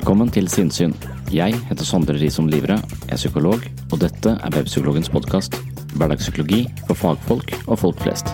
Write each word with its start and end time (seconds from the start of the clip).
Velkommen 0.00 0.30
til 0.32 0.46
Sinnsyn. 0.48 0.94
Jeg 1.28 1.58
heter 1.68 1.84
Sondre 1.84 2.14
Risom 2.16 2.46
Livre, 2.48 2.78
er 3.12 3.18
psykolog, 3.20 3.60
og 3.92 3.98
dette 4.00 4.30
er 4.32 4.54
Webpsykologens 4.54 5.10
podkast. 5.12 5.58
Hverdagspsykologi 5.92 6.62
for 6.86 6.96
fagfolk 6.96 7.52
og 7.66 7.76
folk 7.82 8.00
flest. 8.00 8.32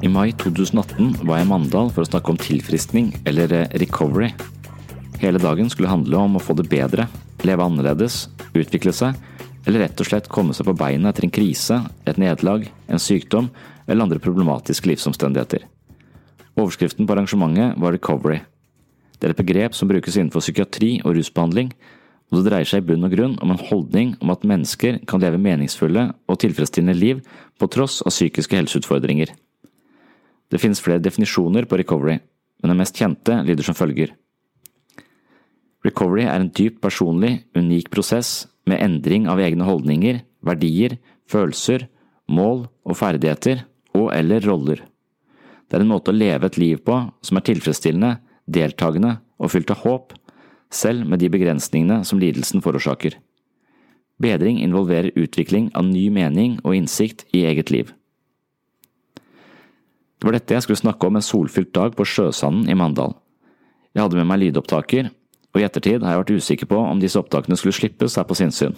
I 0.00 0.08
mai 0.08 0.32
2018 0.32 1.20
var 1.28 1.42
jeg 1.42 1.44
i 1.44 1.52
Mandal 1.52 1.92
for 1.92 2.00
å 2.00 2.08
snakke 2.08 2.32
om 2.32 2.40
tilfriskning, 2.40 3.12
eller 3.28 3.52
eh, 3.52 3.68
recovery. 3.84 4.32
Hele 5.20 5.44
dagen 5.44 5.68
skulle 5.68 5.92
handle 5.92 6.24
om 6.24 6.40
å 6.40 6.46
få 6.48 6.56
det 6.56 6.70
bedre, 6.72 7.10
leve 7.44 7.68
annerledes, 7.68 8.22
utvikle 8.56 8.96
seg, 8.96 9.20
eller 9.64 9.84
rett 9.84 10.00
og 10.00 10.08
slett 10.08 10.30
komme 10.32 10.54
seg 10.56 10.68
på 10.68 10.76
beina 10.76 11.10
etter 11.10 11.26
en 11.26 11.32
krise, 11.32 11.80
et 12.04 12.20
nederlag, 12.20 12.66
en 12.88 13.00
sykdom 13.00 13.48
eller 13.86 14.04
andre 14.04 14.20
problematiske 14.22 14.88
livsomstendigheter. 14.90 15.64
Overskriften 16.54 17.06
på 17.06 17.14
arrangementet 17.14 17.80
var 17.80 17.96
recovery. 17.96 18.42
Det 19.18 19.28
er 19.28 19.34
et 19.34 19.40
begrep 19.40 19.76
som 19.76 19.88
brukes 19.90 20.16
innenfor 20.18 20.44
psykiatri 20.44 20.98
og 21.02 21.16
rusbehandling, 21.16 21.72
og 22.30 22.38
det 22.38 22.50
dreier 22.50 22.68
seg 22.68 22.82
i 22.82 22.86
bunn 22.88 23.06
og 23.06 23.12
grunn 23.14 23.36
om 23.44 23.52
en 23.54 23.62
holdning 23.70 24.14
om 24.22 24.32
at 24.34 24.44
mennesker 24.48 25.00
kan 25.08 25.22
leve 25.22 25.40
meningsfulle 25.40 26.08
og 26.28 26.40
tilfredsstillende 26.42 26.96
liv 26.98 27.22
på 27.60 27.68
tross 27.72 28.00
av 28.02 28.14
psykiske 28.14 28.58
helseutfordringer. 28.58 29.32
Det 30.50 30.60
finnes 30.60 30.82
flere 30.82 31.02
definisjoner 31.02 31.66
på 31.68 31.78
recovery, 31.80 32.18
men 32.62 32.72
den 32.72 32.80
mest 32.80 32.98
kjente 32.98 33.40
lyder 33.46 33.66
som 33.66 33.76
følger. 33.76 34.12
Recovery 35.84 36.24
er 36.24 36.40
en 36.40 36.52
dypt 36.52 36.80
personlig, 36.84 37.44
unik 37.56 37.90
prosess 37.92 38.46
med 38.68 38.80
endring 38.82 39.28
av 39.28 39.40
egne 39.42 39.66
holdninger, 39.66 40.22
verdier, 40.44 40.98
følelser, 41.30 41.88
mål 42.28 42.66
og 42.84 42.98
ferdigheter 42.98 43.64
og 43.94 44.10
eller 44.14 44.44
roller. 44.44 44.82
Det 45.68 45.78
er 45.78 45.84
en 45.84 45.92
måte 45.92 46.12
å 46.12 46.16
leve 46.16 46.48
et 46.48 46.58
liv 46.60 46.80
på 46.84 46.98
som 47.24 47.38
er 47.38 47.46
tilfredsstillende, 47.48 48.18
deltakende 48.44 49.18
og 49.40 49.52
fylt 49.52 49.72
av 49.72 49.82
håp, 49.84 50.12
selv 50.74 51.06
med 51.08 51.22
de 51.22 51.30
begrensningene 51.32 52.02
som 52.06 52.20
lidelsen 52.20 52.62
forårsaker. 52.64 53.16
Bedring 54.22 54.60
involverer 54.62 55.14
utvikling 55.18 55.70
av 55.74 55.86
ny 55.88 56.06
mening 56.14 56.58
og 56.62 56.76
innsikt 56.76 57.26
i 57.34 57.44
eget 57.48 57.72
liv. 57.74 57.90
Det 60.18 60.28
var 60.28 60.38
dette 60.38 60.54
jeg 60.56 60.64
skulle 60.64 60.80
snakke 60.80 61.08
om 61.08 61.18
en 61.18 61.24
solfylt 61.24 61.74
dag 61.74 61.96
på 61.96 62.06
Sjøsanden 62.08 62.70
i 62.70 62.76
Mandal. 62.78 63.16
Jeg 63.94 64.04
hadde 64.04 64.18
med 64.20 64.28
meg 64.30 64.40
lydopptaker, 64.40 65.10
og 65.54 65.60
i 65.60 65.64
ettertid 65.66 66.02
har 66.02 66.16
jeg 66.16 66.22
vært 66.24 66.34
usikker 66.42 66.68
på 66.70 66.78
om 66.82 67.00
disse 67.02 67.18
opptakene 67.20 67.56
skulle 67.58 67.76
slippes 67.76 68.18
her 68.18 68.26
på 68.26 68.36
sinnssyn. 68.38 68.74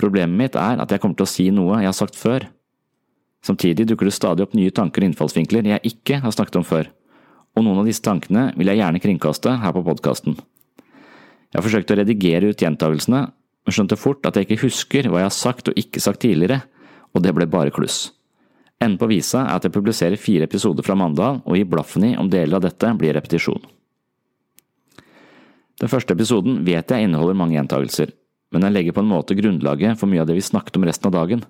Problemet 0.00 0.36
mitt 0.36 0.56
er 0.58 0.80
at 0.82 0.90
jeg 0.90 1.02
kommer 1.02 1.18
til 1.18 1.28
å 1.28 1.30
si 1.30 1.46
noe 1.54 1.78
jeg 1.78 1.90
har 1.90 1.96
sagt 1.96 2.18
før. 2.18 2.48
Samtidig 3.46 3.86
dukker 3.88 4.08
det 4.08 4.16
stadig 4.16 4.44
opp 4.44 4.56
nye 4.58 4.72
tanker 4.74 5.04
og 5.04 5.10
innfallsvinkler 5.10 5.68
jeg 5.70 5.92
ikke 5.92 6.20
har 6.24 6.34
snakket 6.34 6.60
om 6.60 6.66
før, 6.66 6.90
og 7.54 7.64
noen 7.64 7.82
av 7.82 7.88
disse 7.88 8.04
tankene 8.04 8.50
vil 8.58 8.72
jeg 8.72 8.82
gjerne 8.82 9.02
kringkaste 9.04 9.56
her 9.62 9.76
på 9.76 9.84
podkasten. 9.86 10.36
Jeg 11.50 11.58
har 11.58 11.66
forsøkt 11.66 11.90
å 11.94 11.98
redigere 11.98 12.50
ut 12.50 12.62
gjentagelsene, 12.62 13.24
men 13.30 13.76
skjønte 13.76 13.98
fort 14.00 14.26
at 14.26 14.36
jeg 14.36 14.48
ikke 14.48 14.64
husker 14.66 15.08
hva 15.10 15.22
jeg 15.22 15.30
har 15.30 15.36
sagt 15.36 15.70
og 15.70 15.78
ikke 15.78 16.02
sagt 16.02 16.22
tidligere, 16.24 16.62
og 17.14 17.22
det 17.24 17.34
ble 17.36 17.46
bare 17.50 17.74
kluss. 17.74 18.08
Enden 18.80 19.00
på 19.00 19.10
visa 19.10 19.42
er 19.44 19.58
at 19.58 19.66
jeg 19.66 19.74
publiserer 19.74 20.20
fire 20.20 20.46
episoder 20.48 20.86
fra 20.86 20.96
Mandal 20.96 21.42
og 21.44 21.58
gir 21.58 21.68
blaffen 21.68 22.06
i 22.06 22.14
om 22.16 22.30
deler 22.32 22.56
av 22.56 22.64
dette 22.64 22.94
blir 22.96 23.12
repetisjon. 23.16 23.60
Den 25.80 25.88
første 25.88 26.12
episoden 26.12 26.60
vet 26.66 26.92
jeg 26.92 27.06
inneholder 27.06 27.38
mange 27.38 27.56
gjentagelser, 27.56 28.12
men 28.52 28.66
den 28.66 28.74
legger 28.74 28.92
på 28.96 29.04
en 29.04 29.10
måte 29.10 29.36
grunnlaget 29.38 29.96
for 30.00 30.10
mye 30.10 30.20
av 30.22 30.28
det 30.28 30.36
vi 30.36 30.44
snakket 30.44 30.76
om 30.76 30.84
resten 30.84 31.08
av 31.08 31.14
dagen. 31.16 31.44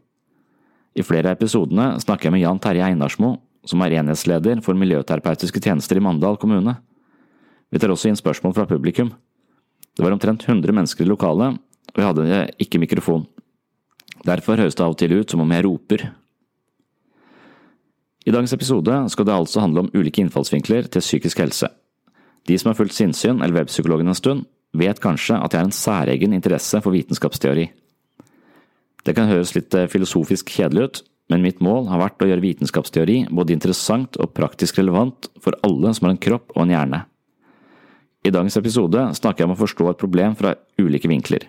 I 0.94 1.02
flere 1.06 1.30
av 1.30 1.38
episodene 1.38 1.94
snakker 2.02 2.28
jeg 2.28 2.36
med 2.36 2.44
Jan 2.44 2.60
Terje 2.62 2.86
Einarsmo, 2.86 3.36
som 3.66 3.82
er 3.82 3.96
enhetsleder 4.00 4.62
for 4.64 4.78
miljøterapeutiske 4.78 5.62
tjenester 5.62 5.98
i 5.98 6.04
Mandal 6.04 6.38
kommune. 6.40 6.76
Vi 7.70 7.78
tar 7.78 7.92
også 7.92 8.10
inn 8.10 8.18
spørsmål 8.18 8.54
fra 8.56 8.68
publikum. 8.70 9.12
Det 9.96 10.06
var 10.06 10.14
omtrent 10.14 10.46
100 10.46 10.74
mennesker 10.74 11.04
i 11.04 11.10
lokalet, 11.10 11.58
og 11.90 11.98
jeg 11.98 12.06
hadde 12.06 12.40
ikke 12.62 12.80
mikrofon. 12.82 13.26
Derfor 14.26 14.60
høres 14.60 14.76
det 14.76 14.84
av 14.84 14.94
og 14.94 15.00
til 15.00 15.14
ut 15.16 15.30
som 15.30 15.42
om 15.42 15.52
jeg 15.54 15.66
roper. 15.66 16.06
I 18.26 18.32
dagens 18.34 18.52
episode 18.52 18.96
skal 19.10 19.26
det 19.26 19.34
altså 19.34 19.62
handle 19.64 19.86
om 19.86 19.92
ulike 19.96 20.22
innfallsvinkler 20.22 20.90
til 20.92 21.02
psykisk 21.02 21.40
helse. 21.40 21.70
De 22.50 22.56
som 22.58 22.72
har 22.72 22.78
fulgt 22.78 22.96
sinnssyn 22.96 23.38
eller 23.38 23.60
webpsykologen 23.60 24.10
en 24.10 24.18
stund, 24.18 24.48
vet 24.74 24.98
kanskje 25.02 25.36
at 25.38 25.54
jeg 25.54 25.62
har 25.62 25.68
en 25.68 25.76
særegen 25.76 26.34
interesse 26.34 26.80
for 26.82 26.94
vitenskapsteori. 26.94 27.68
Det 29.06 29.14
kan 29.16 29.30
høres 29.30 29.54
litt 29.54 29.74
eh, 29.78 29.88
filosofisk 29.90 30.50
kjedelig 30.50 30.82
ut, 30.86 31.00
men 31.30 31.44
mitt 31.46 31.62
mål 31.62 31.86
har 31.92 32.02
vært 32.02 32.24
å 32.24 32.28
gjøre 32.28 32.42
vitenskapsteori 32.42 33.20
både 33.30 33.54
interessant 33.54 34.18
og 34.18 34.34
praktisk 34.34 34.80
relevant 34.80 35.30
for 35.40 35.54
alle 35.66 35.94
som 35.94 36.08
har 36.08 36.16
en 36.16 36.22
kropp 36.26 36.50
og 36.56 36.64
en 36.64 36.74
hjerne. 36.74 37.00
I 38.26 38.32
dagens 38.34 38.58
episode 38.60 39.06
snakker 39.16 39.44
jeg 39.44 39.48
om 39.48 39.54
å 39.54 39.60
forstå 39.62 39.86
et 39.92 40.00
problem 40.00 40.34
fra 40.36 40.56
ulike 40.80 41.08
vinkler. 41.08 41.46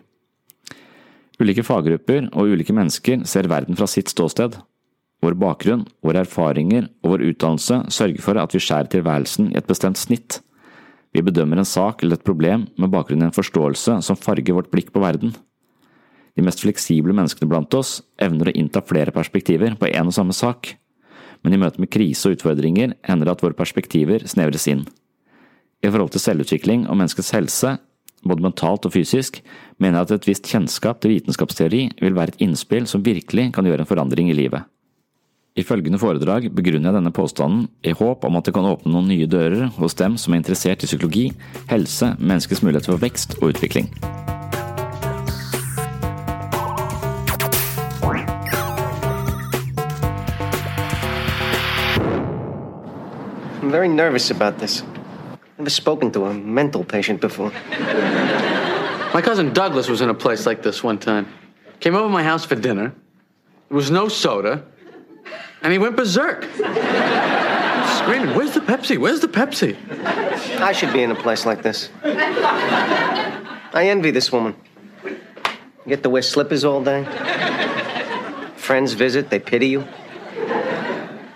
Ulike 1.42 1.66
faggrupper 1.66 2.30
og 2.30 2.54
ulike 2.54 2.76
mennesker 2.78 3.26
ser 3.28 3.50
verden 3.52 3.76
fra 3.80 3.90
sitt 3.90 4.14
ståsted. 4.14 4.60
Vår 5.26 5.36
bakgrunn, 5.42 5.84
våre 6.06 6.22
erfaringer 6.24 6.88
og 7.02 7.16
vår 7.16 7.26
utdannelse 7.32 7.82
sørger 7.94 8.24
for 8.24 8.40
at 8.42 8.54
vi 8.54 8.62
skjærer 8.62 8.94
tilværelsen 8.94 9.52
i 9.52 9.58
et 9.60 9.68
bestemt 9.70 10.00
snitt. 10.00 10.40
Vi 11.12 11.24
bedømmer 11.26 11.60
en 11.60 11.68
sak 11.68 12.04
eller 12.04 12.18
et 12.18 12.28
problem 12.28 12.68
med 12.80 12.92
bakgrunn 12.94 13.24
i 13.24 13.28
en 13.28 13.36
forståelse 13.36 13.98
som 14.06 14.20
farger 14.20 14.56
vårt 14.56 14.72
blikk 14.72 14.94
på 14.96 15.04
verden. 15.04 15.34
De 16.38 16.44
mest 16.46 16.64
fleksible 16.64 17.14
menneskene 17.16 17.50
blant 17.52 17.74
oss 17.76 18.00
evner 18.22 18.52
å 18.52 18.56
innta 18.56 18.84
flere 18.88 19.12
perspektiver 19.12 19.76
på 19.80 19.90
en 19.92 20.12
og 20.12 20.16
samme 20.16 20.36
sak, 20.36 20.76
men 21.44 21.56
i 21.56 21.60
møte 21.60 21.82
med 21.82 21.92
krise 21.92 22.30
og 22.30 22.38
utfordringer 22.38 22.96
hender 23.08 23.28
det 23.28 23.36
at 23.36 23.44
våre 23.44 23.58
perspektiver 23.58 24.24
snevres 24.30 24.70
inn. 24.72 24.86
I 25.82 25.90
forhold 25.90 26.14
til 26.14 26.24
selvutvikling 26.24 26.86
og 26.88 27.00
menneskets 27.00 27.34
helse, 27.36 27.76
både 28.24 28.46
mentalt 28.46 28.86
og 28.86 28.94
fysisk, 28.94 29.42
mener 29.82 30.00
jeg 30.00 30.08
at 30.08 30.16
et 30.20 30.28
visst 30.30 30.48
kjennskap 30.48 31.02
til 31.02 31.16
vitenskapsteori 31.16 31.88
vil 32.00 32.16
være 32.16 32.36
et 32.36 32.44
innspill 32.46 32.86
som 32.88 33.04
virkelig 33.04 33.50
kan 33.56 33.66
gjøre 33.66 33.84
en 33.84 33.90
forandring 33.90 34.30
i 34.30 34.38
livet. 34.38 34.64
I 35.52 35.64
følgende 35.68 36.00
foredrag 36.00 36.46
begrunner 36.56 36.88
jeg 36.88 36.96
denne 36.96 37.12
påstanden 37.12 37.66
i 37.84 37.92
håp 37.92 38.24
om 38.24 38.38
at 38.40 38.46
det 38.48 38.54
kan 38.56 38.64
åpne 38.70 38.94
noen 38.94 39.10
nye 39.12 39.26
dører 39.28 39.66
hos 39.76 39.98
dem 40.00 40.14
som 40.16 40.32
er 40.32 40.40
interessert 40.40 40.86
i 40.86 40.88
psykologi, 40.88 41.26
helse, 41.68 42.14
menneskets 42.24 42.62
muligheter 42.64 42.94
for 42.94 43.02
vekst 43.04 43.36
og 43.42 43.52
utvikling. 43.52 43.90
I'm 53.60 53.72
very 53.76 53.92
nervous 53.92 54.32
about 54.32 54.58
this. 54.60 54.86
Never 55.58 55.70
spoken 55.70 56.12
to 56.14 56.28
a 56.28 56.34
mental 56.34 56.86
patient 56.86 57.20
before. 57.20 57.52
My 59.14 59.22
cousin 59.22 59.52
Douglas 59.52 59.90
was 59.90 60.00
in 60.00 60.10
a 60.10 60.14
place 60.14 60.46
like 60.46 60.64
this 60.64 60.82
one 60.82 60.98
time. 60.98 61.28
Came 61.82 61.96
over 61.96 62.08
to 62.08 62.10
my 62.10 62.24
house 62.24 62.46
for 62.46 62.56
dinner. 62.56 62.94
There 63.68 63.76
was 63.76 63.92
no 63.92 64.08
soda, 64.08 64.64
and 65.62 65.72
he 65.72 65.78
went 65.80 65.96
berserk. 65.96 66.44
Screaming, 66.54 68.36
Where's 68.36 68.54
the 68.54 68.62
Pepsi? 68.62 68.98
Where's 68.98 69.20
the 69.20 69.28
Pepsi? 69.28 69.76
I 70.60 70.72
should 70.72 70.92
be 70.94 71.04
in 71.04 71.12
a 71.12 71.16
place 71.16 71.46
like 71.46 71.62
this. 71.62 71.90
I 72.04 73.88
envy 73.88 74.12
this 74.12 74.32
woman. 74.32 74.56
You 75.04 75.18
get 75.88 76.04
to 76.04 76.10
wear 76.10 76.22
slippers 76.22 76.64
all 76.64 76.84
day. 76.84 77.06
Friends 78.56 78.94
visit, 78.94 79.30
they 79.30 79.40
pity 79.40 79.68
you. 79.68 79.88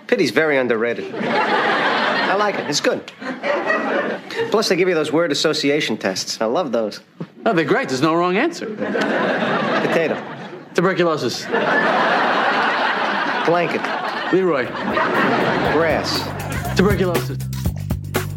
Pity's 0.06 0.30
very 0.30 0.56
underrated. 0.56 1.12
I 1.14 2.34
like 2.36 2.54
it, 2.56 2.66
it's 2.68 2.80
good. 2.80 3.10
Plus, 4.50 4.68
they 4.68 4.76
give 4.76 4.88
you 4.88 4.94
those 4.94 5.12
word 5.12 5.32
association 5.32 5.96
tests. 5.96 6.40
I 6.40 6.44
love 6.46 6.70
those. 6.72 7.00
Oh, 7.44 7.52
they're 7.52 7.64
great. 7.64 7.88
There's 7.88 8.02
no 8.02 8.14
wrong 8.14 8.36
answer. 8.36 8.66
Potato, 8.66 10.16
Tuberculosis. 10.74 11.44
blanket, 13.46 13.80
Leroy. 14.32 14.66
grass. 15.72 16.24
Tuberculosis. 16.76 17.38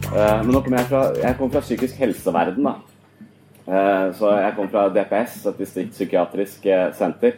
Uh, 0.09 0.41
Men 0.43 0.53
nå 0.53 0.61
kommer 0.63 0.81
jeg 0.81 0.89
fra, 0.89 1.01
jeg 1.17 1.37
kommer 1.37 1.53
fra 1.55 1.63
psykisk 1.65 1.99
helseverden, 2.01 2.65
da. 2.65 2.75
Uh, 3.69 4.07
Så 4.17 4.31
jeg 4.37 4.55
kommer 4.55 4.71
fra 4.73 4.87
DPS, 4.93 5.39
et 5.49 5.59
distriktspsykiatrisk 5.61 6.65
eh, 6.65 6.87
senter. 6.97 7.37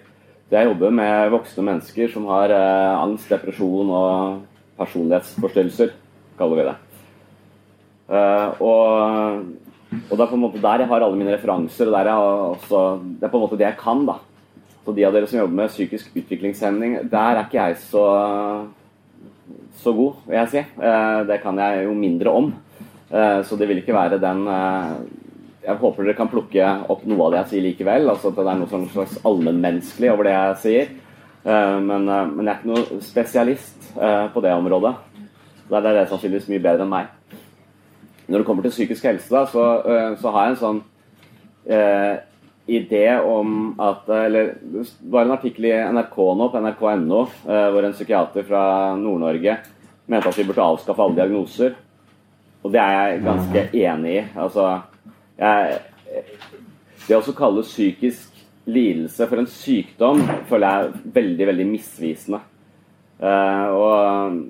Så 0.49 0.57
jeg 0.57 0.67
jobber 0.69 0.93
med 0.95 1.31
voksne 1.31 1.63
mennesker 1.67 2.11
som 2.11 2.27
har 2.31 2.51
uh, 2.51 3.01
angst, 3.05 3.29
depresjon 3.31 3.91
og 3.91 4.41
personlighetsforstyrrelser, 4.79 5.91
kaller 6.39 6.59
vi 6.61 6.67
det. 6.69 6.77
Eh, 8.11 8.61
Og, 8.61 9.45
og 10.09 10.11
det 10.15 10.23
er 10.23 10.31
på 10.31 10.35
en 10.37 10.43
måte 10.43 10.61
der 10.63 10.83
jeg 10.83 10.89
har 10.91 11.03
alle 11.03 11.19
mine 11.19 11.35
referanser, 11.35 11.87
og 11.87 11.93
der 11.95 12.09
jeg 12.09 12.19
har 12.19 12.41
også, 12.55 12.81
det 13.19 13.27
er 13.27 13.31
på 13.31 13.39
en 13.39 13.45
måte 13.45 13.59
det 13.59 13.67
jeg 13.69 13.77
kan. 13.79 14.05
da. 14.07 14.17
Så 14.85 14.95
de 14.95 15.05
av 15.05 15.13
dere 15.13 15.27
som 15.29 15.39
jobber 15.39 15.59
med 15.61 15.69
psykisk 15.69 16.15
utviklingshemning, 16.17 16.95
der 17.11 17.35
er 17.37 17.43
ikke 17.45 17.59
jeg 17.61 17.77
så 17.77 18.05
så 19.81 19.93
god, 19.95 20.13
vil 20.27 20.37
jeg 20.37 20.49
si. 20.51 20.57
Eh, 20.83 21.23
Det 21.27 21.41
kan 21.41 21.57
jeg 21.57 21.85
jo 21.85 21.93
mindre 21.93 22.29
om. 22.29 22.53
Eh, 23.11 23.43
Så 23.43 23.57
det 23.57 23.67
vil 23.67 23.77
ikke 23.81 23.93
være 23.93 24.19
den 24.21 24.47
eh, 24.47 24.95
Jeg 25.63 25.75
håper 25.77 26.03
dere 26.03 26.15
kan 26.17 26.29
plukke 26.29 26.65
opp 26.89 27.05
noe 27.05 27.25
av 27.25 27.31
det 27.31 27.37
jeg 27.37 27.49
sier 27.49 27.61
likevel. 27.61 28.09
altså 28.09 28.29
At 28.29 28.35
det 28.35 28.47
er 28.47 28.59
noe 28.59 28.67
sånn 28.69 28.89
slags 28.89 29.19
allmennmenneskelig 29.23 30.11
over 30.11 30.23
det 30.23 30.33
jeg 30.33 30.57
sier. 30.57 30.87
Men, 31.43 32.05
men 32.05 32.45
jeg 32.45 32.49
er 32.53 32.57
ikke 32.59 32.69
noen 32.69 33.01
spesialist 33.01 33.91
på 34.33 34.41
det 34.41 34.53
området. 34.53 34.95
Der 35.69 35.77
er 35.85 35.93
det 35.99 36.09
sannsynligvis 36.09 36.49
mye 36.49 36.61
bedre 36.61 36.81
enn 36.85 36.89
meg. 36.89 37.07
Når 38.27 38.37
det 38.41 38.45
kommer 38.45 38.63
til 38.65 38.71
psykisk 38.73 39.05
helse, 39.05 39.45
så, 39.53 39.63
så 40.21 40.33
har 40.33 40.47
jeg 40.47 40.51
en 40.55 40.61
sånn 40.61 40.81
idé 42.71 43.05
om 43.19 43.73
at 43.81 44.09
Eller 44.09 44.53
det 44.61 44.85
var 45.11 45.25
en 45.25 45.35
artikkel 45.35 45.67
i 45.69 45.75
NRK 45.93 46.17
nå, 46.37 46.49
på 46.51 46.61
nrk.no, 46.61 47.21
eh, 47.47 47.67
hvor 47.73 47.85
en 47.85 47.95
psykiater 47.95 48.47
fra 48.47 48.63
Nord-Norge 48.99 49.57
mente 50.11 50.31
at 50.31 50.39
vi 50.39 50.45
burde 50.47 50.65
avskaffe 50.65 51.03
alle 51.03 51.19
diagnoser. 51.19 51.75
Og 52.61 52.73
det 52.73 52.81
er 52.81 52.95
jeg 52.97 53.23
ganske 53.25 53.65
enig 53.83 54.15
i. 54.15 54.23
Altså, 54.43 54.67
jeg, 55.39 55.79
det 57.07 57.17
å 57.17 57.35
kalle 57.37 57.65
psykisk 57.65 58.41
lidelse 58.69 59.27
for 59.27 59.41
en 59.41 59.49
sykdom 59.49 60.21
føler 60.49 60.67
jeg 60.67 60.87
er 60.89 61.13
veldig, 61.19 61.47
veldig 61.51 61.69
misvisende. 61.71 62.41
Eh, 63.21 63.67
og 63.75 64.41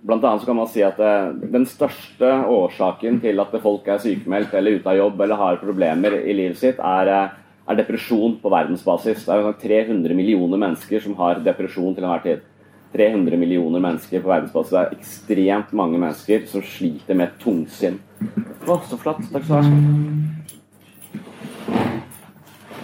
Blant 0.00 0.24
annet 0.24 0.40
så 0.40 0.48
kan 0.48 0.56
man 0.56 0.68
si 0.72 0.80
at 0.84 1.00
eh, 1.04 1.32
Den 1.52 1.66
største 1.68 2.30
årsaken 2.48 3.20
til 3.20 3.42
at 3.42 3.56
folk 3.60 3.88
er 3.90 4.00
sykemeldt 4.00 4.54
eller 4.56 4.80
ute 4.80 4.88
av 4.88 4.96
jobb 4.96 5.20
eller 5.20 5.40
har 5.40 5.60
problemer 5.60 6.16
i 6.22 6.36
livet 6.36 6.60
sitt, 6.60 6.80
er, 6.80 7.34
er 7.68 7.78
depresjon 7.78 8.38
på 8.42 8.52
verdensbasis. 8.52 9.24
Det 9.26 9.34
er 9.34 9.44
sånn 9.46 9.60
300 9.62 10.16
millioner 10.16 10.60
mennesker 10.60 11.04
som 11.04 11.16
har 11.20 11.42
depresjon 11.44 11.94
til 11.94 12.06
enhver 12.06 12.24
tid. 12.24 12.46
300 12.94 13.38
millioner 13.38 13.82
mennesker 13.82 14.22
på 14.22 14.32
verdensbasis. 14.32 14.72
Det 14.74 14.80
er 14.80 14.96
ekstremt 14.98 15.72
mange 15.78 16.00
mennesker 16.00 16.46
som 16.50 16.64
sliter 16.66 17.18
med 17.18 17.36
tungsinn. 17.42 18.00
Å, 18.66 18.80
så 18.88 18.98
flott. 18.98 19.22
Takk 19.30 19.46
skal 19.46 19.62
du 19.62 19.70
ha. 19.70 20.30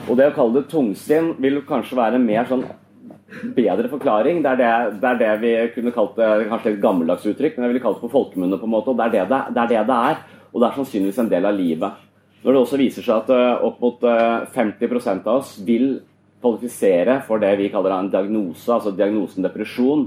Og 0.07 0.15
det 0.19 0.29
å 0.31 0.35
kalle 0.37 0.61
det 0.61 0.69
tungsinn 0.71 1.33
vil 1.43 1.59
kanskje 1.67 1.99
være 1.99 2.23
mer 2.23 2.47
sånn 2.47 2.63
bedre 3.57 3.91
forklaring. 3.91 4.39
Det 4.45 4.53
er 4.53 4.61
det, 4.61 4.73
det 5.03 5.11
er 5.11 5.21
det, 5.23 5.31
vi 5.43 5.53
kunne 5.75 5.95
kalt 5.95 6.15
det 6.19 6.47
kanskje 6.51 6.77
et 6.77 6.83
gammeldags 6.83 7.27
uttrykk, 7.27 7.57
men 7.57 7.67
jeg 7.67 7.75
ville 7.75 7.83
kalt 7.83 7.99
det 7.99 8.07
på 8.07 8.15
folkemunne. 8.15 8.61
på 8.61 8.69
en 8.69 8.75
måte, 8.77 8.95
og 8.95 9.01
det 9.01 9.09
er 9.09 9.15
det 9.17 9.25
det, 9.33 9.41
det 9.55 9.65
er 9.65 9.73
det 9.75 9.85
det 9.91 10.01
er. 10.13 10.21
Og 10.53 10.63
det 10.63 10.69
er 10.69 10.79
sannsynligvis 10.79 11.19
en 11.21 11.33
del 11.33 11.49
av 11.49 11.59
livet. 11.59 12.06
Når 12.47 12.55
det 12.55 12.61
også 12.63 12.79
viser 12.79 13.03
seg 13.03 13.25
at 13.25 13.31
uh, 13.35 13.65
opp 13.67 13.81
mot 13.83 14.05
uh, 14.07 14.45
50% 14.55 15.25
av 15.27 15.41
oss 15.41 15.57
vil 15.67 15.97
kvalifisere 16.39 17.17
for 17.27 17.43
det 17.43 17.57
vi 17.59 17.73
kaller 17.73 17.97
en 17.97 18.11
diagnose, 18.13 18.69
altså 18.71 18.93
diagnosen 18.95 19.43
depresjon 19.43 20.05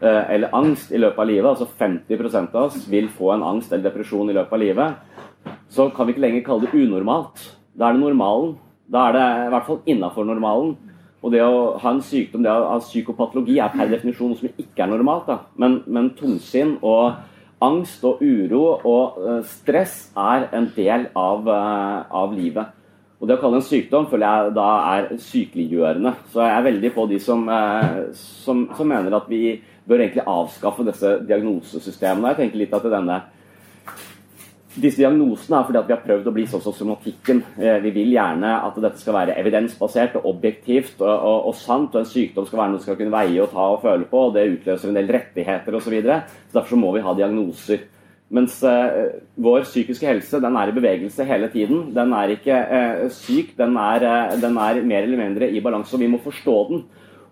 uh, 0.00 0.24
eller 0.24 0.50
angst 0.58 0.90
i 0.90 0.98
løpet 0.98 1.22
av 1.22 1.30
livet, 1.30 1.46
altså 1.52 1.68
50% 1.78 2.56
av 2.58 2.72
oss 2.72 2.88
vil 2.90 3.06
få 3.14 3.30
en 3.36 3.44
angst 3.52 3.70
eller 3.70 3.86
depresjon 3.86 4.32
i 4.32 4.34
løpet 4.34 4.56
av 4.58 4.62
livet, 4.64 5.22
så 5.70 5.86
kan 5.94 6.08
vi 6.08 6.16
ikke 6.16 6.24
lenger 6.24 6.44
kalle 6.48 6.66
det 6.66 6.82
unormalt. 6.82 7.46
Da 7.78 7.86
er 7.86 7.94
det 7.94 8.02
normalen. 8.02 8.56
Da 8.90 9.06
er 9.06 9.14
det 9.14 9.24
i 9.44 9.54
hvert 9.54 9.70
fall 9.70 9.80
innafor 9.94 10.26
normalen. 10.26 10.74
Og 11.22 11.32
det 11.34 11.46
å 11.46 11.76
ha 11.78 11.94
en 11.94 12.02
sykdom, 12.02 12.42
det 12.42 12.50
å 12.50 12.66
ha 12.72 12.82
psykopatologi, 12.82 13.60
er 13.62 13.70
per 13.70 13.94
definisjon 13.94 14.34
noe 14.34 14.42
som 14.42 14.50
ikke 14.50 14.82
er 14.82 14.90
normalt. 14.90 15.30
Da. 15.30 15.38
Men, 15.62 15.80
men 15.86 16.10
tungsinn 16.18 16.76
og 16.82 17.14
angst 17.64 18.02
og 18.04 18.20
uro 18.20 18.64
og 18.84 19.20
uh, 19.20 19.38
stress 19.48 20.10
er 20.16 20.48
en 20.56 20.68
del 20.76 21.08
av, 21.16 21.46
uh, 21.48 22.02
av 22.24 22.34
livet. 22.36 22.74
Og 23.16 23.28
det 23.28 23.38
å 23.38 23.40
kalle 23.40 23.62
en 23.62 23.64
sykdom 23.64 24.10
føler 24.10 24.26
jeg 24.26 24.56
da 24.58 24.66
er 24.92 25.06
sykeliggjørende. 25.24 26.12
Så 26.32 26.42
jeg 26.44 26.52
er 26.52 26.66
veldig 26.66 26.90
på 26.92 27.06
de 27.08 27.20
som, 27.22 27.46
uh, 27.48 28.12
som, 28.16 28.66
som 28.76 28.92
mener 28.92 29.16
at 29.16 29.30
vi 29.30 29.56
bør 29.86 30.02
egentlig 30.02 30.26
avskaffe 30.28 30.84
disse 30.84 31.14
diagnosesystemene. 31.24 32.34
Jeg 32.34 32.42
tenker 32.42 32.60
litt 32.60 32.76
at 32.76 32.90
denne 32.92 33.22
disse 34.80 35.00
diagnosene 35.00 35.58
er 35.58 35.66
fordi 35.68 35.80
at 35.80 35.88
vi 35.88 35.94
har 35.94 36.04
prøvd 36.04 36.28
å 36.30 36.34
bli 36.36 36.44
sånn 36.50 36.62
som 36.64 36.74
somatikken. 36.76 37.42
Eh, 37.58 37.80
Vi 37.84 37.90
vil 37.94 38.14
gjerne 38.14 38.52
at 38.66 38.78
dette 38.82 39.00
skal 39.00 39.16
være 39.16 39.36
evidensbasert 39.40 40.16
og 40.20 40.28
objektivt 40.34 41.00
og, 41.00 41.12
og, 41.12 41.50
og 41.50 41.58
sant. 41.58 41.94
og 41.94 42.02
En 42.02 42.08
sykdom 42.10 42.46
skal 42.46 42.62
være 42.62 42.72
noe 42.72 42.80
du 42.80 42.86
skal 42.86 42.98
kunne 43.00 43.14
veie 43.14 43.42
og 43.42 43.52
ta 43.52 43.66
og 43.74 43.82
føle 43.82 44.08
på. 44.10 44.26
og 44.28 44.34
Det 44.34 44.48
utløser 44.54 44.92
en 44.92 44.98
del 44.98 45.12
rettigheter 45.18 45.78
osv. 45.78 45.96
Derfor 46.02 46.72
så 46.74 46.80
må 46.80 46.92
vi 46.96 47.04
ha 47.06 47.14
diagnoser. 47.16 47.86
Mens 48.36 48.58
eh, 48.66 49.10
vår 49.38 49.66
psykiske 49.68 50.06
helse 50.08 50.40
den 50.42 50.56
er 50.58 50.70
i 50.70 50.74
bevegelse 50.74 51.26
hele 51.28 51.48
tiden. 51.52 51.90
Den 51.94 52.14
er 52.16 52.32
ikke 52.34 52.54
eh, 52.58 53.02
syk, 53.14 53.52
den 53.58 53.76
er, 53.78 54.02
eh, 54.02 54.38
den 54.42 54.58
er 54.58 54.80
mer 54.82 55.06
eller 55.06 55.20
mindre 55.20 55.50
i 55.50 55.62
balanse, 55.62 55.94
og 55.94 56.02
vi 56.02 56.10
må 56.10 56.18
forstå 56.24 56.56
den. 56.72 56.86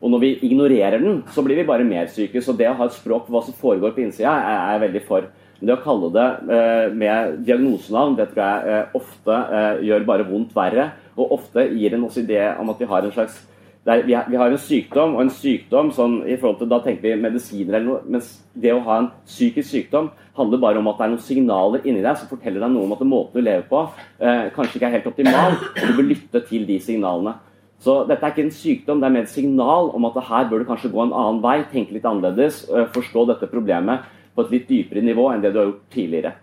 Og 0.04 0.12
når 0.12 0.20
vi 0.22 0.30
ignorerer 0.46 1.00
den, 1.02 1.22
så 1.32 1.42
blir 1.42 1.58
vi 1.58 1.66
bare 1.66 1.86
mer 1.88 2.06
syke. 2.12 2.42
Så 2.44 2.54
det 2.54 2.68
å 2.70 2.76
ha 2.78 2.86
et 2.86 2.94
språk 2.94 3.26
for 3.26 3.34
hva 3.34 3.42
som 3.46 3.56
foregår 3.56 3.94
på 3.96 4.04
innsida, 4.04 4.34
er 4.36 4.74
jeg 4.74 4.82
veldig 4.84 5.02
for. 5.08 5.26
Men 5.64 5.70
det 5.70 5.78
å 5.78 5.84
kalle 5.86 6.08
det 6.12 6.24
eh, 6.52 6.90
med 6.92 7.36
diagnosenavn, 7.46 8.18
det 8.18 8.26
tror 8.34 8.40
jeg 8.42 8.68
eh, 8.68 8.96
ofte 8.98 9.36
eh, 9.56 9.78
gjør 9.88 10.02
bare 10.04 10.26
vondt 10.28 10.50
verre. 10.52 10.90
Og 11.16 11.30
ofte 11.38 11.64
gir 11.72 11.94
en 11.96 12.04
oss 12.04 12.18
idé 12.20 12.42
om 12.60 12.68
at 12.68 12.82
vi 12.82 12.88
har 12.90 13.06
en 13.06 13.14
slags 13.14 13.38
det 13.84 13.92
er, 13.92 14.02
vi, 14.04 14.14
har, 14.16 14.28
vi 14.28 14.36
har 14.40 14.48
en 14.48 14.60
sykdom, 14.60 15.14
og 15.16 15.22
en 15.22 15.32
sykdom 15.32 15.90
sånn, 15.92 16.18
i 16.28 16.36
forhold 16.40 16.60
til, 16.60 16.68
Da 16.72 16.78
tenker 16.84 17.04
vi 17.04 17.14
medisiner 17.20 17.78
eller 17.78 17.88
noe. 17.88 18.12
Mens 18.12 18.30
det 18.52 18.72
å 18.72 18.82
ha 18.84 18.98
en 19.00 19.10
psykisk 19.24 19.70
sykdom 19.70 20.10
handler 20.36 20.60
bare 20.60 20.80
om 20.80 20.88
at 20.92 21.00
det 21.00 21.06
er 21.06 21.12
noen 21.14 21.24
signaler 21.24 21.88
inni 21.88 22.04
deg 22.04 22.20
som 22.20 22.28
forteller 22.28 22.64
deg 22.64 22.72
noe 22.72 22.84
om 22.84 22.94
at 22.96 23.04
måten 23.08 23.40
du 23.40 23.44
lever 23.44 23.64
på, 23.68 23.84
eh, 24.20 24.50
kanskje 24.56 24.80
ikke 24.80 24.88
er 24.90 24.96
helt 24.98 25.10
optimal, 25.12 25.56
og 25.56 25.84
du 25.84 25.96
bør 25.96 26.08
lytte 26.10 26.44
til 26.48 26.64
de 26.68 26.80
signalene. 26.84 27.38
Så 27.84 28.02
dette 28.08 28.24
er 28.24 28.32
ikke 28.32 28.44
en 28.44 28.56
sykdom, 28.56 29.00
det 29.00 29.08
er 29.08 29.16
mer 29.16 29.28
et 29.28 29.32
signal 29.32 29.92
om 29.96 30.08
at 30.08 30.20
her 30.28 30.48
bør 30.48 30.60
du 30.60 30.68
kanskje 30.68 30.92
gå 30.92 31.04
en 31.04 31.16
annen 31.16 31.44
vei, 31.44 31.58
tenke 31.72 31.96
litt 31.96 32.08
annerledes, 32.08 32.64
forstå 32.96 33.28
dette 33.32 33.52
problemet 33.52 34.04
på 34.34 34.44
et 34.44 34.54
litt 34.54 34.68
dypere 34.68 35.02
nivå 35.04 35.30
enn 35.30 35.42
det 35.44 35.54
du 35.54 35.60
har 35.60 35.68
gjort 35.70 35.90
tidligere. 35.94 36.34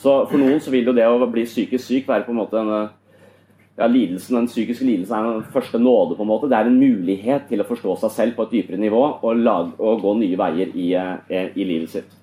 Så 0.00 0.18
For 0.28 0.40
noen 0.40 0.60
så 0.60 0.72
vil 0.72 0.88
jo 0.88 0.96
det 0.96 1.06
å 1.08 1.30
bli 1.30 1.46
psykisk 1.46 1.84
syk 1.84 2.08
være 2.10 2.26
på 2.26 2.34
en 2.34 2.40
måte 2.42 2.60
en 2.60 2.72
ja, 3.76 3.86
lidelsen, 3.86 4.36
Den 4.36 4.46
psykiske 4.46 4.84
lidelsen 4.86 5.16
er 5.16 5.30
den 5.30 5.46
første 5.52 5.78
nåde. 5.78 6.16
på 6.16 6.22
en 6.22 6.28
måte. 6.28 6.48
Det 6.48 6.56
er 6.56 6.66
en 6.70 6.80
mulighet 6.80 7.48
til 7.48 7.60
å 7.60 7.68
forstå 7.68 7.96
seg 8.00 8.10
selv 8.10 8.36
på 8.36 8.42
et 8.42 8.52
dypere 8.58 8.78
nivå 8.78 9.02
og, 9.22 9.32
lage, 9.36 9.72
og 9.78 10.02
gå 10.02 10.18
nye 10.20 10.38
veier 10.38 10.68
i, 10.74 10.92
eh, 10.94 11.48
i 11.54 11.64
livet 11.64 11.90
sitt. 11.90 12.20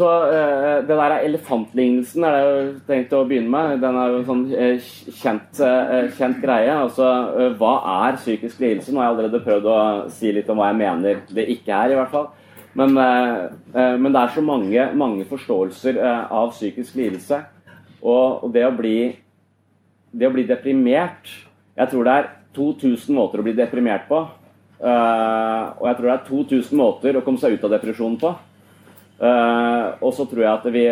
så 0.00 0.06
uh, 0.06 0.86
det 0.86 0.96
der 0.96 1.12
elefantlignelsen 1.26 2.24
er 2.24 2.36
det 2.38 2.52
jeg 2.54 2.68
tenkt 2.86 3.10
å 3.12 3.24
begynne 3.28 3.50
med. 3.52 3.82
Den 3.82 3.98
er 4.00 4.08
jo 4.08 4.20
en 4.20 4.28
sånn 4.28 4.44
uh, 4.48 4.92
kjent, 5.12 5.60
uh, 5.60 6.06
kjent, 6.16 6.38
greie. 6.40 6.72
Altså, 6.72 7.04
hva 7.58 7.72
er 8.06 8.16
psykisk 8.16 8.62
lidelse? 8.62 8.94
Nå 8.94 9.02
har 9.02 9.10
jeg 9.10 9.16
allerede 9.16 9.42
prøvd 9.44 9.68
å 9.68 9.80
si 10.14 10.32
litt 10.32 10.48
om 10.48 10.62
hva 10.62 10.70
jeg 10.70 10.78
mener 10.80 11.20
det 11.28 11.44
ikke 11.52 11.74
er, 11.74 11.92
i 11.92 11.98
hvert 11.98 12.14
fall. 12.14 12.30
Men, 12.78 12.94
men 12.94 14.12
det 14.14 14.20
er 14.20 14.34
så 14.34 14.42
mange, 14.46 14.84
mange 14.94 15.24
forståelser 15.26 15.96
av 16.30 16.52
psykisk 16.54 16.94
lidelse. 17.00 17.40
Og, 18.00 18.46
det, 18.54 18.62
å 18.64 18.74
bli, 18.76 19.10
det 20.14 20.28
å 20.28 20.32
bli 20.32 20.46
deprimert 20.48 21.28
Jeg 21.76 21.90
tror 21.90 22.06
det 22.06 22.14
er 22.14 22.28
2000 22.56 23.16
måter 23.16 23.42
å 23.42 23.44
bli 23.44 23.52
deprimert 23.58 24.06
på. 24.08 24.20
og 24.80 25.84
jeg 25.86 25.96
tror 25.98 26.06
det 26.06 26.14
er 26.14 26.24
2000 26.28 26.78
måter 26.80 27.18
å 27.18 27.24
komme 27.26 27.42
seg 27.42 27.58
ut 27.58 27.66
av 27.66 27.74
depresjonen 27.74 28.16
på. 28.20 28.30
Og 29.20 30.14
så 30.16 30.24
tror 30.24 30.42
jeg 30.42 30.52
at 30.52 30.66
vi, 30.72 30.86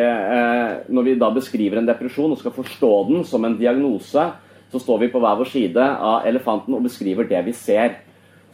Når 0.93 1.07
vi 1.07 1.17
da 1.19 1.31
beskriver 1.35 1.81
en 1.81 1.89
depresjon 1.89 2.35
og 2.35 2.41
skal 2.41 2.55
forstå 2.55 2.93
den 3.09 3.25
som 3.25 3.45
en 3.45 3.57
diagnose, 3.59 4.27
så 4.69 4.81
står 4.81 4.99
vi 5.07 5.13
på 5.13 5.21
hver 5.23 5.39
vår 5.41 5.49
side 5.49 5.81
av 5.81 6.27
elefanten 6.29 6.77
og 6.77 6.85
beskriver 6.85 7.29
det 7.29 7.41
vi 7.47 7.57
ser. 7.57 8.03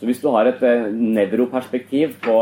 Så 0.01 0.09
Hvis 0.09 0.21
du 0.21 0.29
har 0.35 0.49
et 0.51 0.61
uh, 0.63 0.91
nevroperspektiv 0.91 2.17
på, 2.25 2.39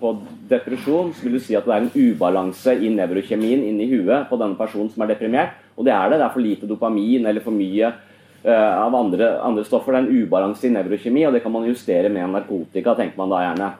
på, 0.00 0.12
depresjon, 0.50 1.14
så 1.16 1.24
vil 1.24 1.38
du 1.38 1.42
si 1.42 1.56
at 1.56 1.66
det 1.66 1.74
er 1.74 1.86
en 1.86 1.94
ubalanse 1.94 2.74
i 2.76 2.92
nevrokjemien 2.92 3.64
inni 3.64 3.88
huet 3.90 4.28
på 4.28 4.38
denne 4.40 4.58
personen 4.58 4.90
som 4.92 5.02
er 5.04 5.14
deprimert. 5.14 5.56
Og 5.76 5.86
det 5.88 5.94
er 5.96 6.10
det. 6.10 6.20
Det 6.20 6.26
er 6.26 6.34
for 6.34 6.44
lite 6.44 6.68
dopamin 6.68 7.26
eller 7.26 7.44
for 7.44 7.56
mye 7.56 7.92
av 8.40 8.94
andre, 8.96 9.34
andre 9.44 9.64
stoffer. 9.68 9.92
Det 9.92 10.00
er 10.00 10.06
en 10.08 10.24
ubalanse 10.24 10.66
i 10.66 10.72
nevrokjemi, 10.72 11.26
og 11.28 11.34
det 11.36 11.42
kan 11.44 11.52
man 11.52 11.68
justere 11.68 12.08
med 12.12 12.28
narkotika, 12.32 12.94
tenker 12.96 13.20
man 13.20 13.32
da 13.32 13.42
gjerne. 13.44 13.70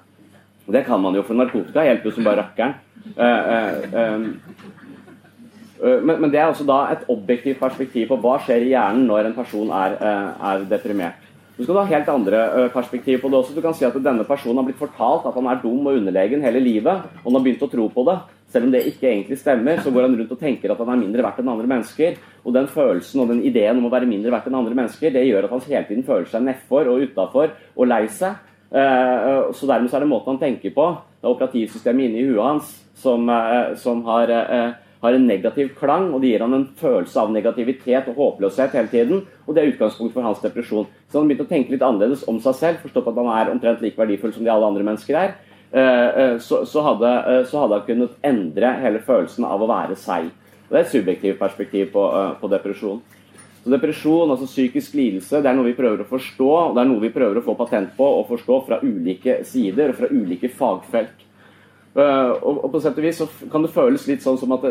Det 0.70 0.84
kan 0.86 1.00
man 1.00 1.16
jo, 1.16 1.24
for 1.26 1.38
narkotika 1.38 1.84
hjelper 1.84 2.10
jo 2.10 2.14
som 2.16 2.26
bare 2.28 2.44
rakkeren. 2.44 2.74
Men, 5.80 6.20
men, 6.20 6.28
det 6.30 6.38
er 6.38 6.50
også 6.50 6.66
da 6.68 6.82
et 6.92 7.06
objektivt 7.08 7.60
perspektiv 7.60 8.10
på 8.10 8.18
hva 8.20 8.36
skjer 8.44 8.66
i 8.66 8.72
hjernen 8.74 9.06
når 9.08 9.30
en 9.30 9.36
person 9.36 9.70
er, 9.72 9.96
er 9.96 10.66
deprimert. 10.68 11.29
Du 11.60 11.66
skal 11.66 11.76
ha 11.76 11.88
helt 11.90 12.06
andre 12.08 12.38
perspektiv 12.72 13.18
på 13.20 13.28
det 13.28 13.36
også. 13.36 13.52
Du 13.52 13.60
kan 13.60 13.74
si 13.76 13.84
at 13.84 13.96
denne 14.00 14.24
personen 14.24 14.62
har 14.62 14.64
blitt 14.64 14.80
fortalt 14.80 15.26
at 15.28 15.34
han 15.36 15.48
er 15.50 15.58
dum 15.60 15.84
og 15.90 15.98
underlegen 15.98 16.40
hele 16.40 16.62
livet, 16.64 17.02
og 17.20 17.26
han 17.26 17.36
har 17.36 17.42
begynt 17.44 17.64
å 17.66 17.68
tro 17.68 17.84
på 17.92 18.04
det. 18.08 18.14
Selv 18.48 18.64
om 18.66 18.72
det 18.72 18.80
ikke 18.88 19.10
egentlig 19.10 19.36
stemmer, 19.42 19.82
så 19.84 19.92
går 19.92 20.06
han 20.06 20.16
rundt 20.16 20.32
og 20.32 20.40
tenker 20.40 20.72
at 20.72 20.80
han 20.80 20.94
er 20.94 21.02
mindre 21.02 21.26
verdt 21.26 21.42
enn 21.42 21.50
andre 21.52 21.68
mennesker. 21.68 22.16
Og 22.48 22.56
den 22.56 22.70
følelsen 22.72 23.20
og 23.20 23.28
den 23.34 23.42
ideen 23.44 23.76
om 23.76 23.90
å 23.90 23.92
være 23.92 24.08
mindre 24.08 24.32
verdt 24.32 24.48
enn 24.48 24.56
andre 24.56 24.78
mennesker, 24.78 25.12
det 25.12 25.26
gjør 25.28 25.50
at 25.50 25.52
han 25.52 25.66
hele 25.66 25.84
tiden 25.90 26.06
føler 26.08 26.32
seg 26.32 26.46
nedfor 26.48 26.88
og 26.88 27.04
utafor 27.04 27.52
og 27.76 27.90
lei 27.92 28.06
seg. 28.08 28.40
Så 28.72 29.68
dermed 29.68 29.92
så 29.92 30.00
er 30.00 30.06
det 30.06 30.12
måten 30.14 30.32
han 30.32 30.40
tenker 30.40 30.72
på, 30.72 30.88
det 31.20 31.28
er 31.28 31.34
operativsystemet 31.34 32.08
inni 32.08 32.24
huet 32.30 32.40
hans, 32.40 32.72
som, 33.04 33.28
som 33.84 34.00
har, 34.08 34.32
har, 35.02 35.16
en 35.16 35.26
negativ 35.26 35.74
klang, 35.78 36.10
og 36.14 36.22
det 36.22 36.32
gir 36.32 36.44
han 36.44 36.56
en 36.56 36.66
følelse 36.80 37.20
av 37.22 37.30
negativitet 37.32 38.08
og 38.12 38.18
håpløshet 38.20 38.74
hele 38.76 38.92
tiden. 38.92 39.22
Og 39.46 39.54
det 39.54 39.62
er 39.62 39.72
utgangspunktet 39.74 40.16
for 40.16 40.26
hans 40.26 40.42
depresjon. 40.42 40.88
Så 41.08 41.20
han 41.20 41.30
begynte 41.30 41.46
å 41.46 41.52
tenke 41.52 41.74
litt 41.74 41.84
annerledes 41.86 42.26
om 42.30 42.40
seg 42.42 42.58
selv, 42.58 42.82
forstått 42.84 43.08
at 43.12 43.22
han 43.22 43.30
er 43.36 43.52
omtrent 43.52 43.84
like 43.84 44.00
verdifull 44.00 44.34
som 44.34 44.44
de 44.44 44.52
alle 44.52 44.68
andre 44.68 44.86
mennesker 44.86 45.20
er. 45.20 45.38
Så, 46.42 46.64
så, 46.66 46.82
hadde, 46.82 47.10
så, 47.46 47.62
hadde, 47.62 47.78
han 47.78 47.86
kunnet 47.86 48.26
endre 48.26 48.74
hele 48.82 49.00
følelsen 49.06 49.46
av 49.46 49.62
å 49.62 49.70
være 49.70 49.96
seg. 49.98 50.28
Og 50.66 50.74
Det 50.74 50.78
er 50.78 50.84
et 50.84 50.92
subjektivt 50.92 51.40
perspektiv 51.40 51.92
på, 51.94 52.04
på 52.40 52.50
depresjon. 52.50 53.00
Så 53.60 53.70
Depresjon, 53.74 54.30
altså 54.32 54.48
psykisk 54.48 54.94
lidelse, 54.96 55.42
det 55.42 55.50
er 55.50 55.56
noe 55.56 55.68
vi 55.68 55.76
prøver 55.76 56.00
å 56.00 56.08
forstå, 56.08 56.48
og 56.48 56.76
det 56.76 56.80
er 56.80 56.88
noe 56.88 57.02
vi 57.02 57.12
prøver 57.12 57.40
å 57.40 57.44
få 57.44 57.54
patent 57.58 57.90
på 57.96 58.06
og 58.20 58.28
forstå 58.30 58.60
fra 58.68 58.78
ulike 58.80 59.42
sider 59.44 59.92
og 59.92 59.98
fra 59.98 60.08
ulike 60.08 60.48
fagfelt. 60.56 61.26
Uh, 61.90 62.36
og, 62.46 62.68
på 62.70 62.78
sett 62.82 62.98
og 63.00 63.02
vis 63.02 63.18
så 63.18 63.26
kan 63.50 63.64
det 63.64 63.72
føles 63.74 64.04
litt 64.06 64.22
sånn 64.22 64.36
som 64.38 64.52
at 64.54 64.62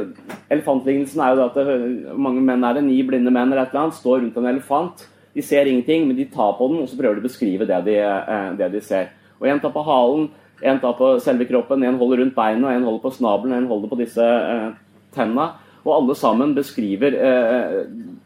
Elefantlignelsen 0.48 1.20
er 1.20 1.36
jo 1.36 1.46
at 1.50 1.58
det, 1.60 1.74
mange 2.16 2.40
menn 2.40 2.64
er 2.64 2.78
det, 2.78 2.86
ni 2.88 3.02
blinde 3.04 3.34
menn 3.34 3.52
eller 3.52 3.66
et 3.66 3.74
eller 3.74 3.90
annet, 3.90 3.98
står 4.00 4.22
rundt 4.22 4.38
en 4.40 4.48
elefant. 4.54 5.04
De 5.36 5.44
ser 5.44 5.68
ingenting, 5.68 6.08
men 6.08 6.16
de 6.16 6.30
tar 6.32 6.56
på 6.56 6.70
den 6.72 6.80
og 6.80 6.88
så 6.88 7.00
prøver 7.00 7.20
de 7.20 7.26
å 7.26 7.28
beskrive 7.28 7.68
det 7.68 7.82
de, 7.90 7.98
uh, 8.00 8.54
det 8.60 8.72
de 8.78 8.84
ser. 8.84 9.12
Og 9.40 9.48
En 9.48 9.60
tar 9.60 9.76
på 9.76 9.84
halen, 9.88 10.30
en 10.62 10.80
tar 10.80 10.94
på 10.94 11.14
selve 11.24 11.48
kroppen, 11.48 11.84
en 11.84 11.98
holder 12.00 12.24
rundt 12.24 12.36
beina, 12.36 12.74
en 12.74 12.84
holder 12.84 13.04
på 13.04 13.14
snabelen, 13.16 13.56
en 13.56 13.70
holder 13.70 13.92
på 13.92 14.00
disse 14.02 14.24
eh, 14.24 14.70
tenna. 15.16 15.54
Og 15.86 15.94
alle 15.96 16.16
sammen 16.20 16.54
beskriver 16.56 17.16
eh, 17.16 17.76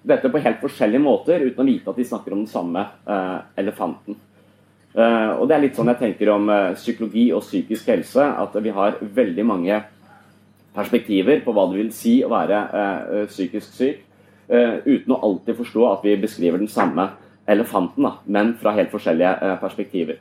dette 0.01 0.31
på 0.33 0.41
helt 0.41 0.63
forskjellige 0.63 1.03
måter 1.03 1.45
uten 1.45 1.61
å 1.61 1.67
vite 1.69 1.93
at 1.93 1.99
de 1.99 2.07
snakker 2.09 2.33
om 2.33 2.41
den 2.41 2.49
samme 2.49 2.87
eh, 3.05 3.37
elefanten. 3.61 4.17
Eh, 4.93 5.31
og 5.41 5.47
Det 5.49 5.55
er 5.55 5.63
litt 5.63 5.77
sånn 5.77 5.89
jeg 5.89 6.01
tenker 6.01 6.29
om 6.35 6.49
eh, 6.53 6.75
psykologi 6.77 7.25
og 7.33 7.41
psykisk 7.41 7.89
helse, 7.89 8.21
at 8.21 8.57
vi 8.61 8.73
har 8.73 8.99
veldig 9.01 9.45
mange 9.49 9.79
perspektiver 10.73 11.41
på 11.45 11.53
hva 11.53 11.65
det 11.69 11.79
vil 11.79 11.93
si 11.93 12.19
å 12.25 12.29
være 12.33 12.59
eh, 12.81 13.23
psykisk 13.29 13.77
syk, 13.77 14.09
uten 14.53 15.13
å 15.15 15.17
alltid 15.23 15.55
forstå 15.55 15.85
at 15.87 16.01
vi 16.03 16.17
beskriver 16.19 16.59
den 16.59 16.69
samme 16.69 17.05
elefanten, 17.49 18.03
da, 18.03 18.11
men 18.27 18.51
fra 18.59 18.73
helt 18.75 18.91
forskjellige 18.91 19.55
perspektiver. 19.61 20.19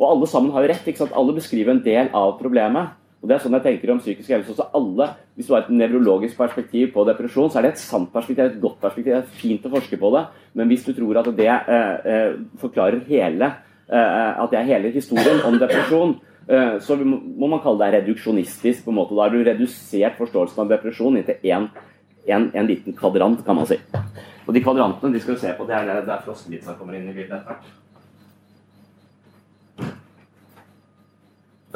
Og 0.00 0.06
alle 0.08 0.28
sammen 0.30 0.54
har 0.54 0.64
jo 0.64 0.70
rett. 0.72 0.88
ikke 0.88 1.02
sant? 1.02 1.12
Alle 1.14 1.34
beskriver 1.36 1.74
en 1.74 1.82
del 1.84 2.08
av 2.16 2.32
problemet. 2.40 2.96
Og 3.20 3.28
det 3.28 3.36
er 3.36 3.44
sånn 3.44 3.54
jeg 3.58 3.66
tenker 3.66 3.92
om 3.92 4.00
psykisk 4.00 4.32
helse 4.32 4.54
også. 4.54 4.70
alle, 4.74 5.10
Hvis 5.36 5.46
du 5.46 5.54
har 5.54 5.66
et 5.66 5.70
nevrologisk 5.74 6.40
perspektiv 6.40 6.90
på 6.96 7.04
depresjon, 7.06 7.52
så 7.52 7.60
er 7.60 7.68
det 7.68 7.72
et 7.74 7.84
sant 7.84 8.10
perspektiv, 8.12 8.44
et 8.46 8.60
godt 8.62 8.80
perspektiv. 8.80 9.12
Det 9.12 9.20
er 9.20 9.40
fint 9.44 9.68
å 9.68 9.74
forske 9.76 10.00
på 10.00 10.10
det. 10.16 10.24
Men 10.58 10.72
hvis 10.72 10.86
du 10.88 10.92
tror 10.96 11.20
at 11.20 11.30
det 11.36 11.50
eh, 11.52 12.38
forklarer 12.58 13.04
hele 13.06 13.52
at 13.96 14.50
det 14.52 14.58
er 14.60 14.68
hele 14.68 14.92
historien 14.92 15.40
om 15.48 15.56
depresjon, 15.60 16.16
eh, 16.48 16.76
så 16.84 16.96
må 17.00 17.48
man 17.48 17.62
kalle 17.64 17.84
det 17.84 18.02
reduksjonistisk. 18.02 18.84
på 18.84 18.90
en 18.90 18.98
måte. 19.00 19.16
Da 19.16 19.22
har 19.22 19.30
du 19.30 19.44
redusert 19.44 20.18
forståelsen 20.20 20.64
av 20.64 20.68
depresjon 20.68 21.16
inntil 21.16 21.40
én 21.42 21.68
en, 22.28 22.50
en, 22.54 22.66
liten 22.66 22.92
kvadrant, 22.92 23.44
kan 23.44 23.56
man 23.56 23.66
si. 23.66 23.78
Og 24.46 24.54
de 24.54 24.60
kvadrantene 24.60 25.14
de 25.14 25.20
skal 25.20 25.34
vi 25.34 25.40
se 25.40 25.52
på, 25.56 25.64
det 25.68 25.76
er 25.76 26.02
der 26.04 26.24
frossenpizza 26.24 26.76
kommer 26.76 26.98
inn 26.98 27.08
i 27.08 27.14
bildet 27.16 27.38
etter 27.38 27.54
hvert. 27.54 27.76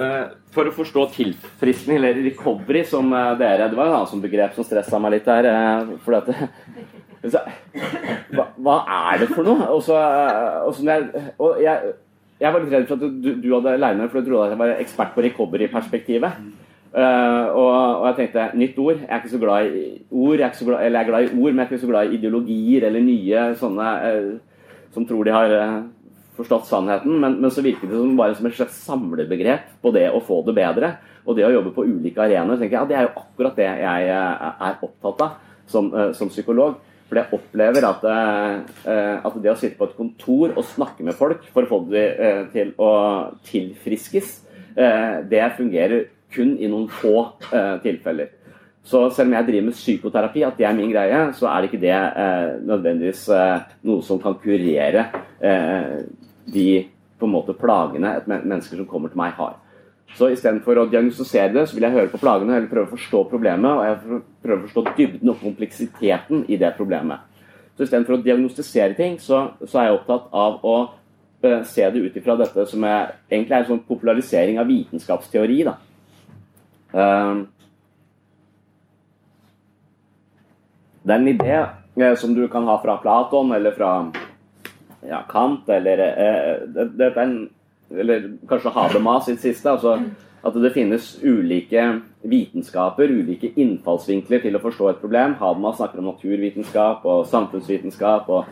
Eh, 0.03 0.29
for 0.55 0.69
å 0.69 0.73
forstå 0.73 1.03
tilfriskning, 1.13 1.99
eller 1.99 2.17
recovery, 2.25 2.81
som 2.89 3.11
eh, 3.13 3.35
dere 3.41 3.67
Det 3.69 3.77
var 3.77 3.91
jo 3.91 3.93
et 3.93 3.99
annet 3.99 4.25
begrep 4.25 4.55
som 4.57 4.65
stressa 4.65 5.01
meg 5.03 5.19
litt 5.19 5.29
her. 5.29 5.49
Eh, 5.51 5.91
for 6.05 6.17
at, 6.17 6.31
hva, 7.23 8.47
hva, 8.59 8.77
er 9.13 9.23
det 9.23 9.29
for 9.31 9.47
noe? 9.47 9.69
Og, 9.71 9.83
så, 9.87 9.99
og, 10.67 10.73
så 10.75 10.87
jeg, 10.89 11.29
og 11.39 11.61
jeg, 11.63 11.93
jeg, 12.41 12.49
var 12.49 12.65
litt 12.65 12.75
redd 12.75 12.89
for 12.91 12.99
at 12.99 13.23
du, 13.23 13.31
du 13.39 13.49
hadde 13.55 13.77
meg, 13.79 14.03
for 14.11 14.19
du 14.21 14.31
trodde 14.31 14.49
at 14.49 14.55
jeg 14.57 14.63
var 14.65 14.75
ekspert 14.83 15.15
på 15.15 15.25
recovery-perspektivet. 15.29 16.43
Uh, 16.93 17.47
og, 17.57 17.71
og, 17.73 18.07
jeg 18.11 18.19
tenkte 18.19 18.49
nytt 18.59 18.81
ord. 18.83 18.99
Jeg 19.01 19.09
er 19.09 19.23
ikke 19.23 19.35
så 19.37 19.43
glad 19.43 19.71
i 19.71 19.85
ord, 20.11 20.37
jeg 20.37 20.49
er, 20.49 20.59
glad, 20.67 20.85
eller 20.85 20.99
jeg 20.99 21.07
er 21.07 21.11
glad 21.13 21.29
i 21.29 21.33
ord, 21.33 21.53
men 21.53 21.63
jeg 21.63 21.65
er 21.65 21.71
ikke 21.71 21.85
så 21.87 21.93
glad 21.93 22.11
i 22.11 22.19
ideologier 22.19 22.89
eller 22.89 23.07
nye 23.07 23.45
sånne 23.61 23.91
uh, 24.03 24.33
som 24.93 25.07
tror 25.09 25.25
de 25.25 25.33
har 25.33 25.55
uh, 25.57 25.79
forstått 26.37 26.69
sannheten, 26.69 27.17
men, 27.21 27.39
men, 27.41 27.51
så 27.53 27.65
virket 27.65 27.91
det 27.91 27.97
som 27.99 28.19
bare 28.19 28.37
som 28.37 28.49
et 28.49 28.57
slags 28.57 28.77
samlebegrep 28.87 29.75
på 29.83 29.93
det 29.95 30.09
å 30.13 30.21
få 30.25 30.41
det 30.47 30.57
bedre. 30.57 30.95
Og 31.23 31.37
det 31.39 31.47
å 31.47 31.53
jobbe 31.53 31.75
på 31.77 31.85
ulike 31.87 32.23
arenaer. 32.25 32.59
tenker 32.59 32.77
jeg, 32.77 32.81
ja, 32.81 32.87
Det 32.89 32.97
er 32.99 33.05
jo 33.07 33.21
akkurat 33.21 33.59
det 33.59 33.69
jeg 33.69 34.07
eh, 34.11 34.47
er 34.67 34.81
opptatt 34.83 35.21
av 35.23 35.37
som, 35.71 35.93
eh, 35.95 36.11
som 36.19 36.33
psykolog. 36.33 36.81
For 37.13 37.21
jeg 37.21 37.37
opplever 37.37 37.85
at, 37.85 38.07
eh, 38.09 39.17
at, 39.21 39.39
det 39.45 39.53
å 39.53 39.59
sitte 39.61 39.77
på 39.77 39.91
et 39.91 39.99
kontor 39.99 40.57
og 40.57 40.65
snakke 40.65 41.05
med 41.05 41.19
folk 41.19 41.45
for 41.53 41.67
å 41.67 41.69
få 41.69 41.83
dem 41.93 42.49
til 42.55 42.73
å 42.81 42.93
tilfriskes, 43.45 44.39
det 44.73 45.43
fungerer 45.59 46.07
kun 46.33 46.55
i 46.57 46.71
noen 46.73 46.87
få 46.89 47.27
tilfeller. 47.85 48.31
Så 48.83 49.05
selv 49.15 49.31
om 49.31 49.37
jeg 49.37 49.47
driver 49.47 49.67
med 49.69 49.77
psykoterapi, 49.79 50.43
at 50.43 50.57
det 50.59 50.67
er 50.67 50.75
min 50.75 50.91
greie, 50.91 51.19
så 51.39 51.47
er 51.47 51.63
det 51.63 51.71
ikke 51.71 51.83
det 51.85 51.95
eh, 51.95 52.55
nødvendigvis 52.67 53.29
eh, 53.31 53.69
noe 53.87 54.03
som 54.03 54.19
kan 54.23 54.35
kurere 54.43 55.05
eh, 55.39 56.01
de 56.51 56.67
på 57.19 57.29
en 57.29 57.35
måte 57.37 57.55
plagene 57.55 58.17
et 58.19 58.27
mennesker 58.27 58.81
som 58.81 58.89
kommer 58.91 59.13
til 59.13 59.23
meg, 59.23 59.37
har. 59.39 59.61
Så 60.17 60.29
istedenfor 60.33 60.83
å 60.83 60.89
diagnostisere 60.93 61.55
det, 61.55 61.67
så 61.69 61.77
vil 61.77 61.87
jeg 61.87 61.97
høre 61.97 62.11
på 62.13 62.21
plagene 62.21 62.57
eller 62.59 62.71
prøve 62.71 62.91
å 62.91 62.95
forstå 62.97 63.23
problemet. 63.31 63.71
Og 63.71 63.85
jeg 63.89 64.23
prøver 64.45 64.59
å 64.59 64.67
forstå 64.67 64.97
dybden 64.99 65.33
og 65.33 65.41
kompleksiteten 65.41 66.43
i 66.53 66.59
det 66.61 66.75
problemet. 66.77 67.29
Så 67.77 67.87
istedenfor 67.87 68.19
å 68.19 68.25
diagnostisere 68.25 68.99
ting, 68.99 69.17
så, 69.21 69.47
så, 69.65 69.79
er 69.79 69.89
jeg 69.89 69.97
opptatt 69.97 70.29
av 70.37 70.59
å 70.69 70.77
uh, 70.85 71.63
se 71.65 71.89
det 71.95 72.03
ut 72.05 72.19
ifra 72.21 72.37
dette 72.37 72.67
som 72.69 72.85
er, 72.85 73.17
egentlig 73.31 73.57
er 73.57 73.65
en 73.65 73.71
sånn 73.73 73.87
popularisering 73.89 74.61
av 74.61 74.69
vitenskapsteori. 74.69 75.63
da. 75.71 75.79
Uh, 76.93 77.49
Det 81.03 81.15
er 81.15 81.19
en 81.19 81.29
idé 81.29 81.55
eh, 81.97 82.15
som 82.19 82.35
du 82.35 82.45
kan 82.49 82.67
ha 82.71 82.77
fra 82.83 82.97
Platon 83.03 83.53
eller 83.53 83.75
fra 83.75 83.93
ja, 85.09 85.23
Kant 85.29 85.69
eller, 85.69 85.99
eh, 85.99 86.53
det, 86.69 86.91
det 86.99 87.11
en, 87.19 87.37
eller 87.99 88.29
kanskje 88.49 88.73
Habermas 88.75 89.27
sitt 89.29 89.41
siste. 89.41 89.71
altså 89.71 89.99
At 90.43 90.55
det 90.59 90.73
finnes 90.75 91.19
ulike 91.23 92.01
vitenskaper, 92.27 93.11
ulike 93.11 93.53
innfallsvinkler 93.57 94.43
til 94.43 94.57
å 94.57 94.63
forstå 94.63 94.89
et 94.91 95.03
problem. 95.03 95.37
Habermas 95.41 95.79
snakker 95.79 96.03
om 96.03 96.11
naturvitenskap 96.11 97.05
og 97.07 97.27
samfunnsvitenskap. 97.31 98.29
og 98.29 98.45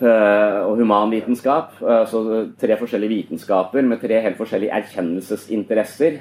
øh, 0.00 0.60
og 0.66 0.76
humanvitenskap. 0.76 1.80
Altså 1.82 2.48
tre 2.60 2.76
forskjellige 2.76 3.14
vitenskaper 3.14 3.82
med 3.82 4.00
tre 4.00 4.20
helt 4.20 4.36
forskjellige 4.36 4.72
erkjennelsesinteresser. 4.72 6.20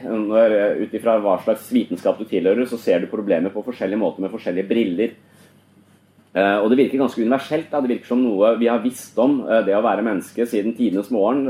Ut 0.82 0.94
ifra 0.94 1.20
hva 1.20 1.40
slags 1.44 1.72
vitenskap 1.74 2.20
du 2.20 2.24
tilhører, 2.24 2.66
så 2.66 2.78
ser 2.78 3.00
du 3.00 3.12
problemer 3.12 3.50
på 3.50 3.66
forskjellige 3.66 4.00
måter 4.00 4.22
med 4.22 4.32
forskjellige 4.32 4.68
briller. 4.68 5.18
Og 6.36 6.66
det 6.68 6.76
virker 6.76 7.00
ganske 7.00 7.22
universelt. 7.24 7.70
Da. 7.72 7.80
Det 7.80 7.94
virker 7.94 8.10
som 8.10 8.20
noe 8.20 8.50
vi 8.60 8.68
har 8.68 8.82
visst 8.84 9.16
om 9.24 9.38
det 9.64 9.72
å 9.72 9.84
være 9.86 10.04
menneske 10.04 10.44
siden 10.52 10.74
tidenes 10.76 11.08
morgen, 11.16 11.46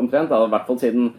omtrent. 0.00 0.32
I 0.32 0.48
hvert 0.54 0.64
fall 0.64 0.78
siden, 0.80 1.10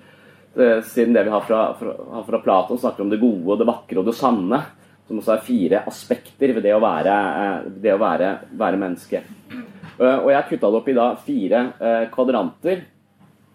siden 0.90 1.14
det 1.14 1.28
vi 1.28 1.34
har 1.36 1.46
fra, 1.46 1.60
fra, 1.78 1.94
fra 2.26 2.40
Platon, 2.42 2.82
snakker 2.82 3.06
om 3.06 3.12
det 3.14 3.22
gode, 3.22 3.60
det 3.62 3.70
vakre 3.70 4.02
og 4.02 4.10
det 4.10 4.18
sanne 4.18 4.64
som 5.12 5.20
også 5.20 5.36
er 5.36 5.46
fire 5.46 5.84
aspekter 5.90 6.54
ved 6.56 6.64
det 6.66 6.74
å 6.76 6.82
være, 6.82 7.18
eh, 7.42 7.70
det 7.84 7.94
å 7.94 8.00
være, 8.02 8.32
være 8.58 8.80
menneske. 8.80 9.22
Eh, 9.52 10.18
og 10.18 10.30
jeg 10.32 10.38
har 10.38 10.48
kutta 10.48 10.72
det 10.72 10.80
opp 10.80 10.88
i 10.88 10.98
da 10.98 11.08
fire 11.20 11.64
eh, 11.80 12.06
kvadranter. 12.14 12.86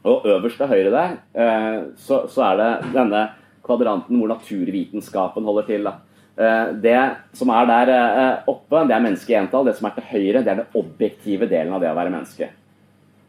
Og 0.07 0.27
øverst 0.31 0.61
til 0.61 0.69
høyre 0.71 0.91
der 0.95 1.15
så, 1.99 2.21
så, 2.31 2.43
er 2.47 2.59
det 2.61 2.93
denne 2.95 3.25
kvadranten 3.67 4.21
hvor 4.21 4.31
naturvitenskapen 4.31 5.49
holder 5.49 5.67
til. 5.67 5.89
Da. 5.89 5.97
Det 6.37 6.99
som 7.33 7.49
er 7.49 7.69
der 7.71 7.91
oppe, 8.53 8.83
det 8.85 8.93
er 8.93 9.01
menneske 9.01 9.33
i 9.33 9.39
entall. 9.39 9.65
Det 9.65 9.73
som 9.79 9.87
er 9.89 9.95
til 9.97 10.05
høyre, 10.11 10.43
det 10.45 10.51
er 10.53 10.59
den 10.59 10.75
objektive 10.77 11.49
delen 11.49 11.73
av 11.73 11.81
det 11.81 11.89
å 11.89 11.97
være 11.97 12.13
menneske. 12.13 12.51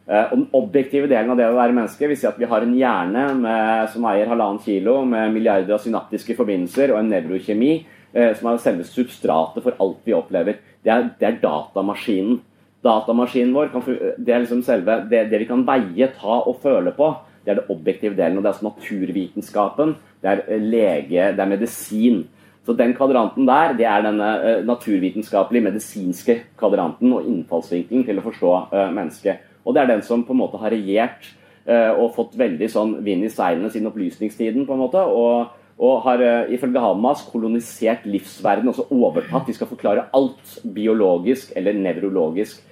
Og 0.08 0.34
Den 0.34 0.44
objektive 0.60 1.08
delen 1.08 1.32
av 1.32 1.40
det 1.40 1.46
å 1.48 1.56
være 1.56 1.78
menneske 1.78 2.10
vil 2.12 2.20
si 2.20 2.28
at 2.28 2.36
vi 2.36 2.50
har 2.52 2.66
en 2.66 2.76
hjerne 2.76 3.24
med, 3.40 3.88
som 3.94 4.04
veier 4.10 4.28
halvannen 4.28 4.60
kilo, 4.60 4.98
med 5.08 5.32
milliarder 5.32 5.78
av 5.78 5.86
synaptiske 5.86 6.36
forbindelser 6.36 6.92
og 6.92 7.00
en 7.00 7.14
nevrokjemi 7.14 7.72
Eh, 8.18 8.34
som 8.38 8.48
er 8.50 8.60
selve 8.62 8.86
substratet 8.88 9.66
for 9.66 9.78
alt 9.84 10.06
vi 10.08 10.16
opplever. 10.16 10.62
Det 10.84 10.94
er, 10.94 11.10
det 11.20 11.28
er 11.28 11.40
datamaskinen. 11.42 12.40
Datamaskinen 12.86 13.56
vår 13.56 13.74
det 14.16 14.32
er 14.32 14.44
liksom 14.44 14.62
selve 14.64 15.02
det, 15.10 15.26
det, 15.32 15.42
vi 15.42 15.48
kan 15.50 15.66
veie, 15.68 16.08
ta 16.16 16.40
og 16.40 16.62
føle 16.64 16.94
på. 16.96 17.12
Det 17.44 17.54
er 17.54 17.60
det 17.60 17.74
objektive 17.74 18.16
delen. 18.16 18.40
og 18.40 18.46
Det 18.46 18.50
er 18.50 18.56
altså 18.56 18.70
naturvitenskapen. 18.70 19.96
Det 20.24 20.32
er 20.32 20.44
eh, 20.48 20.64
lege, 20.64 21.32
det 21.36 21.44
er 21.44 21.52
medisin. 21.52 22.24
Så 22.68 22.74
Den 22.76 22.92
kvadranten 22.98 23.48
der 23.48 23.78
det 23.80 23.86
er 23.88 24.02
den 24.04 24.20
uh, 24.20 24.60
naturvitenskapelige, 24.68 25.64
medisinske 25.70 26.34
kvadranten 26.60 27.14
og 27.16 27.24
innfallsvinkelen 27.24 28.04
til 28.04 28.20
å 28.20 28.26
forstå 28.26 28.56
uh, 28.74 28.90
mennesket. 28.92 29.46
Og 29.64 29.76
Det 29.76 29.82
er 29.82 29.94
den 29.94 30.04
som 30.04 30.26
på 30.28 30.36
en 30.36 30.42
måte 30.42 30.60
har 30.60 30.76
regjert 30.76 31.30
uh, 31.64 31.96
og 31.96 32.12
fått 32.18 32.36
veldig 32.36 32.68
sånn 32.74 32.98
vind 33.06 33.24
i 33.24 33.32
seilene 33.32 33.72
siden 33.72 33.88
opplysningstiden. 33.88 34.68
på 34.68 34.76
en 34.76 34.84
måte, 34.84 35.00
og 35.00 35.56
og 35.78 36.00
har 36.08 36.18
ifølge 36.50 36.82
Hamas 36.82 37.20
kolonisert 37.30 38.08
livsverden, 38.10 38.66
også 38.66 38.88
overtatt. 38.90 39.46
De 39.46 39.54
skal 39.54 39.70
forklare 39.70 40.08
alt 40.18 40.56
biologisk 40.74 41.52
eller 41.54 41.78
nevrologisk. 41.78 42.64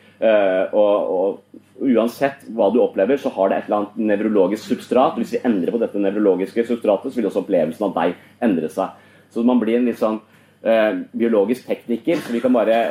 Og, 0.74 1.12
og, 1.14 1.60
uansett 1.86 2.48
hva 2.50 2.72
du 2.74 2.80
opplever, 2.82 3.22
så 3.22 3.30
har 3.36 3.52
det 3.52 3.60
et 3.60 3.70
eller 3.70 3.84
annet 3.84 4.00
nevrologisk 4.10 4.72
substrat. 4.72 5.22
Hvis 5.22 5.36
vi 5.36 5.44
endrer 5.46 5.75
på 5.75 5.84
dette 5.84 6.02
nevrologiske 6.02 6.66
substratet, 6.66 7.14
så 7.14 7.22
vil 7.22 7.30
også 7.30 7.44
opplevelsen 7.44 7.86
av 7.92 7.94
deg 8.00 8.18
endre 8.50 8.74
seg. 8.74 9.05
Så 9.36 9.46
man 9.46 9.62
blir 9.62 9.77
en 9.77 9.88
litt 9.89 10.00
sånn 10.00 10.22
eh, 10.63 11.04
biologisk 11.12 11.68
tekniker. 11.68 12.24
Så 12.24 12.34
vi 12.34 12.44
kan 12.44 12.56
bare 12.56 12.82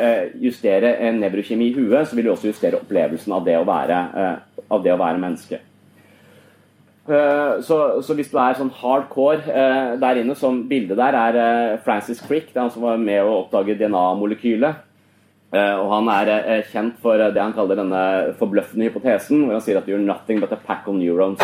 justere 0.41 0.97
en 1.09 1.23
nevrokjemi 1.25 1.73
i 1.73 1.77
huet, 1.79 2.09
så 2.09 2.19
vil 2.19 2.29
vi 2.29 2.35
også 2.37 2.53
justere 2.53 2.81
opplevelsen 2.81 3.35
av 3.35 3.47
det 3.49 3.57
å 3.59 3.69
være, 3.69 4.03
av 4.69 4.85
det 4.85 4.93
å 4.95 5.01
være 5.01 5.23
menneske. 5.23 5.65
Eh, 7.05 7.61
så, 7.61 8.01
så, 8.03 8.15
hvis 8.17 8.31
du 8.33 8.39
er 8.41 8.57
sånn 8.57 8.73
hardcore 8.81 9.43
uh, 9.45 9.91
der 10.01 10.23
inne, 10.23 10.33
som 10.41 10.63
bildet 10.71 10.97
der 10.97 11.17
er 11.19 11.37
uh, 11.37 11.83
Francis 11.85 12.23
Crick, 12.25 12.49
det 12.49 12.57
er 12.57 12.63
han 12.63 12.73
som 12.73 12.87
var 12.87 12.97
med 13.01 13.21
å 13.21 13.43
oppdage 13.43 13.77
DNA-molekylet. 13.77 14.91
og 15.55 15.91
han 15.93 16.09
er 16.11 16.65
kjent 16.67 16.97
for 16.99 17.21
det 17.21 17.39
han 17.39 17.53
kaller 17.55 17.79
denne 17.79 17.99
forbløffende 18.41 18.89
hypotesen, 18.89 19.45
hvor 19.45 19.55
han 19.55 19.63
sier 19.63 19.77
at 19.79 19.87
you're 19.87 20.03
nothing 20.03 20.41
but 20.43 20.51
a 20.51 20.59
pack 20.59 20.89
of 20.91 20.97
neurons. 20.99 21.39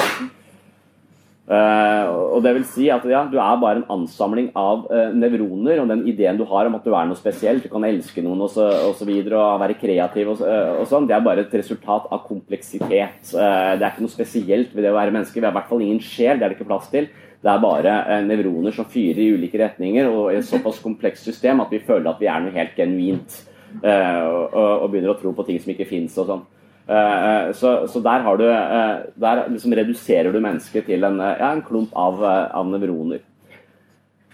Uh, 1.50 2.36
og 2.36 2.44
det 2.44 2.52
vil 2.54 2.64
si 2.70 2.84
at 2.94 3.02
ja, 3.10 3.24
Du 3.26 3.32
er 3.42 3.56
bare 3.58 3.80
en 3.80 3.88
ansamling 3.90 4.52
av 4.54 4.84
uh, 4.86 5.08
nevroner 5.18 5.80
og 5.82 5.88
den 5.90 6.04
ideen 6.06 6.36
du 6.38 6.44
har 6.46 6.68
om 6.68 6.76
at 6.78 6.84
du 6.86 6.92
er 6.94 7.08
noe 7.08 7.18
spesielt, 7.18 7.64
du 7.64 7.72
kan 7.72 7.82
elske 7.88 8.22
noen. 8.22 8.44
Og, 8.46 8.52
så, 8.54 8.68
og, 8.86 9.00
og 9.00 9.62
være 9.64 9.78
kreativ 9.80 10.30
og, 10.30 10.44
uh, 10.46 10.76
og, 10.78 10.84
sånn, 10.86 11.08
det 11.10 11.16
er 11.16 11.24
bare 11.26 11.42
et 11.42 11.56
resultat 11.58 12.06
av 12.06 12.22
kompleksitet. 12.28 13.32
det 13.32 13.82
er 13.82 13.88
ikke 13.88 14.06
noe 14.06 14.14
spesielt 14.14 14.76
ved 14.76 14.86
det 14.86 14.92
å 14.92 14.98
være 15.00 15.16
menneske. 15.16 15.40
Vi 15.40 15.48
har 15.48 15.50
i 15.50 15.58
hvert 15.58 15.72
fall 15.72 15.82
ingen 15.82 15.98
sjel, 16.04 16.38
det 16.38 16.46
er 16.46 16.54
det 16.54 16.60
ikke 16.60 16.70
plass 16.70 16.86
til. 16.92 17.10
Det 17.40 17.50
er 17.50 17.64
bare 17.64 17.96
nevroner 18.28 18.76
som 18.76 18.86
fyrer 18.86 19.22
i 19.24 19.30
ulike 19.34 19.58
retninger 19.58 20.06
og 20.06 20.30
i 20.30 20.38
et 20.38 20.46
såpass 20.46 20.78
komplekst 20.84 21.26
system 21.26 21.64
at 21.64 21.72
vi 21.72 21.82
føler 21.82 22.12
at 22.12 22.20
vi 22.20 22.30
er 22.30 22.44
noe 22.44 22.54
helt 22.54 22.78
genuint. 22.78 23.42
og, 23.80 24.86
begynner 24.90 25.14
å 25.14 25.18
tro 25.18 25.34
på 25.34 25.46
ting 25.48 25.58
som 25.62 25.74
ikke 25.74 25.88
fins 25.88 26.18
og 26.20 26.30
sånn. 26.30 26.48
Eh, 26.90 27.46
eh, 27.46 27.52
så, 27.52 27.86
så, 27.86 28.00
der, 28.00 28.18
har 28.18 28.36
du, 28.36 28.44
eh, 28.50 28.96
der 29.20 29.48
liksom 29.48 29.72
reduserer 29.72 30.32
du 30.32 30.40
mennesket 30.40 30.88
til 30.88 31.04
en, 31.04 31.20
ja, 31.20 31.52
en 31.52 31.62
klump 31.62 31.92
av, 31.94 32.22
av 32.24 32.66
nevroner. 32.66 33.22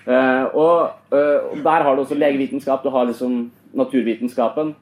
Og, 0.06 0.90
og, 1.10 1.56
der 1.64 1.82
har 1.82 1.94
du 1.94 2.00
også 2.00 2.14
legevitenskap, 2.14 2.84
du 2.84 2.92
har 2.94 3.04
liksom 3.04 3.50
naturvitenskapen. 3.74 4.74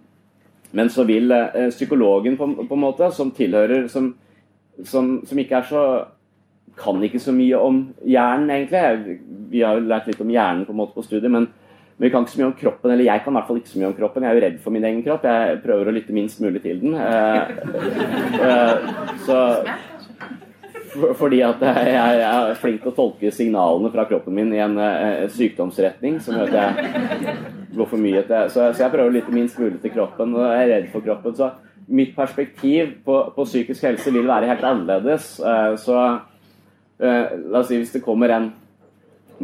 Men 0.72 0.90
så 0.90 1.04
vil 1.04 1.32
psykologen 1.70 2.36
på, 2.36 2.46
på 2.68 2.74
en 2.74 2.80
måte, 2.82 3.08
som 3.10 3.30
tilhører 3.30 3.88
som, 3.88 4.10
som, 4.84 5.22
som, 5.26 5.38
ikke 5.38 5.56
er 5.56 5.70
så 5.70 5.84
Kan 6.76 7.02
ikke 7.02 7.20
så 7.22 7.32
mye 7.32 7.54
om 7.54 7.76
hjernen, 8.02 8.50
egentlig. 8.50 9.18
Vi 9.50 9.60
har 9.62 9.78
jo 9.78 9.86
lært 9.86 10.08
litt 10.10 10.20
om 10.20 10.30
hjernen 10.30 10.64
på 10.66 10.72
en 10.74 10.80
måte 10.80 10.96
på 10.96 11.04
studiet, 11.06 11.30
men 11.30 11.46
men 11.96 12.08
vi 12.08 12.10
kan 12.10 12.24
ikke 12.24 12.32
så 12.32 12.40
mye 12.40 12.48
om 12.48 12.56
kroppen, 12.58 12.90
eller 12.90 13.06
jeg 13.06 13.22
kan 13.22 13.32
i 13.32 13.36
hvert 13.38 13.46
fall 13.46 13.58
ikke 13.60 13.70
så 13.70 13.78
mye 13.78 13.88
om 13.88 13.94
kroppen. 13.94 14.24
Jeg 14.24 14.30
er 14.30 14.38
jo 14.38 14.44
redd 14.44 14.56
for 14.64 14.74
min 14.74 14.86
egen 14.88 15.02
kropp. 15.04 15.26
Jeg 15.30 15.58
prøver 15.62 15.90
å 15.90 15.92
lytte 15.94 16.16
minst 16.16 16.40
mulig 16.42 16.62
til 16.64 16.80
den. 16.82 16.96
Eh, 16.98 17.42
eh, 18.48 18.88
så 19.22 19.36
fordi 21.18 21.38
at 21.46 21.62
jeg, 21.62 22.24
er 22.26 22.58
flink 22.58 22.82
til 22.82 22.90
å 22.90 22.96
tolke 22.96 23.30
signalene 23.34 23.90
fra 23.94 24.06
kroppen 24.10 24.34
min 24.34 24.52
i 24.54 24.60
en 24.62 24.76
uh, 24.78 25.24
sykdomsretning 25.34 26.20
som 26.22 26.36
gjør 26.38 26.52
at 26.54 26.76
jeg 26.78 27.32
går 27.74 27.88
for 27.90 27.98
mye 27.98 28.22
til 28.28 28.52
så, 28.54 28.68
jeg 28.78 28.92
prøver 28.92 29.10
å 29.10 29.14
lytte 29.16 29.34
minst 29.34 29.58
mulig 29.58 29.80
til 29.82 29.90
kroppen, 29.96 30.36
og 30.38 30.44
jeg 30.46 30.60
er 30.60 30.70
redd 30.70 30.86
for 30.92 31.02
kroppen. 31.02 31.34
Så 31.34 31.50
mitt 31.90 32.14
perspektiv 32.14 32.94
på, 33.06 33.20
på 33.34 33.46
psykisk 33.48 33.86
helse 33.86 34.14
vil 34.14 34.30
være 34.30 34.50
helt 34.50 34.66
annerledes. 34.66 35.32
Så 35.82 35.98
la 36.98 37.58
oss 37.58 37.66
si 37.70 37.80
hvis 37.80 37.96
det 37.96 38.04
kommer 38.06 38.30
en 38.30 38.52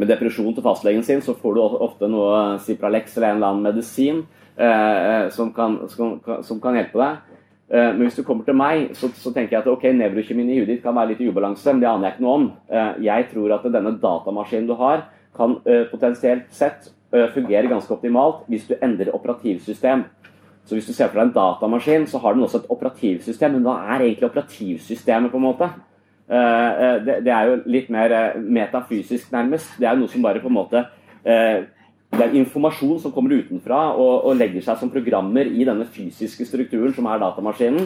med 0.01 0.09
depresjon 0.09 0.53
til 0.55 0.65
fastlegen 0.65 1.03
sin, 1.05 1.21
så 1.21 1.35
får 1.37 1.57
du 1.57 1.61
ofte 1.85 2.09
noe 2.09 2.57
Cipralex 2.65 3.17
eller 3.17 3.31
en 3.31 3.37
eller 3.37 3.51
annen 3.51 3.67
medisin 3.67 4.23
eh, 4.57 4.67
eh 4.67 5.27
som, 5.33 5.51
kan, 5.53 5.77
som, 5.91 6.15
som, 6.43 6.61
kan, 6.63 6.77
hjelpe 6.79 6.97
deg. 6.97 7.35
Eh, 7.69 7.91
men 7.93 8.07
hvis 8.07 8.17
du 8.17 8.23
kommer 8.25 8.47
til 8.47 8.57
meg, 8.57 8.95
så, 8.97 9.11
så 9.13 9.33
tenker 9.35 9.57
jeg 9.57 9.61
at 9.61 9.69
ok, 9.69 9.85
nevrokjemien 9.99 10.49
i 10.49 10.57
huet 10.61 10.71
ditt 10.73 10.81
kan 10.85 10.97
være 10.97 11.13
litt 11.13 11.21
i 11.21 11.29
ubalanse, 11.29 11.69
men 11.69 11.83
det 11.83 11.91
aner 11.91 12.09
jeg 12.09 12.17
ikke 12.17 12.25
noe 12.25 12.39
om. 12.39 12.47
Eh, 12.71 13.03
jeg 13.07 13.29
tror 13.35 13.53
at 13.57 13.69
denne 13.77 13.93
datamaskinen 14.01 14.71
du 14.71 14.73
har, 14.79 15.05
kan 15.37 15.59
eh, 15.69 15.85
potensielt 15.91 16.49
sett 16.55 16.89
eh, 17.13 17.29
fungere 17.35 17.69
ganske 17.71 17.93
optimalt 17.93 18.43
hvis 18.51 18.65
du 18.71 18.75
endrer 18.81 19.13
operativsystem. 19.15 20.07
Så 20.65 20.77
hvis 20.77 20.89
du 20.89 20.93
ser 20.93 21.09
for 21.09 21.19
deg 21.19 21.29
en 21.29 21.37
datamaskin, 21.37 22.09
så 22.09 22.19
har 22.21 22.35
den 22.35 22.43
også 22.45 22.61
et 22.61 22.73
operativsystem, 22.73 23.57
men 23.57 23.65
hva 23.65 23.79
er 23.93 24.05
egentlig 24.05 24.29
operativsystemet, 24.29 25.31
på 25.31 25.39
en 25.39 25.47
måte? 25.47 25.69
Eh, 26.31 26.83
eh, 26.83 26.97
det, 27.25 27.31
er 27.31 27.49
jo 27.49 27.55
litt 27.67 27.89
mer 27.91 28.13
eh, 28.15 28.39
metafysisk, 28.39 29.33
nærmest. 29.33 29.73
Det 29.79 29.87
er 29.89 29.97
noe 29.99 30.07
som 30.07 30.23
bare 30.23 30.39
på 30.39 30.47
en 30.47 30.55
måte 30.55 30.85
Det 31.21 32.23
er 32.25 32.35
informasjon 32.35 32.99
som 32.99 33.11
kommer 33.13 33.37
utenfra 33.39 33.91
og, 33.93 34.25
og, 34.25 34.33
legger 34.35 34.63
seg 34.63 34.79
som 34.79 34.89
programmer 34.91 35.47
i 35.47 35.63
denne 35.67 35.85
fysiske 35.87 36.47
strukturen 36.47 36.95
som 36.95 37.07
er 37.07 37.21
datamaskinen. 37.21 37.85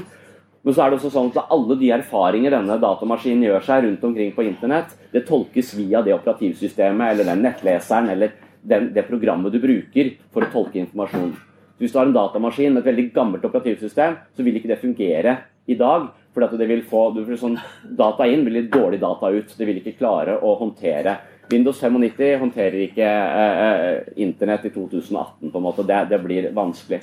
Men 0.65 0.73
så 0.73 0.81
er 0.81 0.89
det 0.89 0.97
også 0.97 1.11
sånn 1.13 1.29
at 1.33 1.51
alle 1.53 1.77
de 1.77 1.91
erfaringer 1.93 2.55
denne 2.55 2.77
datamaskinen 2.81 3.45
gjør 3.45 3.65
seg 3.67 3.83
rundt 3.85 4.07
omkring 4.07 4.31
på 4.33 4.47
internett, 4.47 4.95
det 5.13 5.27
tolkes 5.27 5.75
via 5.77 6.01
det 6.01 6.15
operativsystemet 6.15 7.11
eller 7.11 7.29
den 7.29 7.45
nettleseren 7.45 8.09
eller 8.15 8.33
den, 8.65 8.89
det 8.95 9.05
programmet 9.05 9.53
du 9.53 9.59
bruker 9.61 10.15
for 10.33 10.45
å 10.45 10.49
tolke 10.53 10.81
informasjon. 10.81 11.35
Hvis 11.77 11.93
du 11.93 11.99
har 11.99 12.09
en 12.09 12.15
datamaskin 12.15 12.73
med 12.73 12.81
et 12.81 12.89
veldig 12.89 13.09
gammelt 13.13 13.45
operativsystem, 13.45 14.17
så 14.33 14.47
vil 14.47 14.57
ikke 14.57 14.71
det 14.71 14.81
fungere 14.81 15.37
i 15.69 15.77
dag. 15.77 16.07
For 16.35 16.57
det 16.59 16.67
vil 16.67 16.83
få 16.83 17.07
du 17.15 17.21
får 17.23 17.39
sånn 17.39 17.55
Data 17.95 18.25
inn 18.27 18.43
vil 18.43 18.57
litt 18.59 18.73
dårlig 18.73 18.99
data 18.99 19.31
ut. 19.31 19.53
Det 19.55 19.67
vil 19.67 19.79
ikke 19.79 19.95
klare 20.01 20.35
å 20.43 20.57
håndtere. 20.59 21.15
Windows 21.51 21.79
95 21.79 22.41
håndterer 22.41 22.81
ikke 22.87 23.05
eh, 23.05 23.59
eh, 23.65 24.09
Internett 24.25 24.65
i 24.67 24.73
2018. 24.73 25.51
på 25.51 25.61
en 25.61 25.63
måte. 25.63 25.85
Det, 25.87 26.01
det, 26.11 26.19
blir 26.23 26.49
vanskelig. 26.55 26.99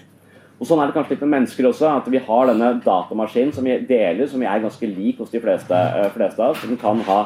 Og 0.59 0.69
Sånn 0.69 0.83
er 0.83 0.91
det 0.91 0.97
kanskje 0.99 1.17
litt 1.17 1.25
med 1.25 1.33
mennesker 1.39 1.71
også. 1.71 1.89
at 1.95 2.11
Vi 2.13 2.21
har 2.27 2.51
denne 2.51 2.75
datamaskinen 2.85 3.55
som 3.57 3.65
vi 3.67 3.79
deler, 3.89 4.29
som 4.29 4.43
vi 4.43 4.51
er 4.51 4.67
ganske 4.67 4.91
lik 4.91 5.23
hos 5.23 5.33
de 5.33 5.41
fleste, 5.43 5.79
eh, 5.79 6.11
fleste 6.13 6.43
av 6.43 6.53
oss. 6.53 6.67
Som 6.67 6.77
kan 6.81 7.01
ha 7.09 7.23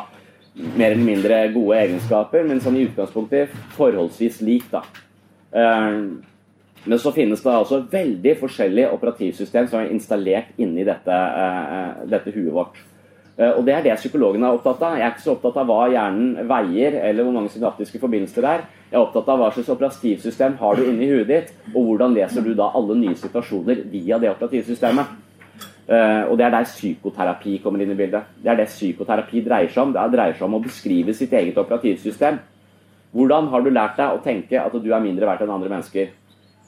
mer 0.56 0.92
eller 0.92 1.04
mindre 1.04 1.42
gode 1.52 1.82
egenskaper, 1.82 2.46
men 2.46 2.62
sånn 2.64 2.78
i 2.78 2.86
utgangspunktet 2.86 3.52
forholdsvis 3.76 4.40
lik. 4.46 4.70
da. 4.70 4.86
Uh, 5.56 6.22
men 6.86 7.00
så 7.02 7.12
finnes 7.14 7.42
det 7.42 7.52
altså 7.52 7.80
veldig 7.90 8.34
forskjellige 8.40 8.92
operativsystem 8.94 9.66
som 9.70 9.80
er 9.80 9.90
installert 9.94 10.52
inni 10.62 10.84
dette, 10.86 11.10
uh, 11.10 12.04
dette 12.06 12.30
huet 12.34 12.52
vårt. 12.54 12.78
Uh, 13.36 13.58
og 13.58 13.66
Det 13.66 13.74
er 13.74 13.84
det 13.84 13.98
psykologene 13.98 14.46
er 14.46 14.58
opptatt 14.58 14.84
av. 14.86 14.96
Jeg 14.96 15.06
er 15.06 15.14
ikke 15.14 15.24
så 15.24 15.34
opptatt 15.34 15.60
av 15.62 15.68
hva 15.70 15.90
hjernen 15.90 16.48
veier, 16.48 16.98
eller 17.02 17.26
hvor 17.26 17.34
mange 17.34 17.52
synaptiske 17.52 18.00
forbindelser 18.02 18.46
det 18.46 18.52
er. 18.54 18.66
Jeg 18.86 18.98
er 18.98 19.02
opptatt 19.02 19.30
av 19.34 19.42
hva 19.42 19.52
slags 19.52 19.70
operativsystem 19.74 20.58
har 20.62 20.78
du 20.78 20.86
inni 20.86 21.10
huet 21.10 21.30
ditt, 21.30 21.54
og 21.72 21.90
hvordan 21.90 22.14
leser 22.14 22.46
du 22.46 22.52
da 22.54 22.70
alle 22.78 22.98
nye 23.00 23.18
situasjoner 23.18 23.82
via 23.90 24.20
det 24.22 24.30
operativsystemet. 24.36 25.22
Og 25.86 26.32
Det 26.34 26.42
er 26.42 26.50
der 26.50 26.66
psykoterapi 26.66 27.60
kommer 27.62 27.82
inn 27.82 27.92
i 27.92 27.98
bildet. 27.98 28.32
Det 28.42 28.50
er 28.50 28.56
det 28.58 28.66
psykoterapi 28.66 29.42
dreier 29.46 29.70
seg 29.70 29.84
om. 29.84 29.92
Det 29.94 30.06
dreier 30.10 30.34
seg 30.34 30.42
om 30.48 30.56
å 30.58 30.62
beskrive 30.64 31.14
sitt 31.14 31.30
eget 31.30 31.58
operativsystem. 31.62 32.40
Hvordan 33.14 33.46
har 33.52 33.62
du 33.62 33.70
lært 33.70 33.98
deg 34.00 34.16
å 34.16 34.22
tenke 34.24 34.58
at 34.58 34.74
du 34.74 34.88
er 34.90 35.04
mindre 35.04 35.28
verdt 35.28 35.44
enn 35.46 35.54
andre 35.54 35.70
mennesker? 35.70 36.10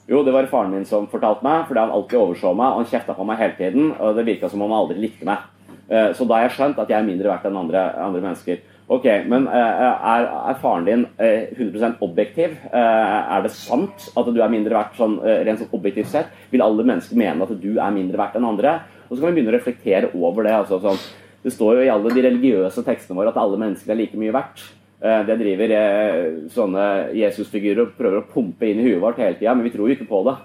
Jo, 0.09 0.23
det 0.25 0.33
var 0.33 0.47
faren 0.49 0.71
min 0.73 0.87
som 0.89 1.05
fortalte 1.11 1.45
meg, 1.45 1.67
fordi 1.69 1.83
han 1.83 1.91
alltid 1.93 2.17
overså 2.17 2.55
meg 2.57 2.71
og 2.71 2.81
han 2.81 2.89
kjefta 2.89 3.13
på 3.13 3.25
meg 3.29 3.37
hele 3.43 3.55
tiden. 3.59 3.91
Og 3.93 4.17
det 4.17 4.25
virka 4.25 4.49
som 4.49 4.63
om 4.65 4.71
han 4.73 4.81
aldri 4.81 5.03
likte 5.03 5.27
meg. 5.27 5.45
Uh, 5.89 6.09
så 6.17 6.25
da 6.25 6.39
har 6.39 6.47
jeg 6.47 6.55
skjønt 6.57 6.81
at 6.81 6.89
jeg 6.89 6.97
er 6.97 7.05
mindre 7.05 7.29
verdt 7.29 7.45
enn 7.45 7.59
andre, 7.59 7.83
andre 8.01 8.23
mennesker. 8.23 8.63
Ok, 8.89 9.05
Men 9.29 9.45
uh, 9.45 9.53
er, 9.53 10.25
er, 10.49 10.57
faren 10.63 10.87
din 10.87 11.05
100% 11.21 12.01
objektiv? 12.01 12.55
er 12.73 13.43
det 13.45 13.51
sant 13.53 14.07
at 14.17 14.31
du 14.33 14.41
er 14.41 14.49
mindre 14.49 14.79
verdt 14.79 14.97
sånn, 14.97 15.19
rent 15.21 15.61
sånn 15.61 15.77
objektivt 15.77 16.09
sett? 16.09 16.33
Vil 16.49 16.65
alle 16.65 16.87
mennesker 16.89 17.19
mene 17.21 17.45
at 17.45 17.53
du 17.61 17.75
er 17.77 17.93
mindre 17.93 18.17
verdt 18.17 18.39
enn 18.39 18.49
andre? 18.49 18.79
Og 19.09 19.13
så 19.13 19.21
kan 19.21 19.29
vi 19.29 19.37
begynne 19.37 19.53
å 19.53 19.57
reflektere 19.59 20.09
over 20.17 20.49
det. 20.49 20.57
Altså, 20.57 20.81
sånn, 20.81 20.97
det 21.45 21.53
står 21.53 21.77
jo 21.77 21.85
i 21.85 21.93
alle 21.93 22.17
de 22.17 22.25
religiøse 22.25 22.81
tekstene 22.87 23.21
våre 23.21 23.29
at 23.29 23.37
alle 23.41 23.61
mennesker 23.61 23.93
er 23.93 24.01
like 24.01 24.17
mye 24.17 24.33
verdt. 24.33 24.65
Eh, 24.99 25.21
det 25.25 25.37
driver 25.39 25.71
eh, 25.71 26.25
sånne 26.51 26.85
Jesusfigurer 27.15 27.85
og 27.85 27.95
prøver 27.95 28.19
å 28.19 28.27
pumpe 28.33 28.67
inn 28.67 28.81
i 28.81 28.89
huet 28.89 28.99
vårt 28.99 29.21
hele 29.21 29.37
tida, 29.39 29.53
men 29.55 29.63
vi 29.63 29.71
tror 29.71 29.87
jo 29.87 29.95
ikke 29.95 30.09
på 30.09 30.19
det. 30.27 30.35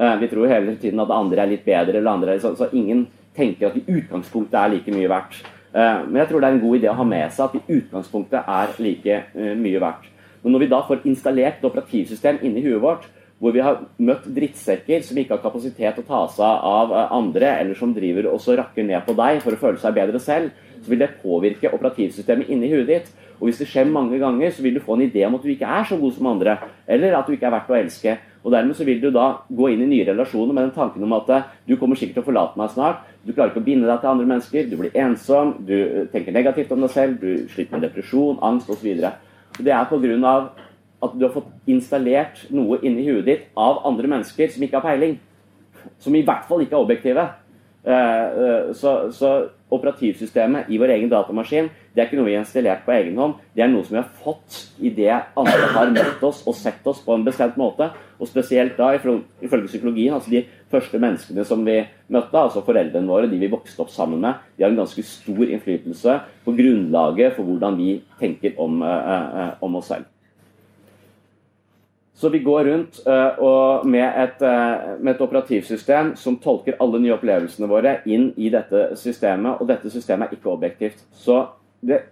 Eh, 0.00 0.16
vi 0.24 0.28
tror 0.32 0.44
jo 0.44 0.50
hele 0.50 0.74
tiden 0.82 1.02
at 1.04 1.12
andre 1.14 1.44
er 1.44 1.52
litt 1.52 1.62
bedre, 1.66 2.00
eller 2.00 2.10
andre 2.10 2.34
så, 2.42 2.50
så 2.58 2.66
ingen 2.74 3.04
tenker 3.36 3.68
at 3.68 3.78
i 3.78 3.84
utgangspunktet 3.86 4.58
er 4.58 4.72
like 4.74 4.94
mye 4.94 5.10
verdt. 5.10 5.38
Men 5.70 6.16
jeg 6.18 6.26
tror 6.26 6.42
det 6.42 6.48
er 6.48 6.54
en 6.56 6.64
god 6.64 6.76
idé 6.80 6.88
å 6.90 6.96
ha 6.98 7.04
med 7.06 7.30
seg 7.30 7.44
at 7.44 7.52
i 7.54 7.76
utgangspunktet 7.76 8.48
er 8.50 8.72
like 8.82 9.18
mye 9.54 9.78
verdt. 9.84 10.08
Men 10.42 10.56
når 10.56 10.64
vi 10.64 10.68
da 10.72 10.80
får 10.88 11.04
installert 11.06 11.60
et 11.60 11.68
operativsystem 11.68 12.40
inni 12.42 12.64
huet 12.64 12.82
vårt, 12.82 13.04
hvor 13.38 13.54
vi 13.54 13.62
har 13.62 13.78
møtt 14.02 14.26
drittsekker 14.34 15.04
som 15.06 15.20
ikke 15.22 15.36
har 15.36 15.44
kapasitet 15.44 15.94
til 15.94 16.02
å 16.02 16.08
ta 16.08 16.24
seg 16.34 16.66
av 16.72 16.96
andre, 17.06 17.54
eller 17.62 17.78
som 17.78 17.94
driver 17.94 18.26
og 18.32 18.42
rakker 18.58 18.88
ned 18.88 19.06
på 19.06 19.14
deg 19.22 19.38
for 19.44 19.54
å 19.54 19.60
føle 19.62 19.78
seg 19.78 19.94
bedre 19.96 20.18
selv, 20.20 20.50
så 20.82 20.90
vil 20.90 21.04
det 21.04 21.12
påvirke 21.22 21.70
operativsystemet 21.70 22.50
inni 22.50 22.72
huet 22.74 22.90
ditt. 22.90 23.14
Og 23.40 23.48
hvis 23.48 23.60
det 23.62 23.70
skjer 23.70 23.88
mange 23.88 24.18
ganger, 24.20 24.52
så 24.52 24.62
vil 24.62 24.76
du 24.76 24.82
få 24.84 24.98
en 24.98 25.06
idé 25.06 25.24
om 25.26 25.34
at 25.38 25.44
du 25.44 25.48
ikke 25.48 25.68
er 25.68 25.86
så 25.88 25.96
god 25.96 26.12
som 26.12 26.28
andre, 26.28 26.58
eller 26.86 27.16
at 27.16 27.26
du 27.26 27.32
ikke 27.32 27.48
er 27.48 27.54
verdt 27.54 27.72
å 27.72 27.78
elske. 27.78 28.16
Og 28.44 28.52
Dermed 28.52 28.76
så 28.76 28.84
vil 28.84 29.00
du 29.00 29.08
da 29.12 29.26
gå 29.48 29.70
inn 29.72 29.84
i 29.84 29.88
nye 29.88 30.06
relasjoner 30.08 30.56
med 30.56 30.66
den 30.66 30.74
tanken 30.76 31.04
om 31.04 31.16
at 31.16 31.32
eh, 31.32 31.48
du 31.68 31.74
kommer 31.80 31.96
sikkert 31.96 32.20
til 32.20 32.24
å 32.24 32.28
forlate 32.28 32.60
meg 32.60 32.72
snart. 32.72 33.02
Du 33.24 33.32
klarer 33.32 33.52
ikke 33.52 33.62
å 33.62 33.66
binde 33.66 33.88
deg 33.88 34.00
til 34.00 34.12
andre 34.12 34.28
mennesker, 34.28 34.68
du 34.68 34.76
blir 34.80 34.96
ensom, 34.96 35.54
du 35.68 35.76
eh, 35.76 36.06
tenker 36.12 36.36
negativt 36.36 36.72
om 36.76 36.84
deg 36.84 36.92
selv, 36.92 37.20
du 37.20 37.48
sliter 37.52 37.76
med 37.76 37.84
depresjon, 37.88 38.40
angst 38.44 38.72
osv. 38.72 38.92
Det 39.60 39.72
er 39.72 39.80
av 39.80 40.50
at 41.00 41.16
du 41.16 41.24
har 41.24 41.32
fått 41.32 41.48
installert 41.72 42.42
noe 42.52 42.76
inni 42.84 43.06
huet 43.06 43.24
ditt 43.24 43.44
av 43.56 43.80
andre 43.88 44.08
mennesker 44.12 44.50
som 44.52 44.64
ikke 44.64 44.80
har 44.80 44.84
peiling. 44.84 45.14
Som 46.00 46.16
i 46.16 46.24
hvert 46.24 46.44
fall 46.48 46.60
ikke 46.64 46.76
er 46.76 46.84
objektive. 46.84 47.24
Eh, 47.80 48.72
så, 48.76 49.08
så 49.16 49.30
operativsystemet 49.72 50.68
i 50.68 50.80
vår 50.80 50.92
egen 50.98 51.12
datamaskin 51.12 51.70
det 51.90 52.02
er 52.02 52.06
ikke 52.06 52.20
noe 52.20 52.28
vi 52.28 52.34
har 52.36 52.44
installert 52.44 52.84
på 52.86 52.92
egen 52.94 53.16
hånd. 53.18 53.34
Det 53.56 53.64
er 53.64 53.70
noe 53.72 53.82
som 53.82 53.96
vi 53.96 53.98
har 53.98 54.10
fått 54.22 54.58
idet 54.78 55.16
andre 55.40 55.70
har 55.74 55.90
møtt 55.90 56.22
oss 56.28 56.44
og 56.46 56.54
sett 56.54 56.86
oss 56.86 57.00
på 57.02 57.16
en 57.16 57.26
bestemt 57.26 57.58
måte. 57.58 57.90
Og 58.20 58.30
spesielt 58.30 58.76
da, 58.78 58.92
ifølge 58.94 59.66
psykologien, 59.66 60.14
altså 60.14 60.30
de 60.30 60.44
første 60.70 61.00
menneskene 61.02 61.44
som 61.48 61.64
vi 61.66 61.80
møtte, 62.12 62.38
altså 62.38 62.62
foreldrene 62.62 63.10
våre, 63.10 63.30
de 63.30 63.40
vi 63.40 63.50
vokste 63.50 63.82
opp 63.82 63.90
sammen 63.90 64.22
med, 64.22 64.38
de 64.54 64.66
har 64.66 64.70
en 64.70 64.82
ganske 64.84 65.02
stor 65.08 65.42
innflytelse 65.48 66.16
på 66.46 66.56
grunnlaget 66.60 67.34
for 67.34 67.48
hvordan 67.48 67.78
vi 67.80 67.98
tenker 68.20 68.54
om, 68.60 68.82
uh, 68.86 69.58
om 69.64 69.78
oss 69.80 69.90
selv. 69.90 70.06
Så 72.20 72.28
vi 72.28 72.42
går 72.44 72.64
rundt 72.64 72.98
uh, 73.08 73.86
med, 73.88 74.04
et, 74.04 74.42
uh, 74.44 75.00
med, 75.00 75.14
et, 75.14 75.22
operativsystem 75.24 76.12
som 76.20 76.36
tolker 76.38 76.76
alle 76.78 77.00
nye 77.00 77.14
opplevelsene 77.16 77.68
våre 77.70 77.94
inn 78.04 78.28
i 78.36 78.50
dette 78.52 78.90
systemet, 79.00 79.56
og 79.56 79.70
dette 79.70 79.90
systemet 79.90 80.28
er 80.28 80.36
ikke 80.36 80.52
objektivt. 80.52 81.00
Så 81.16 81.46
det, 81.80 82.02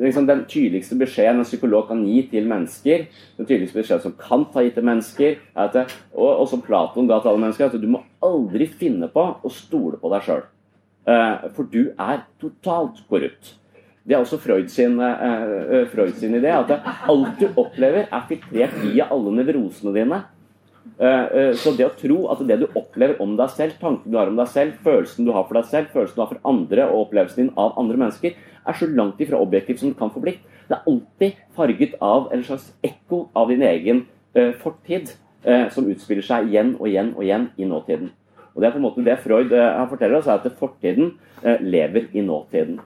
liksom 0.00 0.26
Den 0.26 0.44
tydeligste 0.48 0.96
beskjeden 0.96 1.42
en 1.42 1.48
psykolog 1.48 1.88
kan 1.90 2.02
gi 2.08 2.22
til 2.30 2.48
mennesker, 2.48 3.06
den 3.36 3.48
tydeligste 3.48 3.80
beskjeden 3.80 4.06
som 4.06 4.16
Kant 4.20 4.56
har 4.56 4.64
gitt 4.66 4.78
til 4.78 4.88
mennesker, 4.88 5.36
det, 5.74 5.84
og, 6.14 6.30
og, 6.30 6.46
som 6.48 6.64
Platon 6.64 7.10
ga 7.10 7.20
til 7.20 7.32
alle 7.32 7.44
mennesker, 7.44 7.66
er 7.66 7.74
at 7.74 7.84
du 7.84 7.90
må 7.90 8.02
aldri 8.24 8.68
finne 8.80 9.10
på 9.12 9.26
å 9.44 9.52
stole 9.52 10.00
på 10.00 10.12
deg 10.14 10.26
sjøl. 10.26 10.44
Eh, 11.10 11.48
for 11.56 11.68
du 11.68 11.82
er 11.92 12.24
totalt 12.40 13.02
korrupt. 13.10 13.56
Det 14.00 14.16
er 14.16 14.24
også 14.24 14.40
Freud 14.40 14.70
sin, 14.72 14.96
uh, 14.96 15.84
Freud 15.92 16.14
sin 16.18 16.32
idé. 16.34 16.50
At 16.56 16.72
alt 17.12 17.36
du 17.38 17.50
opplever, 17.60 18.08
er 18.08 18.28
filtrert 18.28 18.78
via 18.80 19.10
alle 19.12 19.34
nevrosene 19.36 19.92
dine. 19.94 20.22
Så 21.60 21.74
det 21.76 21.84
å 21.84 21.92
tro 21.96 22.16
at 22.32 22.40
det 22.48 22.56
du 22.62 22.64
opplever 22.66 23.20
om 23.20 23.34
deg 23.36 23.52
selv, 23.52 23.76
tanken 23.80 24.12
du 24.12 24.16
har 24.16 24.32
om 24.32 24.38
deg 24.40 24.48
selv, 24.48 24.78
følelsen 24.84 25.28
du 25.28 25.30
har 25.36 25.44
for 25.48 25.60
deg 25.60 25.68
selv, 25.68 25.90
følelsen 25.92 26.16
du 26.16 26.22
har 26.22 26.30
for 26.32 26.48
andre 26.48 26.86
og 26.88 27.04
opplevelsen 27.04 27.42
din 27.42 27.52
av 27.60 27.76
andre 27.80 28.00
mennesker, 28.00 28.40
er 28.70 28.78
så 28.78 28.88
langt 28.90 29.20
ifra 29.22 29.40
objektivt 29.40 29.82
som 29.82 29.92
det 29.92 29.98
kan 29.98 30.12
få 30.14 30.22
blitt. 30.24 30.44
Det 30.68 30.78
er 30.78 30.86
alltid 30.86 31.42
farget 31.56 31.96
av 32.04 32.30
en 32.34 32.44
slags 32.46 32.70
ekko 32.86 33.24
av 33.36 33.50
din 33.50 33.64
egen 33.66 34.04
eh, 34.34 34.54
fortid, 34.60 35.16
som 35.72 35.86
utspiller 35.88 36.20
seg 36.20 36.50
igjen 36.50 36.74
og 36.76 36.82
igjen 36.84 37.14
og 37.14 37.22
igjen 37.24 37.46
i 37.56 37.64
nåtiden. 37.64 38.10
Og 38.52 38.60
Det 38.60 38.66
er 38.68 38.74
på 38.74 38.76
en 38.76 38.84
måte 38.84 39.04
det 39.06 39.14
Freud 39.22 39.54
forteller 39.88 40.18
oss, 40.18 40.26
er 40.28 40.36
at 40.36 40.58
fortiden 40.58 41.14
lever 41.64 42.10
i 42.12 42.20
nåtiden. 42.20 42.76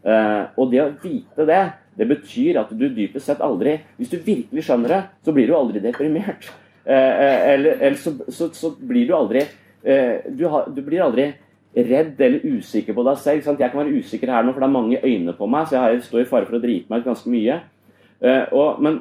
Uh, 0.00 0.48
og 0.56 0.70
det 0.72 0.80
å 0.80 0.92
vite 1.02 1.44
det, 1.44 1.60
det 1.98 2.06
betyr 2.08 2.62
at 2.62 2.70
du 2.72 2.86
dypest 2.88 3.26
sett 3.28 3.42
aldri 3.44 3.74
Hvis 3.98 4.08
du 4.08 4.14
virkelig 4.24 4.62
skjønner 4.64 4.94
det, 4.94 5.00
så 5.26 5.34
blir 5.36 5.50
du 5.50 5.52
aldri 5.58 5.82
deprimert. 5.84 6.48
Uh, 6.86 7.50
eller, 7.52 7.74
eller 7.76 7.98
så, 8.00 8.14
så, 8.32 8.48
så, 8.56 8.72
blir 8.80 9.10
du 9.10 9.16
aldri 9.16 9.44
du, 9.80 10.42
har, 10.52 10.66
du, 10.68 10.82
blir 10.84 11.00
aldri 11.00 11.30
redd 11.76 12.20
eller 12.20 12.56
usikker 12.56 12.96
på 12.96 13.04
deg 13.06 13.20
selv. 13.22 13.44
Sant? 13.46 13.60
Jeg 13.60 13.72
kan 13.72 13.82
være 13.84 14.00
usikker 14.00 14.32
her 14.32 14.46
nå, 14.46 14.54
for 14.54 14.62
det 14.62 14.68
er 14.68 14.78
mange 14.78 15.02
øyne 15.04 15.36
på 15.38 15.48
meg, 15.50 15.68
så 15.68 15.84
jeg 15.84 16.02
står 16.06 16.24
i 16.24 16.30
fare 16.30 16.48
for 16.48 16.58
å 16.58 16.62
drite 16.62 16.90
meg 16.90 17.02
ut 17.02 17.12
ganske 17.12 17.30
mye. 17.30 17.60
Og, 18.52 18.80
men 18.84 18.98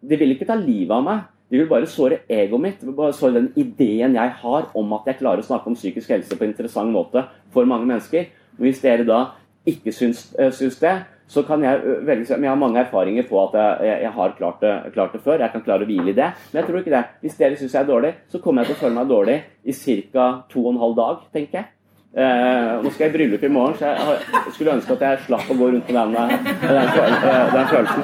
de 0.00 0.18
vil 0.20 0.34
ikke 0.34 0.48
ta 0.48 0.56
livet 0.58 0.94
av 0.96 1.04
meg. 1.06 1.28
De 1.50 1.58
vil 1.58 1.68
bare 1.70 1.88
såre 1.90 2.20
egoet 2.30 2.62
mitt. 2.62 2.80
De 2.80 2.86
vil 2.86 2.96
bare 2.96 3.16
såre 3.16 3.40
den 3.40 3.48
ideen 3.58 4.14
jeg 4.14 4.34
har 4.42 4.68
om 4.78 4.92
at 4.96 5.08
jeg 5.10 5.18
klarer 5.18 5.42
å 5.42 5.46
snakke 5.46 5.70
om 5.70 5.78
psykisk 5.78 6.12
helse 6.14 6.36
på 6.38 6.46
en 6.46 6.52
interessant 6.52 6.94
måte 6.94 7.24
for 7.54 7.66
mange 7.66 7.88
mennesker. 7.88 8.28
Men 8.56 8.68
hvis 8.68 8.82
dere 8.84 9.06
da 9.08 9.24
ikke 9.66 9.92
syns, 9.92 10.28
uh, 10.38 10.52
syns 10.54 10.78
det, 10.80 10.94
så 11.30 11.42
kan 11.46 11.62
jeg 11.62 11.82
velge 11.82 12.06
velge 12.06 12.38
Jeg 12.38 12.50
har 12.50 12.58
mange 12.58 12.80
erfaringer 12.80 13.26
på 13.28 13.38
at 13.44 13.52
jeg, 13.54 13.98
jeg 14.02 14.12
har 14.14 14.32
klart 14.38 14.62
det, 14.62 14.72
klart 14.94 15.12
det, 15.12 15.22
før. 15.26 15.42
Jeg 15.42 15.52
kan 15.52 15.66
klare 15.66 15.86
å 15.86 15.90
hvile 15.90 16.10
i 16.10 16.16
det. 16.16 16.30
Men 16.52 16.60
jeg 16.60 16.68
tror 16.68 16.80
ikke 16.80 16.94
det. 16.94 17.04
Hvis 17.20 17.36
dere 17.38 17.58
syns 17.58 17.74
jeg 17.74 17.82
er 17.82 17.90
dårlig, 17.90 18.14
så 18.30 18.40
kommer 18.42 18.62
jeg 18.62 18.70
til 18.70 18.78
å 18.78 18.82
føle 18.84 18.98
meg 18.98 19.10
dårlig 19.10 19.36
i 19.62 19.76
ca. 20.12 20.30
to 20.50 20.64
og 20.64 20.72
en 20.74 20.82
halv 20.84 20.96
dag, 20.98 21.28
tenker 21.34 21.60
jeg. 21.60 21.70
Eh, 22.10 22.70
nå 22.82 22.90
skal 22.90 23.04
jeg 23.04 23.12
i 23.12 23.14
bryllup 23.14 23.42
i 23.46 23.48
morgen, 23.54 23.76
så 23.78 23.86
jeg, 23.94 24.18
skulle 24.56 24.72
ønske 24.74 24.96
at 24.96 25.02
jeg 25.04 25.18
slapp 25.28 25.46
å 25.46 25.54
gå 25.54 25.68
rundt 25.70 25.86
med 25.86 25.94
den, 25.94 26.10
den, 26.18 26.88
den, 26.96 27.12
den 27.54 27.66
følelsen. 27.70 28.02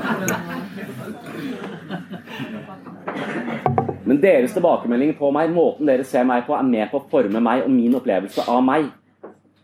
Men 4.06 4.20
deres 4.22 4.54
tilbakemelding 4.54 5.16
på 5.18 5.32
meg, 5.34 5.50
måten 5.50 5.90
dere 5.90 6.06
ser 6.06 6.22
meg 6.28 6.46
på, 6.46 6.54
er 6.54 6.62
med 6.68 6.86
på 6.92 7.00
å 7.00 7.08
forme 7.10 7.42
meg 7.42 7.64
og 7.64 7.72
min 7.74 7.98
opplevelse 7.98 8.46
av 8.46 8.62
meg. 8.62 8.86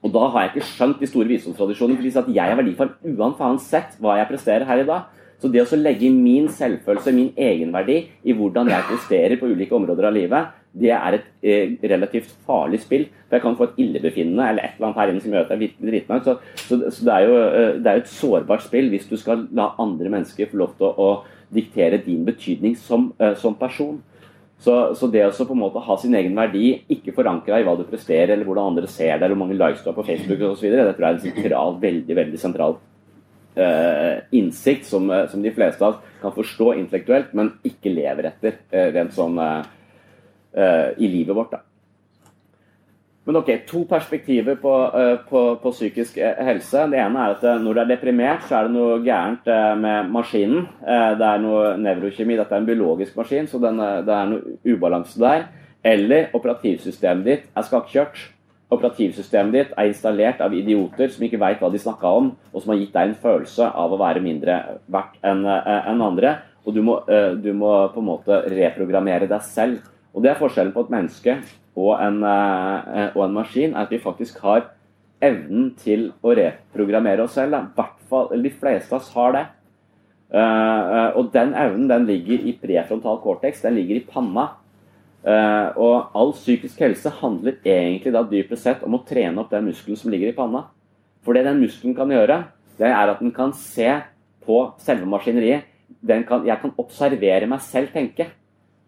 Og 0.02 0.10
da 0.10 0.26
har 0.32 0.48
jeg 0.48 0.50
ikke 0.56 0.70
skjønt 0.72 0.98
de 0.98 1.06
store 1.06 1.30
visdomstradisjonene. 1.30 2.02
For 2.02 2.24
at 2.24 2.32
jeg 2.34 2.42
er 2.42 2.58
verdifull 2.58 2.90
uansett 3.14 3.94
hva 4.02 4.16
jeg 4.18 4.30
presterer 4.32 4.66
her 4.66 4.82
i 4.82 4.88
dag. 4.88 5.06
Så 5.38 5.46
det 5.50 5.62
å 5.62 5.78
legge 5.78 6.10
min 6.10 6.48
selvfølelse, 6.50 7.14
min 7.14 7.30
egenverdi, 7.38 8.10
i 8.26 8.34
hvordan 8.34 8.66
jeg 8.70 8.88
presterer 8.90 9.38
på 9.38 9.46
ulike 9.50 9.74
områder 9.78 10.10
av 10.10 10.14
livet, 10.18 10.58
det 10.72 10.92
er 10.96 11.16
et 11.18 11.26
eh, 11.44 11.74
relativt 11.90 12.30
farlig 12.46 12.80
spill. 12.82 13.04
For 13.26 13.36
jeg 13.36 13.44
kan 13.44 13.56
få 13.58 13.68
et 13.68 13.80
illebefinnende 13.84 14.46
eller 14.48 14.64
et 14.64 14.78
eller 14.78 14.88
annet 14.88 15.00
her 15.02 15.12
inne 15.12 15.24
som 15.24 15.34
gjør 15.34 15.44
at 15.44 15.52
jeg 15.52 15.62
virkelig 15.66 15.90
driter. 15.92 16.22
Så, 16.24 16.36
så, 16.62 16.78
så, 16.88 17.04
det 17.08 17.16
er 17.16 17.26
jo 17.26 17.34
eh, 17.42 17.74
det 17.82 17.90
er 17.90 18.00
et 18.00 18.14
sårbart 18.14 18.64
spill 18.64 18.88
hvis 18.92 19.10
du 19.10 19.18
skal 19.20 19.44
la 19.52 19.72
andre 19.82 20.12
mennesker 20.12 20.48
få 20.48 20.62
lov 20.62 20.72
til 20.78 20.88
å, 20.88 20.92
å 20.96 21.52
diktere 21.52 22.00
din 22.00 22.24
betydning 22.24 22.78
som, 22.80 23.10
eh, 23.20 23.36
som 23.36 23.58
person. 23.60 24.00
Så, 24.62 24.76
så, 24.94 25.08
det 25.10 25.24
å 25.26 25.32
på 25.34 25.56
en 25.56 25.60
måte 25.64 25.82
ha 25.82 25.96
sin 25.98 26.14
egen 26.14 26.36
verdi, 26.38 26.68
ikke 26.94 27.14
forankra 27.16 27.58
i 27.58 27.66
hva 27.66 27.74
du 27.76 27.82
presterer, 27.88 28.36
eller 28.36 28.46
hvordan 28.46 28.72
andre 28.72 28.88
ser 28.88 29.18
deg, 29.18 29.32
hvor 29.32 29.40
mange 29.40 29.58
likes 29.58 29.82
du 29.82 29.90
har 29.90 29.96
på 29.96 30.06
Facebook 30.06 30.44
osv., 30.52 30.68
det 30.70 30.94
tror 30.94 31.08
jeg 31.08 31.08
er 31.08 31.18
en 31.18 31.24
sentral, 31.24 31.78
veldig 31.82 32.18
veldig 32.20 32.38
sentral 32.38 32.76
uh, 33.58 34.22
innsikt 34.38 34.86
som, 34.86 35.10
uh, 35.10 35.24
som, 35.32 35.42
de 35.42 35.50
fleste 35.56 35.82
av 35.82 35.96
oss 35.96 36.18
kan 36.22 36.36
forstå 36.36 36.68
intellektuelt, 36.78 37.34
men 37.34 37.50
ikke 37.66 37.90
lever 37.90 38.30
etter 38.30 38.60
uh, 38.70 38.86
rent 38.94 39.18
sånn 39.18 39.42
i 40.52 41.08
livet 41.08 41.36
vårt. 41.36 41.54
da. 41.54 41.62
Men 43.24 43.36
ok, 43.36 43.50
To 43.66 43.84
perspektiver 43.86 44.56
på, 44.58 44.72
uh, 44.90 45.16
på, 45.28 45.42
på, 45.62 45.70
psykisk 45.70 46.16
eh, 46.18 46.40
helse. 46.42 46.88
Det 46.90 46.98
ene 46.98 47.22
er 47.22 47.36
at 47.36 47.44
eh, 47.46 47.60
når 47.62 47.76
du 47.76 47.80
er 47.84 47.90
deprimert, 47.92 48.42
så 48.48 48.58
er 48.58 48.66
det 48.66 48.74
noe 48.74 48.98
gærent 49.04 49.46
med 49.78 50.10
maskinen. 50.10 50.66
Det 50.82 51.28
er 51.28 51.42
noe 51.42 51.76
nevrokjemi. 51.78 52.34
Dette 52.40 52.56
er 52.56 52.64
en 52.64 52.66
biologisk 52.66 53.16
maskin, 53.18 53.46
så 53.46 53.60
den, 53.62 53.78
det 53.78 54.16
er 54.16 54.30
noe 54.32 54.56
ubalanse 54.66 55.22
der. 55.22 55.46
Eller 55.86 56.34
operativsystemet 56.34 57.28
ditt 57.28 57.46
er 57.54 57.66
skakkjørt. 57.66 58.18
Operativsystemet 58.74 59.54
ditt 59.54 59.76
er 59.76 59.90
installert 59.92 60.42
av 60.42 60.54
idioter 60.56 61.12
som 61.12 61.26
ikke 61.26 61.40
veit 61.42 61.62
hva 61.62 61.70
de 61.70 61.78
snakka 61.82 62.14
om, 62.18 62.32
og 62.50 62.62
som 62.62 62.74
har 62.74 62.80
gitt 62.80 62.94
deg 62.96 63.10
en 63.10 63.18
følelse 63.22 63.70
av 63.84 63.94
å 63.94 64.00
være 64.00 64.22
mindre 64.24 64.58
verdt 64.90 65.22
enn 65.22 65.46
en 65.46 66.04
andre. 66.08 66.40
Og 66.66 66.74
du 66.74 66.82
må, 66.86 66.98
du 67.42 67.50
må 67.54 67.74
på 67.92 68.02
en 68.02 68.10
måte 68.10 68.42
reprogrammere 68.50 69.30
deg 69.30 69.46
selv. 69.46 69.91
Og 70.12 70.22
det 70.22 70.32
er 70.32 70.40
forskjellen 70.40 70.74
på 70.74 70.84
et 70.84 70.92
menneske 70.92 71.36
og 71.78 71.96
en, 72.04 72.22
eh, 72.22 73.10
og 73.16 73.24
en 73.24 73.34
maskin, 73.34 73.74
er 73.74 73.86
at 73.86 73.90
vi 73.90 73.98
faktisk 74.02 74.40
har 74.44 74.66
evnen 75.22 75.74
til 75.78 76.10
å 76.22 76.34
reprogrammere 76.36 77.24
oss 77.24 77.38
selv. 77.38 77.56
Hvert 77.74 78.00
fall, 78.10 78.42
De 78.42 78.50
fleste 78.50 78.92
av 78.92 79.00
oss 79.00 79.12
har 79.14 79.32
det. 79.32 79.46
Uh, 80.32 81.12
og 81.20 81.26
den 81.32 81.50
evnen 81.52 81.88
den 81.90 82.06
ligger 82.06 82.40
i 82.40 82.54
prefrontal 82.56 83.18
cortex, 83.20 83.60
den 83.60 83.74
ligger 83.74 83.96
i 83.96 84.06
panna. 84.08 84.56
Og 85.76 86.08
all 86.16 86.32
psykisk 86.32 86.80
helse 86.80 87.10
handler 87.20 87.60
egentlig 87.64 88.12
da 88.12 88.22
dypest 88.24 88.64
sett 88.64 88.82
om 88.82 88.96
å 88.96 89.04
trene 89.06 89.38
opp 89.38 89.50
den 89.50 89.68
muskelen 89.68 89.96
som 90.00 90.10
ligger 90.10 90.32
i 90.32 90.36
panna. 90.36 90.64
For 91.22 91.36
det 91.36 91.44
den 91.44 91.60
muskelen 91.60 91.94
kan 91.94 92.10
gjøre, 92.10 92.40
det 92.80 92.88
er 92.88 93.12
at 93.12 93.20
den 93.20 93.30
kan 93.30 93.52
se 93.52 94.00
på 94.42 94.58
selve 94.82 95.06
maskineriet. 95.06 95.68
Kan, 96.02 96.46
jeg 96.48 96.58
kan 96.58 96.72
observere 96.80 97.46
meg 97.46 97.60
selv 97.62 97.92
tenke. 97.94 98.32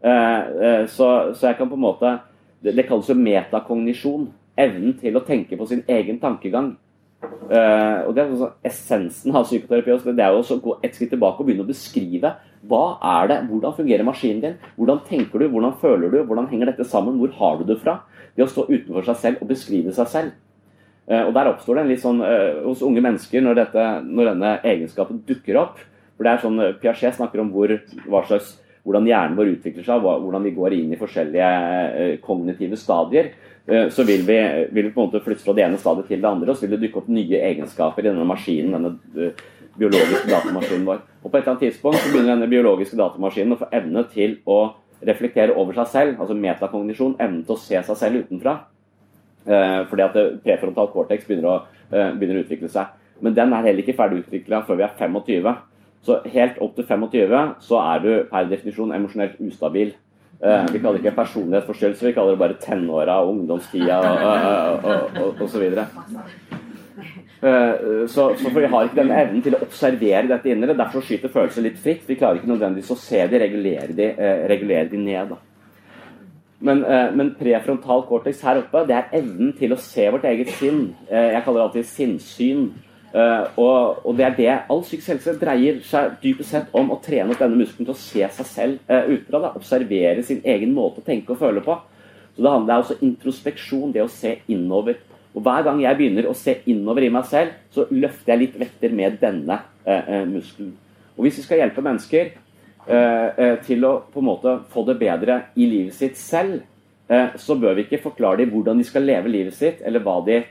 Uh, 0.04 0.84
så, 0.90 1.08
så, 1.32 1.48
jeg 1.48 1.56
kan 1.56 1.68
på 1.70 1.78
en 1.78 1.80
måte 1.86 2.10
Det, 2.60 2.84
kalles 2.84 3.08
jo 3.08 3.16
metakognisjon. 3.16 4.26
Evnen 4.54 4.98
til 5.00 5.16
å 5.16 5.24
tenke 5.24 5.56
på 5.58 5.66
sin 5.66 5.82
egen 5.90 6.20
tankegang. 6.22 6.74
Uh, 7.24 8.04
og 8.06 8.14
det 8.14 8.22
er 8.22 8.30
altså 8.30 8.50
Essensen 8.64 9.34
av 9.36 9.46
psykoterapi 9.48 10.12
det 10.16 10.24
er 10.24 10.34
jo 10.36 10.42
å 10.54 10.60
gå 10.60 10.74
et 10.84 10.94
skritt 10.96 11.12
tilbake 11.12 11.40
og 11.40 11.48
begynne 11.48 11.64
å 11.64 11.68
beskrive 11.68 12.34
hva 12.68 12.84
er 13.04 13.28
det, 13.28 13.38
hvordan 13.50 13.74
fungerer 13.76 14.06
maskinen 14.06 14.40
din, 14.40 14.54
hvordan 14.78 15.02
tenker 15.08 15.42
du, 15.42 15.48
hvordan 15.52 15.74
føler 15.80 16.12
du, 16.12 16.22
hvordan 16.24 16.48
henger 16.48 16.70
dette 16.70 16.86
sammen, 16.88 17.18
hvor 17.20 17.32
har 17.36 17.58
du 17.60 17.66
det 17.68 17.76
fra? 17.82 17.98
Det 18.36 18.46
å 18.46 18.50
stå 18.50 18.64
utenfor 18.70 19.04
seg 19.08 19.20
selv 19.20 19.44
og 19.44 19.50
beskrive 19.52 19.92
seg 19.96 20.08
selv. 20.12 20.36
Uh, 21.04 21.26
og 21.26 21.34
Der 21.36 21.50
oppstår 21.50 21.76
det 21.76 21.84
en 21.84 21.92
litt 21.92 22.04
sånn 22.04 22.22
uh, 22.24 22.64
hos 22.64 22.84
unge 22.84 23.02
mennesker 23.04 23.44
når, 23.44 23.60
dette, 23.60 23.88
når, 24.08 24.30
denne 24.32 24.54
egenskapen 24.64 25.20
dukker 25.28 25.60
opp. 25.60 25.82
For 26.16 26.24
det 26.24 26.32
er 26.32 26.44
sånn 26.44 26.62
Piaget 26.80 27.18
snakker 27.18 27.42
om 27.42 27.50
hvor, 27.52 27.74
hva 28.08 28.22
slags, 28.28 28.54
hvordan 28.84 29.08
hjernen 29.08 29.38
vår 29.38 29.54
utvikler 29.54 29.86
seg, 29.86 30.04
hvordan 30.04 30.44
vi 30.44 30.54
går 30.54 30.76
inn 30.76 30.92
i 30.92 31.00
forskjellige 31.00 32.18
kognitive 32.24 32.76
stadier. 32.76 33.32
Eh, 33.66 33.88
så 33.88 34.04
vil 34.04 34.22
vi, 34.26 34.66
vil 34.70 34.84
vi, 34.84 34.90
på 34.92 35.00
en 35.00 35.08
måte 35.08 35.22
flytte 35.24 35.44
fra 35.44 35.54
det 35.56 35.64
ene 35.64 35.80
stadiet 35.80 36.10
til 36.10 36.20
det 36.20 36.28
andre, 36.28 36.52
og 36.52 36.58
så 36.58 36.66
vil 36.66 36.76
det 36.76 36.82
dukke 36.84 37.00
opp 37.00 37.08
nye 37.08 37.40
egenskaper 37.48 38.04
i 38.04 38.10
denne 38.10 38.26
maskinen, 38.28 38.74
denne 38.76 38.90
eh, 39.16 39.44
biologiske 39.80 40.28
datamaskinen 40.28 40.84
vår. 40.88 41.00
Og 41.22 41.30
På 41.30 41.38
et 41.38 41.40
eller 41.40 41.54
annet 41.54 41.64
tidspunkt 41.70 42.02
så 42.02 42.10
begynner 42.12 42.34
denne 42.34 42.50
biologiske 42.50 42.98
datamaskinen 43.00 43.56
å 43.56 43.62
få 43.62 43.70
evne 43.72 44.04
til 44.12 44.36
å 44.44 44.58
reflektere 45.04 45.56
over 45.56 45.76
seg 45.80 45.88
selv, 45.94 46.20
altså 46.20 46.36
metakognisjon, 46.36 47.16
evnen 47.24 47.40
til 47.46 47.56
å 47.56 47.62
se 47.62 47.80
seg 47.88 48.00
selv 48.02 48.26
utenfra. 48.26 48.58
Eh, 49.48 49.80
fordi 49.88 50.04
at 50.04 50.20
prefrontal 50.44 50.92
cortex 50.92 51.24
begynner 51.28 51.48
å, 51.48 51.56
begynner 51.88 52.42
å 52.42 52.44
utvikle 52.44 52.68
seg. 52.72 52.92
Men 53.24 53.36
den 53.36 53.52
er 53.54 53.64
heller 53.64 53.80
ikke 53.80 53.96
ferdig 53.96 54.26
utvikla 54.26 54.60
før 54.68 54.76
vi 54.76 54.84
er 54.84 54.96
25. 54.98 55.54
Så 56.04 56.18
helt 56.28 56.58
opp 56.60 56.74
til 56.76 56.84
25 56.84 57.54
så 57.64 57.78
er 57.80 58.02
du 58.04 58.10
per 58.28 58.48
definisjon 58.50 58.92
emosjonelt 58.92 59.38
ustabil. 59.40 59.94
Uh, 60.44 60.66
vi 60.68 60.80
kaller 60.82 60.98
det 60.98 61.06
ikke 61.06 61.16
personlighetsforstyrrelse, 61.22 62.04
vi 62.04 62.12
kaller 62.12 62.34
det 62.34 62.40
bare 62.42 62.56
tenåra, 62.60 63.22
ungdomstida 63.24 63.96
og 64.02 65.40
osv. 65.46 65.62
Uh, 67.44 68.04
så, 68.08 68.34
så 68.36 68.50
for 68.50 68.60
Vi 68.60 68.68
har 68.68 68.84
ikke 68.84 68.98
denne 68.98 69.22
evnen 69.22 69.42
til 69.44 69.56
å 69.56 69.62
observere 69.64 70.28
dette 70.28 70.52
indre. 70.52 70.76
Derfor 70.76 71.04
skyter 71.04 71.32
følelser 71.32 71.64
litt 71.64 71.80
fritt. 71.80 72.04
Vi 72.08 72.18
klarer 72.20 72.42
ikke 72.42 72.52
nødvendigvis 72.52 72.92
å 72.92 73.00
se 73.00 73.24
de, 73.30 73.40
regulere 73.40 73.96
de, 73.96 74.12
uh, 74.18 74.44
regulere 74.52 74.90
de 74.92 75.00
ned. 75.00 75.32
Da. 75.32 75.40
Men, 76.64 76.84
men, 77.16 77.34
prefrontal 77.36 78.04
cortex 78.08 78.40
her 78.44 78.60
oppe, 78.62 78.84
det 78.88 78.94
er 78.96 79.16
evnen 79.18 79.50
til 79.56 79.74
å 79.74 79.80
se 79.80 80.06
vårt 80.12 80.24
eget 80.28 80.52
sinn. 80.56 80.94
jeg 81.10 81.42
kaller 81.44 81.60
det 81.60 81.64
alltid 81.66 81.88
sinnssyn. 81.90 82.62
Uh, 83.14 83.46
og, 83.62 84.00
og, 84.02 84.16
det 84.18 84.24
er 84.26 84.32
det 84.34 84.54
all 84.72 84.80
psykisk 84.82 85.12
helse 85.12 85.36
dreier 85.38 85.76
seg 85.86 86.16
dypest 86.18 86.50
sett 86.50 86.72
om 86.74 86.88
å 86.90 86.96
trene 87.02 87.30
opp 87.30 87.38
denne 87.38 87.60
muskelen 87.60 87.86
til 87.86 87.94
å 87.94 88.00
se 88.00 88.26
seg 88.38 88.48
selv 88.48 88.88
uh, 88.90 89.04
utenfra. 89.06 89.38
Da. 89.44 89.50
Observere 89.54 90.24
sin 90.26 90.40
egen 90.42 90.72
måte 90.74 90.98
å 90.98 91.06
tenke 91.06 91.30
og 91.30 91.38
føle 91.38 91.62
på. 91.62 91.76
Så 92.34 92.42
Det 92.42 92.50
handler 92.50 92.82
også 92.82 92.96
om 92.96 93.04
introspeksjon, 93.06 93.92
det 93.94 94.02
å 94.02 94.10
se 94.10 94.32
innover. 94.50 94.98
Og 95.30 95.46
Hver 95.46 95.62
gang 95.68 95.84
jeg 95.84 96.00
begynner 96.00 96.26
å 96.26 96.34
se 96.34 96.56
innover 96.70 97.06
i 97.06 97.12
meg 97.14 97.28
selv, 97.30 97.54
så 97.70 97.86
løfter 97.92 98.34
jeg 98.34 98.42
litt 98.42 98.58
vekter 98.64 98.98
med 98.98 99.20
denne 99.22 99.60
uh, 99.62 100.24
muskelen. 100.32 100.74
Og 101.14 101.28
Hvis 101.28 101.38
vi 101.38 101.46
skal 101.46 101.62
hjelpe 101.62 101.84
mennesker 101.84 102.40
til 103.64 103.84
å 103.88 103.90
på 104.12 104.20
en 104.20 104.26
måte 104.26 104.50
få 104.68 104.82
det 104.84 104.98
bedre 105.00 105.38
i 105.56 105.64
livet 105.64 105.94
sitt 105.96 106.18
selv, 106.20 106.58
så 107.40 107.54
bør 107.56 107.78
vi 107.78 107.86
ikke 107.86 108.02
forklare 108.02 108.42
dem 108.42 108.50
hvordan 108.52 108.76
de 108.76 108.84
skal 108.84 109.06
leve 109.08 109.30
livet 109.32 109.56
sitt, 109.56 109.78
eller 109.88 110.04
hva 110.04 110.18
de 110.26 110.42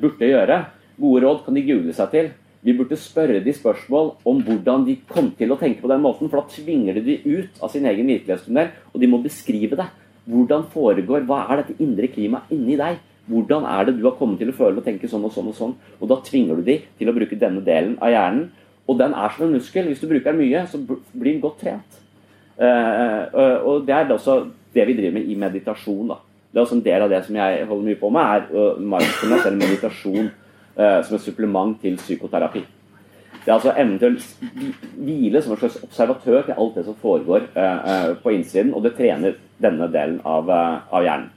burde 0.00 0.26
gjøre. 0.26 0.56
Gode 0.98 1.24
råd 1.24 1.44
kan 1.46 1.56
de 1.56 1.64
google 1.66 1.94
seg 1.94 2.12
til. 2.14 2.30
Vi 2.66 2.74
burde 2.74 2.96
spørre 2.98 3.38
de 3.44 3.52
spørsmål 3.54 4.16
om 4.26 4.40
hvordan 4.42 4.84
de 4.88 4.96
kom 5.08 5.30
til 5.38 5.54
å 5.54 5.58
tenke 5.60 5.84
på 5.84 5.90
den 5.90 6.02
måten. 6.02 6.30
For 6.30 6.40
da 6.40 6.50
tvinger 6.50 6.98
de 6.98 7.04
de 7.06 7.18
ut 7.38 7.62
av 7.62 7.70
sin 7.70 7.86
egen 7.86 8.10
virkelighetstunnel, 8.10 8.72
og 8.92 9.00
de 9.00 9.10
må 9.10 9.22
beskrive 9.22 9.78
det. 9.78 9.86
Hvordan 10.28 10.66
foregår, 10.72 11.24
Hva 11.24 11.44
er 11.46 11.62
dette 11.62 11.78
indre 11.82 12.10
klimaet 12.10 12.50
inni 12.52 12.76
deg? 12.76 12.98
Hvordan 13.28 13.64
er 13.64 13.84
det 13.84 13.98
du 13.98 14.04
har 14.04 14.16
kommet 14.18 14.40
til 14.40 14.50
å 14.50 14.56
føle 14.56 14.80
og 14.80 14.84
tenke 14.84 15.08
sånn 15.08 15.24
og 15.24 15.32
sånn? 15.32 15.48
Og 15.48 15.54
sånn? 15.54 15.74
Og 16.00 16.08
da 16.08 16.18
tvinger 16.24 16.56
du 16.56 16.62
de 16.64 16.78
til 16.98 17.08
å 17.08 17.14
bruke 17.16 17.36
denne 17.38 17.62
delen 17.64 17.96
av 18.00 18.10
hjernen. 18.12 18.50
Og 18.88 18.98
den 18.98 19.14
er 19.14 19.32
som 19.34 19.46
en 19.46 19.54
muskel. 19.54 19.86
Hvis 19.86 20.00
du 20.00 20.08
bruker 20.08 20.32
den 20.32 20.40
mye, 20.40 20.64
så 20.66 20.80
blir 20.80 21.34
den 21.34 21.42
godt 21.44 21.60
trent. 21.60 22.00
Uh, 22.58 23.62
og 23.68 23.86
det 23.86 23.94
er 23.94 24.10
også 24.10 24.40
det 24.74 24.86
vi 24.88 24.96
driver 24.96 25.18
med 25.20 25.28
i 25.28 25.36
meditasjon. 25.38 26.08
da. 26.08 26.18
Det 26.50 26.58
er 26.58 26.64
også 26.64 26.78
en 26.78 26.84
del 26.84 27.04
av 27.04 27.12
det 27.12 27.24
som 27.26 27.36
jeg 27.36 27.66
holder 27.68 27.88
mye 27.90 28.00
på 28.00 28.10
med, 28.10 28.22
er 28.34 28.48
uh, 28.56 28.80
mindfulness 28.80 29.46
eller 29.46 29.60
meditasjon. 29.60 30.30
Eh, 30.78 31.00
som 31.02 31.16
et 31.16 31.22
supplement 31.22 31.80
til 31.82 31.96
psykoterapi. 31.98 32.60
Det 33.44 33.48
er 33.50 33.56
altså 33.56 33.72
evnen 33.74 33.96
til 33.98 34.14
å 34.14 34.66
hvile 34.94 35.40
som 35.42 35.56
en 35.56 35.58
slags 35.58 35.78
observatør 35.82 36.44
til 36.46 36.54
alt 36.54 36.76
det 36.78 36.84
som 36.86 36.98
foregår 37.00 37.48
eh, 37.48 37.88
eh, 37.92 38.10
på 38.22 38.30
innsiden, 38.36 38.70
og 38.70 38.84
det 38.84 38.92
trener 38.94 39.34
denne 39.58 39.88
delen 39.90 40.20
av, 40.22 40.46
av 40.46 41.02
hjernen. 41.02 41.32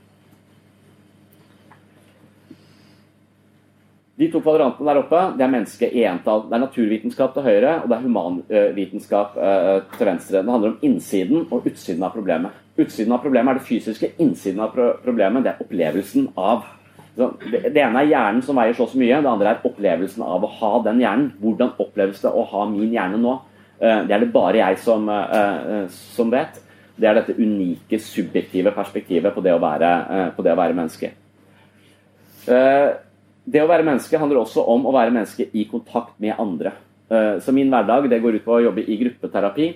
De 4.22 4.28
to 4.30 4.44
kvadrantene 4.46 4.92
der 4.92 5.00
oppe 5.00 5.22
det 5.40 5.46
er 5.48 5.54
menneske 5.56 5.90
i 5.90 6.04
entall. 6.06 6.44
Det 6.46 6.54
er 6.54 6.62
naturvitenskap 6.62 7.34
til 7.34 7.48
høyre, 7.48 7.72
og 7.82 7.88
det 7.90 7.96
er 7.96 8.04
humanvitenskap 8.06 9.40
til 9.96 10.10
venstre. 10.12 10.44
Det 10.44 10.54
handler 10.54 10.76
om 10.76 10.86
innsiden 10.86 11.48
og 11.48 11.66
utsiden 11.66 12.06
av 12.06 12.14
problemet. 12.14 12.62
Utsiden 12.78 13.18
av 13.18 13.26
problemet 13.26 13.56
er 13.56 13.64
det 13.64 13.66
fysiske, 13.72 14.12
innsiden 14.22 14.62
av 14.62 14.78
problemet 15.02 15.48
det 15.48 15.56
er 15.56 15.66
opplevelsen 15.66 16.30
av 16.38 16.70
det, 17.16 17.76
ene 17.76 18.02
er 18.02 18.08
hjernen 18.08 18.42
som 18.46 18.56
veier 18.56 18.76
så 18.78 18.88
så 18.88 19.00
mye, 19.00 19.20
det 19.20 19.30
andre 19.30 19.52
er 19.52 19.66
opplevelsen 19.68 20.24
av 20.24 20.46
å 20.46 20.52
ha 20.62 20.72
den 20.86 21.02
hjernen. 21.04 21.32
Hvordan 21.42 21.74
oppleves 21.84 22.22
det 22.24 22.32
å 22.32 22.46
ha 22.48 22.66
min 22.72 22.94
hjerne 22.94 23.20
nå? 23.20 23.38
Eh, 23.82 24.04
det 24.08 24.16
er 24.16 24.24
det 24.24 24.34
bare 24.34 24.62
jeg 24.62 24.80
som, 24.80 25.10
eh, 25.10 25.36
eh, 25.74 25.88
som 25.90 26.32
vet. 26.32 26.62
Det 26.96 27.08
er 27.10 27.16
dette 27.16 27.36
unike, 27.36 28.00
subjektive 28.00 28.72
perspektivet 28.72 29.34
på 29.34 29.42
det 29.42 29.54
å 29.54 29.60
være, 29.60 30.34
det 30.38 30.52
å 30.52 30.60
være 30.60 30.76
menneske. 30.76 31.12
Det 32.46 33.62
å 33.62 33.68
være 33.68 33.84
menneske 33.84 34.18
handler 34.18 34.38
også 34.42 34.68
om 34.68 34.86
å 34.86 34.94
være 34.94 35.12
menneske 35.12 35.48
i 35.54 35.66
kontakt 35.66 36.20
med 36.20 36.36
andre. 36.38 36.74
Så 37.10 37.52
min 37.52 37.72
hverdag 37.72 38.08
det 38.10 38.22
går 38.22 38.36
ut 38.36 38.46
på 38.46 38.54
å 38.54 38.64
jobbe 38.64 38.86
i 38.86 38.98
gruppeterapi. 38.98 39.76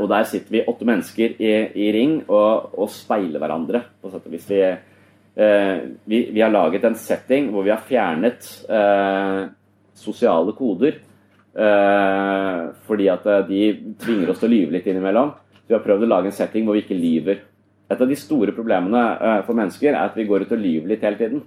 Og 0.00 0.08
der 0.08 0.24
sitter 0.24 0.50
vi 0.50 0.64
åtte 0.64 0.86
mennesker 0.86 1.36
i, 1.38 1.52
i 1.74 1.92
ring 1.92 2.22
og, 2.26 2.70
og, 2.78 2.88
speiler 2.88 3.38
hverandre. 3.38 3.82
på 4.00 4.10
sett 4.10 4.24
og 4.24 4.32
vis. 4.32 4.48
Vi, 4.48 4.62
vi, 5.38 6.30
vi, 6.32 6.40
har 6.40 6.50
laget 6.50 6.82
en 6.84 6.96
setting 6.98 7.52
hvor 7.52 7.62
vi 7.62 7.70
har 7.70 7.84
fjernet 7.86 8.48
eh, 8.66 9.44
sosiale 9.94 10.54
koder. 10.58 10.98
Eh, 11.58 12.64
fordi 12.86 13.06
at 13.10 13.26
eh, 13.26 13.44
de 13.48 13.60
tvinger 14.02 14.32
oss 14.32 14.42
til 14.42 14.50
å 14.50 14.54
lyve 14.54 14.76
litt 14.76 14.88
innimellom. 14.90 15.30
Vi 15.68 15.76
har 15.76 15.84
prøvd 15.84 16.06
å 16.06 16.10
lage 16.10 16.30
en 16.30 16.36
setting 16.36 16.66
hvor 16.66 16.78
vi 16.78 16.84
ikke 16.84 16.98
lyver. 16.98 17.44
Et 17.88 18.02
av 18.04 18.10
de 18.10 18.16
store 18.20 18.52
problemene 18.52 19.00
for 19.46 19.56
mennesker 19.56 19.94
er 19.94 20.10
at 20.10 20.16
vi 20.16 20.26
går 20.28 20.42
ut 20.44 20.50
og 20.52 20.60
lyver 20.60 20.90
litt 20.90 21.04
hele 21.06 21.16
tiden. 21.16 21.38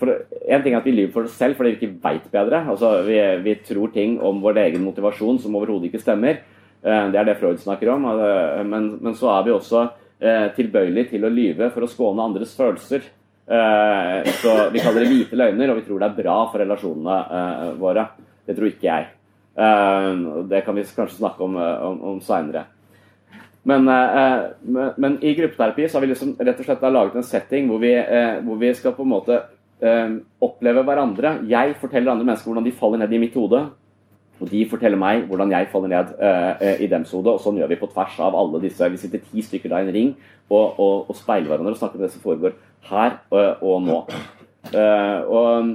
For 0.00 0.12
En 0.48 0.62
ting 0.64 0.72
er 0.72 0.78
at 0.78 0.86
vi 0.88 0.94
lyver 0.94 1.12
for 1.12 1.28
oss 1.28 1.34
selv 1.36 1.58
fordi 1.58 1.74
vi 1.74 1.76
ikke 1.76 1.98
veit 2.06 2.30
bedre. 2.32 2.62
Altså, 2.72 2.94
vi, 3.04 3.18
vi, 3.44 3.58
tror 3.68 3.92
ting 3.92 4.16
om 4.24 4.40
vår 4.40 4.62
egen 4.62 4.86
motivasjon 4.86 5.42
som 5.44 5.58
overhodet 5.60 5.90
ikke 5.90 6.00
stemmer. 6.00 6.40
Det 6.80 7.20
er 7.20 7.28
det 7.28 7.36
Freud 7.36 7.60
snakker 7.60 7.92
om. 7.92 8.08
Men, 8.70 8.88
men, 8.96 9.16
så 9.18 9.28
er 9.34 9.44
vi 9.44 9.52
også 9.58 9.82
eh, 9.84 9.92
tilbøyelig 10.18 11.04
til 11.12 11.22
å 11.24 11.30
lyve 11.30 11.68
for 11.70 11.86
å 11.86 11.90
skåne 11.90 12.24
andres 12.24 12.56
følelser. 12.58 13.04
Eh, 13.48 14.30
så 14.42 14.70
Vi 14.72 14.80
kaller 14.82 15.04
det 15.04 15.12
hvite 15.12 15.36
løgner, 15.38 15.70
og 15.70 15.78
vi 15.78 15.86
tror 15.86 16.02
det 16.02 16.08
er 16.10 16.18
bra 16.18 16.40
for 16.50 16.60
relasjonene 16.60 17.20
eh, 17.38 17.70
våre. 17.80 18.04
Det 18.44 18.56
tror 18.56 18.68
ikke 18.68 18.88
jeg. 18.88 19.06
Eh, 19.58 20.08
det 20.50 20.60
kan 20.64 20.76
vi 20.76 20.84
kanskje 20.84 21.16
snakke 21.16 21.44
om, 21.44 21.56
eh, 21.56 21.86
om, 21.86 22.02
om 22.12 22.20
seinere. 22.20 22.66
Eh, 23.68 23.80
men, 23.80 24.92
men, 24.96 25.18
i 25.24 25.34
gruppeterapi 25.34 25.88
så 25.88 25.98
har 25.98 26.06
vi 26.06 26.12
liksom 26.12 26.36
rett 26.38 26.60
og 26.60 26.68
slett 26.68 26.84
laget 26.92 27.16
en 27.18 27.26
setting 27.26 27.68
hvor 27.70 27.80
vi, 27.82 27.94
hvor 28.46 28.60
vi 28.60 28.74
skal 28.76 28.94
på 28.96 29.06
en 29.06 29.14
måte 29.16 29.40
oppleve 30.42 30.82
hverandre. 30.82 31.36
Jeg 31.46 31.76
forteller 31.78 32.10
andre 32.10 32.26
mennesker 32.26 32.50
hvordan 32.50 32.66
de 32.66 32.74
faller 32.74 33.02
ned 33.02 33.12
i 33.14 33.20
mitt 33.22 33.36
hode. 33.38 33.60
Og 34.38 34.50
de 34.52 34.62
forteller 34.70 35.00
meg 35.00 35.26
hvordan 35.26 35.52
jeg 35.54 35.68
faller 35.72 35.92
ned 35.92 36.14
uh, 36.22 36.74
i 36.78 36.88
dems 36.90 37.12
hode. 37.14 37.34
Og 37.34 37.42
sånn 37.42 37.58
gjør 37.58 37.72
vi 37.72 37.80
på 37.80 37.90
tvers 37.90 38.18
av 38.22 38.36
alle 38.38 38.62
disse. 38.62 38.90
Vi 38.92 39.00
sitter 39.00 39.22
ti 39.24 39.44
stykker 39.44 39.72
da 39.72 39.82
i 39.82 39.88
en 39.88 39.94
ring 39.94 40.14
og, 40.48 40.78
og, 40.78 41.10
og 41.10 41.18
speiler 41.18 41.50
hverandre 41.50 41.74
og 41.74 41.80
snakker 41.80 41.98
om 41.98 42.06
det 42.06 42.12
som 42.14 42.24
foregår 42.24 42.56
her 42.88 43.18
og, 43.34 43.64
og 43.66 43.86
nå. 43.88 44.00
Uh, 44.72 45.18
og 45.26 45.74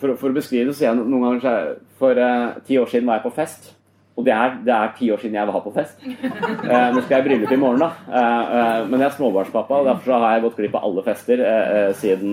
for, 0.00 0.16
for, 0.16 0.30
å 0.30 0.36
beskrive 0.36 0.70
det, 0.70 0.76
så 0.76 0.88
jeg 0.88 0.98
noen 0.98 1.24
ganger 1.24 1.76
For 1.96 2.18
ti 2.66 2.76
år 2.76 2.90
siden 2.92 3.08
var 3.08 3.20
jeg 3.20 3.28
på 3.28 3.36
fest. 3.38 3.75
Og 4.16 4.24
det 4.24 4.32
er, 4.32 4.54
det 4.64 4.72
er 4.72 4.92
ti 4.96 5.10
år 5.12 5.20
siden 5.20 5.36
jeg 5.36 5.48
var 5.50 5.60
på 5.60 5.70
fest. 5.76 5.98
Eh, 6.00 6.86
nå 6.94 7.02
skal 7.02 7.18
jeg 7.18 7.20
i 7.20 7.26
bryllup 7.26 7.50
i 7.52 7.58
morgen, 7.60 7.82
da. 7.82 7.88
Eh, 8.08 8.54
eh, 8.58 8.78
men 8.88 9.02
jeg 9.02 9.10
er 9.10 9.16
småbarnspappa, 9.18 9.80
og 9.82 9.88
derfor 9.90 10.16
har 10.16 10.36
jeg 10.36 10.44
gått 10.46 10.60
glipp 10.60 10.78
av 10.78 10.86
alle 10.88 11.04
fester 11.04 11.42
eh, 11.44 11.72
eh, 11.76 11.90
siden 12.00 12.32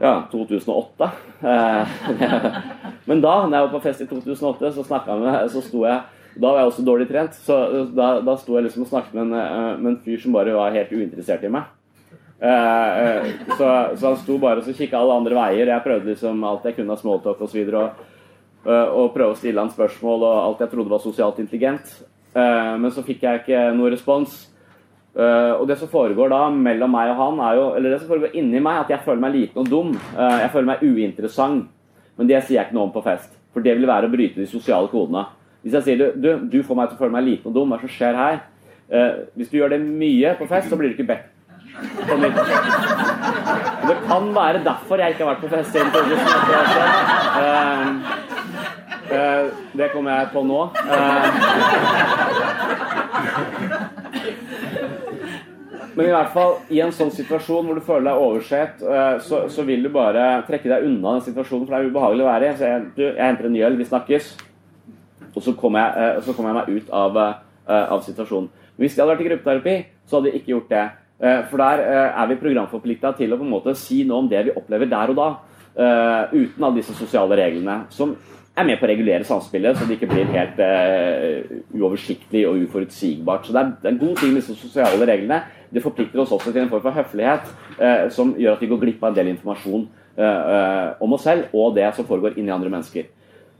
ja, 0.00 0.12
2008. 0.30 1.08
men 3.10 3.24
da 3.24 3.32
når 3.42 3.56
jeg 3.56 3.64
var 3.64 3.72
på 3.72 3.82
fest 3.88 4.04
i 4.04 4.06
2008, 4.12 4.70
så, 4.76 4.86
med, 5.10 5.40
så 5.50 5.64
sto 5.66 5.82
jeg 5.88 6.16
da 6.40 6.46
var 6.46 6.60
jeg 6.60 6.70
også 6.70 6.84
dårlig 6.86 7.08
trent, 7.10 7.34
så 7.34 7.56
da, 7.90 8.12
da 8.22 8.36
sto 8.38 8.54
jeg 8.54 8.68
liksom 8.68 8.84
og 8.84 8.92
snakket 8.92 9.16
med 9.18 9.32
en, 9.34 9.80
med 9.82 9.88
en 9.90 9.98
fyr 10.04 10.20
som 10.22 10.36
bare 10.36 10.54
var 10.54 10.76
helt 10.76 10.92
uinteressert 10.94 11.42
i 11.42 11.50
meg. 11.50 11.66
så, 12.38 13.66
så, 13.98 14.04
han 14.06 14.16
sto 14.22 14.38
bare 14.40 14.62
og 14.62 14.78
kikka 14.78 15.00
alle 15.00 15.18
andre 15.18 15.36
veier. 15.36 15.72
Jeg 15.74 15.84
prøvde 15.84 16.14
liksom 16.14 16.46
alt 16.46 16.70
jeg 16.70 16.78
kunne 16.78 16.94
av 16.94 17.02
smalltalk 17.02 17.42
osv. 17.44 17.66
Og, 17.66 17.82
Eh, 17.82 18.09
og 18.68 19.12
prøve 19.14 19.32
å 19.32 19.38
stille 19.38 19.62
han 19.62 19.72
spørsmål 19.72 20.24
og 20.26 20.38
alt 20.44 20.64
jeg 20.64 20.72
trodde 20.74 20.92
var 20.92 21.00
sosialt 21.00 21.38
intelligent. 21.40 21.94
Eh, 22.34 22.74
men 22.78 22.92
så 22.94 23.04
fikk 23.06 23.24
jeg 23.24 23.42
ikke 23.42 23.66
noe 23.76 23.92
respons. 23.94 24.46
Uh, 25.10 25.58
og 25.58 25.64
det 25.66 25.74
som 25.80 25.88
foregår 25.90 26.28
da 26.30 26.44
mellom 26.54 26.92
meg 26.94 27.08
og 27.10 27.16
han, 27.18 27.40
er 27.42 27.56
jo 27.58 27.62
Eller 27.74 27.90
det 27.90 27.96
som 27.98 28.12
foregår 28.12 28.36
inni 28.38 28.60
meg, 28.62 28.84
at 28.84 28.92
jeg 28.92 29.02
føler 29.02 29.24
meg 29.24 29.32
liten 29.34 29.58
og 29.58 29.66
dum. 29.66 29.90
Jeg 30.14 30.52
føler 30.52 30.68
meg 30.68 30.84
uinteressant. 30.86 31.66
Men 32.14 32.28
det 32.30 32.38
sier 32.44 32.60
jeg 32.60 32.68
ikke 32.68 32.76
noe 32.76 32.86
om 32.86 32.94
på 32.94 33.02
fest. 33.02 33.34
For 33.50 33.64
det 33.64 33.74
vil 33.74 33.90
være 33.90 34.06
å 34.06 34.12
bryte 34.12 34.38
de 34.38 34.46
sosiale 34.46 34.86
kodene. 34.92 35.24
Hvis 35.64 35.74
jeg 35.80 35.86
sier 35.88 36.14
du, 36.14 36.30
du 36.46 36.60
får 36.62 36.78
meg 36.78 36.92
til 36.92 36.96
å 36.96 37.02
føle 37.02 37.16
meg 37.16 37.26
liten 37.26 37.50
og 37.50 37.56
dum, 37.58 37.72
hva 37.72 37.80
er 37.80 37.84
som 37.88 37.94
skjer 37.96 38.20
her? 38.20 38.38
Hvis 39.34 39.50
du 39.50 39.58
gjør 39.58 39.74
det 39.74 39.82
mye 39.82 40.36
på 40.38 40.46
fest, 40.50 40.70
så 40.70 40.78
blir 40.78 40.92
du 40.92 40.94
ikke 40.94 41.10
bedt. 41.10 41.26
Det 43.88 43.96
kan 44.06 44.34
være 44.34 44.62
derfor 44.64 45.02
jeg 45.02 45.14
ikke 45.14 45.24
har 45.24 45.32
vært 45.34 45.44
på 45.44 45.50
fest 45.52 45.74
siden 45.74 45.90
2008. 45.94 46.86
Eh, 47.40 48.29
det 49.10 49.88
kommer 49.92 50.20
jeg 50.20 50.28
på 50.32 50.42
nå. 50.46 50.60
Eh, 50.90 51.26
men 55.96 56.06
i 56.06 56.12
hvert 56.14 56.30
fall, 56.34 56.54
i 56.70 56.80
en 56.84 56.94
sånn 56.94 57.10
situasjon 57.14 57.66
hvor 57.66 57.78
du 57.78 57.84
føler 57.86 58.06
deg 58.10 58.22
oversett, 58.22 58.84
eh, 58.84 59.16
så, 59.26 59.42
så, 59.50 59.64
vil 59.66 59.82
du 59.84 59.90
bare 59.94 60.44
trekke 60.46 60.70
deg 60.70 60.86
unna 60.86 61.16
den 61.16 61.26
situasjonen, 61.26 61.66
for 61.66 61.74
det 61.74 61.80
er 61.80 61.90
ubehagelig 61.90 62.24
å 62.24 62.30
være 62.30 62.46
i. 62.46 62.54
Så 62.60 62.70
jeg, 62.70 62.86
du, 62.94 63.04
jeg 63.08 63.24
henter 63.24 63.50
en 63.50 63.60
øl, 63.60 63.78
vi 63.80 63.90
snakkes. 63.90 64.32
Og 65.30 65.42
så 65.44 65.54
kommer 65.58 65.78
jeg, 65.82 66.34
kommer 66.34 66.50
jeg 66.50 66.58
meg 66.58 66.70
ut 66.80 66.88
av, 66.96 67.20
av 67.70 68.00
situasjonen. 68.02 68.48
Hvis 68.80 68.96
jeg 68.96 69.02
hadde 69.04 69.12
vært 69.12 69.22
i 69.22 69.28
gruppeterapi, 69.28 69.76
så 70.08 70.18
hadde 70.18 70.32
jeg 70.32 70.40
ikke 70.40 70.52
gjort 70.56 70.72
det. 70.72 70.86
For 71.52 71.60
der 71.60 71.82
er 71.84 72.26
vi 72.30 72.38
programforplikta 72.40 73.12
til 73.14 73.30
å 73.30 73.38
på 73.38 73.44
en 73.46 73.52
måte 73.52 73.74
si 73.78 74.00
noe 74.08 74.24
om 74.24 74.30
det 74.30 74.40
vi 74.48 74.54
opplever 74.56 74.90
der 74.90 75.12
og 75.12 75.18
da. 75.20 75.28
Uten 76.32 76.64
alle 76.64 76.80
disse 76.80 76.96
sosiale 76.98 77.38
reglene. 77.38 77.76
Som 77.94 78.16
er 78.60 78.66
med 78.68 78.80
på 78.80 78.86
å 78.86 78.90
regulere 78.90 79.26
samspillet, 79.26 79.76
så 79.76 79.86
det 79.86 79.96
ikke 79.96 80.08
blir 80.10 80.28
helt 80.34 80.58
uh, 80.62 81.54
uoversiktlig 81.76 82.42
og 82.48 82.58
uforutsigbart. 82.66 83.46
Så 83.46 83.54
det 83.54 83.62
er, 83.62 83.70
det 83.80 83.88
er, 83.88 83.94
en 83.94 84.02
god 84.02 84.20
ting 84.20 84.34
med 84.34 84.42
disse 84.42 84.56
sosiale 84.58 85.08
reglene. 85.08 85.40
Det 85.70 85.82
forplikter 85.84 86.22
oss 86.22 86.34
også 86.34 86.52
til 86.52 86.64
en 86.64 86.72
form 86.72 86.84
for 86.84 86.96
høflighet 86.96 87.48
uh, 87.78 88.06
som 88.14 88.34
gjør 88.38 88.56
at 88.56 88.64
vi 88.64 88.70
går 88.72 88.82
glipp 88.84 89.04
av 89.04 89.12
en 89.12 89.18
del 89.20 89.32
informasjon 89.32 89.86
uh, 90.18 91.00
om 91.02 91.16
oss 91.16 91.26
selv 91.28 91.54
og 91.56 91.74
det 91.78 91.88
som 91.96 92.08
foregår 92.08 92.38
inni 92.40 92.54
andre 92.54 92.72
mennesker. 92.72 93.08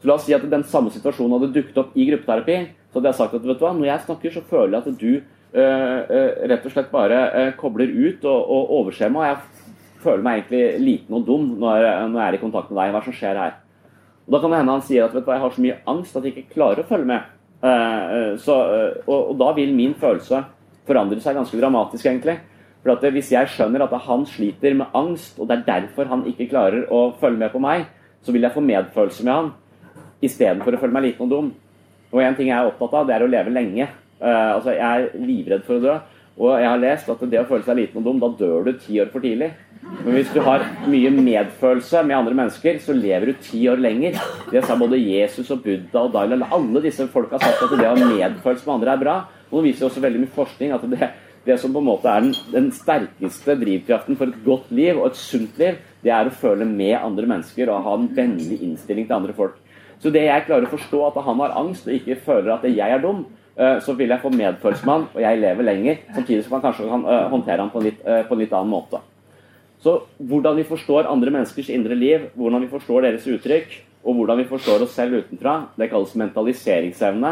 Så 0.01 0.09
La 0.09 0.17
oss 0.17 0.25
si 0.25 0.37
at 0.37 0.45
den 0.49 0.65
samme 0.69 0.93
situasjonen 0.93 1.37
hadde 1.37 1.53
dukket 1.57 1.81
opp 1.83 1.97
i 1.97 2.09
gruppeterapi. 2.09 2.61
Så 2.91 2.99
hadde 2.99 3.13
jeg 3.13 3.21
sagt 3.21 3.37
at 3.37 3.47
vet 3.47 3.61
du 3.61 3.67
hva, 3.67 3.75
når 3.77 3.91
jeg 3.91 4.07
snakker, 4.07 4.35
så 4.35 4.45
føler 4.49 4.79
jeg 4.79 4.95
at 4.95 5.01
du 5.01 5.13
rett 5.51 6.67
og 6.69 6.73
slett 6.73 6.93
bare 6.93 7.49
kobler 7.59 7.91
ut 7.91 8.23
og, 8.23 8.39
og 8.55 8.71
overser 8.79 9.11
meg. 9.13 9.35
Jeg 9.35 10.05
føler 10.05 10.25
meg 10.25 10.39
egentlig 10.39 10.87
liten 10.87 11.19
og 11.19 11.27
dum 11.27 11.51
når, 11.61 11.85
når 12.15 12.23
jeg 12.23 12.29
er 12.29 12.39
i 12.39 12.41
kontakt 12.47 12.71
med 12.71 12.81
deg. 12.81 12.95
Hva 12.95 13.03
er 13.03 13.05
det 13.05 13.11
som 13.11 13.19
skjer 13.19 13.43
her? 13.43 13.59
Og 14.31 14.37
Da 14.37 14.41
kan 14.41 14.53
det 14.53 14.59
hende 14.61 14.75
han 14.77 14.85
sier 14.87 15.05
at 15.09 15.15
vet 15.15 15.25
du, 15.25 15.27
hva, 15.27 15.35
jeg 15.35 15.43
har 15.43 15.55
så 15.57 15.63
mye 15.65 15.79
angst 15.91 16.17
at 16.17 16.27
jeg 16.27 16.37
ikke 16.37 16.55
klarer 16.55 16.85
å 16.85 16.87
følge 16.87 17.09
med. 17.11 17.31
Uh, 17.61 18.39
så, 18.39 18.55
uh, 18.55 19.01
og, 19.09 19.33
og, 19.33 19.33
da 19.41 19.49
vil 19.57 19.73
min 19.75 19.97
følelse 19.99 20.39
forandre 20.87 21.19
seg 21.21 21.35
ganske 21.35 21.59
dramatisk, 21.59 22.07
egentlig. 22.07 22.37
For 22.85 23.11
Hvis 23.13 23.33
jeg 23.35 23.51
skjønner 23.51 23.83
at 23.85 23.97
han 24.07 24.23
sliter 24.31 24.77
med 24.79 24.95
angst, 24.95 25.35
og 25.37 25.51
det 25.51 25.59
er 25.59 25.67
derfor 25.67 26.07
han 26.09 26.23
ikke 26.31 26.47
klarer 26.49 26.87
å 26.95 27.11
følge 27.19 27.43
med 27.43 27.51
på 27.53 27.61
meg, 27.61 27.89
så 28.23 28.33
vil 28.33 28.47
jeg 28.47 28.55
få 28.55 28.63
medfølelse 28.63 29.27
med 29.27 29.35
han 29.35 29.51
istedenfor 30.23 30.77
å 30.77 30.81
føle 30.81 30.95
meg 30.95 31.09
liten 31.09 31.27
og 31.27 31.35
dum. 31.35 31.51
Og 32.15 32.23
en 32.23 32.39
ting 32.39 32.53
jeg 32.53 32.57
er 32.57 32.71
opptatt 32.71 32.95
av, 33.01 33.11
det 33.11 33.17
er 33.17 33.27
å 33.27 33.31
leve 33.35 33.53
lenge. 33.53 33.91
Uh, 34.23 34.55
altså, 34.55 34.77
Jeg 34.79 34.87
er 35.11 35.27
livredd 35.27 35.67
for 35.67 35.81
å 35.81 35.85
dø. 35.89 35.99
Og 36.41 36.55
jeg 36.55 36.71
har 36.71 36.81
lest 36.81 37.11
at 37.11 37.27
det 37.27 37.43
å 37.43 37.49
føle 37.51 37.67
seg 37.67 37.77
liten 37.83 37.99
og 37.99 38.07
dum, 38.07 38.23
da 38.23 38.31
dør 38.39 38.71
du 38.71 38.73
ti 38.79 39.03
år 39.03 39.11
for 39.11 39.27
tidlig. 39.27 39.51
Men 39.91 40.15
hvis 40.15 40.31
du 40.33 40.39
har 40.47 40.63
mye 40.89 41.11
medfølelse 41.13 42.03
med 42.07 42.17
andre 42.17 42.37
mennesker, 42.39 42.79
så 42.83 42.95
lever 42.95 43.31
du 43.31 43.41
ti 43.43 43.65
år 43.69 43.81
lenger. 43.83 44.21
Det 44.53 44.63
sa 44.65 44.77
både 44.79 45.01
Jesus 45.01 45.51
og 45.51 45.65
Buddha 45.65 46.05
og 46.05 46.15
Dalai 46.15 46.39
Alle 46.47 46.83
disse 46.85 47.09
folka 47.11 47.37
har 47.37 47.51
sagt 47.51 47.67
at 47.67 47.75
det 47.75 47.89
å 47.89 47.97
ha 47.97 48.13
medfølelse 48.13 48.69
med 48.69 48.77
andre 48.77 48.95
er 48.95 49.03
bra. 49.03 49.17
Og 49.51 49.59
nå 49.59 49.67
viser 49.67 49.89
også 49.89 50.03
veldig 50.05 50.23
mye 50.23 50.37
forskning 50.37 50.77
at 50.77 50.87
det, 50.93 51.11
det 51.47 51.57
som 51.61 51.75
på 51.75 51.83
en 51.83 51.89
måte 51.89 52.13
er 52.13 52.23
den, 52.23 52.37
den, 52.53 52.71
sterkeste 52.75 53.59
drivkraften 53.61 54.19
for 54.21 54.31
et 54.31 54.47
godt 54.47 54.71
liv 54.71 54.95
og 54.95 55.11
et 55.11 55.21
sunt 55.21 55.59
liv, 55.61 55.83
det 56.05 56.15
er 56.15 56.31
å 56.31 56.39
føle 56.39 56.69
med 56.69 56.97
andre 57.01 57.27
mennesker 57.35 57.73
og 57.73 57.85
ha 57.89 57.99
en 57.99 58.09
vennlig 58.17 58.61
innstilling 58.63 59.11
til 59.11 59.19
andre 59.19 59.37
folk. 59.37 59.59
Så 60.01 60.15
det 60.15 60.25
jeg 60.29 60.47
klarer 60.47 60.69
å 60.69 60.73
forstå 60.73 61.05
at 61.11 61.21
han 61.27 61.45
har 61.45 61.59
angst 61.61 61.91
og 61.91 61.97
ikke 61.99 62.23
føler 62.25 62.55
at 62.55 62.65
jeg 62.71 62.95
er 62.95 63.03
dum, 63.03 63.27
eh, 63.59 63.83
så 63.85 63.99
vil 63.99 64.15
jeg 64.15 64.23
få 64.23 64.33
medfølelse 64.33 64.87
med 64.87 64.95
han, 64.95 65.09
og 65.13 65.23
jeg 65.27 65.45
lever 65.45 65.67
lenger. 65.67 66.03
Samtidig 66.15 66.45
som 66.47 66.57
man 66.57 66.65
kanskje 66.65 66.89
kan 66.89 67.05
eh, 67.05 67.31
håndtere 67.35 67.65
han 67.67 67.73
på 67.75 67.83
en 67.83 67.89
litt, 67.91 68.05
eh, 68.07 68.23
på 68.29 68.39
en 68.39 68.47
litt 68.47 68.55
annen 68.57 68.73
måte. 68.79 69.03
Så 69.81 69.95
hvordan 70.19 70.59
vi 70.61 70.67
forstår 70.69 71.09
andre 71.09 71.33
menneskers 71.33 71.71
indre 71.73 71.97
liv, 71.97 72.27
hvordan 72.37 72.61
vi 72.67 72.69
forstår 72.69 73.07
deres 73.07 73.25
uttrykk, 73.29 73.79
og 74.05 74.17
hvordan 74.17 74.41
vi 74.41 74.49
forstår 74.49 74.85
oss 74.85 74.97
selv 74.97 75.23
utenfra, 75.23 75.55
det 75.77 75.89
kalles 75.93 76.13
mentaliseringsevne. 76.21 77.31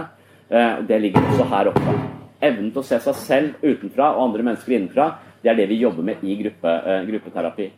Eh, 0.49 0.79
det 0.89 1.01
ligger 1.03 1.25
også 1.29 1.49
her 1.51 1.71
oppe. 1.73 1.97
Evnen 2.41 2.71
til 2.73 2.81
å 2.81 2.87
se 2.87 3.01
seg 3.05 3.19
selv 3.21 3.65
utenfra 3.65 4.15
og 4.15 4.29
andre 4.29 4.47
mennesker 4.47 4.77
innenfra, 4.77 5.11
det 5.43 5.53
er 5.53 5.61
det 5.61 5.69
vi 5.71 5.83
jobber 5.83 6.07
med 6.07 6.25
i 6.25 6.39
gruppe, 6.41 6.73
eh, 6.87 7.05
gruppeterapi. 7.11 7.69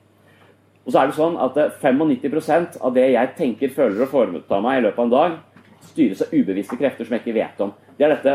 Og 0.87 0.93
så 0.93 1.03
er 1.03 1.11
det 1.11 1.19
sånn 1.19 1.37
at 1.39 1.59
95 1.83 2.77
eh, 2.77 2.81
av 2.81 2.95
det 2.95 3.11
jeg 3.11 3.35
tenker, 3.37 3.75
føler 3.75 4.07
og 4.07 4.13
foretar 4.15 4.63
meg 4.63 4.79
i 4.79 4.87
løpet 4.87 4.99
av 4.99 5.05
en 5.05 5.17
dag, 5.17 5.39
styres 5.91 6.23
av 6.23 6.33
ubevisste 6.33 6.79
krefter 6.79 7.05
som 7.05 7.17
jeg 7.17 7.25
ikke 7.25 7.39
vet 7.41 7.61
om. 7.67 7.75
Det 7.99 8.07
er 8.07 8.15
dette 8.15 8.33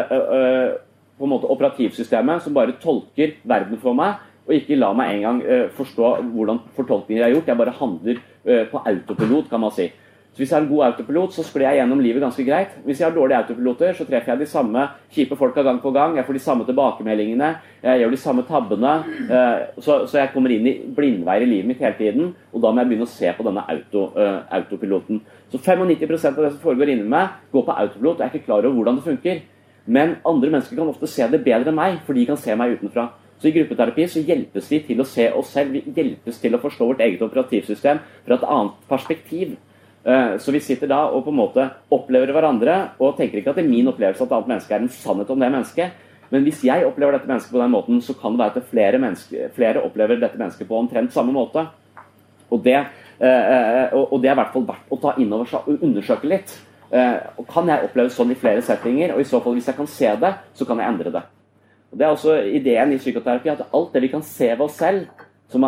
på 1.16 1.24
en 1.24 1.32
måte 1.32 1.48
operativsystemet 1.48 2.44
som 2.44 2.54
bare 2.54 2.76
tolker 2.82 3.38
verden 3.48 3.80
for 3.80 3.96
meg 3.96 4.20
og 4.46 4.54
ikke 4.54 4.78
la 4.78 4.94
meg 4.94 5.18
engang 5.18 5.42
uh, 5.42 5.68
forstå 5.74 6.16
hvordan 6.32 6.64
fortolkninger 6.78 7.26
er 7.26 7.34
gjort. 7.34 7.48
Jeg 7.50 7.58
bare 7.58 7.78
handler 7.80 8.20
uh, 8.22 8.66
på 8.72 8.82
autopilot, 8.92 9.50
kan 9.50 9.64
man 9.64 9.74
si. 9.74 9.90
Så 10.36 10.42
Hvis 10.42 10.52
jeg 10.52 10.58
har 10.58 10.66
en 10.66 10.70
god 10.70 10.84
autopilot, 10.84 11.34
så 11.34 11.44
sklir 11.48 11.64
jeg 11.64 11.80
gjennom 11.80 12.02
livet 12.04 12.20
ganske 12.22 12.44
greit. 12.44 12.74
Hvis 12.84 13.00
jeg 13.00 13.08
har 13.08 13.16
dårlige 13.16 13.38
autopiloter, 13.38 13.94
så 13.96 14.04
treffer 14.06 14.34
jeg 14.34 14.42
de 14.42 14.48
samme 14.52 14.84
kjipe 15.16 15.38
folka 15.40 15.64
gang 15.64 15.80
på 15.80 15.94
gang. 15.96 16.18
Jeg 16.18 16.26
får 16.28 16.34
de 16.36 16.42
samme 16.44 16.66
tilbakemeldingene, 16.68 17.54
jeg 17.86 18.02
gjør 18.02 18.12
de 18.12 18.20
samme 18.20 18.44
tabbene. 18.50 18.94
Uh, 19.32 19.80
så, 19.80 20.04
så, 20.04 20.20
jeg 20.20 20.34
kommer 20.34 20.52
inn 20.52 20.68
i 20.68 20.76
blindveier 20.98 21.48
i 21.48 21.50
livet 21.50 21.72
mitt 21.72 21.82
hele 21.82 21.98
tiden. 21.98 22.36
Og 22.52 22.62
da 22.62 22.74
må 22.74 22.84
jeg 22.84 22.92
begynne 22.92 23.08
å 23.08 23.16
se 23.16 23.32
på 23.38 23.48
denne 23.48 23.66
auto, 23.72 24.06
autopiloten. 24.60 25.24
Så 25.50 25.64
95 25.64 26.30
av 26.36 26.44
det 26.44 26.54
som 26.54 26.62
foregår 26.62 26.94
inni 26.94 27.08
meg, 27.10 27.40
går 27.56 27.66
på 27.66 27.80
autopilot, 27.86 28.20
og 28.20 28.26
jeg 28.26 28.30
er 28.30 28.36
ikke 28.36 28.50
klar 28.52 28.66
over 28.68 28.76
hvordan 28.76 29.00
det 29.00 29.08
funker. 29.08 29.44
Men 29.86 30.18
andre 30.26 30.50
mennesker 30.50 30.76
kan 30.76 30.90
ofte 30.90 31.08
se 31.08 31.26
det 31.32 31.46
bedre 31.46 31.72
enn 31.72 31.78
meg, 31.78 32.02
for 32.06 32.18
de 32.18 32.26
kan 32.28 32.40
se 32.42 32.54
meg 32.58 32.76
utenfra. 32.76 33.14
Så 33.42 33.50
I 33.50 33.56
gruppeterapi 33.58 34.08
så 34.08 34.24
hjelpes 34.24 34.68
vi 34.72 34.80
til 34.88 35.02
å 35.02 35.08
se 35.08 35.28
oss 35.36 35.52
selv, 35.54 35.76
vi 35.76 35.96
hjelpes 35.96 36.40
til 36.42 36.56
å 36.56 36.62
forstå 36.62 36.88
vårt 36.88 37.04
eget 37.04 37.24
operativsystem 37.26 38.00
fra 38.26 38.38
et 38.38 38.46
annet 38.48 38.86
perspektiv. 38.90 39.56
Eh, 40.06 40.38
så 40.38 40.54
vi 40.54 40.62
sitter 40.62 40.90
da 40.92 41.02
og 41.10 41.24
på 41.26 41.32
en 41.34 41.40
måte 41.40 41.64
opplever 41.94 42.30
hverandre 42.30 42.76
og 43.02 43.16
tenker 43.18 43.42
ikke 43.42 43.56
at 43.56 43.58
det 43.58 43.64
er 43.66 43.72
min 43.72 43.90
opplevelse 43.90 44.22
at 44.22 44.30
et 44.30 44.36
annet 44.38 44.52
menneske 44.54 44.76
er 44.76 44.84
en 44.86 44.92
sannhet 44.94 45.32
om 45.34 45.42
det 45.42 45.50
mennesket. 45.50 46.04
Men 46.30 46.46
hvis 46.46 46.62
jeg 46.66 46.86
opplever 46.86 47.18
dette 47.18 47.30
mennesket 47.30 47.54
på 47.54 47.62
den 47.62 47.74
måten, 47.74 48.02
så 48.06 48.16
kan 48.18 48.34
det 48.34 48.44
være 48.44 48.62
at 48.62 48.70
flere, 48.70 49.12
flere 49.56 49.84
opplever 49.86 50.22
dette 50.22 50.40
mennesket 50.40 50.70
på 50.70 50.78
omtrent 50.78 51.14
samme 51.14 51.34
måte. 51.36 51.68
Og 52.54 52.64
det, 52.64 52.78
eh, 53.20 53.28
eh, 53.28 53.98
og 53.98 54.22
det 54.22 54.30
er 54.30 54.38
i 54.38 54.42
hvert 54.44 54.54
fall 54.54 54.68
verdt 54.70 54.94
å 54.94 55.02
ta 55.02 55.16
inn 55.18 55.34
over 55.34 55.50
seg 55.50 55.68
og 55.68 55.84
undersøke 55.84 56.30
litt. 56.30 56.56
Kan 57.50 57.68
jeg 57.68 57.84
oppleve 57.84 58.14
sånn 58.14 58.30
i 58.32 58.38
flere 58.40 58.62
settinger? 58.64 59.16
Og 59.16 59.20
i 59.20 59.28
så 59.28 59.42
fall, 59.44 59.58
hvis 59.58 59.66
jeg 59.68 59.76
kan 59.76 59.90
se 59.90 60.12
det, 60.22 60.34
så 60.56 60.68
kan 60.70 60.80
jeg 60.80 60.88
endre 60.88 61.12
det. 61.12 61.24
Og 61.96 62.00
Det 62.00 62.06
er 62.06 62.12
også 62.12 62.34
ideen 62.52 62.92
i 62.92 63.00
psykoterapi 63.00 63.54
at 63.54 63.62
alt 63.72 63.94
det 63.96 64.02
vi 64.04 64.12
kan 64.12 64.24
se 64.28 64.50
ved 64.52 64.66
oss 64.66 64.76
selv, 64.76 65.06
som 65.48 65.64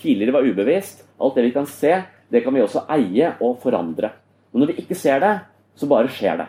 tidligere 0.00 0.32
var 0.32 0.46
ubevisst, 0.48 1.04
alt 1.20 1.34
det 1.36 1.44
vi 1.44 1.50
kan 1.52 1.66
se, 1.68 1.98
det 2.32 2.40
kan 2.40 2.54
vi 2.54 2.62
også 2.64 2.86
eie 2.88 3.34
og 3.36 3.58
forandre. 3.60 4.14
Men 4.48 4.64
når 4.64 4.70
vi 4.72 4.78
ikke 4.80 4.96
ser 4.96 5.20
det, 5.20 5.34
så 5.76 5.86
bare 5.86 6.08
skjer 6.08 6.40
det. 6.40 6.46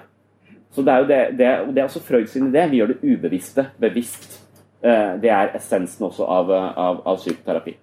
Så 0.71 0.81
Det 0.81 0.93
er 0.93 0.99
jo 0.99 1.07
det, 1.07 1.19
det, 1.37 1.49
det 1.75 1.81
er 1.81 1.83
også 1.83 1.99
Freud 1.99 2.27
sin 2.31 2.47
idé. 2.47 2.63
Vi 2.69 2.79
gjør 2.79 2.93
det 2.93 3.03
ubevisste 3.03 3.67
bevisst. 3.77 4.39
Eh, 4.81 5.19
det 5.19 5.29
er 5.29 5.51
essensen 5.59 6.07
også 6.07 6.23
av, 6.23 6.49
av, 6.51 7.03
av 7.05 7.19
psykoterapi. 7.19 7.75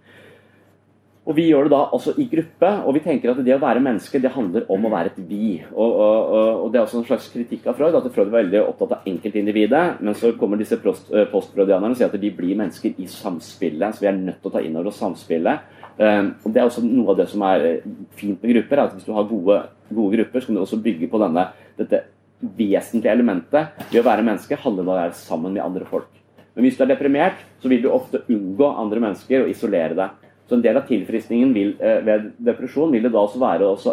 Og 1.31 1.37
Vi 1.39 1.45
gjør 1.47 1.69
det 1.69 1.71
da 1.71 1.85
altså 1.95 2.11
i 2.19 2.25
gruppe, 2.27 2.69
og 2.83 2.97
vi 2.97 3.03
tenker 3.05 3.31
at 3.31 3.41
det 3.47 3.55
å 3.55 3.61
være 3.63 3.83
menneske 3.85 4.19
det 4.19 4.33
handler 4.35 4.65
om 4.75 4.87
å 4.87 4.91
være 4.91 5.13
et 5.13 5.19
vi. 5.29 5.61
Og, 5.71 5.91
og, 5.95 6.33
og 6.65 6.73
Det 6.73 6.81
er 6.81 6.87
også 6.89 6.99
en 6.99 7.07
slags 7.07 7.29
kritikk 7.31 7.69
av 7.71 7.77
Freud, 7.79 7.95
at 7.95 8.09
Freud 8.11 8.33
var 8.33 8.41
veldig 8.41 8.65
opptatt 8.65 8.97
av 8.97 9.07
enkeltindividet. 9.07 9.85
Men 10.03 10.17
så 10.19 10.33
kommer 10.41 10.59
disse 10.59 10.75
eh, 10.81 11.29
postfreudianerne 11.31 11.95
og 11.95 12.01
sier 12.01 12.11
at 12.11 12.19
de 12.19 12.33
blir 12.35 12.59
mennesker 12.59 12.99
i 12.99 13.07
samspillet. 13.07 13.95
Så 13.95 14.03
vi 14.03 14.11
er 14.11 14.19
nødt 14.19 14.41
til 14.43 14.51
å 14.51 14.55
ta 14.57 14.63
inn 14.67 14.75
over 14.75 14.91
oss 14.91 14.99
samspillet. 14.99 15.69
Um, 16.01 16.33
og 16.43 16.51
Det 16.51 16.63
er 16.63 16.67
også 16.67 16.83
noe 16.83 17.13
av 17.13 17.21
det 17.21 17.29
som 17.31 17.45
er 17.47 17.67
eh, 17.69 17.93
fint 18.19 18.43
med 18.43 18.55
grupper. 18.57 18.83
at 18.83 18.97
Hvis 18.97 19.07
du 19.07 19.13
har 19.15 19.29
gode, 19.31 19.59
gode 19.87 20.17
grupper, 20.17 20.43
så 20.43 20.51
kan 20.51 20.59
du 20.59 20.63
også 20.65 20.81
bygge 20.83 21.11
på 21.13 21.21
denne, 21.23 21.45
dette 21.79 22.01
vesentlige 22.41 23.13
elementet 23.13 23.87
ved 23.93 24.01
å 24.01 24.09
være 24.09 24.25
menneske 24.27 24.59
handler 24.59 24.83
om 24.83 24.91
å 24.97 24.99
være 24.99 25.15
sammen 25.21 25.55
med 25.55 25.63
andre 25.63 25.87
folk. 25.87 26.11
Men 26.57 26.67
hvis 26.67 26.75
du 26.75 26.83
er 26.83 26.91
deprimert, 26.91 27.39
så 27.63 27.71
vil 27.71 27.85
du 27.85 27.93
ofte 27.93 28.25
unngå 28.27 28.67
andre 28.81 29.05
mennesker 29.05 29.45
og 29.45 29.53
isolere 29.53 29.95
deg. 29.95 30.27
Så 30.51 30.57
en 30.57 30.63
del 30.65 30.75
av 30.81 30.89
tilfriskningen 30.89 31.53
eh, 31.79 32.01
ved 32.03 32.25
depresjon 32.43 32.91
vil 32.91 33.05
det 33.07 33.13
da 33.15 33.21
også 33.23 33.39
være 33.39 33.69
å 33.71 33.93